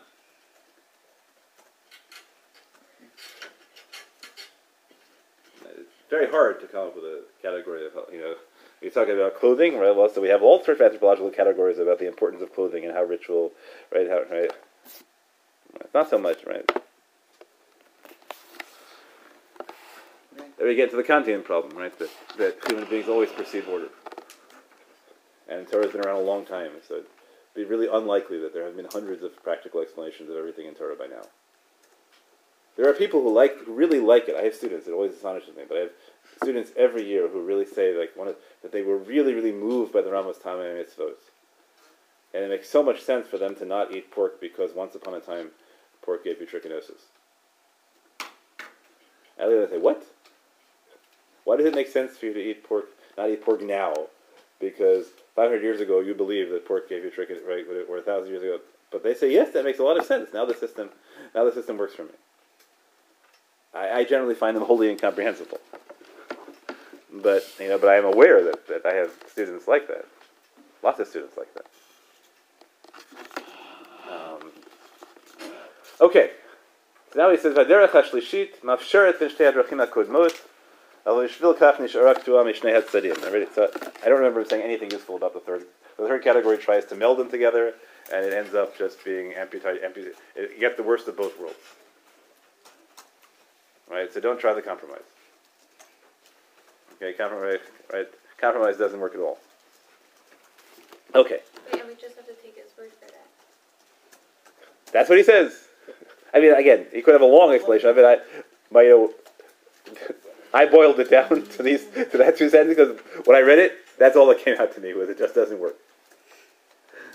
It's 5.64 6.10
very 6.10 6.30
hard 6.30 6.60
to 6.60 6.66
come 6.66 6.88
up 6.88 6.94
with 6.94 7.04
a 7.04 7.22
category 7.42 7.86
of 7.86 7.92
you 8.12 8.20
know. 8.20 8.34
We 8.80 8.90
talk 8.90 9.08
about 9.08 9.36
clothing, 9.36 9.78
right? 9.78 9.94
Well, 9.94 10.08
so 10.08 10.20
we 10.20 10.28
have 10.28 10.42
all 10.42 10.62
sorts 10.64 10.80
of 10.80 10.86
anthropological 10.86 11.30
categories 11.30 11.78
about 11.78 11.98
the 11.98 12.06
importance 12.06 12.42
of 12.42 12.54
clothing 12.54 12.84
and 12.84 12.94
how 12.94 13.02
ritual, 13.02 13.52
right? 13.92 14.08
How 14.08 14.22
right? 14.30 14.50
Not 15.92 16.08
so 16.08 16.18
much, 16.18 16.44
right? 16.46 16.68
Then 20.58 20.66
we 20.66 20.74
get 20.74 20.90
into 20.90 20.96
the 20.96 21.04
Kantian 21.04 21.44
problem, 21.44 21.76
right? 21.76 21.96
That, 21.98 22.10
that 22.38 22.58
human 22.68 22.88
beings 22.88 23.08
always 23.08 23.30
perceive 23.30 23.68
order. 23.68 23.88
And 25.48 25.66
Torah's 25.66 25.92
been 25.92 26.04
around 26.04 26.20
a 26.20 26.24
long 26.24 26.44
time, 26.44 26.70
so 26.86 26.94
it'd 26.94 27.06
be 27.54 27.64
really 27.64 27.88
unlikely 27.90 28.38
that 28.40 28.52
there 28.52 28.64
have 28.64 28.76
been 28.76 28.88
hundreds 28.92 29.22
of 29.22 29.42
practical 29.42 29.80
explanations 29.80 30.30
of 30.30 30.36
everything 30.36 30.66
in 30.66 30.74
Torah 30.74 30.96
by 30.96 31.06
now. 31.06 31.22
There 32.76 32.88
are 32.88 32.92
people 32.92 33.22
who 33.22 33.32
like, 33.32 33.56
who 33.64 33.72
really 33.72 33.98
like 33.98 34.28
it. 34.28 34.36
I 34.36 34.42
have 34.42 34.54
students; 34.54 34.86
it 34.86 34.92
always 34.92 35.12
astonishes 35.12 35.56
me. 35.56 35.64
But 35.68 35.76
I 35.76 35.80
have 35.80 35.90
students 36.42 36.72
every 36.76 37.06
year 37.06 37.28
who 37.28 37.42
really 37.42 37.66
say, 37.66 37.96
like, 37.96 38.16
one 38.16 38.28
of, 38.28 38.36
that 38.62 38.72
they 38.72 38.82
were 38.82 38.96
really, 38.96 39.34
really 39.34 39.52
moved 39.52 39.92
by 39.92 40.02
the 40.02 40.10
Ramos 40.10 40.38
Tamei 40.38 40.82
mitzvot, 40.82 41.14
and 42.34 42.44
it 42.44 42.50
makes 42.50 42.68
so 42.68 42.82
much 42.82 43.02
sense 43.02 43.26
for 43.26 43.38
them 43.38 43.54
to 43.56 43.64
not 43.64 43.94
eat 43.94 44.10
pork 44.10 44.40
because 44.40 44.74
once 44.74 44.94
upon 44.94 45.14
a 45.14 45.20
time, 45.20 45.50
pork 46.02 46.24
gave 46.24 46.40
you 46.40 46.46
trichinosis. 46.46 47.06
And 49.38 49.50
they 49.50 49.66
say, 49.70 49.78
what? 49.78 50.04
Why 51.44 51.56
does 51.56 51.66
it 51.66 51.74
make 51.74 51.88
sense 51.88 52.16
for 52.16 52.26
you 52.26 52.34
to 52.34 52.40
eat 52.40 52.64
pork, 52.64 52.86
not 53.16 53.30
eat 53.30 53.42
pork 53.42 53.62
now? 53.62 53.94
Because 54.60 55.06
500 55.36 55.62
years 55.62 55.80
ago 55.80 56.00
you 56.00 56.14
believed 56.14 56.50
that 56.52 56.66
pork 56.66 56.88
gave 56.88 57.04
you 57.04 57.10
trichinosis, 57.10 57.46
right? 57.46 57.64
Or 57.88 57.96
1,000 57.96 58.28
years 58.28 58.42
ago. 58.42 58.58
But 58.90 59.02
they 59.02 59.14
say, 59.14 59.32
yes, 59.32 59.52
that 59.52 59.64
makes 59.64 59.78
a 59.78 59.82
lot 59.82 59.98
of 59.98 60.04
sense. 60.04 60.30
Now 60.32 60.44
the 60.44 60.54
system, 60.54 60.90
now 61.34 61.44
the 61.44 61.52
system 61.52 61.78
works 61.78 61.94
for 61.94 62.04
me. 62.04 62.10
I, 63.74 64.00
I 64.00 64.04
generally 64.04 64.34
find 64.34 64.56
them 64.56 64.64
wholly 64.64 64.90
incomprehensible. 64.90 65.60
But, 67.22 67.44
you 67.58 67.68
know, 67.68 67.78
but 67.78 67.88
I 67.88 67.96
am 67.96 68.04
aware 68.04 68.42
that, 68.44 68.66
that 68.68 68.86
I 68.86 68.94
have 68.94 69.10
students 69.26 69.66
like 69.66 69.88
that. 69.88 70.06
Lots 70.82 71.00
of 71.00 71.08
students 71.08 71.36
like 71.36 71.52
that. 71.54 71.66
Um, 74.10 74.50
okay. 76.00 76.30
So 77.12 77.20
now 77.20 77.30
he 77.30 77.36
says, 77.36 77.56
"Vaderech 77.56 77.90
hashlishit 77.90 78.60
mafsheret 78.60 79.18
bin 79.18 79.30
shtei 79.30 79.52
hadrachim 79.52 79.84
hakodmot, 79.84 80.38
alo 81.06 81.26
yishvil 81.26 81.56
kach 81.56 81.76
nishara 81.76 82.14
ktuah 82.14 82.44
hatzadim." 82.44 83.16
I. 84.02 84.08
Don't 84.08 84.18
remember 84.18 84.44
saying 84.44 84.62
anything 84.62 84.90
useful 84.90 85.16
about 85.16 85.34
the 85.34 85.40
third. 85.40 85.64
The 85.96 86.06
third 86.06 86.22
category 86.22 86.58
tries 86.58 86.84
to 86.86 86.94
meld 86.94 87.18
them 87.18 87.30
together, 87.30 87.74
and 88.12 88.24
it 88.24 88.32
ends 88.32 88.54
up 88.54 88.76
just 88.78 89.04
being 89.04 89.34
amputated. 89.34 89.82
amputated. 89.82 90.16
You 90.36 90.60
get 90.60 90.76
the 90.76 90.82
worst 90.82 91.08
of 91.08 91.16
both 91.16 91.38
worlds. 91.40 91.56
Right. 93.90 94.12
So 94.12 94.20
don't 94.20 94.38
try 94.38 94.52
the 94.52 94.62
compromise. 94.62 95.00
Okay, 97.00 97.12
compromise. 97.16 97.60
Right. 97.92 98.08
Compromise 98.40 98.76
doesn't 98.76 98.98
work 98.98 99.14
at 99.14 99.20
all. 99.20 99.38
Okay. 101.14 101.40
And 101.72 101.82
we 101.86 101.94
just 101.94 102.16
have 102.16 102.26
to 102.26 102.34
take 102.34 102.56
his 102.56 102.76
word 102.76 102.90
for 103.00 103.06
that. 103.06 103.26
That's 104.92 105.08
what 105.08 105.18
he 105.18 105.24
says. 105.24 105.68
I 106.34 106.40
mean, 106.40 106.52
again, 106.54 106.86
he 106.92 107.00
could 107.02 107.14
have 107.14 107.22
a 107.22 107.26
long 107.26 107.54
explanation 107.54 107.88
of 107.88 107.98
it. 107.98 108.04
I, 108.04 108.18
but 108.70 108.80
you 108.80 108.90
know, 108.90 109.94
I 110.54 110.66
boiled 110.66 110.98
it 111.00 111.10
down 111.10 111.42
to 111.56 111.62
these 111.62 111.84
to 111.86 112.18
that 112.18 112.36
two 112.36 112.50
sentences 112.50 112.76
because 112.76 113.26
when 113.26 113.36
I 113.36 113.40
read 113.40 113.58
it, 113.58 113.72
that's 113.98 114.16
all 114.16 114.26
that 114.26 114.44
came 114.44 114.56
out 114.58 114.74
to 114.74 114.80
me 114.80 114.92
was 114.92 115.08
it 115.08 115.18
just 115.18 115.34
doesn't 115.34 115.58
work. 115.58 115.76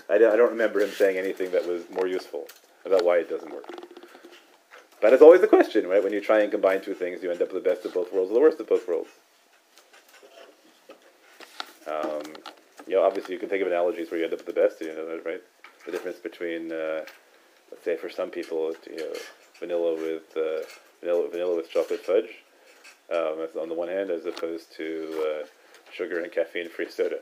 I 0.08 0.18
don't, 0.18 0.32
I 0.32 0.36
don't 0.36 0.50
remember 0.50 0.80
him 0.80 0.90
saying 0.90 1.16
anything 1.16 1.50
that 1.52 1.66
was 1.66 1.82
more 1.90 2.06
useful 2.06 2.46
about 2.84 3.04
why 3.04 3.18
it 3.18 3.30
doesn't 3.30 3.50
work. 3.50 3.64
But 5.00 5.12
it's 5.12 5.22
always 5.22 5.40
the 5.40 5.46
question, 5.46 5.86
right? 5.86 6.02
When 6.02 6.12
you 6.12 6.20
try 6.20 6.40
and 6.40 6.50
combine 6.50 6.82
two 6.82 6.94
things, 6.94 7.22
you 7.22 7.30
end 7.30 7.40
up 7.42 7.52
with 7.52 7.62
the 7.62 7.70
best 7.70 7.84
of 7.84 7.94
both 7.94 8.12
worlds 8.12 8.30
or 8.30 8.34
the 8.34 8.40
worst 8.40 8.60
of 8.60 8.68
both 8.68 8.86
worlds. 8.86 9.08
Um, 11.86 12.22
you 12.86 12.94
know, 12.94 13.02
obviously, 13.02 13.34
you 13.34 13.40
can 13.40 13.48
think 13.48 13.62
of 13.62 13.68
analogies 13.68 14.10
where 14.10 14.18
you 14.18 14.24
end 14.24 14.32
up 14.34 14.44
with 14.44 14.54
the 14.54 14.60
best. 14.60 14.80
You 14.80 14.94
know, 14.94 15.20
right? 15.24 15.42
The 15.86 15.92
difference 15.92 16.18
between 16.18 16.72
uh, 16.72 17.04
let's 17.70 17.84
say 17.84 17.96
for 17.96 18.08
some 18.08 18.30
people, 18.30 18.72
you 18.88 18.96
know, 18.96 19.12
vanilla 19.58 19.94
with 19.94 20.36
uh, 20.36 20.64
vanilla, 21.00 21.28
vanilla 21.28 21.56
with 21.56 21.68
chocolate 21.70 22.00
fudge, 22.00 22.30
um, 23.10 23.46
on 23.60 23.68
the 23.68 23.74
one 23.74 23.88
hand, 23.88 24.10
as 24.10 24.24
opposed 24.26 24.72
to 24.76 25.42
uh, 25.42 25.46
sugar 25.92 26.20
and 26.22 26.30
caffeine-free 26.30 26.90
soda. 26.90 27.18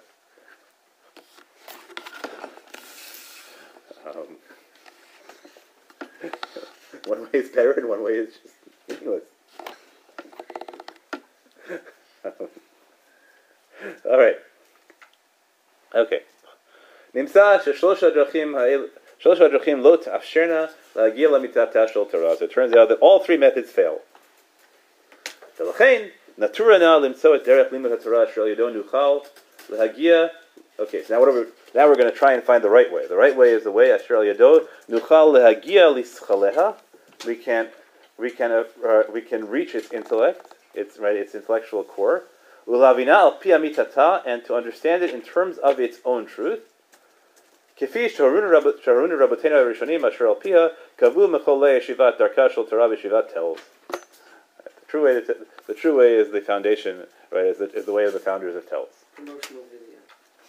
Um, 4.06 4.36
one 7.06 7.22
way 7.22 7.30
is 7.32 7.48
better, 7.48 7.72
and 7.72 7.88
one 7.88 8.04
way 8.04 8.12
is 8.12 8.34
just 8.42 8.54
meaningless. 8.88 9.24
Um, 12.24 12.46
all 14.08 14.16
right. 14.16 14.36
Okay. 15.93 16.21
נמצא 17.13 17.57
ששלוש 17.65 18.03
הדרכים 18.03 18.55
האלה 18.55 18.83
שלוש 19.19 19.41
הדרכים 19.41 19.83
לא 19.83 19.97
תאפשרנה 20.01 20.65
להגיע 20.95 21.29
למיטתה 21.29 21.87
של 21.87 21.99
תורה. 22.11 22.33
So 22.33 22.43
it 22.43 22.51
turns 22.51 22.73
out 22.73 22.89
that 22.89 22.99
all 22.99 23.19
three 23.19 23.37
methods 23.37 23.71
fail. 23.71 23.99
ולכן, 25.59 26.07
נטורה 26.37 26.77
נא 26.77 26.97
למצוא 27.05 27.35
את 27.35 27.43
דרך 27.43 27.71
לימוד 27.71 27.91
התורה 27.91 28.23
אשר 28.23 28.41
על 28.41 28.47
ידו 28.47 28.69
נוכל 28.69 29.17
להגיע 29.69 30.27
Okay, 30.79 31.01
so 31.03 31.15
now 31.15 31.19
what 31.19 31.29
are 31.29 31.33
we, 31.33 31.45
now 31.73 31.87
we're 31.87 31.95
going 31.95 32.11
to 32.11 32.15
try 32.15 32.33
and 32.33 32.43
find 32.43 32.63
the 32.63 32.69
right 32.69 32.93
way. 32.93 33.07
The 33.07 33.15
right 33.15 33.35
way 33.35 33.49
is 33.49 33.63
the 33.63 33.71
way 33.71 33.95
אשר 33.95 34.17
על 34.17 34.23
ידו 34.23 34.59
נוכל 34.89 35.31
להגיע 35.33 35.89
לשכליה. 35.89 36.71
We 37.21 37.35
can 37.35 37.65
we 38.19 38.29
can 38.29 38.51
uh, 38.51 39.03
we 39.11 39.21
can 39.21 39.47
reach 39.47 39.73
its 39.73 39.91
intellect, 39.91 40.53
its 40.75 40.99
right, 40.99 41.15
its 41.15 41.33
intellectual 41.33 41.83
core. 41.83 42.23
Ulavina 42.66 43.08
al 43.08 44.22
and 44.26 44.44
to 44.44 44.54
understand 44.54 45.02
it 45.02 45.12
in 45.12 45.20
terms 45.20 45.58
of 45.58 45.80
its 45.80 45.98
own 46.04 46.26
truth. 46.26 46.60
Kifi 47.78 48.08
Rabotena 48.14 49.74
Rishonim 49.74 50.06
Asher 50.06 50.28
al 50.28 50.36
Kavu 50.36 51.28
Shivat 51.80 52.18
Shivat 52.18 53.34
Telz. 53.34 53.58
The 53.88 54.70
true 54.86 55.04
way, 55.04 55.20
the 55.66 55.74
true 55.74 55.98
way 55.98 56.14
is 56.14 56.30
the 56.30 56.40
foundation, 56.40 57.06
right? 57.32 57.46
Is 57.46 57.58
the, 57.58 57.72
is 57.72 57.86
the 57.86 57.92
way 57.92 58.04
of 58.04 58.12
the 58.12 58.20
founders 58.20 58.54
of 58.54 58.68
Telz. 58.68 58.88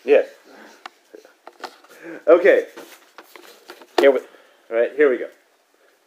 Yes. 0.06 0.28
okay. 2.28 2.68
Here 4.00 4.12
we, 4.12 4.20
right, 4.70 4.92
here 4.96 5.10
we 5.10 5.18
go. 5.18 5.30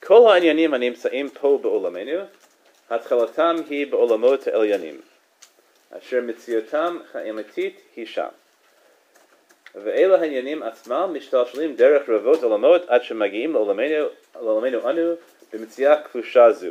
Kol 0.01 0.29
ha'anyanim 0.29 1.35
po 1.35 1.59
be'olamenu, 1.59 2.29
hatchalatam 2.91 3.67
hi 3.67 3.85
be'olamot 3.91 4.47
elyanim. 4.53 5.03
אשר 5.98 6.22
מציאותם 6.22 6.98
האמיתית 7.14 7.82
היא 7.96 8.06
שם. 8.06 8.28
ואלה 9.76 10.22
העניינים 10.22 10.64
עצמם 10.64 11.12
משתלשלים 11.14 11.76
דרך 11.76 12.10
רבות 12.10 12.44
עולמות 12.44 12.82
עד 12.90 13.04
שמגיעים 13.04 13.54
לעולמנו, 13.54 14.08
לעולמנו 14.36 14.90
אנו 14.90 15.14
במציאה 15.54 16.04
כחושה 16.04 16.52
זו. 16.52 16.68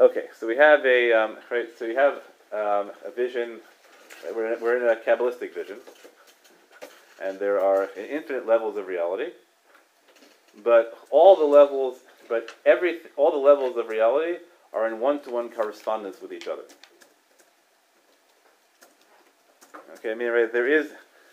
Okay, 0.00 0.26
so 0.38 0.46
we 0.48 0.56
have 0.56 0.84
a 0.84 1.12
um, 1.12 1.36
right, 1.52 1.68
so 1.78 1.86
we 1.86 1.94
have 1.94 2.14
um, 2.52 2.90
a 3.04 3.12
vision. 3.14 3.60
We're 4.34 4.54
in, 4.54 4.60
we're 4.60 4.76
in 4.76 4.88
a 4.88 5.00
kabbalistic 5.00 5.54
vision, 5.54 5.78
and 7.22 7.38
there 7.38 7.60
are 7.60 7.88
infinite 7.96 8.44
levels 8.44 8.76
of 8.76 8.88
reality. 8.88 9.30
But 10.64 10.98
all 11.10 11.36
the 11.36 11.44
levels, 11.44 11.98
but 12.28 12.50
every 12.66 12.92
all 13.16 13.30
the 13.30 13.44
levels 13.50 13.76
of 13.76 13.88
reality 13.88 14.38
are 14.72 14.88
in 14.88 14.98
one-to-one 14.98 15.50
correspondence 15.50 16.20
with 16.20 16.32
each 16.32 16.48
other. 16.48 16.64
Okay, 19.99 20.11
I 20.11 20.15
mean, 20.15 20.29
right, 20.29 20.51
there 20.51 20.67
is 20.67 20.91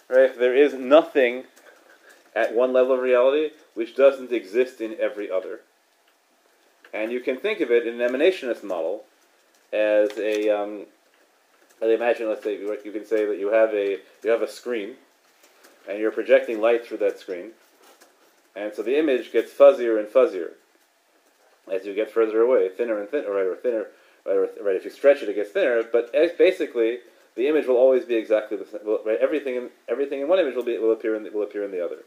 right? 0.08 0.36
There 0.36 0.54
is 0.54 0.74
nothing 0.74 1.44
at 2.34 2.54
one 2.54 2.72
level 2.72 2.94
of 2.94 3.00
reality 3.00 3.50
which 3.74 3.94
doesn't 3.94 4.32
exist 4.32 4.80
in 4.80 4.96
every 5.00 5.30
other. 5.30 5.60
And 6.92 7.12
you 7.12 7.20
can 7.20 7.36
think 7.36 7.60
of 7.60 7.70
it 7.70 7.86
in 7.86 8.00
an 8.00 8.10
emanationist 8.10 8.64
model 8.64 9.04
as 9.72 10.10
a, 10.18 10.48
um, 10.48 10.86
I 11.82 11.86
imagine, 11.86 12.28
let's 12.28 12.42
say, 12.42 12.58
you 12.58 12.92
can 12.92 13.04
say 13.04 13.26
that 13.26 13.38
you 13.38 13.52
have 13.52 13.72
a 13.74 13.98
you 14.24 14.30
have 14.30 14.42
a 14.42 14.48
screen, 14.48 14.94
and 15.88 15.98
you're 15.98 16.10
projecting 16.10 16.60
light 16.60 16.86
through 16.86 16.98
that 16.98 17.18
screen, 17.20 17.50
and 18.56 18.74
so 18.74 18.82
the 18.82 18.98
image 18.98 19.32
gets 19.32 19.52
fuzzier 19.52 19.98
and 19.98 20.08
fuzzier 20.08 20.52
as 21.70 21.84
you 21.84 21.94
get 21.94 22.10
further 22.10 22.40
away, 22.40 22.68
thinner 22.68 22.98
and 22.98 23.08
thinner, 23.08 23.30
right, 23.30 23.46
or 23.46 23.56
thinner, 23.56 23.86
right, 24.24 24.36
or, 24.36 24.48
right. 24.62 24.76
If 24.76 24.84
you 24.84 24.90
stretch 24.90 25.22
it, 25.22 25.28
it 25.28 25.34
gets 25.34 25.50
thinner. 25.50 25.82
But 25.82 26.12
basically, 26.38 26.98
the 27.36 27.48
image 27.48 27.66
will 27.66 27.76
always 27.76 28.04
be 28.04 28.14
exactly 28.14 28.56
the 28.56 28.64
same. 28.64 28.80
Right? 29.04 29.18
Everything 29.20 29.56
in 29.56 29.70
everything 29.88 30.20
in 30.20 30.28
one 30.28 30.38
image 30.38 30.54
will 30.54 30.64
be 30.64 30.78
will 30.78 30.92
appear 30.92 31.14
in 31.14 31.22
the, 31.22 31.30
will 31.30 31.42
appear 31.42 31.64
in 31.64 31.70
the 31.70 31.84
other. 31.84 31.98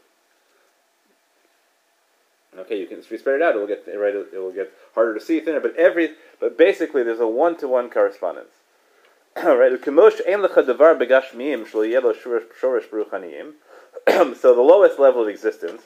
Okay, 2.58 2.80
you 2.80 2.86
can 2.86 3.02
spread 3.02 3.36
it 3.36 3.42
out, 3.42 3.54
it 3.54 3.58
will 3.58 3.68
get 3.68 3.86
right. 3.86 4.14
It 4.14 4.32
will 4.34 4.52
get 4.52 4.72
harder 4.94 5.14
to 5.14 5.20
see 5.20 5.38
thinner. 5.38 5.60
But 5.60 5.76
every 5.76 6.10
but 6.40 6.58
basically, 6.58 7.04
there's 7.04 7.20
a 7.20 7.28
one 7.28 7.56
to 7.58 7.68
one 7.68 7.88
correspondence. 7.88 8.50
right? 9.36 9.72
So 14.36 14.54
the 14.54 14.62
lowest 14.62 14.98
level 14.98 15.22
of 15.22 15.28
existence, 15.28 15.82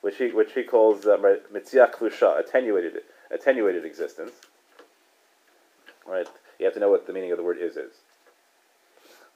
which 0.00 0.16
he 0.16 0.28
which 0.28 0.54
he 0.54 0.62
calls 0.62 1.04
uh, 1.04 1.18
right, 1.18 1.42
attenuated 1.52 3.02
attenuated 3.30 3.84
existence. 3.84 4.32
Right? 6.06 6.28
You 6.58 6.64
have 6.64 6.74
to 6.74 6.80
know 6.80 6.90
what 6.90 7.06
the 7.06 7.12
meaning 7.12 7.32
of 7.32 7.36
the 7.36 7.44
word 7.44 7.58
is 7.60 7.76
is. 7.76 7.92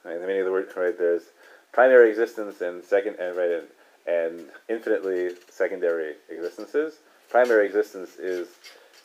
Right? 0.03 0.19
Meaning 0.19 0.45
the 0.45 0.51
word 0.51 0.67
right 0.75 0.97
there's 0.97 1.23
primary 1.71 2.09
existence 2.09 2.61
and 2.61 2.83
second 2.83 3.17
and 3.19 3.37
right 3.37 3.51
and, 3.51 3.67
and 4.07 4.45
infinitely 4.69 5.31
secondary 5.49 6.15
existences. 6.29 6.95
Primary 7.29 7.65
existence 7.65 8.17
is 8.17 8.47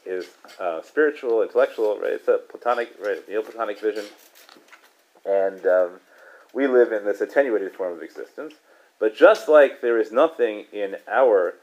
is 0.05 0.27
uh, 0.61 0.81
spiritual, 0.83 1.43
intellectual, 1.43 1.99
right? 1.99 2.13
It's 2.13 2.29
a 2.29 2.39
Platonic, 2.49 2.95
right? 3.05 3.29
Neoplatonic 3.29 3.81
vision, 3.81 4.05
and 5.25 5.67
um, 5.67 5.91
we 6.55 6.67
live 6.67 6.93
in 6.93 7.05
this 7.05 7.21
attenuated 7.21 7.73
form 7.73 7.93
of 7.93 8.03
existence. 8.03 8.55
But 8.99 9.15
just 9.15 9.49
like 9.49 9.81
there 9.81 9.99
is 9.99 10.13
nothing 10.13 10.67
in 10.73 10.97
our 11.11 11.55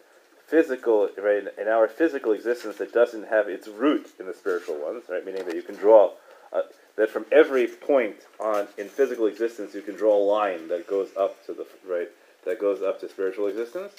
physical, 0.45 1.09
right, 1.17 1.45
in 1.59 1.67
our 1.67 1.87
physical 1.87 2.33
existence 2.33 2.77
that 2.77 2.93
doesn't 2.93 3.27
have 3.29 3.47
its 3.47 3.67
root 3.67 4.11
in 4.19 4.27
the 4.27 4.33
spiritual 4.33 4.75
ones, 4.75 5.05
right? 5.09 5.25
Meaning 5.25 5.45
that 5.45 5.55
you 5.55 5.63
can 5.63 5.75
draw 5.75 6.11
uh, 6.51 6.61
that 6.95 7.09
from 7.09 7.25
every 7.31 7.67
point 7.67 8.15
on 8.39 8.67
in 8.77 8.87
physical 8.87 9.25
existence 9.25 9.73
you 9.73 9.81
can 9.81 9.95
draw 9.95 10.15
a 10.15 10.23
line 10.23 10.67
that 10.67 10.87
goes 10.87 11.09
up 11.17 11.43
to 11.45 11.53
the 11.53 11.65
right 11.87 12.09
that 12.45 12.59
goes 12.59 12.81
up 12.81 12.99
to 12.99 13.09
spiritual 13.09 13.47
existence. 13.47 13.93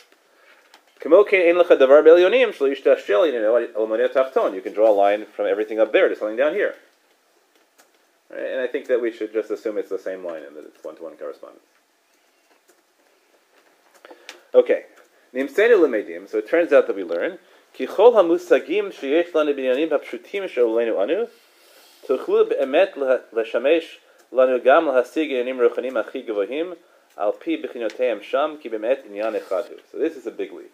You 4.55 4.61
can 4.61 4.73
draw 4.73 4.91
a 4.91 4.95
line 4.95 5.27
from 5.27 5.47
everything 5.47 5.81
up 5.81 5.93
there 5.93 6.09
to 6.09 6.17
something 6.17 6.37
down 6.37 6.55
here. 6.55 6.77
Right? 8.31 8.47
And 8.53 8.61
I 8.61 8.67
think 8.67 8.87
that 8.89 9.01
we 9.01 9.13
should 9.13 9.33
just 9.33 9.51
assume 9.51 9.79
it's 9.79 9.91
the 9.91 9.99
same 9.99 10.25
line 10.25 10.43
and 10.45 10.57
that 10.57 10.65
it's 10.65 10.83
one 10.85 10.97
to 10.97 11.03
one 11.03 11.17
correspondence. 11.17 11.65
Okay. 14.55 14.85
So 15.33 16.39
it 16.39 16.49
turns 16.49 16.73
out 16.73 16.87
that 16.87 16.95
we 16.95 17.03
learn. 17.03 17.39
תוכלו 22.06 22.46
באמת 22.50 22.98
לה- 22.98 23.18
לשמש 23.34 24.00
לנו 24.34 24.58
גם 24.64 24.88
להשיג 24.88 25.30
עניינים 25.32 25.62
רוחניים 25.62 25.98
הכי 25.98 26.22
גבוהים, 26.22 26.74
על 27.16 27.32
פי 27.40 27.58
בחינותיהם 27.58 28.22
שם, 28.22 28.56
כי 28.62 28.70
באמת 28.70 29.00
עניין 29.06 29.36
אחד 29.36 29.64
הוא. 29.70 29.78
So 29.92 29.98
this 29.98 30.16
is 30.18 30.28
a 30.28 30.32
big 30.32 30.52
leap. 30.52 30.72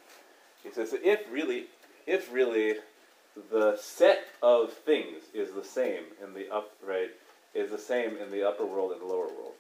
He 0.63 0.71
says, 0.71 0.91
that 0.91 1.03
if 1.03 1.19
really, 1.31 1.65
if 2.07 2.31
really 2.33 2.75
the 3.51 3.75
set 3.77 4.19
of 4.41 4.73
things 4.89 5.19
is 5.33 5.51
the 5.51 5.63
same 5.63 6.03
in 6.23 6.33
the 6.33 6.45
up, 6.57 6.67
right, 6.93 7.11
is 7.53 7.69
the 7.71 7.83
same 7.93 8.11
in 8.23 8.31
the 8.31 8.43
upper 8.43 8.65
world 8.65 8.91
and 8.93 9.01
the 9.01 9.05
lower 9.05 9.29
world. 9.37 9.55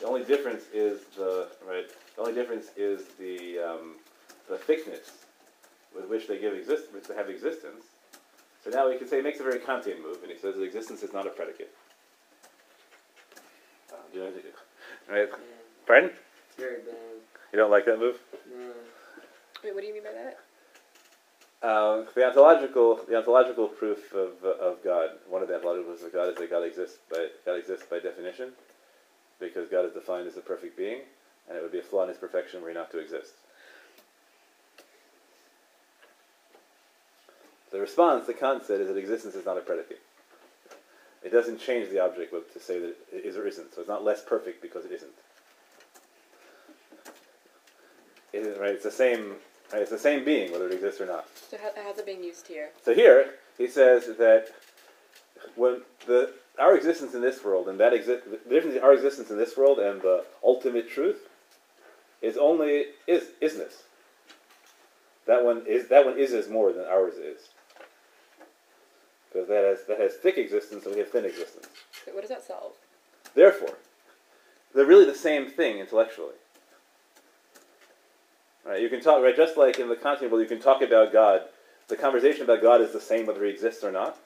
The 0.00 0.06
only 0.06 0.24
difference 0.24 0.64
is 0.72 0.96
the 1.16 1.34
right. 1.72 1.88
The 2.14 2.20
only 2.22 2.34
difference 2.40 2.66
is 2.76 2.98
the 3.24 3.58
um, 3.68 3.84
the 4.52 4.58
thickness 4.68 5.06
with 5.94 6.06
which 6.12 6.24
they 6.28 6.38
give 6.44 6.52
exist, 6.54 6.84
which 6.94 7.04
they 7.08 7.14
have 7.14 7.30
existence. 7.30 7.82
So 8.63 8.69
now 8.69 8.87
we 8.89 8.97
can 8.97 9.07
say 9.07 9.17
he 9.17 9.23
makes 9.23 9.39
a 9.39 9.43
very 9.43 9.59
Kantian 9.59 10.01
move, 10.01 10.19
and 10.21 10.31
he 10.31 10.37
says 10.37 10.55
that 10.55 10.61
existence 10.63 11.01
is 11.01 11.13
not 11.13 11.25
a 11.25 11.29
predicate. 11.31 11.73
Uh, 13.91 13.95
do 14.13 14.19
you 14.19 14.25
know- 14.25 14.31
right? 15.09 15.29
Yeah, 15.29 15.35
Pardon? 15.85 16.11
it's 16.47 16.57
very 16.57 16.81
bad. 16.81 16.95
You 17.51 17.57
don't 17.59 17.71
like 17.71 17.85
that 17.85 17.99
move? 17.99 18.19
Yeah. 18.49 18.67
Wait, 19.63 19.73
what 19.73 19.81
do 19.81 19.87
you 19.87 19.93
mean 19.93 20.03
by 20.03 20.11
that? 20.11 20.39
Um, 21.63 22.07
the 22.15 22.25
ontological, 22.25 22.95
the 23.07 23.17
ontological 23.17 23.67
proof 23.67 24.13
of, 24.13 24.43
of 24.43 24.83
God, 24.83 25.11
one 25.29 25.41
of 25.43 25.47
the 25.47 25.55
ontological 25.55 25.91
proofs 25.91 26.03
of 26.03 26.13
God 26.13 26.29
is 26.29 26.35
that 26.35 26.49
God 26.49 26.63
exists 26.63 26.97
by 27.09 27.27
God 27.45 27.53
exists 27.55 27.85
by 27.87 27.99
definition, 27.99 28.51
because 29.39 29.69
God 29.69 29.85
is 29.85 29.93
defined 29.93 30.27
as 30.27 30.37
a 30.37 30.41
perfect 30.41 30.75
being, 30.77 31.01
and 31.47 31.57
it 31.57 31.61
would 31.61 31.71
be 31.71 31.79
a 31.79 31.83
flaw 31.83 32.03
in 32.03 32.09
His 32.09 32.17
perfection 32.17 32.61
were 32.61 32.69
He 32.69 32.73
not 32.73 32.89
to 32.91 32.99
exist. 32.99 33.33
The 37.71 37.79
response 37.79 38.25
to 38.27 38.33
Kant 38.33 38.65
said 38.65 38.81
is 38.81 38.87
that 38.87 38.97
existence 38.97 39.35
is 39.35 39.45
not 39.45 39.57
a 39.57 39.61
predicate. 39.61 40.01
It 41.23 41.31
doesn't 41.31 41.59
change 41.59 41.89
the 41.89 41.99
object 41.99 42.33
to 42.53 42.59
say 42.59 42.79
that 42.79 42.95
it 43.11 43.25
is 43.25 43.37
or 43.37 43.47
isn't, 43.47 43.73
so 43.73 43.81
it's 43.81 43.89
not 43.89 44.03
less 44.03 44.23
perfect 44.23 44.61
because 44.61 44.85
it 44.85 44.91
isn't. 44.91 45.11
It 48.33 48.39
is, 48.39 48.57
right? 48.57 48.71
It's 48.71 48.83
the 48.83 48.91
same. 48.91 49.35
Right? 49.71 49.81
It's 49.81 49.91
the 49.91 49.99
same 49.99 50.25
being 50.25 50.51
whether 50.51 50.67
it 50.67 50.73
exists 50.73 50.99
or 50.99 51.05
not. 51.05 51.27
So 51.49 51.57
how, 51.61 51.69
how's 51.81 51.97
it 51.97 52.05
being 52.05 52.23
used 52.23 52.47
here? 52.47 52.69
So 52.83 52.93
here 52.93 53.35
he 53.57 53.67
says 53.67 54.07
that 54.17 54.47
when 55.55 55.81
the 56.07 56.33
our 56.59 56.75
existence 56.75 57.13
in 57.13 57.21
this 57.21 57.43
world 57.43 57.67
and 57.67 57.79
that 57.79 57.93
exist 57.93 58.23
the 58.29 58.37
difference 58.49 58.75
in 58.75 58.83
our 58.83 58.93
existence 58.93 59.29
in 59.29 59.37
this 59.37 59.55
world 59.55 59.79
and 59.79 60.01
the 60.01 60.25
ultimate 60.43 60.89
truth 60.89 61.29
is 62.21 62.37
only 62.37 62.85
is 63.07 63.29
isness. 63.41 63.83
That 65.25 65.43
one 65.43 65.63
is 65.67 65.87
that 65.89 66.05
one 66.05 66.17
is 66.17 66.33
is 66.33 66.49
more 66.49 66.73
than 66.73 66.85
ours 66.85 67.15
is. 67.15 67.49
Because 69.31 69.47
that 69.47 69.63
has 69.63 69.85
that 69.87 69.99
has 69.99 70.15
thick 70.15 70.37
existence 70.37 70.85
and 70.85 70.93
we 70.93 70.99
have 70.99 71.09
thin 71.09 71.25
existence. 71.25 71.67
Wait, 72.05 72.15
what 72.15 72.21
does 72.21 72.29
that 72.29 72.43
solve? 72.43 72.73
Therefore, 73.33 73.77
they're 74.73 74.85
really 74.85 75.05
the 75.05 75.15
same 75.15 75.47
thing 75.47 75.79
intellectually. 75.79 76.35
Right? 78.65 78.81
You 78.81 78.89
can 78.89 79.01
talk 79.01 79.23
right 79.23 79.35
just 79.35 79.57
like 79.57 79.79
in 79.79 79.87
the 79.87 79.97
world, 80.03 80.41
you 80.41 80.45
can 80.45 80.59
talk 80.59 80.81
about 80.81 81.13
God. 81.13 81.41
The 81.87 81.95
conversation 81.95 82.43
about 82.43 82.61
God 82.61 82.81
is 82.81 82.93
the 82.93 83.01
same 83.01 83.25
whether 83.25 83.43
He 83.43 83.51
exists 83.51 83.83
or 83.83 83.91
not. 83.91 84.17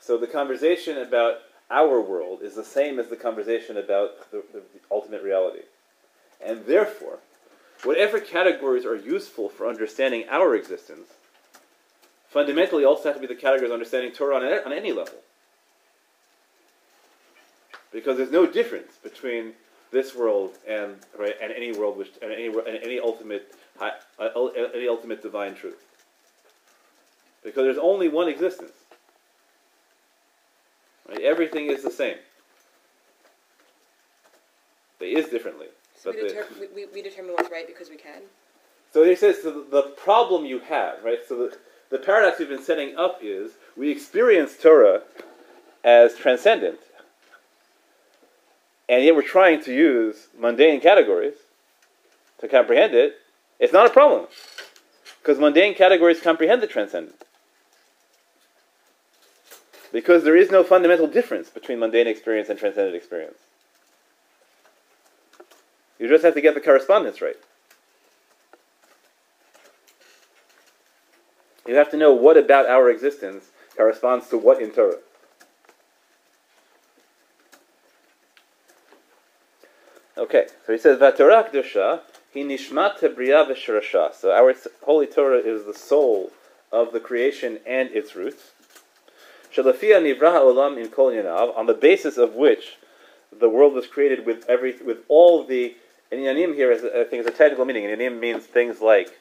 So 0.00 0.18
the 0.18 0.26
conversation 0.26 0.98
about 0.98 1.38
our 1.70 2.00
world 2.00 2.42
is 2.42 2.54
the 2.54 2.64
same 2.64 2.98
as 2.98 3.08
the 3.08 3.16
conversation 3.16 3.76
about 3.76 4.30
the, 4.30 4.42
the, 4.52 4.58
the 4.58 4.80
ultimate 4.90 5.22
reality, 5.22 5.62
and 6.44 6.66
therefore, 6.66 7.20
whatever 7.84 8.20
categories 8.20 8.84
are 8.84 8.96
useful 8.96 9.48
for 9.48 9.66
understanding 9.66 10.24
our 10.28 10.54
existence, 10.54 11.08
fundamentally 12.32 12.84
also 12.84 13.04
have 13.04 13.14
to 13.14 13.20
be 13.20 13.26
the 13.26 13.38
categories 13.38 13.70
of 13.70 13.74
understanding 13.74 14.10
Torah 14.12 14.36
on, 14.36 14.42
on 14.42 14.72
any 14.72 14.92
level 14.92 15.18
because 17.92 18.16
there's 18.16 18.30
no 18.30 18.46
difference 18.46 18.96
between 19.02 19.52
this 19.90 20.14
world 20.14 20.56
and 20.66 20.96
right 21.18 21.34
and 21.42 21.52
any 21.52 21.72
world 21.72 21.98
which 21.98 22.10
and 22.22 22.32
any 22.32 22.46
and 22.46 22.82
any 22.82 22.98
ultimate 22.98 23.54
uh, 23.78 23.90
any 24.74 24.88
ultimate 24.88 25.22
divine 25.22 25.54
truth. 25.54 25.84
Because 27.44 27.64
there's 27.64 27.78
only 27.78 28.08
one 28.08 28.28
existence. 28.28 28.72
Right? 31.08 31.20
Everything 31.20 31.66
is 31.66 31.82
the 31.82 31.90
same. 31.90 32.16
They 34.98 35.08
is 35.08 35.28
differently. 35.28 35.66
So 35.96 36.12
But 36.12 36.22
we, 36.22 36.28
deter- 36.28 36.46
we, 36.74 36.86
we 36.86 37.02
determine 37.02 37.32
what's 37.32 37.50
right 37.50 37.66
because 37.66 37.90
we 37.90 37.96
can. 37.96 38.22
so 38.92 39.04
he 39.04 39.14
says 39.16 39.42
so 39.42 39.64
the 39.70 39.82
problem 39.96 40.46
you 40.46 40.60
have, 40.60 41.04
right? 41.04 41.18
So 41.28 41.36
the, 41.36 41.58
the 41.92 41.98
paradox 41.98 42.38
we've 42.38 42.48
been 42.48 42.62
setting 42.62 42.96
up 42.96 43.18
is 43.22 43.52
we 43.76 43.90
experience 43.90 44.56
Torah 44.56 45.02
as 45.84 46.16
transcendent, 46.16 46.78
and 48.88 49.04
yet 49.04 49.14
we're 49.14 49.20
trying 49.20 49.62
to 49.64 49.74
use 49.74 50.28
mundane 50.36 50.80
categories 50.80 51.34
to 52.40 52.48
comprehend 52.48 52.94
it. 52.94 53.16
It's 53.60 53.74
not 53.74 53.86
a 53.86 53.90
problem 53.90 54.26
because 55.20 55.38
mundane 55.38 55.74
categories 55.74 56.20
comprehend 56.20 56.62
the 56.62 56.66
transcendent. 56.66 57.22
Because 59.92 60.24
there 60.24 60.36
is 60.36 60.50
no 60.50 60.64
fundamental 60.64 61.06
difference 61.06 61.50
between 61.50 61.78
mundane 61.78 62.06
experience 62.06 62.48
and 62.48 62.58
transcendent 62.58 62.96
experience. 62.96 63.36
You 65.98 66.08
just 66.08 66.24
have 66.24 66.34
to 66.34 66.40
get 66.40 66.54
the 66.54 66.60
correspondence 66.60 67.20
right. 67.20 67.36
You 71.66 71.76
have 71.76 71.90
to 71.90 71.96
know 71.96 72.12
what 72.12 72.36
about 72.36 72.66
our 72.66 72.90
existence 72.90 73.50
corresponds 73.76 74.28
to 74.28 74.38
what 74.38 74.60
in 74.60 74.70
Torah. 74.70 74.98
Okay, 80.18 80.46
so 80.66 80.72
he 80.72 80.78
says, 80.78 80.98
"Vatorah 80.98 81.50
kedusha 81.50 82.00
he 82.32 82.44
nishmat 82.44 83.14
bria 83.14 83.44
v'shirasha." 83.44 84.14
So 84.14 84.30
our 84.30 84.54
holy 84.82 85.06
Torah 85.06 85.38
is 85.38 85.64
the 85.64 85.74
soul 85.74 86.32
of 86.70 86.92
the 86.92 87.00
creation 87.00 87.60
and 87.66 87.90
its 87.90 88.14
roots. 88.14 88.50
Shalafia 89.54 90.00
nivra 90.00 90.34
olam 90.40 90.82
in 90.82 90.88
kol 90.88 91.10
yanav, 91.10 91.56
on 91.56 91.66
the 91.66 91.74
basis 91.74 92.18
of 92.18 92.34
which 92.34 92.76
the 93.30 93.48
world 93.48 93.72
was 93.72 93.86
created 93.86 94.26
with 94.26 94.44
every 94.48 94.76
with 94.82 94.98
all 95.08 95.44
the 95.44 95.76
and 96.10 96.20
yanim 96.20 96.54
here 96.54 96.70
is 96.70 96.84
I 96.84 97.04
think 97.04 97.22
is 97.22 97.26
a 97.26 97.30
technical 97.30 97.64
meaning. 97.64 97.84
Yanim 97.84 98.18
means 98.18 98.44
things 98.44 98.80
like 98.80 99.18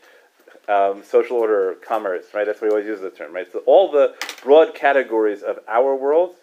um, 0.72 1.04
social 1.04 1.38
order, 1.38 1.76
commerce, 1.86 2.26
right? 2.34 2.46
That's 2.46 2.62
why 2.62 2.68
we 2.68 2.72
always 2.72 2.86
use 2.88 3.02
the 3.02 3.10
term, 3.10 3.34
right? 3.34 3.52
So 3.52 3.60
all 3.66 3.92
the 3.92 4.16
broad 4.44 4.74
categories 4.74 5.42
of 5.42 5.60
our 5.68 5.96
world 5.96 6.36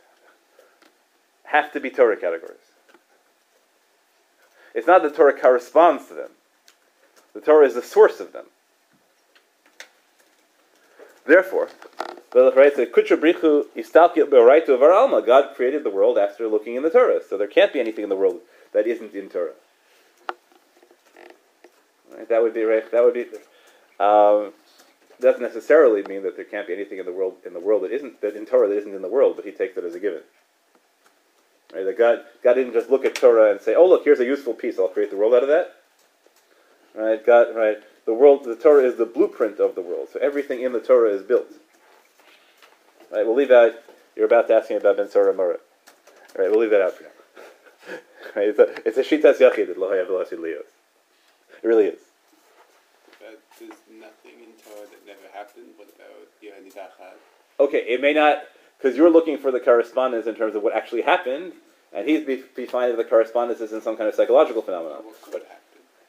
have 1.45 1.73
to 1.73 1.81
be 1.81 1.89
Torah 1.89 2.17
categories. 2.17 2.59
It's 4.75 4.87
not 4.87 5.03
that 5.03 5.17
Torah 5.17 5.39
corresponds 5.39 6.07
to 6.09 6.15
them. 6.15 6.31
The 7.33 7.41
Torah 7.41 7.67
is 7.67 7.75
the 7.75 7.83
source 7.83 8.21
of 8.21 8.33
them. 8.33 8.47
Therefore, 11.27 11.69
the 12.33 12.53
right 12.53 12.75
so 12.75 12.85
Kutra 12.87 13.17
Brichu 13.19 13.67
Istalki 13.77 14.29
Be'oraitu 14.29 14.71
of 14.71 14.83
our 14.83 14.93
Alma, 14.93 15.23
God 15.23 15.55
created 15.55 15.85
the 15.85 15.91
world 15.91 16.19
after 16.19 16.47
looking 16.49 16.75
in 16.75 16.83
the 16.83 16.91
Torah. 16.91 17.21
So 17.27 17.39
there 17.39 17.47
can't 17.47 17.73
be 17.73 17.81
anything 17.81 18.03
in 18.03 18.09
the 18.09 18.17
world 18.17 18.41
that 18.73 18.87
isn't 18.87 19.15
in 19.15 19.29
Torah. 19.29 19.53
Right? 22.15 22.29
That 22.29 22.43
would 22.43 22.55
be 22.55 22.63
right. 22.63 22.91
That 22.91 23.05
would 23.05 23.15
be. 23.15 23.27
Um, 23.99 24.53
doesn't 25.21 25.43
necessarily 25.43 26.03
mean 26.05 26.23
that 26.23 26.37
there 26.37 26.45
can't 26.45 26.67
be 26.67 26.73
anything 26.73 26.99
in 26.99 27.07
the 27.07 27.13
world 27.13 27.35
in 27.45 27.53
the 27.53 27.61
world 27.61 27.83
that 27.83 27.91
isn't 27.91 28.21
that 28.21 28.37
in 28.37 28.47
Torah 28.47 28.69
that 28.69 28.79
isn't 28.79 28.95
in 28.95 29.03
the 29.03 29.09
world, 29.09 29.35
but 29.37 29.45
he 29.45 29.51
takes 29.51 29.77
it 29.77 29.85
as 29.85 29.95
a 29.95 30.01
given. 30.01 30.23
Right? 31.75 31.85
That 31.85 31.99
God 31.99 32.21
God 32.43 32.55
didn't 32.55 32.73
just 32.73 32.89
look 32.91 33.05
at 33.05 33.17
Torah 33.17 33.51
and 33.51 33.61
say, 33.61 33.75
"Oh, 33.75 33.89
look, 33.89 34.05
here's 34.05 34.21
a 34.21 34.25
useful 34.25 34.55
piece. 34.55 34.79
I'll 34.79 34.89
create 34.89 35.11
the 35.11 35.17
world 35.17 35.35
out 35.35 35.43
of 35.43 35.49
that." 35.49 35.75
Right? 36.95 37.25
God, 37.25 37.55
right? 37.55 37.79
the 38.09 38.15
world, 38.15 38.43
the 38.45 38.57
Torah 38.57 38.85
is 38.85 38.97
the 38.97 39.05
blueprint 39.05 39.61
of 39.61 39.75
the 39.75 39.83
world. 39.83 40.09
So 40.11 40.19
everything 40.21 40.63
in 40.63 40.73
the 40.73 40.81
Torah 40.81 41.11
is 41.11 41.23
built. 41.23 41.53
Right? 43.13 43.27
We'll 43.27 43.35
leave 43.35 43.51
out. 43.51 43.73
You're 44.17 44.25
about 44.25 44.49
to 44.49 44.55
ask 44.55 44.71
me 44.71 44.77
about 44.77 44.97
Ben 44.97 45.11
Sora 45.11 45.35
Mora. 45.35 45.59
Right? 46.35 46.51
We'll 46.51 46.61
leave 46.61 46.71
that 46.71 46.81
out 46.81 46.95
for 46.95 47.03
now. 47.03 47.11
right? 48.35 48.49
It's 48.49 48.59
a, 48.59 48.89
it's 48.89 48.97
a 48.97 49.03
shitas 49.03 49.41
yachid. 49.41 49.77
Lo 49.77 49.91
hasid. 49.91 50.43
It 50.43 50.67
really 51.63 51.85
is. 51.85 52.01
But 53.59 53.69
there's 53.69 54.01
nothing 54.01 54.41
in 54.41 54.53
Torah 54.63 54.87
that 54.87 55.07
never 55.07 55.27
happened. 55.33 55.67
What 55.77 55.89
about 55.95 56.29
Ir 56.43 56.53
Hanidachat? 56.53 57.15
Okay, 57.61 57.85
it 57.89 58.01
may 58.01 58.13
not 58.13 58.43
because 58.79 58.97
you're 58.97 59.11
looking 59.11 59.39
for 59.39 59.51
the 59.51 59.61
correspondence 59.61 60.27
in 60.27 60.35
terms 60.35 60.55
of 60.55 60.63
what 60.63 60.75
actually 60.75 61.03
happened, 61.03 61.53
and 61.93 62.09
he's 62.09 62.25
be, 62.25 62.45
be 62.55 62.67
finding 62.67 62.97
the 62.97 63.05
correspondence 63.05 63.61
is 63.61 63.73
in 63.73 63.81
some 63.83 63.97
kind 63.97 64.09
of 64.09 64.15
psychological 64.15 64.63
phenomenon. 64.63 64.99
What 65.05 65.21
could 65.23 65.43
happen? 65.43 65.55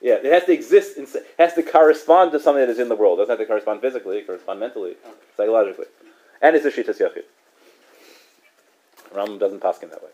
Yeah, 0.02 0.16
it 0.16 0.26
has 0.26 0.46
to 0.46 0.54
exist. 0.54 0.98
In, 0.98 1.04
it 1.04 1.26
has 1.40 1.54
to 1.56 1.64
correspond 1.64 2.32
to 2.34 2.40
something 2.40 2.62
that 2.62 2.70
is 2.70 2.80
in 2.80 2.90
the 2.90 2.96
world. 2.96 3.20
It 3.20 3.24
doesn't 3.24 3.34
have 3.38 3.40
to 3.40 3.46
correspond 3.46 3.82
physically. 3.82 4.20
It 4.20 4.28
correspond 4.28 4.60
mentally, 4.60 4.92
Okay. 4.92 5.16
psychologically, 5.36 5.86
and 6.42 6.56
it's 6.56 6.66
a 6.66 6.72
shitas 6.72 7.00
yachid. 7.00 7.24
Ram 9.14 9.40
doesn't 9.40 9.60
paskin 9.60 9.90
that 9.90 10.04
way. 10.04 10.10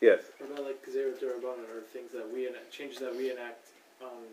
Yes. 0.00 0.20
What 0.38 0.50
about 0.50 0.64
like 0.66 0.84
Gezerah 0.84 1.14
Durabanan 1.14 1.70
or 1.70 1.80
things 1.92 2.12
that 2.12 2.28
we 2.32 2.48
enact, 2.48 2.72
changes 2.72 2.98
that 2.98 3.14
we 3.14 3.30
enact 3.30 3.68
on 4.02 4.24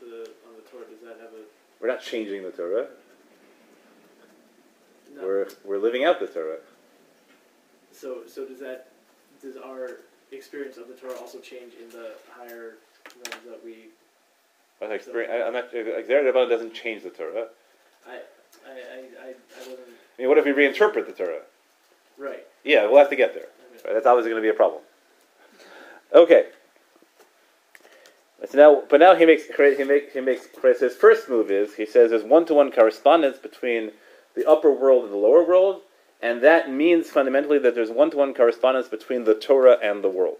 the 0.00 0.30
on 0.46 0.54
the 0.56 0.62
Torah? 0.70 0.84
Does 0.90 1.00
that 1.02 1.20
have 1.20 1.32
a 1.32 1.44
We're 1.80 1.88
not 1.88 2.00
changing 2.00 2.42
the 2.42 2.50
Torah. 2.50 2.86
no? 5.14 5.22
We're 5.22 5.48
we're 5.64 5.78
living 5.78 6.04
out 6.04 6.20
the 6.20 6.26
Torah. 6.26 6.58
So 7.92 8.22
so 8.26 8.44
does 8.44 8.60
that 8.60 8.88
does 9.40 9.56
our 9.56 9.98
experience 10.32 10.76
of 10.76 10.88
the 10.88 10.94
Torah 10.94 11.18
also 11.18 11.38
change 11.38 11.74
in 11.82 11.88
the 11.90 12.12
higher 12.30 12.76
realms 13.14 13.44
that 13.46 13.64
we? 13.64 13.88
But 14.80 14.92
experience, 14.92 15.32
I, 15.32 15.46
I'm 15.46 15.52
not. 15.52 15.72
Xer 15.72 16.48
doesn't 16.48 16.74
change 16.74 17.02
the 17.02 17.10
Torah. 17.10 17.48
I 18.06 18.10
I 18.12 18.70
I 18.70 19.28
I, 19.28 19.28
I 19.28 19.58
wasn't 19.58 19.88
I 20.18 20.22
mean, 20.22 20.28
what 20.28 20.38
if 20.38 20.44
we 20.44 20.52
reinterpret 20.52 21.06
the 21.06 21.12
Torah? 21.12 21.42
right. 22.18 22.46
Yeah, 22.64 22.86
we'll 22.86 22.98
have 22.98 23.10
to 23.10 23.16
get 23.16 23.34
there. 23.34 23.46
Right, 23.84 23.94
that's 23.94 24.06
obviously 24.06 24.30
going 24.30 24.42
to 24.42 24.46
be 24.46 24.50
a 24.50 24.54
problem. 24.54 24.82
Okay. 26.14 26.46
So 28.44 28.58
now, 28.58 28.82
but 28.88 29.00
now 29.00 29.14
he 29.14 29.24
makes 29.24 29.44
he 29.46 29.84
makes 29.84 30.12
he 30.12 30.20
makes 30.20 30.48
his 30.80 30.94
first 30.94 31.28
move 31.28 31.50
is 31.50 31.74
he 31.74 31.86
says 31.86 32.10
there's 32.10 32.22
one 32.22 32.44
to 32.46 32.54
one 32.54 32.70
correspondence 32.70 33.38
between 33.38 33.92
the 34.34 34.48
upper 34.48 34.70
world 34.70 35.04
and 35.04 35.12
the 35.12 35.16
lower 35.16 35.42
world, 35.42 35.80
and 36.20 36.42
that 36.42 36.70
means 36.70 37.08
fundamentally 37.08 37.58
that 37.58 37.74
there's 37.74 37.90
one 37.90 38.10
to 38.10 38.18
one 38.18 38.34
correspondence 38.34 38.88
between 38.88 39.24
the 39.24 39.34
Torah 39.34 39.78
and 39.82 40.04
the 40.04 40.10
world. 40.10 40.38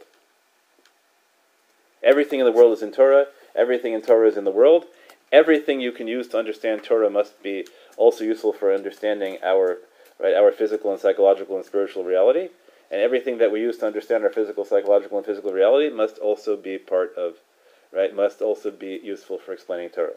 Everything 2.02 2.38
in 2.38 2.46
the 2.46 2.52
world 2.52 2.72
is 2.72 2.82
in 2.82 2.92
Torah. 2.92 3.26
Everything 3.54 3.94
in 3.94 4.02
Torah 4.02 4.28
is 4.28 4.36
in 4.36 4.44
the 4.44 4.50
world. 4.50 4.84
Everything 5.32 5.80
you 5.80 5.90
can 5.90 6.06
use 6.06 6.28
to 6.28 6.38
understand 6.38 6.84
Torah 6.84 7.10
must 7.10 7.42
be 7.42 7.66
also 7.96 8.22
useful 8.22 8.52
for 8.52 8.72
understanding 8.72 9.38
our 9.42 9.78
right 10.20 10.34
our 10.34 10.52
physical 10.52 10.92
and 10.92 11.00
psychological 11.00 11.56
and 11.56 11.64
spiritual 11.64 12.04
reality. 12.04 12.50
And 12.90 13.00
everything 13.00 13.38
that 13.38 13.50
we 13.50 13.60
use 13.60 13.78
to 13.78 13.86
understand 13.86 14.22
our 14.22 14.30
physical, 14.30 14.64
psychological, 14.64 15.16
and 15.16 15.26
physical 15.26 15.52
reality 15.52 15.92
must 15.92 16.18
also 16.18 16.56
be 16.56 16.78
part 16.78 17.12
of, 17.16 17.34
right? 17.92 18.14
Must 18.14 18.40
also 18.42 18.70
be 18.70 19.00
useful 19.02 19.38
for 19.38 19.52
explaining 19.52 19.90
Torah, 19.90 20.14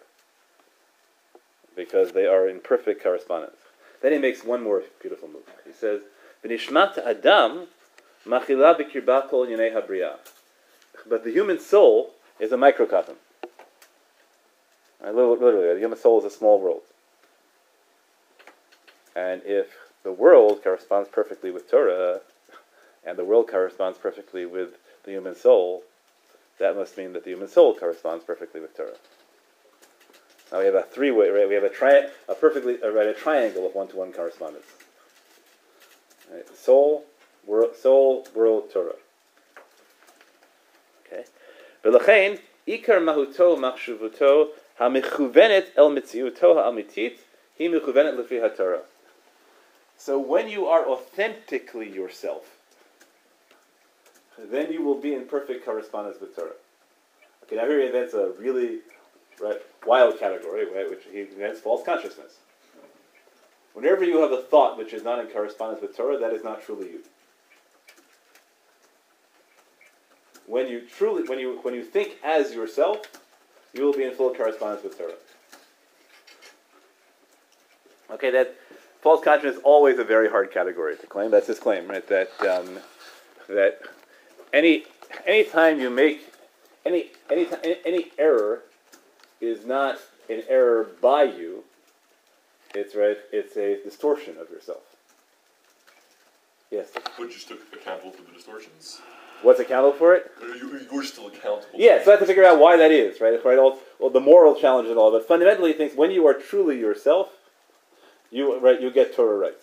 because 1.75 2.11
they 2.11 2.25
are 2.25 2.47
in 2.47 2.59
perfect 2.59 3.01
correspondence. 3.03 3.57
Then 4.01 4.11
he 4.13 4.17
makes 4.17 4.43
one 4.43 4.63
more 4.63 4.83
beautiful 5.01 5.27
move. 5.27 5.43
He 5.65 5.73
says, 5.73 6.03
"V'nishmat 6.43 6.97
Adam 6.97 7.67
machila 8.25 9.29
kol 9.29 9.45
habriya." 9.47 10.17
But 11.07 11.23
the 11.23 11.31
human 11.31 11.59
soul 11.59 12.13
is 12.39 12.51
a 12.51 12.57
microcosm. 12.57 13.17
Literally, 15.01 15.73
the 15.73 15.79
human 15.79 15.97
soul 15.97 16.19
is 16.19 16.25
a 16.25 16.29
small 16.29 16.59
world. 16.59 16.83
And 19.15 19.41
if 19.45 19.89
the 20.03 20.11
world 20.11 20.63
corresponds 20.63 21.09
perfectly 21.09 21.51
with 21.51 21.69
Torah, 21.69 22.21
and 23.03 23.17
the 23.17 23.25
world 23.25 23.47
corresponds 23.49 23.97
perfectly 23.97 24.45
with 24.45 24.77
the 25.03 25.11
human 25.11 25.35
soul, 25.35 25.83
that 26.59 26.75
must 26.75 26.97
mean 26.97 27.13
that 27.13 27.23
the 27.23 27.31
human 27.31 27.47
soul 27.47 27.73
corresponds 27.73 28.23
perfectly 28.23 28.61
with 28.61 28.75
Torah. 28.75 28.97
Now 30.51 30.59
we 30.59 30.65
have 30.65 30.75
a 30.75 30.83
three-way, 30.83 31.29
right? 31.29 31.47
We 31.47 31.55
have 31.55 31.63
a, 31.63 31.69
tri- 31.69 32.09
a 32.27 32.35
perfectly, 32.35 32.77
right, 32.77 33.07
a 33.07 33.13
triangle 33.13 33.65
of 33.65 33.75
one-to-one 33.75 34.13
correspondence. 34.13 34.65
Right? 36.31 36.45
Soul, 36.55 37.05
world, 37.45 37.75
soul, 37.75 38.27
world, 38.35 38.71
Torah. 38.71 38.93
Okay. 41.07 41.25
Ikar 42.67 42.99
mahuto 42.99 43.57
machshuvuto 43.57 44.49
hamichuvenet 44.79 45.67
el 45.75 45.89
mitziuto 45.89 46.55
ha'amitit 46.55 47.17
hi 47.57 47.67
lefi 47.67 48.39
haTorah. 48.39 48.81
So 49.97 50.19
when 50.19 50.49
you 50.49 50.67
are 50.67 50.87
authentically 50.87 51.89
yourself, 51.89 52.58
then 54.51 54.71
you 54.71 54.83
will 54.83 54.99
be 54.99 55.13
in 55.13 55.25
perfect 55.25 55.65
correspondence 55.65 56.19
with 56.19 56.35
Torah. 56.35 56.51
Okay, 57.43 57.55
now 57.55 57.65
here 57.65 57.91
that's 57.91 58.13
a 58.13 58.31
really 58.37 58.79
right, 59.41 59.61
wild 59.85 60.19
category, 60.19 60.65
right, 60.65 60.89
which 60.89 61.03
he 61.11 61.21
invents 61.21 61.59
false 61.59 61.83
consciousness. 61.83 62.37
Whenever 63.73 64.03
you 64.03 64.19
have 64.19 64.31
a 64.31 64.41
thought 64.41 64.77
which 64.77 64.93
is 64.93 65.03
not 65.03 65.19
in 65.19 65.27
correspondence 65.27 65.81
with 65.81 65.95
Torah, 65.95 66.17
that 66.17 66.33
is 66.33 66.43
not 66.43 66.63
truly 66.63 66.87
you. 66.87 66.99
When 70.47 70.67
you 70.67 70.81
truly, 70.81 71.27
when 71.27 71.39
you 71.39 71.59
when 71.61 71.75
you 71.75 71.83
think 71.83 72.17
as 72.23 72.53
yourself, 72.53 73.01
you 73.73 73.83
will 73.83 73.93
be 73.93 74.03
in 74.03 74.13
full 74.13 74.33
correspondence 74.33 74.83
with 74.83 74.97
Torah. 74.97 75.13
Okay, 78.11 78.31
that 78.31 78.55
false 79.01 79.23
consciousness 79.23 79.57
is 79.57 79.61
always 79.63 79.99
a 79.99 80.03
very 80.03 80.29
hard 80.29 80.51
category 80.51 80.97
to 80.97 81.07
claim. 81.07 81.29
That's 81.29 81.47
his 81.47 81.59
claim, 81.59 81.87
right? 81.87 82.05
That 82.07 82.31
um, 82.41 82.79
that 83.47 83.81
any 84.53 84.83
any 85.25 85.43
time 85.43 85.79
you 85.79 85.89
make 85.89 86.33
any 86.85 87.07
any 87.29 87.47
any, 87.85 88.11
error 88.17 88.63
is 89.41 89.65
not 89.65 89.97
an 90.29 90.43
error 90.47 90.87
by 91.01 91.23
you. 91.23 91.63
It's 92.75 92.95
right. 92.95 93.17
It's 93.31 93.57
a 93.57 93.81
distortion 93.83 94.37
of 94.39 94.49
yourself. 94.49 94.81
Yes. 96.71 96.91
But 96.93 97.17
you're 97.17 97.31
still 97.31 97.57
accountable 97.73 98.11
for 98.11 98.21
the 98.23 98.31
distortions. 98.31 99.01
What's 99.41 99.59
accountable 99.59 99.97
for 99.97 100.15
it? 100.15 100.31
You, 100.41 100.81
you're 100.91 101.03
still 101.03 101.27
accountable. 101.27 101.67
Yeah, 101.73 102.03
so 102.03 102.11
I 102.11 102.11
have 102.11 102.19
to 102.19 102.25
figure 102.25 102.43
out 102.43 102.59
why 102.59 102.75
that 102.75 102.91
is, 102.91 103.21
right? 103.21 103.43
Right. 103.43 103.57
All, 103.57 103.79
well, 103.97 104.09
the 104.09 104.19
moral 104.19 104.53
challenge 104.53 104.89
and 104.89 104.97
all, 104.97 105.11
but 105.11 105.27
fundamentally, 105.27 105.73
things 105.73 105.93
when 105.95 106.11
you 106.11 106.27
are 106.27 106.33
truly 106.33 106.77
yourself, 106.77 107.29
you 108.31 108.59
right, 108.59 108.79
you 108.81 108.91
get 108.91 109.15
Torah 109.15 109.37
right. 109.37 109.57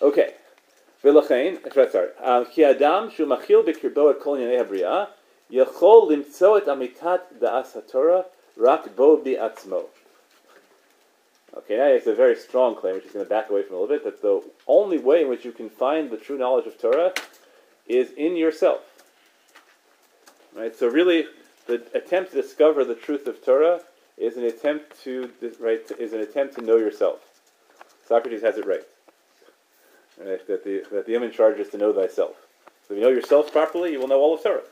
Okay. 0.00 0.34
ולכן, 1.03 1.55
sorry, 1.65 2.23
um, 2.23 2.45
כי 2.51 2.69
אדם 2.69 3.07
שהוא 3.09 3.29
מכיל 3.29 3.61
בקרבו 3.61 4.11
את 4.11 4.15
כל 4.21 4.35
ענייני 4.35 4.59
הבריאה, 4.59 5.05
יכול 5.49 6.13
למצוא 6.13 6.57
את 6.57 6.69
אמיתת 6.69 7.21
דאס 7.39 7.77
התורה 7.77 8.21
רק 8.57 8.87
בו 8.95 9.17
בעצמו. 9.17 9.81
Okay, 11.53 11.77
now 11.77 11.85
it's 11.85 12.07
a 12.07 12.13
very 12.13 12.35
strong 12.35 12.75
claim, 12.75 12.95
which 12.95 13.05
is 13.05 13.13
going 13.13 13.25
to 13.25 13.29
back 13.29 13.49
away 13.49 13.63
from 13.63 13.77
a 13.77 13.79
little 13.79 13.95
bit, 13.95 14.03
that 14.03 14.21
the 14.21 14.43
only 14.67 14.97
way 14.97 15.21
in 15.21 15.29
which 15.29 15.45
you 15.45 15.53
can 15.53 15.69
find 15.69 16.09
the 16.09 16.17
true 16.17 16.37
knowledge 16.37 16.67
of 16.67 16.77
Torah 16.77 17.13
is 17.87 18.11
in 18.17 18.35
yourself. 18.35 18.81
Right? 20.53 20.75
So 20.75 20.87
really, 20.87 21.27
the 21.65 21.81
attempt 21.93 22.31
to 22.31 22.41
discover 22.41 22.83
the 22.83 22.95
truth 22.95 23.25
of 23.27 23.43
Torah 23.43 23.79
is 24.17 24.37
an 24.37 24.43
attempt 24.43 25.01
to 25.03 25.31
right 25.59 25.79
is 25.99 26.13
an 26.13 26.21
attempt 26.21 26.55
to 26.55 26.61
know 26.61 26.77
yourself. 26.77 27.19
Socrates 28.07 28.41
has 28.41 28.57
it 28.57 28.65
right. 28.65 28.83
That 30.20 30.46
the 30.64 30.84
that 30.92 31.06
the 31.06 31.12
human 31.12 31.32
charge 31.32 31.58
is 31.58 31.68
to 31.70 31.78
know 31.78 31.92
thyself. 31.92 32.36
So 32.86 32.94
if 32.94 32.98
you 32.98 33.02
know 33.04 33.08
yourself 33.10 33.50
properly, 33.50 33.92
you 33.92 34.00
will 34.00 34.08
know 34.08 34.20
all 34.20 34.34
of 34.34 34.42
Torah, 34.42 34.62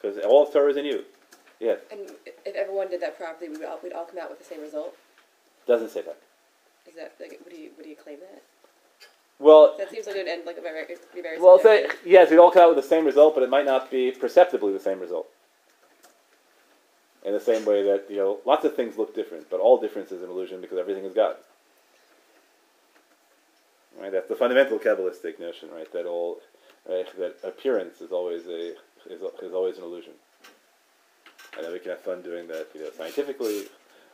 because 0.00 0.18
all 0.24 0.46
of 0.46 0.52
Torah 0.52 0.70
is 0.70 0.76
in 0.76 0.84
you. 0.84 1.04
Yes, 1.58 1.78
And 1.92 2.00
if 2.44 2.54
everyone 2.56 2.88
did 2.90 3.00
that 3.02 3.16
properly, 3.16 3.48
we 3.48 3.56
would 3.58 3.66
all, 3.66 3.78
we'd 3.84 3.92
all 3.92 4.04
come 4.04 4.18
out 4.18 4.28
with 4.30 4.38
the 4.40 4.44
same 4.44 4.60
result. 4.60 4.96
doesn't 5.66 5.90
say 5.90 6.02
that. 6.02 6.16
Is 6.88 6.94
that 6.96 7.12
like 7.20 7.38
would 7.44 7.56
you 7.56 7.70
would 7.76 7.86
you 7.86 7.96
claim 7.96 8.18
that? 8.20 8.42
Well, 9.38 9.74
That 9.78 9.90
seems 9.90 10.06
like 10.06 10.14
it 10.16 10.20
would 10.20 10.28
end 10.28 10.42
like 10.46 10.58
a 10.58 10.60
very 10.60 10.86
be 11.14 11.22
very. 11.22 11.40
well, 11.40 11.58
say 11.58 11.88
yes, 12.04 12.30
we'd 12.30 12.38
all 12.38 12.50
come 12.50 12.62
out 12.62 12.74
with 12.74 12.84
the 12.84 12.88
same 12.88 13.04
result, 13.04 13.34
but 13.34 13.42
it 13.42 13.50
might 13.50 13.64
not 13.66 13.90
be 13.90 14.10
perceptibly 14.12 14.72
the 14.72 14.80
same 14.80 15.00
result. 15.00 15.28
In 17.24 17.32
the 17.32 17.40
same 17.40 17.64
way 17.64 17.82
that 17.84 18.06
you 18.10 18.16
know, 18.16 18.38
lots 18.44 18.64
of 18.64 18.74
things 18.76 18.96
look 18.98 19.14
different, 19.14 19.48
but 19.50 19.60
all 19.60 19.80
difference 19.80 20.10
is 20.12 20.22
an 20.22 20.30
illusion 20.30 20.60
because 20.60 20.78
everything 20.78 21.04
is 21.04 21.14
God. 21.14 21.36
Right, 24.00 24.10
that's 24.10 24.28
the 24.28 24.34
fundamental 24.34 24.78
Kabbalistic 24.78 25.38
notion, 25.38 25.68
right? 25.70 25.90
That 25.92 26.06
all, 26.06 26.38
right, 26.88 27.06
that 27.18 27.36
appearance 27.44 28.00
is 28.00 28.10
always 28.10 28.46
a 28.46 28.72
is, 29.06 29.20
is 29.42 29.52
always 29.52 29.78
an 29.78 29.84
illusion, 29.84 30.14
and 31.56 31.64
then 31.64 31.72
we 31.72 31.78
can 31.78 31.90
have 31.90 32.00
fun 32.00 32.22
doing 32.22 32.48
that, 32.48 32.68
you 32.74 32.82
know, 32.82 32.90
scientifically. 32.96 33.66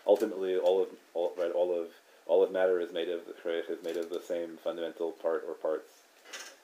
Ultimately, 0.06 0.56
all 0.56 0.82
of 0.82 0.88
all, 1.14 1.32
right, 1.38 1.52
all 1.52 1.78
of 1.78 1.88
all 2.26 2.42
of 2.42 2.52
matter 2.52 2.80
is 2.80 2.92
made 2.92 3.08
of 3.08 3.20
right, 3.44 3.64
is 3.68 3.82
made 3.82 3.96
of 3.96 4.10
the 4.10 4.20
same 4.20 4.58
fundamental 4.62 5.12
part 5.12 5.44
or 5.48 5.54
parts, 5.54 5.90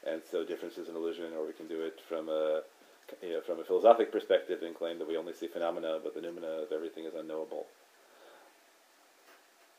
and 0.06 0.20
so 0.30 0.44
difference 0.44 0.76
is 0.76 0.88
an 0.88 0.96
illusion, 0.96 1.32
or 1.36 1.46
we 1.46 1.52
can 1.52 1.68
do 1.68 1.82
it 1.82 2.00
from 2.08 2.28
a 2.28 2.62
you 3.22 3.30
know, 3.30 3.40
from 3.40 3.60
a 3.60 3.64
philosophic 3.64 4.10
perspective, 4.10 4.62
and 4.62 4.74
claim 4.74 4.98
that 4.98 5.08
we 5.08 5.16
only 5.16 5.32
see 5.32 5.46
phenomena, 5.46 5.98
but 6.02 6.14
the 6.14 6.20
noumena 6.20 6.64
of 6.64 6.72
everything 6.72 7.04
is 7.04 7.14
unknowable. 7.14 7.66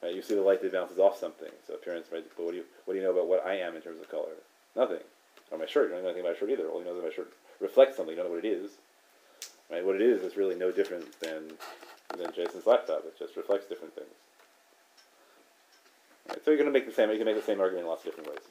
Right? 0.06 0.14
You 0.14 0.22
see 0.22 0.36
the 0.36 0.42
light 0.42 0.62
that 0.62 0.72
bounces 0.72 1.00
off 1.00 1.18
something, 1.18 1.50
so 1.66 1.74
appearance, 1.74 2.06
right? 2.14 2.24
But 2.38 2.46
what 2.46 2.52
do 2.52 2.58
you 2.58 2.66
what 2.86 2.94
do 2.94 3.00
you 3.00 3.04
know 3.04 3.12
about 3.12 3.28
what 3.28 3.44
I 3.44 3.56
am 3.56 3.76
in 3.76 3.82
terms 3.82 4.00
of 4.00 4.08
color? 4.08 4.38
Nothing. 4.76 5.00
Or 5.50 5.58
my 5.58 5.66
shirt, 5.66 5.90
you 5.90 5.96
don't 5.96 6.04
know 6.04 6.10
anything 6.10 6.22
about 6.22 6.36
my 6.36 6.40
shirt 6.40 6.52
either. 6.52 6.70
All 6.70 6.78
you 6.78 6.86
know 6.86 6.92
is 6.92 7.02
that 7.02 7.10
my 7.10 7.16
shirt 7.16 7.34
reflects 7.60 7.98
something. 7.98 8.16
You 8.16 8.22
don't 8.22 8.30
know 8.30 8.36
what 8.36 8.46
it 8.46 8.48
is. 8.48 8.70
Right? 9.72 9.84
What 9.84 9.96
it 9.96 10.04
is 10.04 10.22
is 10.22 10.38
really 10.38 10.54
no 10.54 10.72
different 10.72 11.20
than 11.22 11.54
than 12.16 12.32
Jason's 12.36 12.68
laptop. 12.68 13.04
It 13.06 13.18
just 13.18 13.36
reflects 13.36 13.66
different 13.66 13.96
things. 13.96 14.14
Right? 16.30 16.46
So 16.46 16.52
you're 16.52 16.60
going 16.60 16.72
to 16.72 16.78
make 16.80 16.86
the 16.86 16.94
same. 16.94 17.10
You 17.10 17.18
can 17.18 17.26
make 17.26 17.36
the 17.36 17.42
same 17.42 17.60
argument 17.60 17.86
in 17.86 17.90
lots 17.90 18.06
of 18.06 18.14
different 18.14 18.30
ways. 18.30 18.46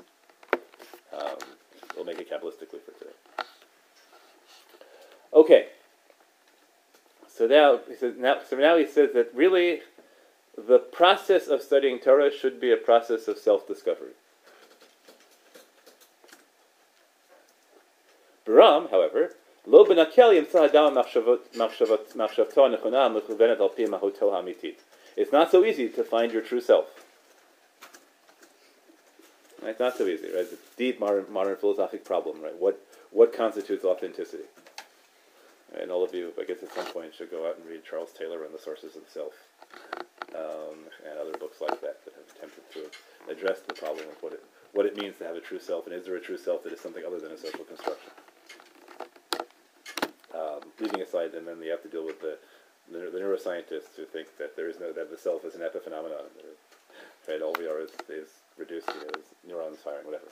Um, 1.16 1.39
we'll 1.94 2.05
make 2.05 2.18
it 2.18 2.28
kabbalistically 2.28 2.82
for 2.82 2.98
today. 2.98 3.14
Okay. 5.32 5.68
So 7.28 7.47
now 7.47 7.78
he 7.89 7.94
says 7.94 8.14
now. 8.18 8.40
So 8.48 8.56
now 8.56 8.76
he 8.76 8.86
says 8.89 9.10
that 9.14 9.31
really, 9.32 9.82
the 10.56 10.78
process 10.78 11.48
of 11.48 11.62
studying 11.62 11.98
Torah 11.98 12.31
should 12.31 12.60
be 12.60 12.70
a 12.72 12.76
process 12.76 13.28
of 13.28 13.39
self-discovery. 13.39 14.12
Baram, 18.47 18.90
however. 18.90 19.35
It's 25.16 25.32
not 25.32 25.51
so 25.51 25.64
easy 25.64 25.89
to 25.89 26.05
find 26.05 26.32
your 26.32 26.43
true 26.43 26.60
self. 26.60 26.86
It's 29.62 29.81
not 29.81 29.97
so 29.97 30.06
easy, 30.06 30.26
right? 30.26 30.40
It's 30.40 30.52
a 30.52 30.59
deep 30.76 31.01
modern, 31.01 31.32
modern 31.32 31.56
philosophic 31.56 32.05
problem, 32.05 32.43
right? 32.43 32.55
What 32.59 32.85
what 33.10 33.32
constitutes 33.32 33.85
authenticity? 33.85 34.44
And 35.81 35.90
all 35.90 36.05
of 36.05 36.14
you, 36.14 36.32
I 36.39 36.44
guess 36.44 36.62
at 36.62 36.72
some 36.72 36.86
point, 36.86 37.14
should 37.14 37.31
go 37.31 37.48
out 37.48 37.56
and 37.56 37.66
read 37.66 37.85
Charles 37.89 38.12
Taylor 38.12 38.44
and 38.44 38.52
the 38.52 38.59
Sources 38.59 38.97
of 38.97 39.02
Self, 39.09 39.32
um, 40.36 40.77
and 41.07 41.19
other 41.19 41.38
books 41.38 41.61
like 41.61 41.81
that 41.81 42.03
that 42.06 42.14
have 42.14 42.27
attempted 42.36 42.64
to 42.73 43.31
address 43.31 43.61
the 43.68 43.73
problem 43.73 44.06
of 44.10 44.22
what 44.22 44.34
it 44.34 44.44
what 44.72 44.86
it 44.86 44.95
means 44.95 45.18
to 45.18 45.26
have 45.26 45.36
a 45.36 45.41
true 45.41 45.60
self, 45.60 45.88
and 45.88 45.95
is 45.95 46.06
there 46.06 46.15
a 46.15 46.22
true 46.22 46.38
self 46.38 46.64
that 46.64 46.72
is 46.72 46.80
something 46.80 47.03
other 47.06 47.19
than 47.19 47.31
a 47.31 47.38
social 47.38 47.65
construction? 47.65 48.11
Um, 50.34 50.61
leaving 50.80 51.02
aside, 51.02 51.34
and 51.34 51.48
then 51.48 51.57
you 51.64 51.72
have 51.72 51.81
to 51.81 51.90
deal 51.90 52.06
with 52.06 52.22
the, 52.22 52.38
the, 52.91 53.10
the 53.11 53.19
neuroscientists 53.19 53.98
who 53.98 54.06
think 54.06 54.27
that 54.38 54.56
there 54.56 54.69
is 54.69 54.80
no 54.80 54.94
that 54.94 55.10
the 55.10 55.18
self 55.18 55.44
is 55.44 55.56
an 55.56 55.61
epiphenomenon. 55.61 56.30
Right, 57.27 57.41
all 57.41 57.56
we 57.60 57.68
are 57.68 57.80
is, 57.80 57.90
is 58.10 58.30
reduced 58.57 58.88
you 58.90 59.02
know, 59.02 59.07
as 59.18 59.26
neurons 59.48 59.80
firing, 59.84 60.06
whatever. 60.06 60.26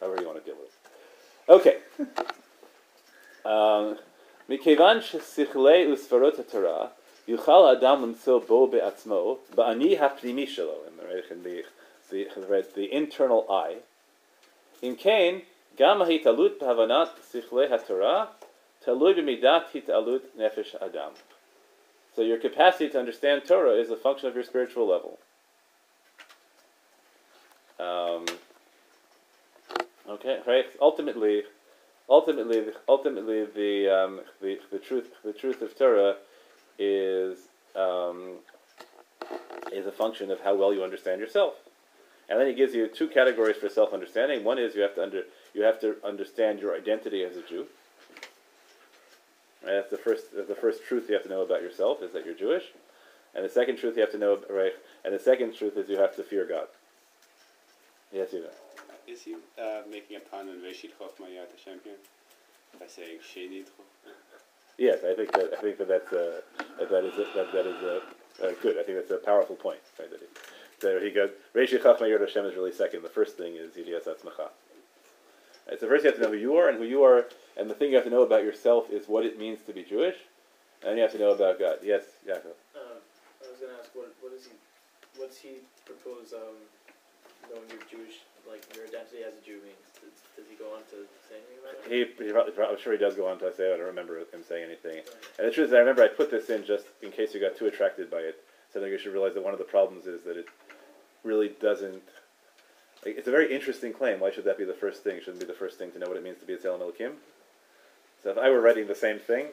However 0.00 0.20
you 0.20 0.26
want 0.26 0.44
to 0.44 0.44
deal 0.44 0.58
with 0.58 0.68
it. 0.68 0.92
Okay. 1.48 1.76
Um, 3.44 3.98
מכיוון 4.48 5.00
ששכלי 5.00 5.92
וספרות 5.92 6.38
התורה 6.38 6.88
יוכל 7.28 7.64
האדם 7.68 8.02
למצוא 8.02 8.40
בו 8.40 8.66
בעצמו, 8.66 9.38
באני 9.54 9.98
הפנימי 9.98 10.46
שלו, 10.46 10.74
in 10.86 11.00
the, 11.00 11.32
in 11.32 11.44
the, 11.44 11.64
the, 12.10 12.62
the 12.74 12.92
internal 12.92 13.50
I, 13.50 13.74
אם 14.82 14.94
כן, 14.98 15.38
גם 15.76 16.02
ההתעלות 16.02 16.62
בהבנת 16.62 17.08
שכלי 17.32 17.74
התורה 17.74 18.24
תלוי 18.80 19.14
במידת 19.14 19.62
התעלות 19.74 20.22
נפש 20.36 20.74
האדם. 20.80 21.10
So 22.14 22.20
your 22.20 22.38
capacity 22.38 22.90
to 22.90 22.98
understand 22.98 23.46
Torah 23.46 23.76
is 23.82 23.90
a 23.90 23.96
function 23.96 24.28
of 24.28 24.34
your 24.34 24.44
spiritual 24.44 24.86
level. 24.86 25.18
Um, 27.80 28.26
okay, 30.08 30.40
right? 30.46 30.66
Ultimately, 30.78 31.44
ultimately, 32.08 32.58
ultimately, 32.86 33.46
the, 33.46 33.88
um, 33.88 34.20
the 34.42 34.60
the 34.70 34.78
truth 34.78 35.08
the 35.24 35.32
truth 35.32 35.62
of 35.62 35.70
Torah 35.74 36.16
is 36.79 37.37
um, 37.75 38.37
is 39.71 39.85
a 39.85 39.91
function 39.91 40.31
of 40.31 40.39
how 40.41 40.55
well 40.55 40.73
you 40.73 40.83
understand 40.83 41.21
yourself. 41.21 41.53
And 42.29 42.39
then 42.39 42.47
he 42.47 42.53
gives 42.53 42.73
you 42.73 42.87
two 42.87 43.07
categories 43.07 43.57
for 43.57 43.69
self 43.69 43.93
understanding. 43.93 44.43
One 44.43 44.57
is 44.57 44.75
you 44.75 44.81
have 44.81 44.95
to 44.95 45.03
under 45.03 45.23
you 45.53 45.63
have 45.63 45.79
to 45.81 45.95
understand 46.03 46.59
your 46.59 46.75
identity 46.75 47.23
as 47.23 47.37
a 47.37 47.41
Jew. 47.41 47.67
Right? 49.63 49.73
That's 49.73 49.91
the 49.91 49.97
first 49.97 50.35
that's 50.35 50.47
the 50.47 50.55
first 50.55 50.83
truth 50.83 51.05
you 51.07 51.13
have 51.13 51.23
to 51.23 51.29
know 51.29 51.41
about 51.41 51.61
yourself 51.61 52.01
is 52.01 52.11
that 52.13 52.25
you're 52.25 52.35
Jewish. 52.35 52.63
And 53.33 53.45
the 53.45 53.49
second 53.49 53.77
truth 53.77 53.95
you 53.95 54.01
have 54.01 54.11
to 54.11 54.17
know 54.17 54.39
right 54.49 54.73
and 55.05 55.13
the 55.13 55.19
second 55.19 55.55
truth 55.55 55.77
is 55.77 55.89
you 55.89 55.97
have 55.97 56.15
to 56.17 56.23
fear 56.23 56.45
God. 56.45 56.67
Yes, 58.11 58.33
you 58.33 58.41
know. 58.41 58.49
Is 59.07 59.21
he 59.23 59.35
uh, 59.57 59.81
making 59.89 60.17
a 60.17 60.19
pun 60.19 60.49
on 60.49 60.55
Reshit 60.57 60.91
Chochmah 60.99 61.31
Yad 61.31 61.47
Hashem 61.55 61.79
here? 61.83 61.95
By 62.77 62.87
saying 62.87 63.19
Sheni 63.23 63.63
Yes, 64.77 64.99
I 65.03 65.15
think 65.15 65.31
that 65.31 65.53
I 65.57 65.61
think 65.61 65.77
that 65.79 65.87
that's 65.87 66.13
uh, 66.13 66.41
that, 66.79 66.89
that 66.89 67.03
is 67.03 67.13
a, 67.15 67.25
that 67.35 67.51
that 67.51 67.65
is 67.65 67.81
a, 67.83 67.97
uh, 68.45 68.51
good. 68.61 68.77
I 68.77 68.83
think 68.83 68.99
that's 68.99 69.11
a 69.11 69.17
powerful 69.17 69.55
point. 69.55 69.79
Right? 69.99 70.09
That 70.09 70.19
he, 70.19 70.27
so 70.79 70.99
he 70.99 71.09
goes 71.09 71.31
Reishi 71.55 71.81
Chachma 71.81 72.09
Yod 72.09 72.21
Hashem 72.21 72.45
is 72.45 72.55
really 72.55 72.71
second. 72.71 73.01
The 73.01 73.09
first 73.09 73.37
thing 73.37 73.55
is 73.55 73.71
Yidias 73.71 74.05
Atzmacha. 74.05 74.49
Right, 75.67 75.79
so 75.79 75.87
first 75.87 76.03
you 76.03 76.11
have 76.11 76.19
to 76.19 76.23
know 76.23 76.31
who 76.31 76.37
you 76.37 76.55
are 76.55 76.69
and 76.69 76.77
who 76.77 76.85
you 76.85 77.03
are, 77.03 77.25
and 77.57 77.69
the 77.69 77.73
thing 77.73 77.89
you 77.89 77.95
have 77.95 78.05
to 78.05 78.11
know 78.11 78.21
about 78.21 78.43
yourself 78.43 78.89
is 78.91 79.07
what 79.07 79.25
it 79.25 79.37
means 79.37 79.59
to 79.67 79.73
be 79.73 79.83
Jewish, 79.83 80.15
and 80.85 80.95
you 80.95 81.01
have 81.01 81.11
to 81.11 81.19
know 81.19 81.31
about 81.31 81.59
God. 81.59 81.79
Yes, 81.83 82.03
Yaakov. 82.25 82.55
Um, 82.77 83.01
I 83.41 83.51
was 83.51 83.59
gonna 83.59 83.73
ask 83.81 83.89
what 83.95 84.13
what 84.21 84.31
is 84.33 84.45
he 84.45 84.53
what's 85.17 85.39
he 85.39 85.65
propose 85.85 86.33
um, 86.33 86.55
knowing 87.49 87.67
you're 87.69 87.81
Jewish 87.89 88.19
like 88.49 88.63
your 88.75 88.85
identity 88.85 89.23
as 89.27 89.33
a 89.35 89.43
Jew 89.45 89.59
means? 89.63 89.83
Does, 89.99 90.15
does 90.35 90.47
he 90.49 90.55
go 90.55 90.73
on 90.73 90.81
to 90.91 91.05
say 91.27 91.37
anything 91.37 91.59
about 91.61 91.77
it? 91.77 91.91
He, 91.91 92.25
he 92.25 92.31
probably, 92.31 92.53
I'm 92.57 92.79
sure 92.79 92.93
he 92.93 92.99
does 92.99 93.15
go 93.15 93.27
on 93.27 93.39
to 93.39 93.53
say. 93.53 93.69
It. 93.69 93.75
I 93.75 93.77
don't 93.77 93.87
remember 93.87 94.19
him 94.19 94.43
saying 94.47 94.65
anything. 94.65 95.03
And 95.37 95.47
the 95.47 95.51
truth 95.51 95.69
is, 95.69 95.73
I 95.73 95.79
remember 95.79 96.03
I 96.03 96.07
put 96.07 96.31
this 96.31 96.49
in 96.49 96.65
just 96.65 96.85
in 97.01 97.11
case 97.11 97.33
you 97.33 97.39
got 97.39 97.57
too 97.57 97.67
attracted 97.67 98.09
by 98.09 98.19
it. 98.19 98.43
So 98.71 98.79
I 98.79 98.83
think 98.83 98.91
you 98.91 98.99
should 98.99 99.13
realize 99.13 99.33
that 99.35 99.43
one 99.43 99.53
of 99.53 99.59
the 99.59 99.65
problems 99.65 100.07
is 100.07 100.23
that 100.23 100.37
it 100.37 100.47
really 101.23 101.49
doesn't. 101.61 102.03
Like, 103.05 103.17
it's 103.17 103.27
a 103.27 103.31
very 103.31 103.53
interesting 103.53 103.93
claim. 103.93 104.19
Why 104.19 104.31
should 104.31 104.45
that 104.45 104.57
be 104.57 104.65
the 104.65 104.73
first 104.73 105.03
thing? 105.03 105.19
Shouldn't 105.19 105.39
be 105.39 105.45
the 105.45 105.53
first 105.53 105.77
thing 105.77 105.91
to 105.91 105.99
know 105.99 106.07
what 106.07 106.17
it 106.17 106.23
means 106.23 106.39
to 106.39 106.45
be 106.45 106.53
a 106.53 106.57
Tzelem 106.57 106.79
Elokim? 106.79 107.13
So 108.23 108.31
if 108.31 108.37
I 108.37 108.49
were 108.49 108.59
writing 108.59 108.87
the 108.87 108.95
same 108.95 109.19
thing, 109.19 109.47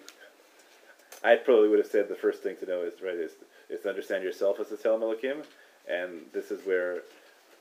I 1.23 1.37
probably 1.37 1.69
would 1.69 1.79
have 1.79 1.89
said 1.89 2.09
the 2.09 2.15
first 2.15 2.43
thing 2.43 2.57
to 2.61 2.67
know 2.67 2.83
is 2.83 3.01
right 3.03 3.15
is, 3.15 3.33
is 3.71 3.83
to 3.83 3.89
understand 3.89 4.25
yourself 4.25 4.59
as 4.61 4.73
a 4.73 4.77
Tzelem 4.77 5.01
Elokim, 5.01 5.45
and 5.89 6.23
this 6.33 6.51
is 6.51 6.67
where, 6.67 7.03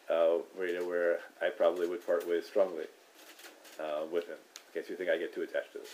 uh, 0.10 0.38
where 0.56 0.68
you 0.68 0.80
know 0.80 0.88
where 0.88 1.20
I 1.42 1.50
probably 1.50 1.88
would 1.88 2.06
part 2.06 2.28
ways 2.28 2.46
strongly 2.46 2.86
uh, 3.80 4.06
with 4.12 4.28
him. 4.28 4.38
In 4.74 4.82
case 4.82 4.90
you 4.90 4.96
think 4.96 5.10
I 5.10 5.18
get 5.18 5.34
too 5.34 5.42
attached 5.42 5.74
to 5.74 5.80
this. 5.80 5.90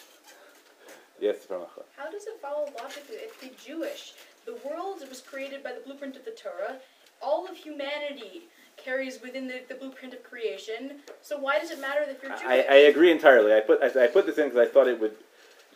Yes, 1.19 1.36
Ramacha. 1.49 1.84
How 1.98 2.10
does 2.10 2.23
it 2.23 2.40
follow 2.41 2.65
logically? 2.81 3.18
If 3.18 3.40
the 3.41 3.52
Jewish, 3.61 4.14
the 4.45 4.57
world 4.68 5.03
was 5.10 5.22
created 5.22 5.64
by 5.64 5.73
the 5.73 5.81
blueprint 5.81 6.15
of 6.15 6.23
the 6.23 6.31
Torah, 6.31 6.77
all 7.22 7.45
of 7.48 7.57
humanity 7.57 8.44
carries 8.77 9.22
within 9.22 9.48
the, 9.48 9.61
the 9.68 9.76
blueprint 9.76 10.14
of 10.14 10.23
creation. 10.23 10.99
So 11.22 11.38
why 11.38 11.60
does 11.60 11.72
it 11.72 11.81
matter 11.81 12.02
if 12.07 12.23
you're 12.23 12.31
Jewish? 12.31 12.45
I, 12.45 12.61
I 12.61 12.76
agree 12.88 13.11
entirely. 13.11 13.53
I 13.53 13.60
put 13.60 13.81
I, 13.84 14.06
I 14.06 14.07
put 14.07 14.26
this 14.26 14.38
in 14.38 14.45
because 14.45 14.68
I 14.68 14.72
thought 14.72 14.88
it 14.88 14.99
would. 14.99 15.15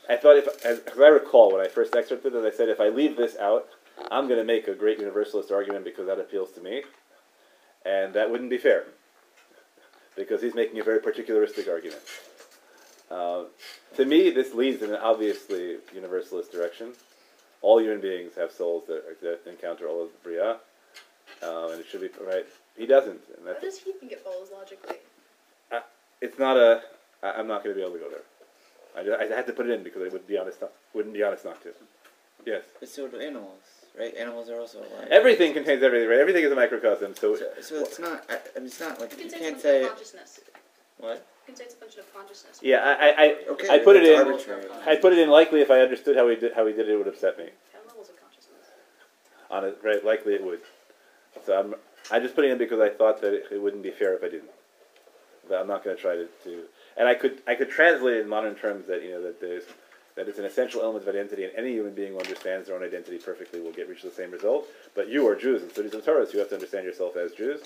I 0.10 0.16
thought 0.16 0.38
if, 0.38 0.48
as, 0.66 0.80
as 0.80 1.00
I 1.00 1.08
recall 1.08 1.54
when 1.54 1.62
I 1.62 1.68
first 1.68 1.96
excerpted 1.96 2.36
it, 2.36 2.46
I 2.46 2.56
said 2.56 2.70
if 2.70 2.80
I 2.80 2.90
leave 2.90 3.16
this 3.16 3.38
out, 3.38 3.68
I'm 4.12 4.28
going 4.28 4.40
to 4.40 4.46
make 4.46 4.68
a 4.68 4.74
great 4.74 5.00
universalist 5.00 5.52
argument 5.52 5.86
because 5.86 6.08
that 6.08 6.20
appeals 6.20 6.52
to 6.54 6.62
me, 6.62 6.84
and 7.86 8.14
that 8.14 8.30
wouldn't 8.30 8.50
be 8.50 8.58
fair. 8.58 8.86
Because 10.16 10.42
he's 10.42 10.54
making 10.54 10.80
a 10.80 10.84
very 10.84 11.00
particularistic 11.00 11.68
argument. 11.70 12.02
Uh, 13.10 13.46
to 13.96 14.06
me, 14.06 14.30
this 14.30 14.54
leads 14.54 14.82
in 14.82 14.90
an 14.92 15.00
obviously 15.02 15.78
universalist 15.94 16.52
direction. 16.52 16.94
All 17.62 17.80
human 17.80 18.02
beings 18.02 18.34
have 18.36 18.52
souls 18.52 18.86
that, 18.88 19.22
that 19.22 19.40
encounter 19.50 19.88
all 19.88 20.04
of 20.04 20.10
the 20.12 20.18
Bria, 20.24 20.52
um, 21.42 21.72
and 21.72 21.80
it 21.80 21.88
should 21.88 22.02
be 22.02 22.10
right. 22.26 22.46
He 22.78 22.86
doesn't, 22.86 23.22
and 23.38 23.48
How 23.48 23.60
does 23.60 23.80
he 23.80 23.92
think 23.94 24.12
it 24.12 24.22
follows 24.24 24.50
logically? 24.54 24.98
it's 26.22 26.40
not 26.40 26.58
a. 26.58 26.82
I, 27.22 27.32
I'm 27.34 27.48
not 27.48 27.64
going 27.64 27.76
to 27.76 27.80
be 27.80 27.86
able 27.86 27.94
to 27.94 28.00
go 28.00 28.10
there. 28.10 28.22
I, 28.96 29.04
ju- 29.04 29.34
I 29.34 29.36
had 29.36 29.48
to 29.48 29.54
put 29.54 29.68
it 29.68 29.72
in 29.72 29.84
because 29.84 30.02
it 30.02 30.12
would 30.12 30.28
be 30.28 30.38
honest. 30.38 30.62
Not, 30.62 30.72
wouldn't 30.94 31.14
be 31.14 31.24
honest 31.24 31.46
not 31.46 31.62
to. 31.64 31.70
Yes. 32.46 32.64
But 32.80 32.90
so 32.90 33.08
do 33.08 33.20
animals, 33.20 33.83
right? 33.98 34.16
Animals 34.16 34.50
are 34.50 34.60
also 34.60 34.80
alive. 34.80 35.08
Everything 35.12 35.54
contains 35.54 35.84
everything. 35.84 36.10
Right? 36.10 36.20
Everything 36.20 36.44
is 36.44 36.52
a 36.52 36.56
microcosm. 36.56 37.16
So, 37.16 37.36
So, 37.36 37.46
so 37.62 37.76
it's 37.82 38.00
not. 38.00 38.24
I, 38.30 38.34
I 38.56 38.60
mean, 38.60 38.68
it's 38.68 38.80
not 38.80 39.00
like 39.00 39.18
You 39.18 39.26
you 39.26 39.30
can 39.32 39.32
say 39.32 39.40
can't 39.40 39.56
it's 39.56 39.66
a 39.66 39.68
function 39.68 39.82
say 39.84 39.88
consciousness. 39.88 40.40
what. 40.98 41.28
You 41.46 41.48
can 41.48 41.56
say 41.58 41.64
it's 41.66 41.74
a 41.74 41.78
function 41.78 42.00
of 42.02 42.14
consciousness. 42.14 42.60
yeah, 42.62 42.78
I, 42.78 42.94
I, 42.94 43.10
I, 43.26 43.36
Okay, 43.50 43.70
I 43.70 43.78
put 43.80 43.96
it 43.98 44.04
in. 44.06 44.18
arbitrary. 44.20 44.66
I 44.86 44.96
put 44.96 45.14
it 45.14 45.20
in 45.20 45.30
likely 45.30 45.62
if 45.62 45.70
I 45.72 45.80
understood 45.82 46.16
how 46.16 46.28
he 46.30 46.36
did 46.38 46.54
how 46.54 46.66
he 46.66 46.74
did 46.74 46.88
it, 46.88 46.94
it 46.94 46.98
would 46.98 47.08
upset 47.08 47.38
me. 47.38 47.46
Ten 47.72 47.82
levels 47.88 48.10
of 48.10 48.16
consciousness. 48.22 48.68
On 49.52 49.66
it, 49.66 49.78
right? 49.84 50.04
Likely 50.06 50.34
it 50.36 50.44
would. 50.44 50.62
So 51.46 51.60
I'm 51.60 51.76
I 52.12 52.20
just 52.20 52.36
put 52.36 52.46
it 52.46 52.52
in 52.52 52.58
because 52.58 52.80
I 52.80 52.90
thought 52.90 53.22
that 53.22 53.34
it, 53.34 53.46
it 53.52 53.62
wouldn't 53.62 53.84
be 53.84 53.92
fair 53.92 54.14
if 54.16 54.24
I 54.24 54.30
didn't. 54.30 54.52
But 55.50 55.60
I'm 55.60 55.68
not 55.68 55.84
going 55.84 55.96
to 55.96 56.02
try 56.02 56.16
to, 56.16 56.28
to 56.46 56.64
and 56.96 57.08
I 57.08 57.14
could 57.16 57.42
I 57.46 57.56
could 57.56 57.70
translate 57.70 58.16
it 58.16 58.22
in 58.22 58.30
modern 58.30 58.56
terms 58.56 58.88
that 58.88 59.04
you 59.04 59.12
know 59.12 59.22
that 59.24 59.42
there's 59.42 59.64
that 60.16 60.28
it's 60.28 60.40
an 60.40 60.46
essential 60.46 60.82
element 60.82 61.04
of 61.04 61.10
identity, 61.10 61.44
and 61.44 61.54
any 61.56 61.72
human 61.72 61.94
being 61.94 62.14
who 62.14 62.20
understands 62.20 62.68
their 62.68 62.76
own 62.76 62.84
identity 62.84 63.18
perfectly 63.18 63.60
will 63.60 63.72
get 63.72 63.90
reach 63.90 64.04
the 64.04 64.12
same 64.12 64.32
result. 64.32 64.68
But 64.96 65.10
you 65.10 65.28
are 65.28 65.36
Jews 65.36 65.64
and 65.64 65.72
so 65.72 65.82
is 65.82 66.06
Torah, 66.06 66.26
so 66.26 66.34
you 66.34 66.40
have 66.40 66.50
to 66.50 66.56
understand 66.56 66.86
yourself 66.86 67.16
as 67.16 67.32
Jews. 67.34 67.62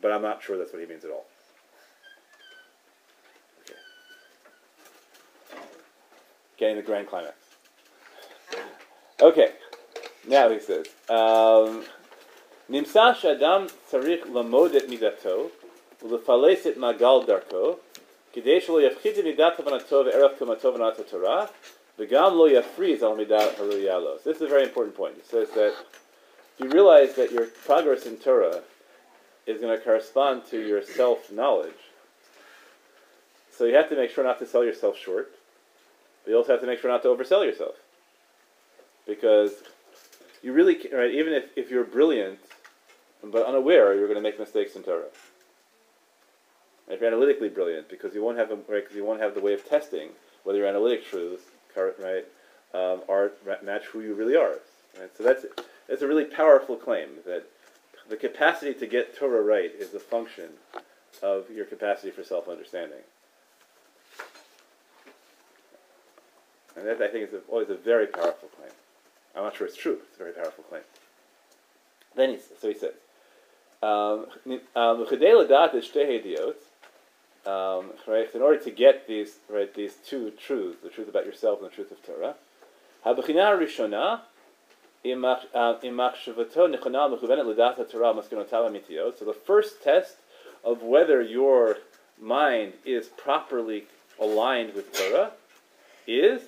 But 0.00 0.12
I'm 0.12 0.22
not 0.22 0.42
sure 0.42 0.56
that's 0.56 0.72
what 0.72 0.80
he 0.80 0.88
means 0.88 1.04
at 1.04 1.10
all. 1.10 1.26
Okay. 3.64 3.78
Getting 6.56 6.76
the 6.76 6.82
grand 6.82 7.08
climax. 7.08 7.34
Okay. 9.20 9.52
Now 10.26 10.50
he 10.50 10.60
says, 10.60 10.86
um, 11.08 11.84
Nimsa 12.70 13.16
Adam 13.24 13.68
tsarich 13.90 14.24
Lamodet 14.24 14.88
Midato, 14.88 15.50
Ulefalet 16.02 16.76
Magal 16.76 17.26
Darko, 17.26 17.78
כדי 18.33 18.61
שלא 18.61 18.81
יפחית 18.81 19.19
את 19.19 19.23
מידת 19.23 19.59
הבנתו 19.59 20.03
וערך 20.05 20.31
קומתו 20.39 20.73
והבנת 20.73 20.99
התורה 20.99 21.45
וגם 21.99 22.37
לא 22.37 22.49
יפריז 22.49 23.03
על 23.03 23.13
מידת 23.13 23.59
הראויה 23.59 23.99
לו. 23.99 24.15
So 24.15 24.31
this 24.31 24.37
is 24.37 24.41
a 24.41 24.47
very 24.47 24.63
important 24.63 24.95
point. 24.95 25.17
It 25.17 25.25
says 25.25 25.49
that 25.51 25.73
you 26.59 26.69
realize 26.69 27.13
that 27.15 27.31
your 27.31 27.45
progress 27.65 28.05
in 28.05 28.17
Torah 28.17 28.61
is 29.45 29.59
going 29.61 29.77
to 29.77 29.83
correspond 29.83 30.45
to 30.51 30.57
your 30.59 30.81
self-knowledge. 30.81 31.81
So 33.55 33.65
you 33.65 33.75
have 33.75 33.89
to 33.89 33.95
make 33.95 34.09
sure 34.09 34.23
not 34.23 34.39
to 34.39 34.47
sell 34.47 34.63
yourself 34.63 34.97
short, 34.97 35.31
but 36.23 36.31
you 36.31 36.37
also 36.37 36.53
have 36.53 36.61
to 36.61 36.67
make 36.67 36.79
sure 36.79 36.89
not 36.89 37.03
to 37.03 37.09
oversell 37.09 37.45
yourself. 37.45 37.75
Because 39.05 39.51
you 40.41 40.53
really, 40.53 40.75
ca- 40.75 40.95
right, 40.95 41.11
even 41.11 41.33
if, 41.33 41.45
if 41.55 41.69
you're 41.69 41.83
brilliant, 41.83 42.39
but 43.23 43.45
unaware, 43.45 43.93
you're 43.95 44.07
going 44.07 44.17
to 44.17 44.27
make 44.29 44.39
mistakes 44.39 44.75
in 44.75 44.83
Torah. 44.83 45.11
If 46.90 47.00
you're 47.00 47.10
analytically 47.10 47.48
brilliant, 47.48 47.88
because 47.88 48.14
you 48.14 48.22
won't 48.22 48.38
have 48.38 48.50
a, 48.50 48.56
right, 48.66 48.84
you 48.94 49.04
won't 49.04 49.20
have 49.20 49.34
the 49.34 49.40
way 49.40 49.52
of 49.52 49.68
testing 49.68 50.10
whether 50.44 50.58
your 50.58 50.68
analytic 50.68 51.04
truths, 51.04 51.44
right, 51.76 52.24
um, 52.74 53.02
are 53.08 53.32
match 53.62 53.84
who 53.86 54.00
you 54.00 54.14
really 54.14 54.36
are. 54.36 54.58
Right? 54.98 55.10
So 55.16 55.22
that's 55.22 55.44
that's 55.88 56.02
a 56.02 56.06
really 56.06 56.24
powerful 56.24 56.76
claim 56.76 57.08
that 57.26 57.44
the 58.08 58.16
capacity 58.16 58.72
to 58.74 58.86
get 58.86 59.16
Torah 59.16 59.42
right 59.42 59.70
is 59.78 59.92
a 59.94 60.00
function 60.00 60.50
of 61.22 61.50
your 61.50 61.66
capacity 61.66 62.10
for 62.10 62.24
self-understanding. 62.24 63.00
And 66.76 66.86
that 66.86 67.02
I 67.02 67.08
think 67.08 67.32
is 67.32 67.40
always 67.48 67.70
a 67.70 67.74
very 67.74 68.06
powerful 68.06 68.48
claim. 68.56 68.70
I'm 69.36 69.42
not 69.42 69.56
sure 69.56 69.66
it's 69.66 69.76
true. 69.76 69.98
It's 70.08 70.16
a 70.16 70.24
very 70.24 70.32
powerful 70.32 70.64
claim. 70.64 70.82
Then 72.16 72.30
he 72.30 72.38
so 72.38 72.68
he 72.68 72.74
says, 72.74 72.94
um, 73.82 74.26
um, 77.46 77.90
right? 78.06 78.28
In 78.34 78.42
order 78.42 78.58
to 78.62 78.70
get 78.70 79.06
these 79.06 79.36
right 79.48 79.72
these 79.74 79.94
two 80.06 80.30
truths, 80.30 80.78
the 80.82 80.90
truth 80.90 81.08
about 81.08 81.26
yourself 81.26 81.60
and 81.60 81.70
the 81.70 81.74
truth 81.74 81.90
of 81.90 82.02
Torah, 82.02 82.34
habechina 83.04 83.58
rishona. 83.58 84.20
amitiyot. 88.68 89.18
So 89.18 89.24
the 89.24 89.32
first 89.32 89.82
test 89.82 90.16
of 90.64 90.82
whether 90.82 91.22
your 91.22 91.78
mind 92.20 92.72
is 92.84 93.06
properly 93.06 93.86
aligned 94.20 94.74
with 94.74 94.92
Torah 94.92 95.30
is. 96.06 96.42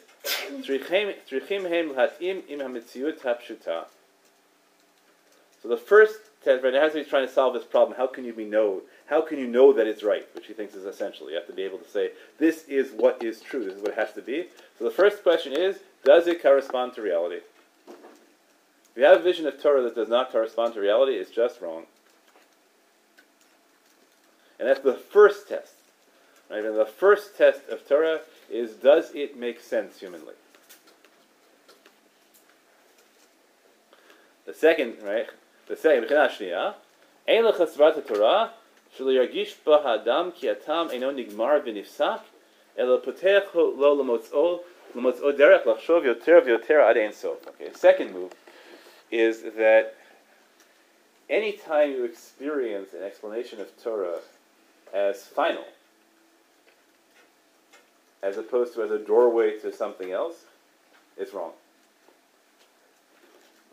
So 5.63 5.69
the 5.69 5.77
first 5.77 6.19
test, 6.45 6.65
right, 6.65 6.75
as 6.75 6.95
he's 6.95 7.07
trying 7.07 7.27
to 7.27 7.33
solve 7.33 7.55
this 7.55 7.65
problem, 7.65 7.97
how 7.97 8.07
can 8.07 8.25
you 8.25 8.33
be 8.33 8.45
know? 8.45 8.83
how 9.11 9.21
can 9.21 9.41
you 9.41 9.49
know 9.49 9.73
that 9.73 9.89
it's 9.89 10.05
right, 10.05 10.25
which 10.37 10.47
he 10.47 10.53
thinks 10.53 10.75
is 10.75 10.85
essential. 10.85 11.29
You 11.29 11.35
have 11.35 11.49
to 11.49 11.53
be 11.53 11.65
able 11.65 11.79
to 11.79 11.91
say, 11.91 12.13
this 12.39 12.69
is 12.69 12.93
what 12.93 13.23
is 13.23 13.41
true, 13.41 13.65
this 13.65 13.75
is 13.75 13.83
what 13.83 13.91
it 13.91 13.99
has 13.99 14.13
to 14.13 14.23
be. 14.23 14.47
So 14.79 14.85
the 14.85 14.93
first 14.93 15.25
question 15.25 15.53
is, 15.53 15.81
does 16.05 16.29
it 16.29 16.41
correspond 16.41 16.95
to 16.95 17.03
reality? 17.03 17.41
If 17.89 18.97
you 18.97 19.03
have 19.03 19.19
a 19.19 19.23
vision 19.23 19.47
of 19.47 19.61
Torah 19.61 19.83
that 19.83 19.97
does 19.97 20.09
not 20.09 20.31
correspond 20.31 20.75
to 20.75 20.81
reality, 20.81 21.15
it's 21.15 21.33
just 21.33 21.61
wrong. 21.61 21.87
And 24.61 24.69
that's 24.69 24.81
the 24.81 24.95
first 24.95 25.49
test. 25.49 25.75
Right? 26.49 26.65
And 26.65 26.79
the 26.79 26.87
first 26.87 27.37
test 27.37 27.63
of 27.69 27.87
Torah 27.89 28.21
is, 28.49 28.75
does 28.75 29.13
it 29.13 29.37
make 29.37 29.61
sense 29.61 29.99
humanly? 29.99 30.35
The 34.47 34.55
second, 34.55 34.99
right? 35.03 35.27
The 35.67 35.77
second, 35.77 36.09
Torah, 36.09 36.77
שנייה, 39.00 39.22
אין 39.22 39.32
לך 39.32 39.50
סברת 39.50 39.50
התורה 39.50 39.50
שלא 39.50 39.52
ירגיש 39.52 39.58
בה 39.66 39.76
האדם 39.76 40.30
כי 40.36 40.50
הטעם 40.50 40.90
אינו 40.90 41.12
נגמר 41.12 41.60
ונפסק, 41.66 42.20
אלא 42.78 43.00
פותח 43.04 43.42
לו 43.54 44.00
למוצאו, 44.00 44.64
למוצאו 44.96 45.32
דרך 45.32 45.68
לחשוב 45.68 46.06
יותר 46.06 46.40
ויותר 46.46 46.82
עד 46.82 46.98
אין 46.98 47.12
סוף. 47.12 47.48
Okay, 47.48 47.74
second 47.74 48.12
move 48.14 48.34
is 49.12 49.44
that 49.58 49.96
anytime 51.30 51.92
you 51.92 52.04
experience 52.04 52.94
an 52.94 53.04
explanation 53.04 53.60
of 53.62 53.68
Torah 53.84 54.20
as 54.94 55.24
final, 55.24 55.68
as 58.22 58.38
opposed 58.38 58.74
to 58.74 58.84
as 58.84 58.92
a 58.92 59.00
doorway 59.00 59.60
to 59.60 59.72
something 59.72 60.12
else, 60.12 60.46
it's 61.18 61.34
wrong. 61.34 61.54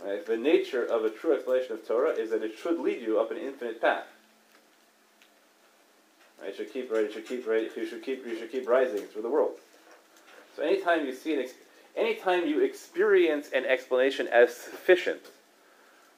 Right? 0.05 0.25
The 0.27 0.37
nature 0.37 0.85
of 0.85 1.05
a 1.05 1.11
true 1.11 1.33
explanation 1.35 1.73
of 1.77 1.87
Torah 1.87 2.15
is 2.23 2.31
that 2.31 2.43
it 2.43 2.55
should 2.61 2.79
lead 2.81 3.01
you 3.07 3.21
up 3.21 3.31
an 3.31 3.39
infinite 3.39 3.81
path. 3.81 4.09
Right? 6.40 6.50
It 6.50 6.56
should 6.56 6.72
keep 6.72 6.92
right. 6.92 7.04
It 7.04 7.14
should 7.14 7.28
keep 7.28 7.48
right. 7.48 7.70
You 7.76 7.86
should 7.86 8.04
keep. 8.04 8.26
You 8.26 8.38
should 8.38 8.52
keep 8.52 8.68
rising 8.68 9.02
through 9.02 9.24
the 9.24 9.30
world. 9.30 9.54
So 10.56 10.64
anytime 10.64 11.06
you 11.06 11.14
see 11.14 11.34
an, 11.34 11.42
ex- 11.42 11.54
anytime 11.96 12.48
you 12.48 12.62
experience 12.62 13.50
an 13.54 13.66
explanation 13.66 14.28
as 14.28 14.56
sufficient, 14.56 15.22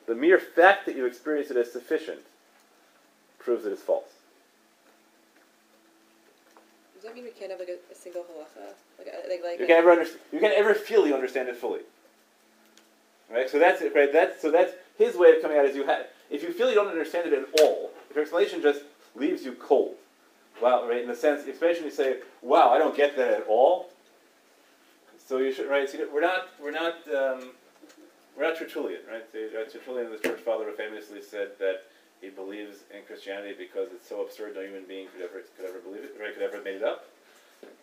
the 0.08 0.16
mere 0.16 0.40
fact 0.40 0.86
that 0.86 0.96
you 0.96 1.06
experience 1.06 1.52
it 1.52 1.58
as 1.58 1.72
sufficient 1.72 2.20
proves 3.38 3.64
that 3.64 3.72
it's 3.72 3.82
false. 3.82 4.06
Does 6.96 7.04
that 7.04 7.16
mean 7.16 7.24
we 7.24 7.32
can't 7.32 7.52
have 7.52 7.60
like 7.60 7.70
a, 7.70 7.92
a 7.92 7.96
single 7.96 8.24
halacha? 8.24 8.74
Like, 8.98 9.08
uh, 9.08 9.30
like, 9.30 9.42
like 9.44 9.60
You 9.60 9.68
can 9.68 9.78
ever 9.78 9.92
understand. 9.92 10.22
You 10.34 10.40
can 10.40 10.52
ever 10.52 10.74
feel 10.74 11.08
you 11.08 11.14
understand 11.14 11.48
it 11.48 11.56
fully. 11.56 11.82
Right. 13.32 13.50
So 13.50 13.60
that's 13.60 13.82
it. 13.82 13.94
Right. 13.96 14.12
That's 14.12 14.42
so 14.42 14.52
that's 14.52 14.74
his 14.98 15.16
way 15.16 15.36
of 15.36 15.42
coming 15.42 15.58
out. 15.58 15.66
Is 15.66 15.76
you 15.76 15.86
have 15.86 16.08
if 16.30 16.44
you 16.44 16.52
feel 16.52 16.68
you 16.70 16.76
don't 16.76 16.88
understand 16.88 17.32
it 17.32 17.34
at 17.34 17.62
all, 17.62 17.92
if 18.10 18.16
your 18.16 18.24
explanation 18.24 18.62
just 18.62 18.82
leaves 19.16 19.44
you 19.44 19.54
cold. 19.54 19.96
Wow. 20.62 20.88
Right. 20.88 21.02
In 21.02 21.08
the 21.08 21.16
sense, 21.16 21.48
especially 21.48 21.92
say, 21.92 22.18
"Wow, 22.42 22.70
I 22.70 22.78
don't 22.78 22.96
get 22.96 23.16
that 23.18 23.32
at 23.32 23.46
all." 23.48 23.90
So 25.26 25.38
you 25.38 25.54
should 25.54 25.70
right. 25.70 25.90
So 25.90 26.08
we're 26.14 26.22
not 26.22 26.50
we're 26.62 26.72
not 26.72 26.96
um, 27.08 27.52
we're 28.38 28.48
not 28.48 28.58
Tertullian, 28.58 29.02
right? 29.12 29.24
Uh, 29.34 29.70
Tertullian, 29.70 30.12
the 30.12 30.18
church 30.18 30.40
father, 30.40 30.72
famously 30.72 31.22
said 31.22 31.50
that 31.60 31.84
he 32.22 32.30
believes 32.30 32.80
in 32.96 33.04
Christianity 33.06 33.56
because 33.58 33.90
it's 33.94 34.08
so 34.08 34.22
absurd 34.22 34.56
no 34.56 34.62
human 34.62 34.86
being 34.86 35.08
could 35.14 35.22
ever 35.22 35.44
could 35.56 35.66
ever 35.66 35.80
believe 35.80 36.04
it, 36.04 36.18
right? 36.20 36.34
Could 36.34 36.44
ever 36.44 36.56
have 36.58 36.66
made 36.66 36.78
it 36.78 36.84
up. 36.84 37.06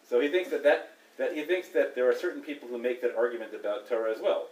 So 0.09 0.21
he 0.21 0.29
thinks 0.29 0.51
that, 0.51 0.63
that 0.65 0.97
that 1.19 1.35
he 1.35 1.43
thinks 1.43 1.69
that 1.69 1.95
there 1.95 2.09
are 2.09 2.15
certain 2.15 2.43
people 2.43 2.69
who 2.69 2.79
make 2.79 3.01
that 3.03 3.17
argument 3.17 3.55
about 3.55 3.89
Torah 3.89 4.13
as 4.13 4.21
well. 4.21 4.49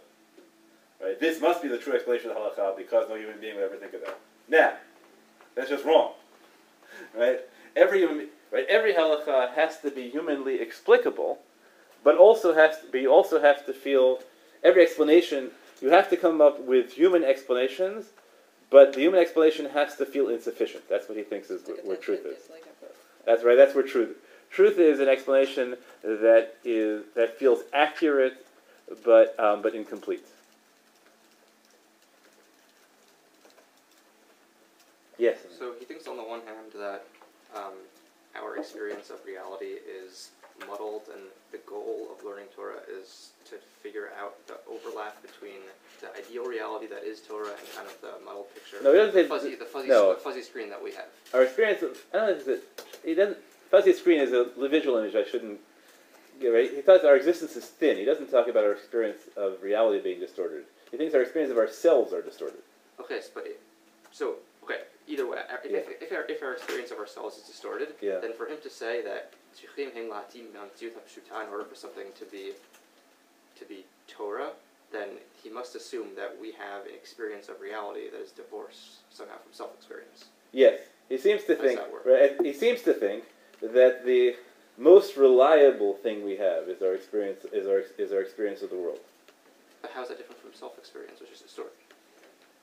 Right? 1.01 1.19
This 1.19 1.41
must 1.41 1.61
be 1.61 1.67
the 1.67 1.77
true 1.77 1.93
explanation 1.93 2.29
of 2.29 2.35
the 2.35 2.41
halakha 2.41 2.77
because 2.77 3.09
no 3.09 3.15
human 3.15 3.39
being 3.39 3.55
would 3.55 3.63
ever 3.65 3.75
think 3.75 3.93
of 3.93 4.01
that. 4.01 4.17
Nah, 4.47 4.77
that's 5.55 5.69
just 5.69 5.85
wrong. 5.85 6.13
Right? 7.13 7.41
Every 7.75 8.05
right? 8.51 8.65
Every 8.69 8.93
halakha 8.93 9.53
has 9.53 9.79
to 9.81 9.91
be 9.91 10.09
humanly 10.09 10.61
explicable, 10.61 11.39
but 12.03 12.17
also 12.17 12.53
has 12.53 12.77
to, 12.91 12.99
you 12.99 13.11
also 13.11 13.41
have 13.41 13.65
to 13.65 13.73
feel 13.73 14.19
every 14.63 14.83
explanation. 14.83 15.51
You 15.81 15.89
have 15.89 16.09
to 16.09 16.17
come 16.17 16.39
up 16.39 16.61
with 16.61 16.93
human 16.93 17.23
explanations, 17.23 18.05
but 18.69 18.93
the 18.93 19.01
human 19.01 19.19
explanation 19.19 19.69
has 19.71 19.97
to 19.97 20.05
feel 20.05 20.29
insufficient. 20.29 20.87
That's 20.87 21.09
what 21.09 21.17
he 21.17 21.23
thinks 21.23 21.49
is 21.49 21.67
like 21.67 21.83
where 21.83 21.97
truth 21.97 22.25
is. 22.25 22.49
like 22.49 22.63
That's 23.25 23.43
right. 23.43 23.57
That's 23.57 23.75
where 23.75 23.83
truth. 23.83 24.17
Truth 24.49 24.79
is 24.79 24.99
an 24.99 25.09
explanation 25.09 25.75
that 26.01 26.55
is 26.63 27.03
that 27.15 27.37
feels 27.37 27.63
accurate, 27.73 28.45
but 29.03 29.37
um, 29.37 29.61
but 29.61 29.75
incomplete. 29.75 30.25
Yes. 35.17 35.39
So 35.57 35.73
he 35.79 35.85
thinks 35.85 36.07
on 36.07 36.17
the 36.17 36.23
one 36.23 36.41
hand 36.41 36.71
that 36.75 37.05
um, 37.55 37.73
our 38.35 38.57
experience 38.57 39.09
of 39.09 39.23
reality 39.25 39.79
is 39.87 40.29
muddled, 40.67 41.03
and 41.13 41.23
the 41.51 41.59
goal 41.69 42.07
of 42.11 42.23
learning 42.25 42.45
Torah 42.55 42.79
is 42.89 43.29
to 43.49 43.55
figure 43.81 44.09
out 44.19 44.35
the 44.47 44.55
overlap 44.69 45.21
between 45.21 45.61
the 46.01 46.07
ideal 46.17 46.45
reality 46.45 46.87
that 46.87 47.03
is 47.03 47.21
Torah 47.21 47.49
and 47.49 47.67
kind 47.75 47.87
of 47.87 47.99
the 48.01 48.23
muddled 48.25 48.53
picture. 48.53 48.77
No, 48.83 48.91
he 48.91 48.97
doesn't 48.97 49.13
say- 49.13 49.23
the 49.23 49.27
fuzzy, 49.29 49.55
the 49.55 49.65
fuzzy, 49.65 49.87
no. 49.87 50.13
the 50.13 50.19
fuzzy 50.19 50.41
screen 50.41 50.69
that 50.69 50.81
we 50.81 50.91
have. 50.91 51.05
Our 51.33 51.43
experience. 51.43 51.81
Of, 51.81 51.97
I 52.13 52.17
don't 52.17 52.27
know 52.27 52.33
if 52.33 52.47
it's 52.47 52.63
a, 53.03 53.07
he 53.07 53.15
doesn't. 53.15 53.37
Fuzzy 53.71 53.93
screen 53.93 54.19
is 54.21 54.31
a 54.31 54.45
visual 54.67 54.97
image. 54.97 55.15
I 55.15 55.23
shouldn't. 55.23 55.59
Get 56.39 56.49
right. 56.49 56.69
He 56.69 56.81
thought 56.81 57.05
our 57.05 57.15
existence 57.15 57.55
is 57.55 57.63
thin. 57.65 57.97
He 57.97 58.03
doesn't 58.03 58.29
talk 58.29 58.49
about 58.49 58.65
our 58.65 58.73
experience 58.73 59.21
of 59.37 59.63
reality 59.63 60.01
being 60.01 60.19
distorted. 60.19 60.65
He 60.91 60.97
thinks 60.97 61.15
our 61.15 61.21
experience 61.21 61.49
of 61.51 61.57
ourselves 61.57 62.11
are 62.11 62.21
distorted. 62.21 62.59
Okay, 62.99 63.21
so, 63.21 63.29
but 63.33 63.47
so. 64.11 64.35
Either 65.07 65.27
way, 65.27 65.37
if, 65.63 65.71
Yeah. 65.71 65.77
if, 65.77 66.01
if, 66.01 66.11
our, 66.11 66.25
if 66.27 66.41
our 66.41 66.53
experience 66.53 66.91
of 66.91 66.97
ourselves 66.97 67.37
is 67.37 67.43
distorted, 67.43 67.95
Yeah. 68.01 68.19
then 68.19 68.33
for 68.33 68.47
him 68.47 68.57
to 68.63 68.69
say 68.69 69.01
that 69.03 69.33
"Tzrichim 69.55 69.93
hen 69.93 70.09
la'atim 70.09 70.51
me'amtziut 70.53 70.91
in 70.91 71.49
order 71.49 71.63
for 71.63 71.75
something 71.75 72.07
to 72.19 72.25
be 72.25 72.53
to 73.59 73.65
be 73.65 73.85
Torah, 74.07 74.51
then 74.91 75.09
he 75.41 75.49
must 75.49 75.75
assume 75.75 76.15
that 76.15 76.37
we 76.41 76.51
have 76.53 76.85
an 76.85 76.93
experience 76.93 77.47
of 77.49 77.61
reality 77.61 78.09
that 78.09 78.19
is 78.19 78.31
divorced 78.31 78.99
somehow 79.09 79.37
from 79.37 79.53
self-experience. 79.53 80.25
Yes, 80.51 80.81
he 81.07 81.17
seems 81.17 81.43
to 81.45 81.55
How 81.55 81.61
think. 81.61 81.79
Right, 82.05 82.35
he 82.41 82.53
seems 82.53 82.81
to 82.83 82.93
think 82.93 83.23
that 83.61 84.05
the 84.05 84.35
most 84.77 85.15
reliable 85.15 85.93
thing 85.93 86.25
we 86.25 86.35
have 86.37 86.67
is 86.67 86.81
our 86.81 86.95
experience 86.95 87.45
is 87.53 87.67
our 87.67 87.83
is 87.97 88.11
our 88.11 88.21
experience 88.21 88.61
of 88.61 88.69
the 88.69 88.75
world. 88.75 88.99
But 89.81 89.91
how 89.91 90.01
is 90.03 90.09
that 90.09 90.17
different 90.17 90.41
from 90.41 90.53
self-experience, 90.53 91.19
which 91.21 91.31
is 91.31 91.41
historic? 91.41 91.73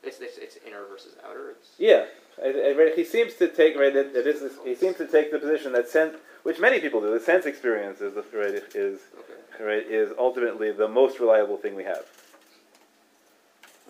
It's, 0.03 0.19
it's, 0.21 0.37
it's 0.39 0.59
inner 0.67 0.85
versus 0.91 1.15
outer. 1.27 1.51
It's, 1.51 1.69
Yeah, 1.79 2.07
I, 2.43 2.49
I, 2.77 2.93
he 2.97 3.05
seems 3.05 3.35
to 3.35 3.49
take 3.49 3.77
right. 3.77 3.93
That, 3.95 4.13
that 4.15 4.27
is, 4.27 4.53
he 4.65 4.75
seems 4.75 4.97
to 4.97 5.07
take 5.07 5.31
the 5.31 5.39
position 5.39 5.73
that 5.73 5.89
sense, 5.89 6.17
which 6.43 6.59
many 6.59 6.81
people 6.81 7.01
do. 7.01 7.13
The 7.13 7.21
sense 7.25 7.47
experience 7.47 8.01
is 8.01 8.15
the, 8.15 8.25
right 8.37 8.63
is 8.75 9.01
okay. 9.19 9.65
right 9.65 9.87
is 9.87 10.11
ultimately 10.19 10.73
the 10.73 10.89
most 10.89 11.21
reliable 11.21 11.57
thing 11.57 11.75
we 11.77 11.85
have, 11.85 12.05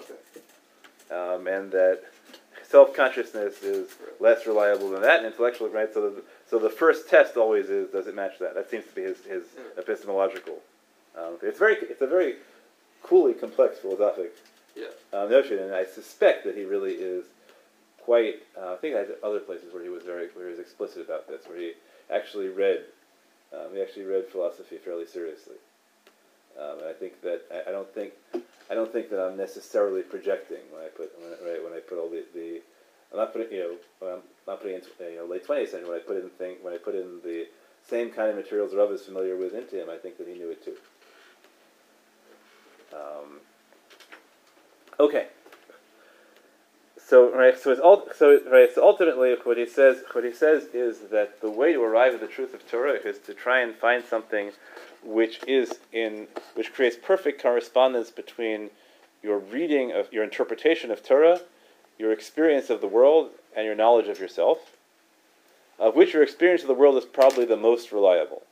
Okay. 0.00 0.14
um, 1.10 1.46
and 1.46 1.72
that 1.72 2.02
self 2.62 2.94
consciousness 2.94 3.62
is 3.62 3.96
less 4.20 4.46
reliable 4.46 4.90
than 4.90 5.00
that. 5.02 5.18
And 5.18 5.26
intellectual, 5.26 5.68
right? 5.70 5.92
So 5.92 6.10
the 6.10 6.22
so 6.50 6.58
the 6.58 6.70
first 6.70 7.08
test 7.08 7.38
always 7.38 7.70
is 7.70 7.90
does 7.90 8.06
it 8.06 8.14
match 8.14 8.38
that? 8.40 8.54
That 8.54 8.70
seems 8.70 8.84
to 8.86 8.94
be 8.94 9.02
his 9.02 9.18
his 9.24 9.44
epistemological. 9.78 10.58
Um, 11.16 11.36
it's 11.42 11.58
very 11.58 11.76
it's 11.76 12.02
a 12.02 12.06
very 12.06 12.36
coolly 13.02 13.32
complex 13.32 13.78
philosophic 13.78 14.32
Yeah. 14.74 14.86
uh, 15.12 15.26
notion, 15.26 15.58
and 15.58 15.74
I 15.74 15.84
suspect 15.84 16.44
that 16.44 16.56
he 16.56 16.64
really 16.64 16.92
is 16.94 17.24
quite. 18.00 18.42
Uh, 18.58 18.72
I 18.72 18.76
think 18.76 18.96
I 18.96 19.00
had 19.00 19.08
other 19.22 19.40
places 19.40 19.72
where 19.72 19.82
he 19.82 19.88
was 19.88 20.02
very, 20.02 20.28
where 20.34 20.46
he 20.46 20.50
was 20.50 20.60
explicit 20.60 21.02
about 21.04 21.28
this, 21.28 21.46
where 21.46 21.58
he 21.58 21.72
actually 22.10 22.48
read, 22.48 22.84
um, 23.52 23.74
he 23.74 23.82
actually 23.82 24.04
read 24.04 24.26
philosophy 24.26 24.76
fairly 24.76 25.06
seriously. 25.06 25.56
Um, 26.58 26.78
and 26.80 26.88
I 26.88 26.92
think 26.92 27.20
that 27.22 27.42
I, 27.52 27.70
I 27.70 27.72
don't 27.72 27.92
think, 27.94 28.12
I 28.70 28.74
don't 28.74 28.92
think 28.92 29.10
that 29.10 29.22
I'm 29.24 29.36
necessarily 29.36 30.02
projecting 30.02 30.60
when 30.70 30.82
I 30.82 30.88
put 30.88 31.12
when 31.20 31.30
right 31.50 31.62
when 31.62 31.72
I 31.72 31.80
put 31.80 31.98
all 31.98 32.08
the, 32.08 32.24
the 32.34 32.60
I'm 33.10 33.18
not 33.18 33.32
putting 33.32 33.52
you 33.52 33.78
know 34.02 34.14
I'm 34.14 34.22
not 34.46 34.60
putting 34.60 34.76
in 34.76 34.82
you 35.00 35.16
know, 35.16 35.24
late 35.26 35.44
twenties 35.44 35.70
century 35.70 35.88
when 35.88 35.98
I 35.98 36.02
put 36.02 36.16
in 36.16 36.28
thing 36.30 36.56
when 36.62 36.74
I 36.74 36.78
put 36.78 36.94
in 36.94 37.20
the 37.24 37.46
same 37.88 38.10
kind 38.10 38.30
of 38.30 38.36
materials 38.36 38.74
Rav 38.74 38.90
is 38.90 39.02
familiar 39.02 39.36
with 39.36 39.54
into 39.54 39.82
him. 39.82 39.90
I 39.90 39.96
think 39.96 40.18
that 40.18 40.28
he 40.28 40.34
knew 40.34 40.50
it 40.50 40.64
too. 40.64 40.76
Um, 42.94 43.40
Okay. 44.98 45.26
So 47.04 47.34
right, 47.34 47.58
so 47.58 47.72
it's 47.72 47.80
all, 47.80 48.08
so 48.16 48.40
right, 48.50 48.70
so 48.74 48.82
ultimately 48.82 49.34
what 49.42 49.58
he 49.58 49.66
says 49.66 50.02
what 50.12 50.24
he 50.24 50.32
says 50.32 50.64
is 50.72 51.10
that 51.10 51.40
the 51.42 51.50
way 51.50 51.72
to 51.74 51.82
arrive 51.82 52.14
at 52.14 52.20
the 52.20 52.26
truth 52.26 52.54
of 52.54 52.66
Torah 52.66 52.94
is 52.94 53.18
to 53.26 53.34
try 53.34 53.60
and 53.60 53.74
find 53.74 54.02
something 54.02 54.52
which 55.04 55.40
is 55.46 55.80
in 55.92 56.28
which 56.54 56.72
creates 56.72 56.96
perfect 56.96 57.42
correspondence 57.42 58.10
between 58.10 58.70
your 59.22 59.38
reading 59.38 59.92
of 59.92 60.12
your 60.12 60.24
interpretation 60.24 60.90
of 60.90 61.04
Torah, 61.04 61.40
your 61.98 62.12
experience 62.12 62.70
of 62.70 62.80
the 62.80 62.86
world, 62.88 63.30
and 63.54 63.66
your 63.66 63.74
knowledge 63.74 64.08
of 64.08 64.18
yourself. 64.18 64.58
Of 65.78 65.96
which 65.96 66.14
your 66.14 66.22
experience 66.22 66.62
of 66.62 66.68
the 66.68 66.74
world 66.74 66.96
is 66.96 67.04
probably 67.04 67.44
the 67.44 67.56
most 67.56 67.92
reliable. 67.92 68.42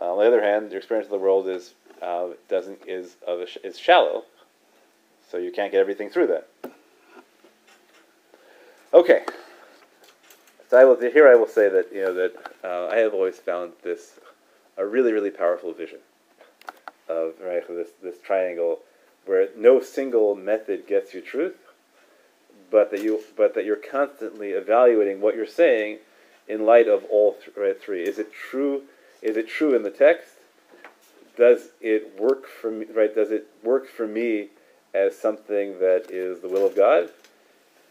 On 0.00 0.18
the 0.18 0.26
other 0.26 0.42
hand, 0.42 0.70
your 0.70 0.78
experience 0.78 1.06
of 1.06 1.12
the 1.12 1.18
world 1.18 1.48
is 1.48 1.74
uh, 2.04 2.28
doesn't 2.48 2.80
is 2.86 3.16
of 3.26 3.40
a, 3.40 3.66
is 3.66 3.78
shallow, 3.78 4.24
so 5.30 5.38
you 5.38 5.50
can't 5.50 5.72
get 5.72 5.80
everything 5.80 6.10
through 6.10 6.26
that. 6.26 6.48
Okay. 8.92 9.24
So 10.70 10.78
I 10.78 10.84
will, 10.84 11.00
here 11.00 11.28
I 11.28 11.34
will 11.34 11.48
say 11.48 11.68
that 11.68 11.92
you 11.92 12.02
know 12.02 12.14
that 12.14 12.32
uh, 12.62 12.88
I 12.88 12.96
have 12.98 13.14
always 13.14 13.38
found 13.38 13.72
this 13.82 14.18
a 14.76 14.84
really 14.84 15.12
really 15.12 15.30
powerful 15.30 15.72
vision 15.72 16.00
of 17.08 17.34
right 17.42 17.66
this 17.68 17.90
this 18.02 18.18
triangle 18.18 18.80
where 19.26 19.48
no 19.56 19.80
single 19.80 20.34
method 20.34 20.86
gets 20.86 21.14
you 21.14 21.20
truth, 21.20 21.56
but 22.70 22.90
that 22.90 23.02
you 23.02 23.20
but 23.36 23.54
that 23.54 23.64
you're 23.64 23.76
constantly 23.76 24.50
evaluating 24.50 25.20
what 25.20 25.34
you're 25.34 25.46
saying 25.46 25.98
in 26.46 26.66
light 26.66 26.88
of 26.88 27.04
all 27.04 27.32
th- 27.32 27.56
right, 27.56 27.80
three. 27.80 28.02
Is 28.02 28.18
it 28.18 28.32
true? 28.32 28.82
Is 29.22 29.36
it 29.36 29.48
true 29.48 29.74
in 29.74 29.82
the 29.82 29.90
text? 29.90 30.33
Does 31.36 31.68
it 31.80 32.18
work 32.18 32.46
for 32.46 32.70
me? 32.70 32.86
Right? 32.94 33.14
Does 33.14 33.30
it 33.30 33.48
work 33.62 33.88
for 33.88 34.06
me 34.06 34.48
as 34.94 35.16
something 35.18 35.78
that 35.80 36.06
is 36.10 36.40
the 36.40 36.48
will 36.48 36.66
of 36.66 36.76
God? 36.76 37.10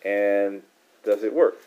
And 0.05 0.63
does 1.03 1.23
it 1.23 1.33
work? 1.33 1.57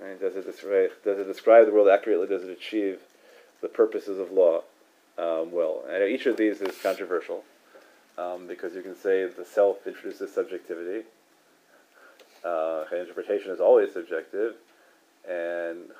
Right? 0.00 0.18
Does 0.18 0.36
it 0.36 0.46
describe, 0.46 0.90
does 1.04 1.18
it 1.18 1.26
describe 1.26 1.66
the 1.66 1.72
world 1.72 1.88
accurately? 1.88 2.26
Does 2.26 2.44
it 2.44 2.50
achieve 2.50 3.00
the 3.60 3.68
purposes 3.68 4.18
of 4.18 4.32
law 4.32 4.62
um, 5.18 5.52
well? 5.52 5.84
And 5.88 6.02
each 6.04 6.26
of 6.26 6.36
these 6.36 6.62
is 6.62 6.80
controversial 6.82 7.44
um, 8.16 8.46
because 8.46 8.74
you 8.74 8.82
can 8.82 8.96
say 8.96 9.26
the 9.26 9.44
self 9.44 9.86
introduces 9.86 10.32
subjectivity. 10.32 11.06
Uh, 12.42 12.84
interpretation 12.92 13.50
is 13.50 13.60
always 13.60 13.92
subjective, 13.92 14.54
and 15.28 15.90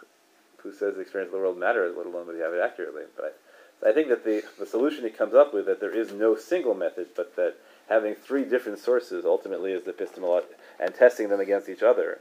who 0.62 0.72
says 0.72 0.94
the 0.94 1.00
experience 1.00 1.28
of 1.28 1.32
the 1.32 1.38
world 1.38 1.58
matters, 1.58 1.94
let 1.96 2.06
alone 2.06 2.26
that 2.26 2.36
you 2.36 2.42
have 2.42 2.54
it 2.54 2.60
accurately? 2.62 3.02
But 3.14 3.38
I, 3.86 3.92
think 3.92 4.08
that 4.08 4.24
the, 4.24 4.42
the 4.58 4.66
solution 4.66 5.04
he 5.04 5.10
comes 5.10 5.34
up 5.34 5.54
with 5.54 5.66
that 5.66 5.80
there 5.80 5.94
is 5.94 6.12
no 6.12 6.36
single 6.36 6.74
method, 6.74 7.08
but 7.16 7.36
that 7.36 7.56
having 7.88 8.14
three 8.14 8.44
different 8.44 8.78
sources 8.78 9.24
ultimately 9.24 9.72
is 9.72 9.84
the 9.84 9.92
epistemolo- 9.92 10.44
and 10.78 10.94
testing 10.94 11.28
them 11.28 11.40
against 11.40 11.68
each 11.68 11.82
other 11.82 12.20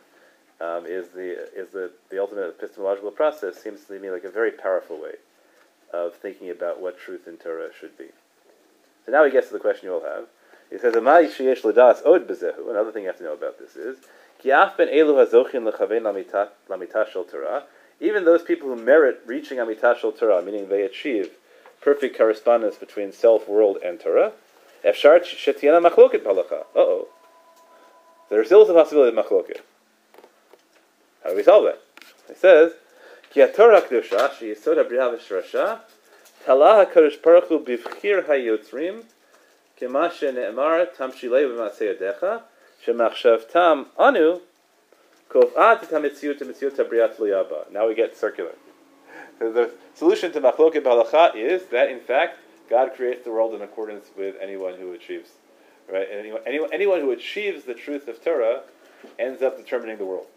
um, 0.62 0.86
is 0.86 1.10
the 1.10 1.48
is 1.56 1.70
the, 1.70 1.92
the 2.10 2.20
ultimate 2.20 2.56
epistemological 2.60 3.12
process 3.12 3.62
seems 3.62 3.86
to 3.86 4.00
me 4.00 4.12
like 4.12 4.24
a 4.24 4.32
very 4.32 4.52
powerful 4.52 5.00
way 5.02 5.14
of 5.94 6.16
thinking 6.16 6.50
about 6.50 6.82
what 6.82 7.00
truth 7.00 7.28
in 7.28 7.38
Torah 7.38 7.70
should 7.80 7.98
be. 7.98 8.08
So 9.06 9.12
now 9.12 9.24
he 9.24 9.32
gets 9.32 9.48
to 9.48 9.54
the 9.54 9.60
question 9.60 9.88
you 9.88 9.96
all 9.96 10.04
have. 10.04 10.26
He 10.70 10.78
says, 10.78 10.94
"Amai 10.94 11.30
sheyesh 11.30 11.64
l'das 11.64 12.02
od 12.06 12.28
bezehu." 12.28 12.70
Another 12.70 12.92
thing 12.92 13.04
you 13.04 13.10
have 13.10 13.18
to 13.18 13.24
know 13.24 13.34
about 13.34 13.58
this 13.58 13.76
is. 13.76 13.98
Even 14.42 14.64
those 18.24 18.44
people 18.44 18.70
who 18.70 18.76
merit 18.78 19.22
reaching 19.26 19.58
amitah 19.58 19.98
shel 19.98 20.14
Torah, 20.14 20.42
meaning 20.42 20.70
they 20.70 20.84
achieve 20.84 21.32
perfect 21.82 22.18
correspondence 22.18 22.76
between 22.76 23.12
self, 23.12 23.48
world, 23.48 23.78
and 23.84 24.00
Torah, 24.00 24.34
efshar 24.84 25.22
shetiana 25.22 25.88
machloket 25.88 26.24
b'halacha. 26.24 26.66
Uh 26.76 26.80
oh. 26.80 27.08
There 28.30 28.44
still 28.46 28.64
is 28.64 28.70
a 28.70 28.74
possibility 28.74 29.18
of 29.18 29.26
machloket. 29.26 29.62
How 31.24 31.32
do 31.32 31.36
we 31.36 31.44
solve? 31.44 31.74
He 32.28 32.36
says, 32.36 32.74
Ki 33.32 33.46
Torah 33.56 33.82
kedusha 33.82 34.30
sheyisod 34.30 34.78
habriha 34.78 35.18
v'shrasha 35.18 35.80
hayotzrim 36.46 39.04
kema 39.80 40.12
shene'emar 40.12 40.88
tamshilei 40.96 41.46
b'masei 41.46 41.96
yadecha 41.96 42.44
shemachshavtam 42.86 43.86
anu 43.98 44.42
kov'at 45.30 45.84
et 45.84 45.90
hametziut 45.90 46.40
hametziut. 46.40 47.72
Now 47.72 47.88
we 47.88 47.96
get 47.96 48.18
circular. 48.18 48.54
The 49.40 49.72
solution 49.96 50.32
to 50.34 50.42
machloket 50.42 50.84
b'halacha 50.84 51.36
is 51.36 51.68
that 51.68 51.90
in 51.90 52.00
fact 52.00 52.40
God 52.70 52.94
creates 52.94 53.24
the 53.24 53.32
world 53.32 53.56
in 53.56 53.62
accordance 53.62 54.08
with 54.16 54.36
anyone 54.42 54.76
who 54.76 54.94
achieves, 54.94 55.32
right? 55.92 56.08
And 56.10 56.20
anyone, 56.20 56.42
anyone, 56.46 56.70
anyone 56.74 57.00
who 57.00 57.12
achieves 57.12 57.64
the 57.64 57.74
truth 57.74 58.08
of 58.08 58.24
Torah 58.24 58.62
ends 59.18 59.42
up 59.42 59.58
determining 59.58 59.98
the 59.98 60.06
world. 60.06 60.28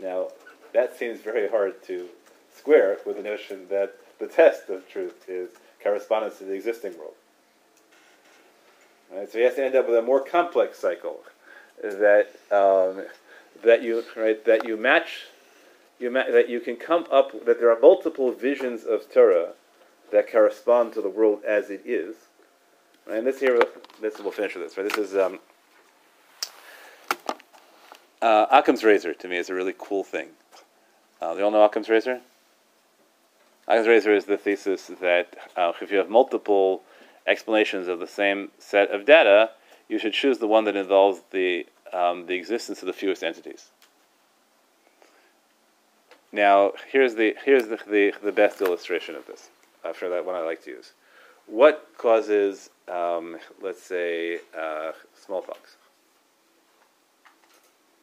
Now, 0.00 0.28
that 0.72 0.96
seems 0.96 1.20
very 1.20 1.48
hard 1.48 1.82
to 1.84 2.08
square 2.54 2.98
with 3.06 3.16
the 3.16 3.22
notion 3.22 3.68
that 3.68 3.96
the 4.18 4.26
test 4.26 4.68
of 4.68 4.88
truth 4.88 5.28
is 5.28 5.50
correspondence 5.82 6.38
to 6.38 6.44
the 6.44 6.52
existing 6.52 6.96
world. 6.98 7.14
Right? 9.12 9.30
So 9.30 9.38
he 9.38 9.44
has 9.44 9.56
to 9.56 9.64
end 9.64 9.74
up 9.74 9.88
with 9.88 9.98
a 9.98 10.02
more 10.02 10.20
complex 10.20 10.78
cycle 10.78 11.20
that 11.82 12.28
um, 12.50 13.04
that 13.64 13.82
you 13.82 14.04
right 14.16 14.44
that 14.44 14.66
you 14.66 14.76
match 14.76 15.26
you 16.02 16.10
ma- 16.10 16.30
that 16.30 16.48
you 16.48 16.60
can 16.60 16.76
come 16.76 17.06
up 17.10 17.44
that 17.46 17.60
there 17.60 17.70
are 17.70 17.80
multiple 17.80 18.32
visions 18.32 18.84
of 18.84 19.10
Torah 19.12 19.52
that 20.10 20.30
correspond 20.30 20.92
to 20.94 21.00
the 21.00 21.08
world 21.08 21.42
as 21.46 21.70
it 21.70 21.82
is. 21.84 22.16
Right? 23.06 23.18
And 23.18 23.26
this 23.26 23.40
here, 23.40 23.58
this 24.00 24.18
we'll 24.18 24.32
finish 24.32 24.54
with 24.54 24.64
this. 24.64 24.76
Right? 24.76 24.88
This 24.88 25.10
is 25.10 25.16
um, 25.16 25.40
uh, 28.20 28.46
Occam's 28.50 28.84
razor. 28.84 29.14
To 29.14 29.28
me, 29.28 29.38
is 29.38 29.50
a 29.50 29.54
really 29.54 29.74
cool 29.76 30.04
thing. 30.04 30.28
Uh, 31.20 31.34
you 31.36 31.44
all 31.44 31.50
know 31.50 31.64
Occam's 31.64 31.88
razor? 31.88 32.20
Occam's 33.68 33.88
razor 33.88 34.14
is 34.14 34.26
the 34.26 34.36
thesis 34.36 34.90
that 35.00 35.36
uh, 35.56 35.72
if 35.80 35.90
you 35.90 35.98
have 35.98 36.10
multiple 36.10 36.82
explanations 37.26 37.88
of 37.88 38.00
the 38.00 38.06
same 38.06 38.50
set 38.58 38.90
of 38.90 39.06
data, 39.06 39.50
you 39.88 39.98
should 39.98 40.12
choose 40.12 40.38
the 40.38 40.48
one 40.48 40.64
that 40.64 40.76
involves 40.76 41.20
the 41.30 41.66
um, 41.92 42.24
the 42.24 42.34
existence 42.34 42.80
of 42.80 42.86
the 42.86 42.92
fewest 42.92 43.22
entities. 43.22 43.71
Now, 46.32 46.72
here's 46.90 47.14
the 47.14 47.36
here's 47.44 47.68
the 47.68 47.78
the, 47.86 48.14
the 48.22 48.32
best 48.32 48.60
illustration 48.60 49.14
of 49.14 49.26
this. 49.26 49.50
Uh, 49.84 49.92
for 49.92 50.08
that 50.08 50.24
one, 50.24 50.34
I 50.34 50.40
like 50.40 50.62
to 50.64 50.70
use. 50.70 50.92
What 51.46 51.88
causes, 51.98 52.70
um, 52.88 53.36
let's 53.60 53.82
say, 53.82 54.38
uh, 54.56 54.92
smallpox? 55.14 55.76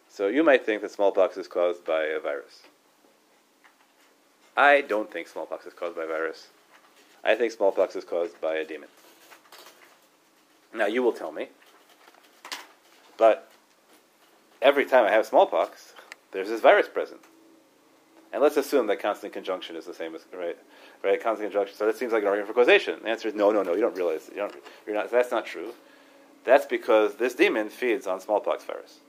So 0.09 0.27
you 0.27 0.43
might 0.43 0.65
think 0.65 0.81
that 0.81 0.91
smallpox 0.91 1.37
is 1.37 1.47
caused 1.47 1.85
by 1.85 2.03
a 2.03 2.19
virus. 2.19 2.63
I 4.57 4.81
don't 4.81 5.09
think 5.09 5.29
smallpox 5.29 5.65
is 5.65 5.73
caused 5.73 5.95
by 5.95 6.03
a 6.03 6.07
virus. 6.07 6.49
I 7.23 7.35
think 7.35 7.53
smallpox 7.53 7.95
is 7.95 8.03
caused 8.03 8.39
by 8.41 8.55
a 8.55 8.65
demon. 8.65 8.89
Now 10.73 10.87
you 10.87 11.01
will 11.01 11.13
tell 11.13 11.31
me, 11.31 11.47
but 13.17 13.49
every 14.61 14.85
time 14.85 15.05
I 15.05 15.11
have 15.11 15.25
smallpox, 15.25 15.93
there's 16.31 16.49
this 16.49 16.61
virus 16.61 16.87
present. 16.87 17.21
And 18.31 18.41
let's 18.43 18.57
assume 18.57 18.87
that 18.87 18.99
constant 18.99 19.33
conjunction 19.33 19.75
is 19.75 19.85
the 19.85 19.93
same 19.93 20.13
as 20.13 20.25
right, 20.33 20.57
right? 21.03 21.21
Constant 21.21 21.51
conjunction. 21.51 21.75
So 21.75 21.85
that 21.87 21.97
seems 21.97 22.13
like 22.13 22.21
an 22.21 22.27
argument 22.27 22.47
for 22.47 22.53
causation. 22.53 22.99
The 23.01 23.09
answer 23.09 23.27
is 23.27 23.33
no, 23.33 23.51
no, 23.51 23.63
no. 23.63 23.73
You 23.73 23.81
don't 23.81 23.95
realize. 23.95 24.29
You 24.29 24.37
don't. 24.37 24.55
You're 24.85 24.95
not. 24.95 25.09
That's 25.09 25.31
not 25.31 25.45
true. 25.45 25.73
That's 26.45 26.65
because 26.65 27.15
this 27.15 27.33
demon 27.33 27.69
feeds 27.69 28.07
on 28.07 28.19
smallpox 28.19 28.63
virus. 28.63 28.99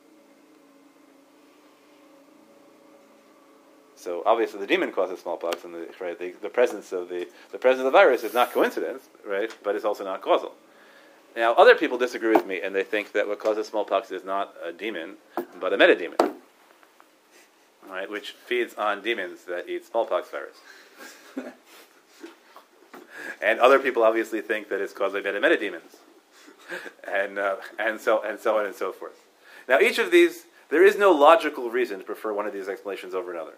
So 4.01 4.23
obviously 4.25 4.61
the 4.61 4.67
demon 4.67 4.93
causes 4.93 5.21
smallpox, 5.21 5.65
and 5.65 5.75
the, 5.75 5.87
right, 6.01 6.19
the, 6.19 6.33
the 6.41 6.49
presence 6.49 6.91
of 6.91 7.11
the 7.11 7.29
the 7.53 7.59
presence 7.59 7.81
of 7.81 7.85
the 7.85 7.91
virus 7.91 8.25
is 8.25 8.33
not 8.33 8.51
coincidence, 8.51 9.11
right? 9.27 9.55
But 9.63 9.77
it's 9.77 9.85
also 9.85 10.05
not 10.05 10.23
causal. 10.23 10.55
Now 11.37 11.53
other 11.55 11.75
people 11.75 11.99
disagree 11.99 12.35
with 12.35 12.47
me, 12.47 12.63
and 12.63 12.75
they 12.75 12.83
think 12.83 13.13
that 13.13 13.29
what 13.29 13.39
causes 13.39 13.67
smallpox 13.67 14.11
is 14.11 14.25
not 14.25 14.55
a 14.65 14.73
demon, 14.73 15.17
but 15.61 15.75
a 15.75 15.77
metademon, 15.77 16.37
right? 17.91 18.11
Which 18.11 18.33
feeds 18.33 18.75
on 18.75 19.03
demons 19.03 19.45
that 19.45 19.69
eat 19.69 19.85
smallpox 19.85 20.31
virus. 20.31 20.57
and 23.43 23.61
other 23.61 23.79
people 23.79 24.03
obviously 24.03 24.41
think 24.41 24.69
that 24.69 24.81
it's 24.81 24.93
caused 24.93 25.15
by 25.15 25.21
meta 25.21 25.41
metademons, 25.41 25.97
and 27.05 27.39
uh, 27.39 27.57
and 27.79 28.01
so 28.01 28.23
and 28.23 28.39
so 28.39 28.59
on 28.59 28.67
and 28.67 28.75
so 28.75 28.93
forth. 28.93 29.25
Now 29.69 29.81
each 29.81 29.99
of 29.99 30.11
these, 30.11 30.45
there 30.69 30.85
is 30.85 30.97
no 30.97 31.13
logical 31.13 31.71
reason 31.71 31.99
to 31.99 32.05
prefer 32.05 32.33
one 32.33 32.47
of 32.47 32.53
these 32.53 32.69
explanations 32.69 33.15
over 33.15 33.33
another. 33.33 33.55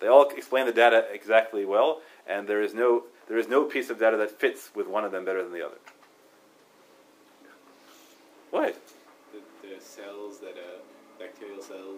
They 0.00 0.06
all 0.06 0.28
explain 0.30 0.66
the 0.66 0.72
data 0.72 1.06
exactly 1.12 1.64
well, 1.64 2.02
and 2.26 2.48
there 2.48 2.62
is 2.62 2.74
no 2.74 3.04
there 3.28 3.38
is 3.38 3.48
no 3.48 3.64
piece 3.64 3.90
of 3.90 3.98
data 3.98 4.16
that 4.16 4.30
fits 4.30 4.70
with 4.74 4.86
one 4.86 5.04
of 5.04 5.12
them 5.12 5.24
better 5.24 5.42
than 5.42 5.52
the 5.52 5.64
other. 5.64 5.78
What? 8.50 8.76
The, 9.32 9.68
the 9.68 9.80
cells 9.80 10.38
that 10.38 10.56
are 10.56 10.80
bacterial 11.18 11.60
cells, 11.60 11.97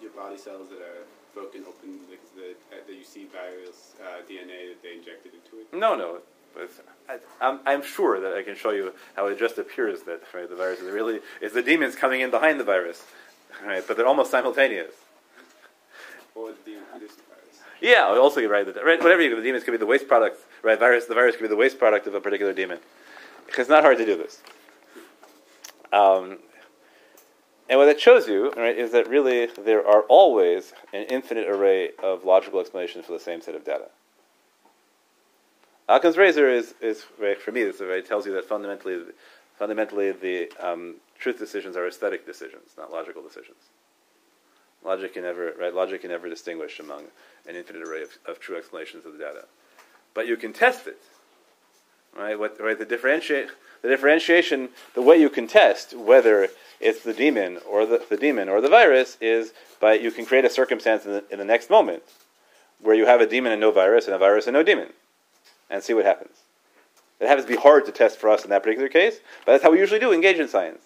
your 0.00 0.10
body 0.12 0.36
cells 0.36 0.68
that 0.70 0.80
are 0.80 1.04
broken 1.34 1.62
open, 1.68 2.00
like 2.08 2.20
the, 2.34 2.50
uh, 2.74 2.80
that 2.86 2.94
you 2.94 3.04
see 3.04 3.26
virus 3.26 3.94
uh, 4.02 4.22
DNA 4.28 4.68
that 4.68 4.82
they 4.82 4.94
injected 4.94 5.32
into 5.34 5.60
it. 5.60 5.72
No, 5.72 5.94
no. 5.94 6.18
But 6.54 6.70
I, 7.08 7.18
I'm, 7.40 7.60
I'm 7.64 7.82
sure 7.82 8.20
that 8.20 8.34
I 8.34 8.42
can 8.42 8.56
show 8.56 8.70
you 8.70 8.92
how 9.14 9.26
it 9.26 9.38
just 9.38 9.58
appears 9.58 10.02
that 10.02 10.22
right, 10.34 10.48
the 10.48 10.56
virus 10.56 10.80
is 10.80 10.90
really 10.90 11.20
is 11.40 11.52
the 11.52 11.62
demons 11.62 11.94
coming 11.94 12.22
in 12.22 12.30
behind 12.30 12.58
the 12.58 12.64
virus, 12.64 13.04
right? 13.64 13.84
But 13.86 13.96
they're 13.96 14.06
almost 14.06 14.30
simultaneous. 14.30 14.92
Or 16.34 16.50
the 16.50 16.58
demon 16.64 16.84
produced 16.90 17.18
the 17.18 17.22
virus. 17.22 17.60
Yeah, 17.80 18.06
also 18.06 18.40
you're 18.40 18.50
right. 18.50 18.66
That, 18.66 18.84
right 18.84 19.00
whatever 19.00 19.22
you 19.22 19.34
the 19.34 19.42
demons 19.42 19.62
could 19.62 19.72
be 19.72 19.76
the 19.76 19.86
waste 19.86 20.08
product, 20.08 20.38
right? 20.62 20.78
Virus, 20.78 21.06
the 21.06 21.14
virus 21.14 21.36
could 21.36 21.42
be 21.42 21.48
the 21.48 21.56
waste 21.56 21.78
product 21.78 22.06
of 22.06 22.14
a 22.14 22.20
particular 22.20 22.52
demon. 22.52 22.78
It's 23.56 23.68
not 23.68 23.84
hard 23.84 23.98
to 23.98 24.06
do 24.06 24.16
this. 24.16 24.42
Um, 25.92 26.38
and 27.70 27.78
what 27.78 27.86
that 27.86 28.00
shows 28.00 28.26
you, 28.26 28.52
right, 28.56 28.76
is 28.76 28.90
that 28.90 29.08
really 29.08 29.46
there 29.46 29.86
are 29.86 30.02
always 30.02 30.72
an 30.92 31.04
infinite 31.04 31.48
array 31.48 31.90
of 32.02 32.24
logical 32.24 32.58
explanations 32.58 33.06
for 33.06 33.12
the 33.12 33.20
same 33.20 33.40
set 33.40 33.54
of 33.54 33.64
data. 33.64 33.86
Occam's 35.88 36.16
razor 36.16 36.50
is, 36.50 36.74
is 36.80 37.02
for 37.02 37.52
me, 37.52 37.62
this 37.62 37.78
tells 38.08 38.26
you 38.26 38.32
that 38.32 38.44
fundamentally, 38.44 38.98
fundamentally 39.56 40.10
the 40.10 40.50
um, 40.60 40.96
truth 41.20 41.38
decisions 41.38 41.76
are 41.76 41.86
aesthetic 41.86 42.26
decisions, 42.26 42.72
not 42.76 42.90
logical 42.90 43.22
decisions. 43.22 43.58
Logic 44.84 45.14
can 45.14 45.22
never, 45.22 45.52
right? 45.58 45.72
Logic 45.72 46.00
can 46.00 46.10
never 46.10 46.28
distinguish 46.28 46.80
among 46.80 47.04
an 47.48 47.54
infinite 47.54 47.82
array 47.86 48.02
of, 48.02 48.10
of 48.26 48.40
true 48.40 48.56
explanations 48.56 49.06
of 49.06 49.12
the 49.12 49.18
data, 49.18 49.44
but 50.12 50.26
you 50.26 50.36
can 50.36 50.52
test 50.52 50.88
it, 50.88 50.98
right? 52.16 52.36
What, 52.36 52.60
right? 52.60 52.78
The 52.78 52.84
differentiate, 52.84 53.48
the 53.82 53.88
differentiation, 53.88 54.70
the 54.94 55.02
way 55.02 55.18
you 55.18 55.30
can 55.30 55.46
test 55.46 55.94
whether 55.94 56.48
it's 56.80 57.02
the 57.02 57.12
demon 57.12 57.58
or 57.68 57.86
the, 57.86 58.02
the 58.08 58.16
demon 58.16 58.48
or 58.48 58.60
the 58.60 58.68
virus 58.68 59.18
is 59.20 59.52
by 59.80 59.94
you 59.94 60.10
can 60.10 60.24
create 60.24 60.44
a 60.44 60.50
circumstance 60.50 61.04
in 61.04 61.12
the, 61.12 61.24
in 61.30 61.38
the 61.38 61.44
next 61.44 61.70
moment 61.70 62.02
where 62.82 62.94
you 62.94 63.06
have 63.06 63.20
a 63.20 63.26
demon 63.26 63.52
and 63.52 63.60
no 63.60 63.70
virus, 63.70 64.06
and 64.06 64.14
a 64.14 64.18
virus 64.18 64.46
and 64.46 64.54
no 64.54 64.62
demon, 64.62 64.88
and 65.68 65.82
see 65.82 65.92
what 65.92 66.04
happens. 66.04 66.38
It 67.20 67.28
happens 67.28 67.44
to 67.44 67.52
be 67.52 67.58
hard 67.58 67.84
to 67.86 67.92
test 67.92 68.18
for 68.18 68.30
us 68.30 68.44
in 68.44 68.50
that 68.50 68.62
particular 68.62 68.88
case, 68.88 69.20
but 69.44 69.52
that's 69.52 69.62
how 69.62 69.70
we 69.70 69.78
usually 69.78 70.00
do 70.00 70.12
engage 70.12 70.38
in 70.38 70.48
science. 70.48 70.82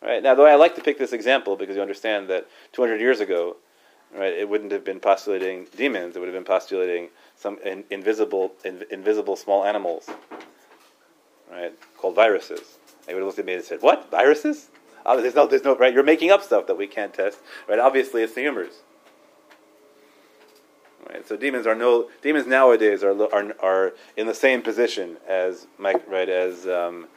Right? 0.00 0.22
Now, 0.22 0.34
the 0.34 0.42
way 0.42 0.50
I 0.50 0.56
like 0.56 0.74
to 0.76 0.82
pick 0.82 0.98
this 0.98 1.12
example, 1.12 1.56
because 1.56 1.76
you 1.76 1.82
understand 1.82 2.28
that 2.28 2.46
200 2.72 3.00
years 3.00 3.20
ago, 3.20 3.56
right, 4.14 4.32
it 4.32 4.48
wouldn't 4.48 4.72
have 4.72 4.84
been 4.84 5.00
postulating 5.00 5.66
demons; 5.76 6.16
it 6.16 6.20
would 6.20 6.28
have 6.28 6.34
been 6.34 6.44
postulating 6.44 7.08
some 7.36 7.58
in, 7.64 7.84
invisible, 7.90 8.52
in, 8.64 8.84
invisible 8.90 9.36
small 9.36 9.64
animals, 9.64 10.08
right, 11.50 11.72
called 11.98 12.14
viruses. 12.14 12.78
They 13.06 13.14
would 13.14 13.20
have 13.20 13.26
looked 13.26 13.38
at 13.38 13.46
me 13.46 13.54
and 13.54 13.64
said, 13.64 13.82
"What 13.82 14.10
viruses? 14.10 14.70
Oh, 15.06 15.20
there's 15.20 15.34
no, 15.34 15.46
there's 15.46 15.64
no, 15.64 15.76
right? 15.76 15.92
You're 15.92 16.02
making 16.02 16.30
up 16.30 16.42
stuff 16.42 16.66
that 16.66 16.76
we 16.76 16.86
can't 16.86 17.12
test, 17.12 17.38
right? 17.68 17.78
Obviously, 17.78 18.22
it's 18.22 18.34
the 18.34 18.42
humors." 18.42 18.80
Right, 21.08 21.26
so 21.28 21.36
demons 21.36 21.66
are 21.66 21.74
no 21.74 22.08
demons 22.22 22.46
nowadays 22.46 23.04
are 23.04 23.12
are, 23.34 23.54
are 23.60 23.92
in 24.16 24.26
the 24.26 24.34
same 24.34 24.62
position 24.62 25.18
as 25.28 25.66
right 25.78 26.28
as 26.28 26.66
um, 26.66 27.08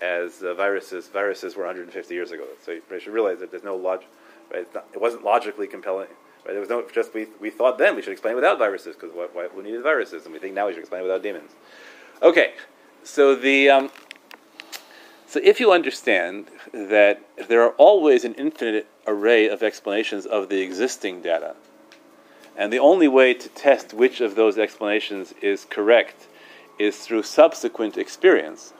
as 0.00 0.42
uh, 0.42 0.54
viruses 0.54 1.08
viruses 1.08 1.56
were 1.56 1.64
150 1.64 2.14
years 2.14 2.30
ago. 2.30 2.44
So 2.64 2.72
you 2.72 2.82
should 3.00 3.12
realize 3.12 3.40
that 3.40 3.50
there's 3.50 3.64
no 3.64 3.76
logic. 3.76 4.08
Right, 4.52 4.72
not, 4.74 4.86
it 4.92 5.00
wasn't 5.00 5.24
logically 5.24 5.66
compelling. 5.66 6.08
Right, 6.44 6.52
there 6.52 6.60
was 6.60 6.68
no 6.68 6.84
just 6.92 7.12
we 7.12 7.26
we 7.40 7.50
thought 7.50 7.76
then 7.76 7.96
we 7.96 8.02
should 8.02 8.12
explain 8.12 8.36
without 8.36 8.58
viruses 8.58 8.94
because 8.94 9.12
what 9.12 9.34
why, 9.34 9.48
we 9.54 9.64
needed 9.64 9.82
viruses, 9.82 10.24
and 10.24 10.32
we 10.32 10.38
think 10.38 10.54
now 10.54 10.66
we 10.66 10.72
should 10.72 10.80
explain 10.80 11.02
without 11.02 11.22
demons. 11.22 11.50
Okay, 12.22 12.54
so 13.02 13.34
the 13.34 13.68
um, 13.68 13.90
so 15.34 15.40
if 15.42 15.58
you 15.58 15.72
understand 15.72 16.46
that 16.70 17.20
there 17.48 17.60
are 17.62 17.72
always 17.72 18.24
an 18.24 18.34
infinite 18.34 18.86
array 19.04 19.48
of 19.48 19.64
explanations 19.64 20.26
of 20.26 20.48
the 20.48 20.60
existing 20.60 21.22
data, 21.22 21.56
and 22.56 22.72
the 22.72 22.78
only 22.78 23.08
way 23.08 23.34
to 23.34 23.48
test 23.48 23.92
which 23.92 24.20
of 24.20 24.36
those 24.36 24.58
explanations 24.58 25.34
is 25.42 25.64
correct 25.68 26.28
is 26.78 26.98
through 26.98 27.24
subsequent 27.24 27.98
experience. 27.98 28.74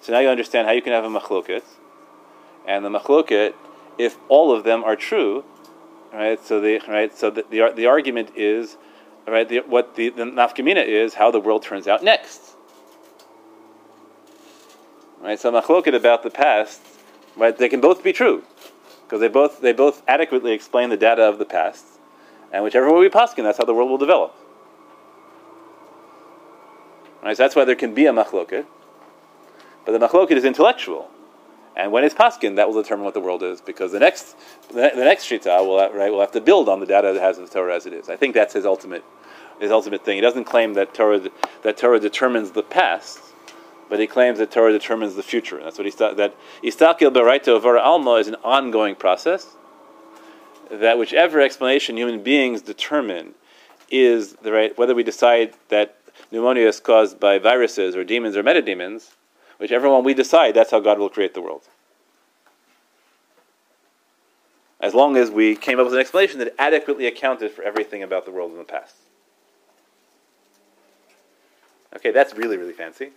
So 0.00 0.12
now 0.12 0.18
you 0.18 0.28
understand 0.28 0.66
how 0.66 0.72
you 0.72 0.82
can 0.82 0.92
have 0.92 1.04
a 1.04 1.08
machloket, 1.08 1.62
and 2.66 2.84
the 2.84 2.90
machloket, 2.90 3.54
if 3.96 4.16
all 4.28 4.50
of 4.50 4.64
them 4.64 4.82
are 4.82 4.96
true, 4.96 5.44
right? 6.12 6.44
So 6.44 6.60
the 6.60 6.80
right, 6.88 7.16
so 7.16 7.30
the 7.30 7.44
the, 7.48 7.72
the 7.76 7.86
argument 7.86 8.32
is, 8.34 8.76
right? 9.24 9.48
The, 9.48 9.60
what 9.60 9.94
the, 9.94 10.08
the 10.08 10.24
nafkamina 10.24 10.84
is 10.84 11.14
how 11.14 11.30
the 11.30 11.38
world 11.38 11.62
turns 11.62 11.86
out 11.86 12.02
next. 12.02 12.43
Right. 15.24 15.40
So 15.40 15.50
machloket 15.50 15.94
about 15.94 16.22
the 16.22 16.28
past, 16.28 16.82
right? 17.34 17.56
They 17.56 17.70
can 17.70 17.80
both 17.80 18.04
be 18.04 18.12
true, 18.12 18.44
because 19.04 19.20
they 19.20 19.28
both 19.28 19.62
they 19.62 19.72
both 19.72 20.02
adequately 20.06 20.52
explain 20.52 20.90
the 20.90 20.98
data 20.98 21.22
of 21.22 21.38
the 21.38 21.46
past, 21.46 21.86
and 22.52 22.62
whichever 22.62 22.92
way 22.92 23.00
we 23.00 23.08
paskin, 23.08 23.42
that's 23.42 23.56
how 23.56 23.64
the 23.64 23.72
world 23.72 23.88
will 23.88 23.96
develop. 23.96 24.36
Right. 27.22 27.34
So 27.34 27.42
that's 27.42 27.56
why 27.56 27.64
there 27.64 27.74
can 27.74 27.94
be 27.94 28.04
a 28.04 28.12
machloket. 28.12 28.66
But 29.86 29.98
the 29.98 30.06
machloket 30.06 30.32
is 30.32 30.44
intellectual, 30.44 31.10
and 31.74 31.90
when 31.90 32.04
it's 32.04 32.14
paskin, 32.14 32.56
that 32.56 32.68
will 32.68 32.82
determine 32.82 33.06
what 33.06 33.14
the 33.14 33.20
world 33.20 33.42
is. 33.42 33.62
Because 33.62 33.92
the 33.92 34.00
next, 34.00 34.36
the, 34.68 34.92
the 34.94 35.04
next 35.04 35.24
shita 35.24 35.66
will 35.66 35.78
right 35.90 36.12
will 36.12 36.20
have 36.20 36.32
to 36.32 36.40
build 36.42 36.68
on 36.68 36.80
the 36.80 36.86
data 36.86 37.14
that 37.14 37.22
has 37.22 37.38
in 37.38 37.44
the 37.44 37.50
Torah 37.50 37.74
as 37.74 37.86
it 37.86 37.94
is. 37.94 38.10
I 38.10 38.16
think 38.16 38.34
that's 38.34 38.52
his 38.52 38.66
ultimate, 38.66 39.04
his 39.58 39.70
ultimate 39.70 40.04
thing. 40.04 40.16
He 40.16 40.20
doesn't 40.20 40.44
claim 40.44 40.74
that 40.74 40.92
Torah 40.92 41.30
that 41.62 41.78
Torah 41.78 41.98
determines 41.98 42.50
the 42.50 42.62
past, 42.62 43.20
but 43.88 44.00
he 44.00 44.06
claims 44.06 44.38
that 44.38 44.50
Torah 44.50 44.72
determines 44.72 45.14
the 45.14 45.22
future. 45.22 45.60
That's 45.62 45.78
what 45.78 45.84
he 45.84 45.90
thought 45.90 46.16
that 46.16 46.34
istakil 46.62 47.12
beraito 47.12 47.60
vara 47.60 47.80
alma 47.80 48.14
is 48.14 48.28
an 48.28 48.36
ongoing 48.44 48.94
process. 48.94 49.56
That 50.70 50.98
whichever 50.98 51.40
explanation 51.40 51.96
human 51.96 52.22
beings 52.22 52.62
determine 52.62 53.34
is 53.90 54.34
the 54.34 54.52
right, 54.52 54.78
whether 54.78 54.94
we 54.94 55.02
decide 55.02 55.54
that 55.68 55.96
pneumonia 56.32 56.66
is 56.66 56.80
caused 56.80 57.20
by 57.20 57.38
viruses 57.38 57.94
or 57.94 58.02
demons 58.02 58.36
or 58.36 58.42
metademons 58.42 59.10
Whichever 59.58 59.88
one 59.88 60.04
we 60.04 60.14
decide, 60.14 60.54
that's 60.54 60.70
how 60.70 60.80
God 60.80 60.98
will 60.98 61.08
create 61.08 61.34
the 61.34 61.40
world. 61.40 61.62
As 64.80 64.94
long 64.94 65.16
as 65.16 65.30
we 65.30 65.56
came 65.56 65.78
up 65.78 65.86
with 65.86 65.94
an 65.94 66.00
explanation 66.00 66.38
that 66.40 66.54
adequately 66.58 67.06
accounted 67.06 67.52
for 67.52 67.62
everything 67.62 68.02
about 68.02 68.24
the 68.26 68.30
world 68.30 68.52
in 68.52 68.58
the 68.58 68.64
past. 68.64 68.94
Okay, 71.96 72.10
that's 72.10 72.34
really, 72.34 72.56
really 72.56 72.72
fancy. 72.72 73.10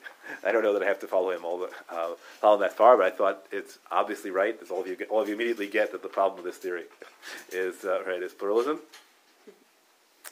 I 0.45 0.51
don't 0.51 0.61
know 0.61 0.73
that 0.73 0.83
I 0.83 0.85
have 0.85 0.99
to 0.99 1.07
follow 1.07 1.31
him 1.31 1.43
all 1.43 1.57
the, 1.57 1.69
uh, 1.89 2.09
follow 2.39 2.57
that 2.57 2.73
far, 2.73 2.95
but 2.95 3.05
I 3.05 3.09
thought 3.09 3.45
it's 3.51 3.79
obviously 3.91 4.29
right. 4.29 4.57
As 4.61 4.69
all 4.69 4.81
of 4.81 4.87
you, 4.87 4.97
all 5.09 5.21
of 5.21 5.27
you 5.27 5.35
immediately 5.35 5.67
get 5.67 5.91
that 5.91 6.03
the 6.03 6.09
problem 6.09 6.43
with 6.43 6.53
this 6.53 6.61
theory 6.61 6.83
is 7.51 7.83
uh, 7.83 8.03
right 8.05 8.21
is 8.21 8.33
pluralism. 8.33 8.79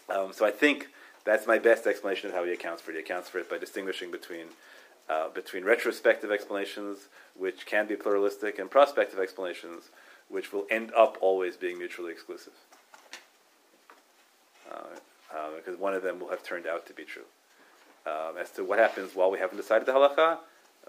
Um, 0.09 0.31
so 0.31 0.45
I 0.45 0.51
think 0.51 0.89
that's 1.23 1.47
my 1.47 1.57
best 1.57 1.88
explanation 1.88 2.30
of 2.30 2.35
how 2.35 2.43
he 2.43 2.53
accounts 2.53 2.84
for 2.84 2.91
it. 2.91 2.95
He 2.95 2.99
accounts 2.99 3.30
for 3.30 3.39
it 3.39 3.49
by 3.49 3.57
distinguishing 3.57 4.11
between 4.11 4.45
uh, 5.09 5.30
between 5.30 5.63
retrospective 5.63 6.31
explanations, 6.31 7.07
which 7.35 7.65
can 7.65 7.88
be 7.88 7.95
pluralistic, 7.95 8.59
and 8.59 8.69
prospective 8.69 9.19
explanations, 9.19 9.89
which 10.30 10.51
will 10.53 10.65
end 10.69 10.91
up 10.95 11.17
always 11.22 11.57
being 11.57 11.77
mutually 11.77 12.11
exclusive. 12.11 12.53
Uh, 14.72 14.77
uh, 15.35 15.49
because 15.57 15.80
one 15.80 15.93
of 15.93 16.01
them 16.01 16.19
will 16.19 16.30
have 16.30 16.43
turned 16.43 16.65
out 16.65 16.85
to 16.88 16.93
be 16.93 17.03
true. 17.03 17.26
Um, 18.06 18.38
as 18.40 18.52
to 18.52 18.64
what 18.64 18.77
happens 18.77 19.15
while 19.15 19.32
we 19.32 19.40
haven't 19.40 19.57
decided 19.57 19.88
the 19.88 19.94
halacha, 19.94 20.38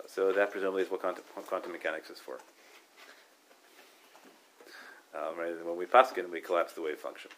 so 0.06 0.32
that 0.32 0.50
presumably 0.50 0.82
is 0.82 0.90
what 0.90 1.00
quantum, 1.00 1.24
quantum 1.46 1.72
mechanics 1.72 2.10
is 2.10 2.18
for. 2.18 2.38
Um, 5.14 5.38
right? 5.38 5.64
When 5.64 5.78
we 5.78 5.86
paskin, 5.86 6.30
we 6.30 6.42
collapse 6.42 6.74
the 6.74 6.82
wave 6.82 6.98
function. 6.98 7.30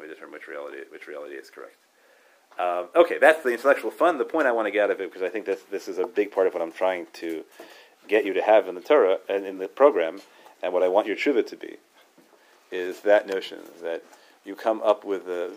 We 0.00 0.06
determine 0.06 0.34
which 0.34 0.46
reality 0.46 0.78
which 0.90 1.08
reality 1.08 1.34
is 1.34 1.50
correct. 1.50 1.74
Um, 2.58 2.88
okay, 2.94 3.18
that's 3.18 3.42
the 3.42 3.50
intellectual 3.50 3.90
fun. 3.90 4.18
The 4.18 4.24
point 4.24 4.46
I 4.46 4.52
want 4.52 4.66
to 4.66 4.70
get 4.70 4.84
out 4.84 4.90
of 4.90 5.00
it, 5.00 5.10
because 5.10 5.22
I 5.22 5.28
think 5.28 5.46
this 5.46 5.62
this 5.70 5.88
is 5.88 5.98
a 5.98 6.06
big 6.06 6.30
part 6.30 6.46
of 6.46 6.54
what 6.54 6.62
I'm 6.62 6.72
trying 6.72 7.06
to 7.14 7.44
get 8.06 8.24
you 8.24 8.32
to 8.34 8.42
have 8.42 8.68
in 8.68 8.76
the 8.76 8.80
Torah 8.80 9.18
and 9.28 9.44
in 9.44 9.58
the 9.58 9.68
program, 9.68 10.20
and 10.62 10.72
what 10.72 10.82
I 10.82 10.88
want 10.88 11.08
your 11.08 11.16
tshuva 11.16 11.44
to 11.46 11.56
be, 11.56 11.78
is 12.70 13.00
that 13.00 13.26
notion 13.26 13.58
that 13.82 14.04
you 14.44 14.54
come 14.54 14.80
up 14.82 15.04
with 15.04 15.26
a 15.26 15.54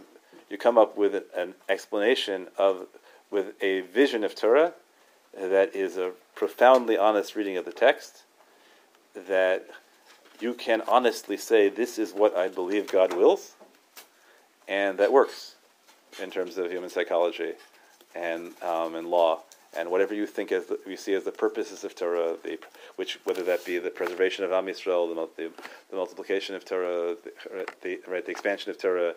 you 0.54 0.60
come 0.60 0.78
up 0.78 0.96
with 0.96 1.16
an 1.36 1.56
explanation 1.68 2.48
of 2.60 2.86
with 3.32 3.56
a 3.62 3.82
vision 3.82 4.24
of 4.24 4.36
Torah 4.36 4.74
that 5.34 5.76
is 5.76 5.98
a 5.98 6.12
profoundly 6.36 6.96
honest 6.96 7.36
reading 7.36 7.58
of 7.58 7.66
the 7.66 7.72
text 7.72 8.22
that 9.16 9.66
you 10.40 10.54
can 10.54 10.84
honestly 10.88 11.38
say 11.38 11.70
this 11.70 11.98
is 11.98 12.14
what 12.14 12.38
I 12.38 12.50
believe 12.50 12.92
God 12.92 13.14
wills 13.14 13.56
and 14.68 15.00
that 15.00 15.12
works 15.12 15.56
in 16.22 16.30
terms 16.30 16.60
of 16.60 16.72
human 16.72 16.92
psychology 16.92 17.54
and 18.14 18.54
um, 18.62 18.94
and 18.94 19.08
law 19.08 19.40
and 19.76 19.90
whatever 19.90 20.14
you 20.14 20.26
think 20.26 20.52
as 20.52 20.66
the, 20.66 20.80
you 20.86 20.98
see 20.98 21.14
as 21.14 21.24
the 21.24 21.32
purposes 21.32 21.84
of 21.84 21.96
Torah, 21.96 22.36
the, 22.44 22.60
which 22.96 23.20
whether 23.24 23.44
that 23.44 23.66
be 23.66 23.80
the 23.80 23.90
preservation 23.90 24.44
of 24.44 24.52
Am 24.52 24.66
Yisrael, 24.66 25.14
the, 25.14 25.44
the, 25.44 25.52
the 25.90 25.96
multiplication 25.96 26.56
of 26.56 26.64
Torah, 26.64 27.16
the, 27.82 28.00
right, 28.08 28.26
the 28.26 28.32
expansion 28.32 28.70
of 28.72 28.78
Torah, 28.78 29.14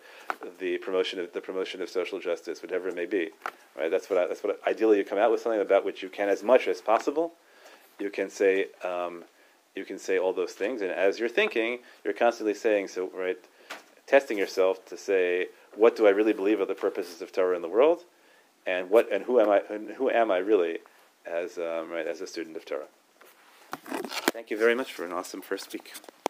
the 0.59 0.79
promotion 0.79 1.21
of 1.21 1.33
the 1.33 1.41
promotion 1.41 1.83
of 1.83 1.89
social 1.89 2.19
justice, 2.19 2.63
whatever 2.63 2.89
it 2.89 2.97
may 2.97 3.07
be, 3.07 3.31
right? 3.79 3.91
That's 3.91 4.09
what 4.09 4.19
I, 4.19 4.27
that's 4.27 4.43
what 4.43 4.59
I, 4.65 4.71
ideally 4.71 4.99
you 4.99 5.05
come 5.05 5.19
out 5.19 5.31
with 5.31 5.41
something 5.41 5.61
about 5.61 5.85
which 5.85 6.03
you 6.03 6.09
can 6.09 6.29
as 6.29 6.43
much 6.43 6.69
as 6.69 6.81
possible, 6.81 7.33
you 7.99 8.11
can 8.11 8.31
say 8.31 8.67
um, 8.85 9.25
you 9.75 9.85
can 9.85 9.99
say 9.99 10.19
all 10.19 10.33
those 10.33 10.53
things, 10.53 10.81
and 10.81 10.91
as 10.91 11.19
you're 11.19 11.29
thinking, 11.29 11.81
you're 12.03 12.15
constantly 12.15 12.55
saying 12.55 12.89
so, 12.89 13.11
right? 13.15 13.39
Testing 14.07 14.39
yourself 14.39 14.85
to 14.87 14.97
say 14.97 15.49
what 15.75 15.97
do 15.97 16.07
I 16.07 16.11
really 16.11 16.33
believe 16.33 16.61
are 16.61 16.67
the 16.67 16.75
purposes 16.75 17.21
of 17.21 17.33
Torah 17.33 17.55
in 17.55 17.63
the 17.63 17.69
world 17.69 18.05
and 18.67 18.91
what 18.91 19.11
and 19.13 19.25
who 19.25 19.41
am 19.41 19.51
I 19.51 19.63
and 19.71 19.91
who 19.91 20.11
am 20.11 20.31
I 20.31 20.39
really 20.39 20.79
as 21.25 21.59
um, 21.59 21.91
right 21.91 22.07
as 22.07 22.21
a 22.21 22.27
student 22.27 22.57
of 22.57 22.65
Torah. 22.65 22.89
Thank 24.33 24.51
you 24.51 24.57
very 24.57 24.75
much 24.75 24.93
for 24.93 25.05
an 25.05 25.13
awesome 25.13 25.43
first 25.43 25.73
week. 25.73 25.93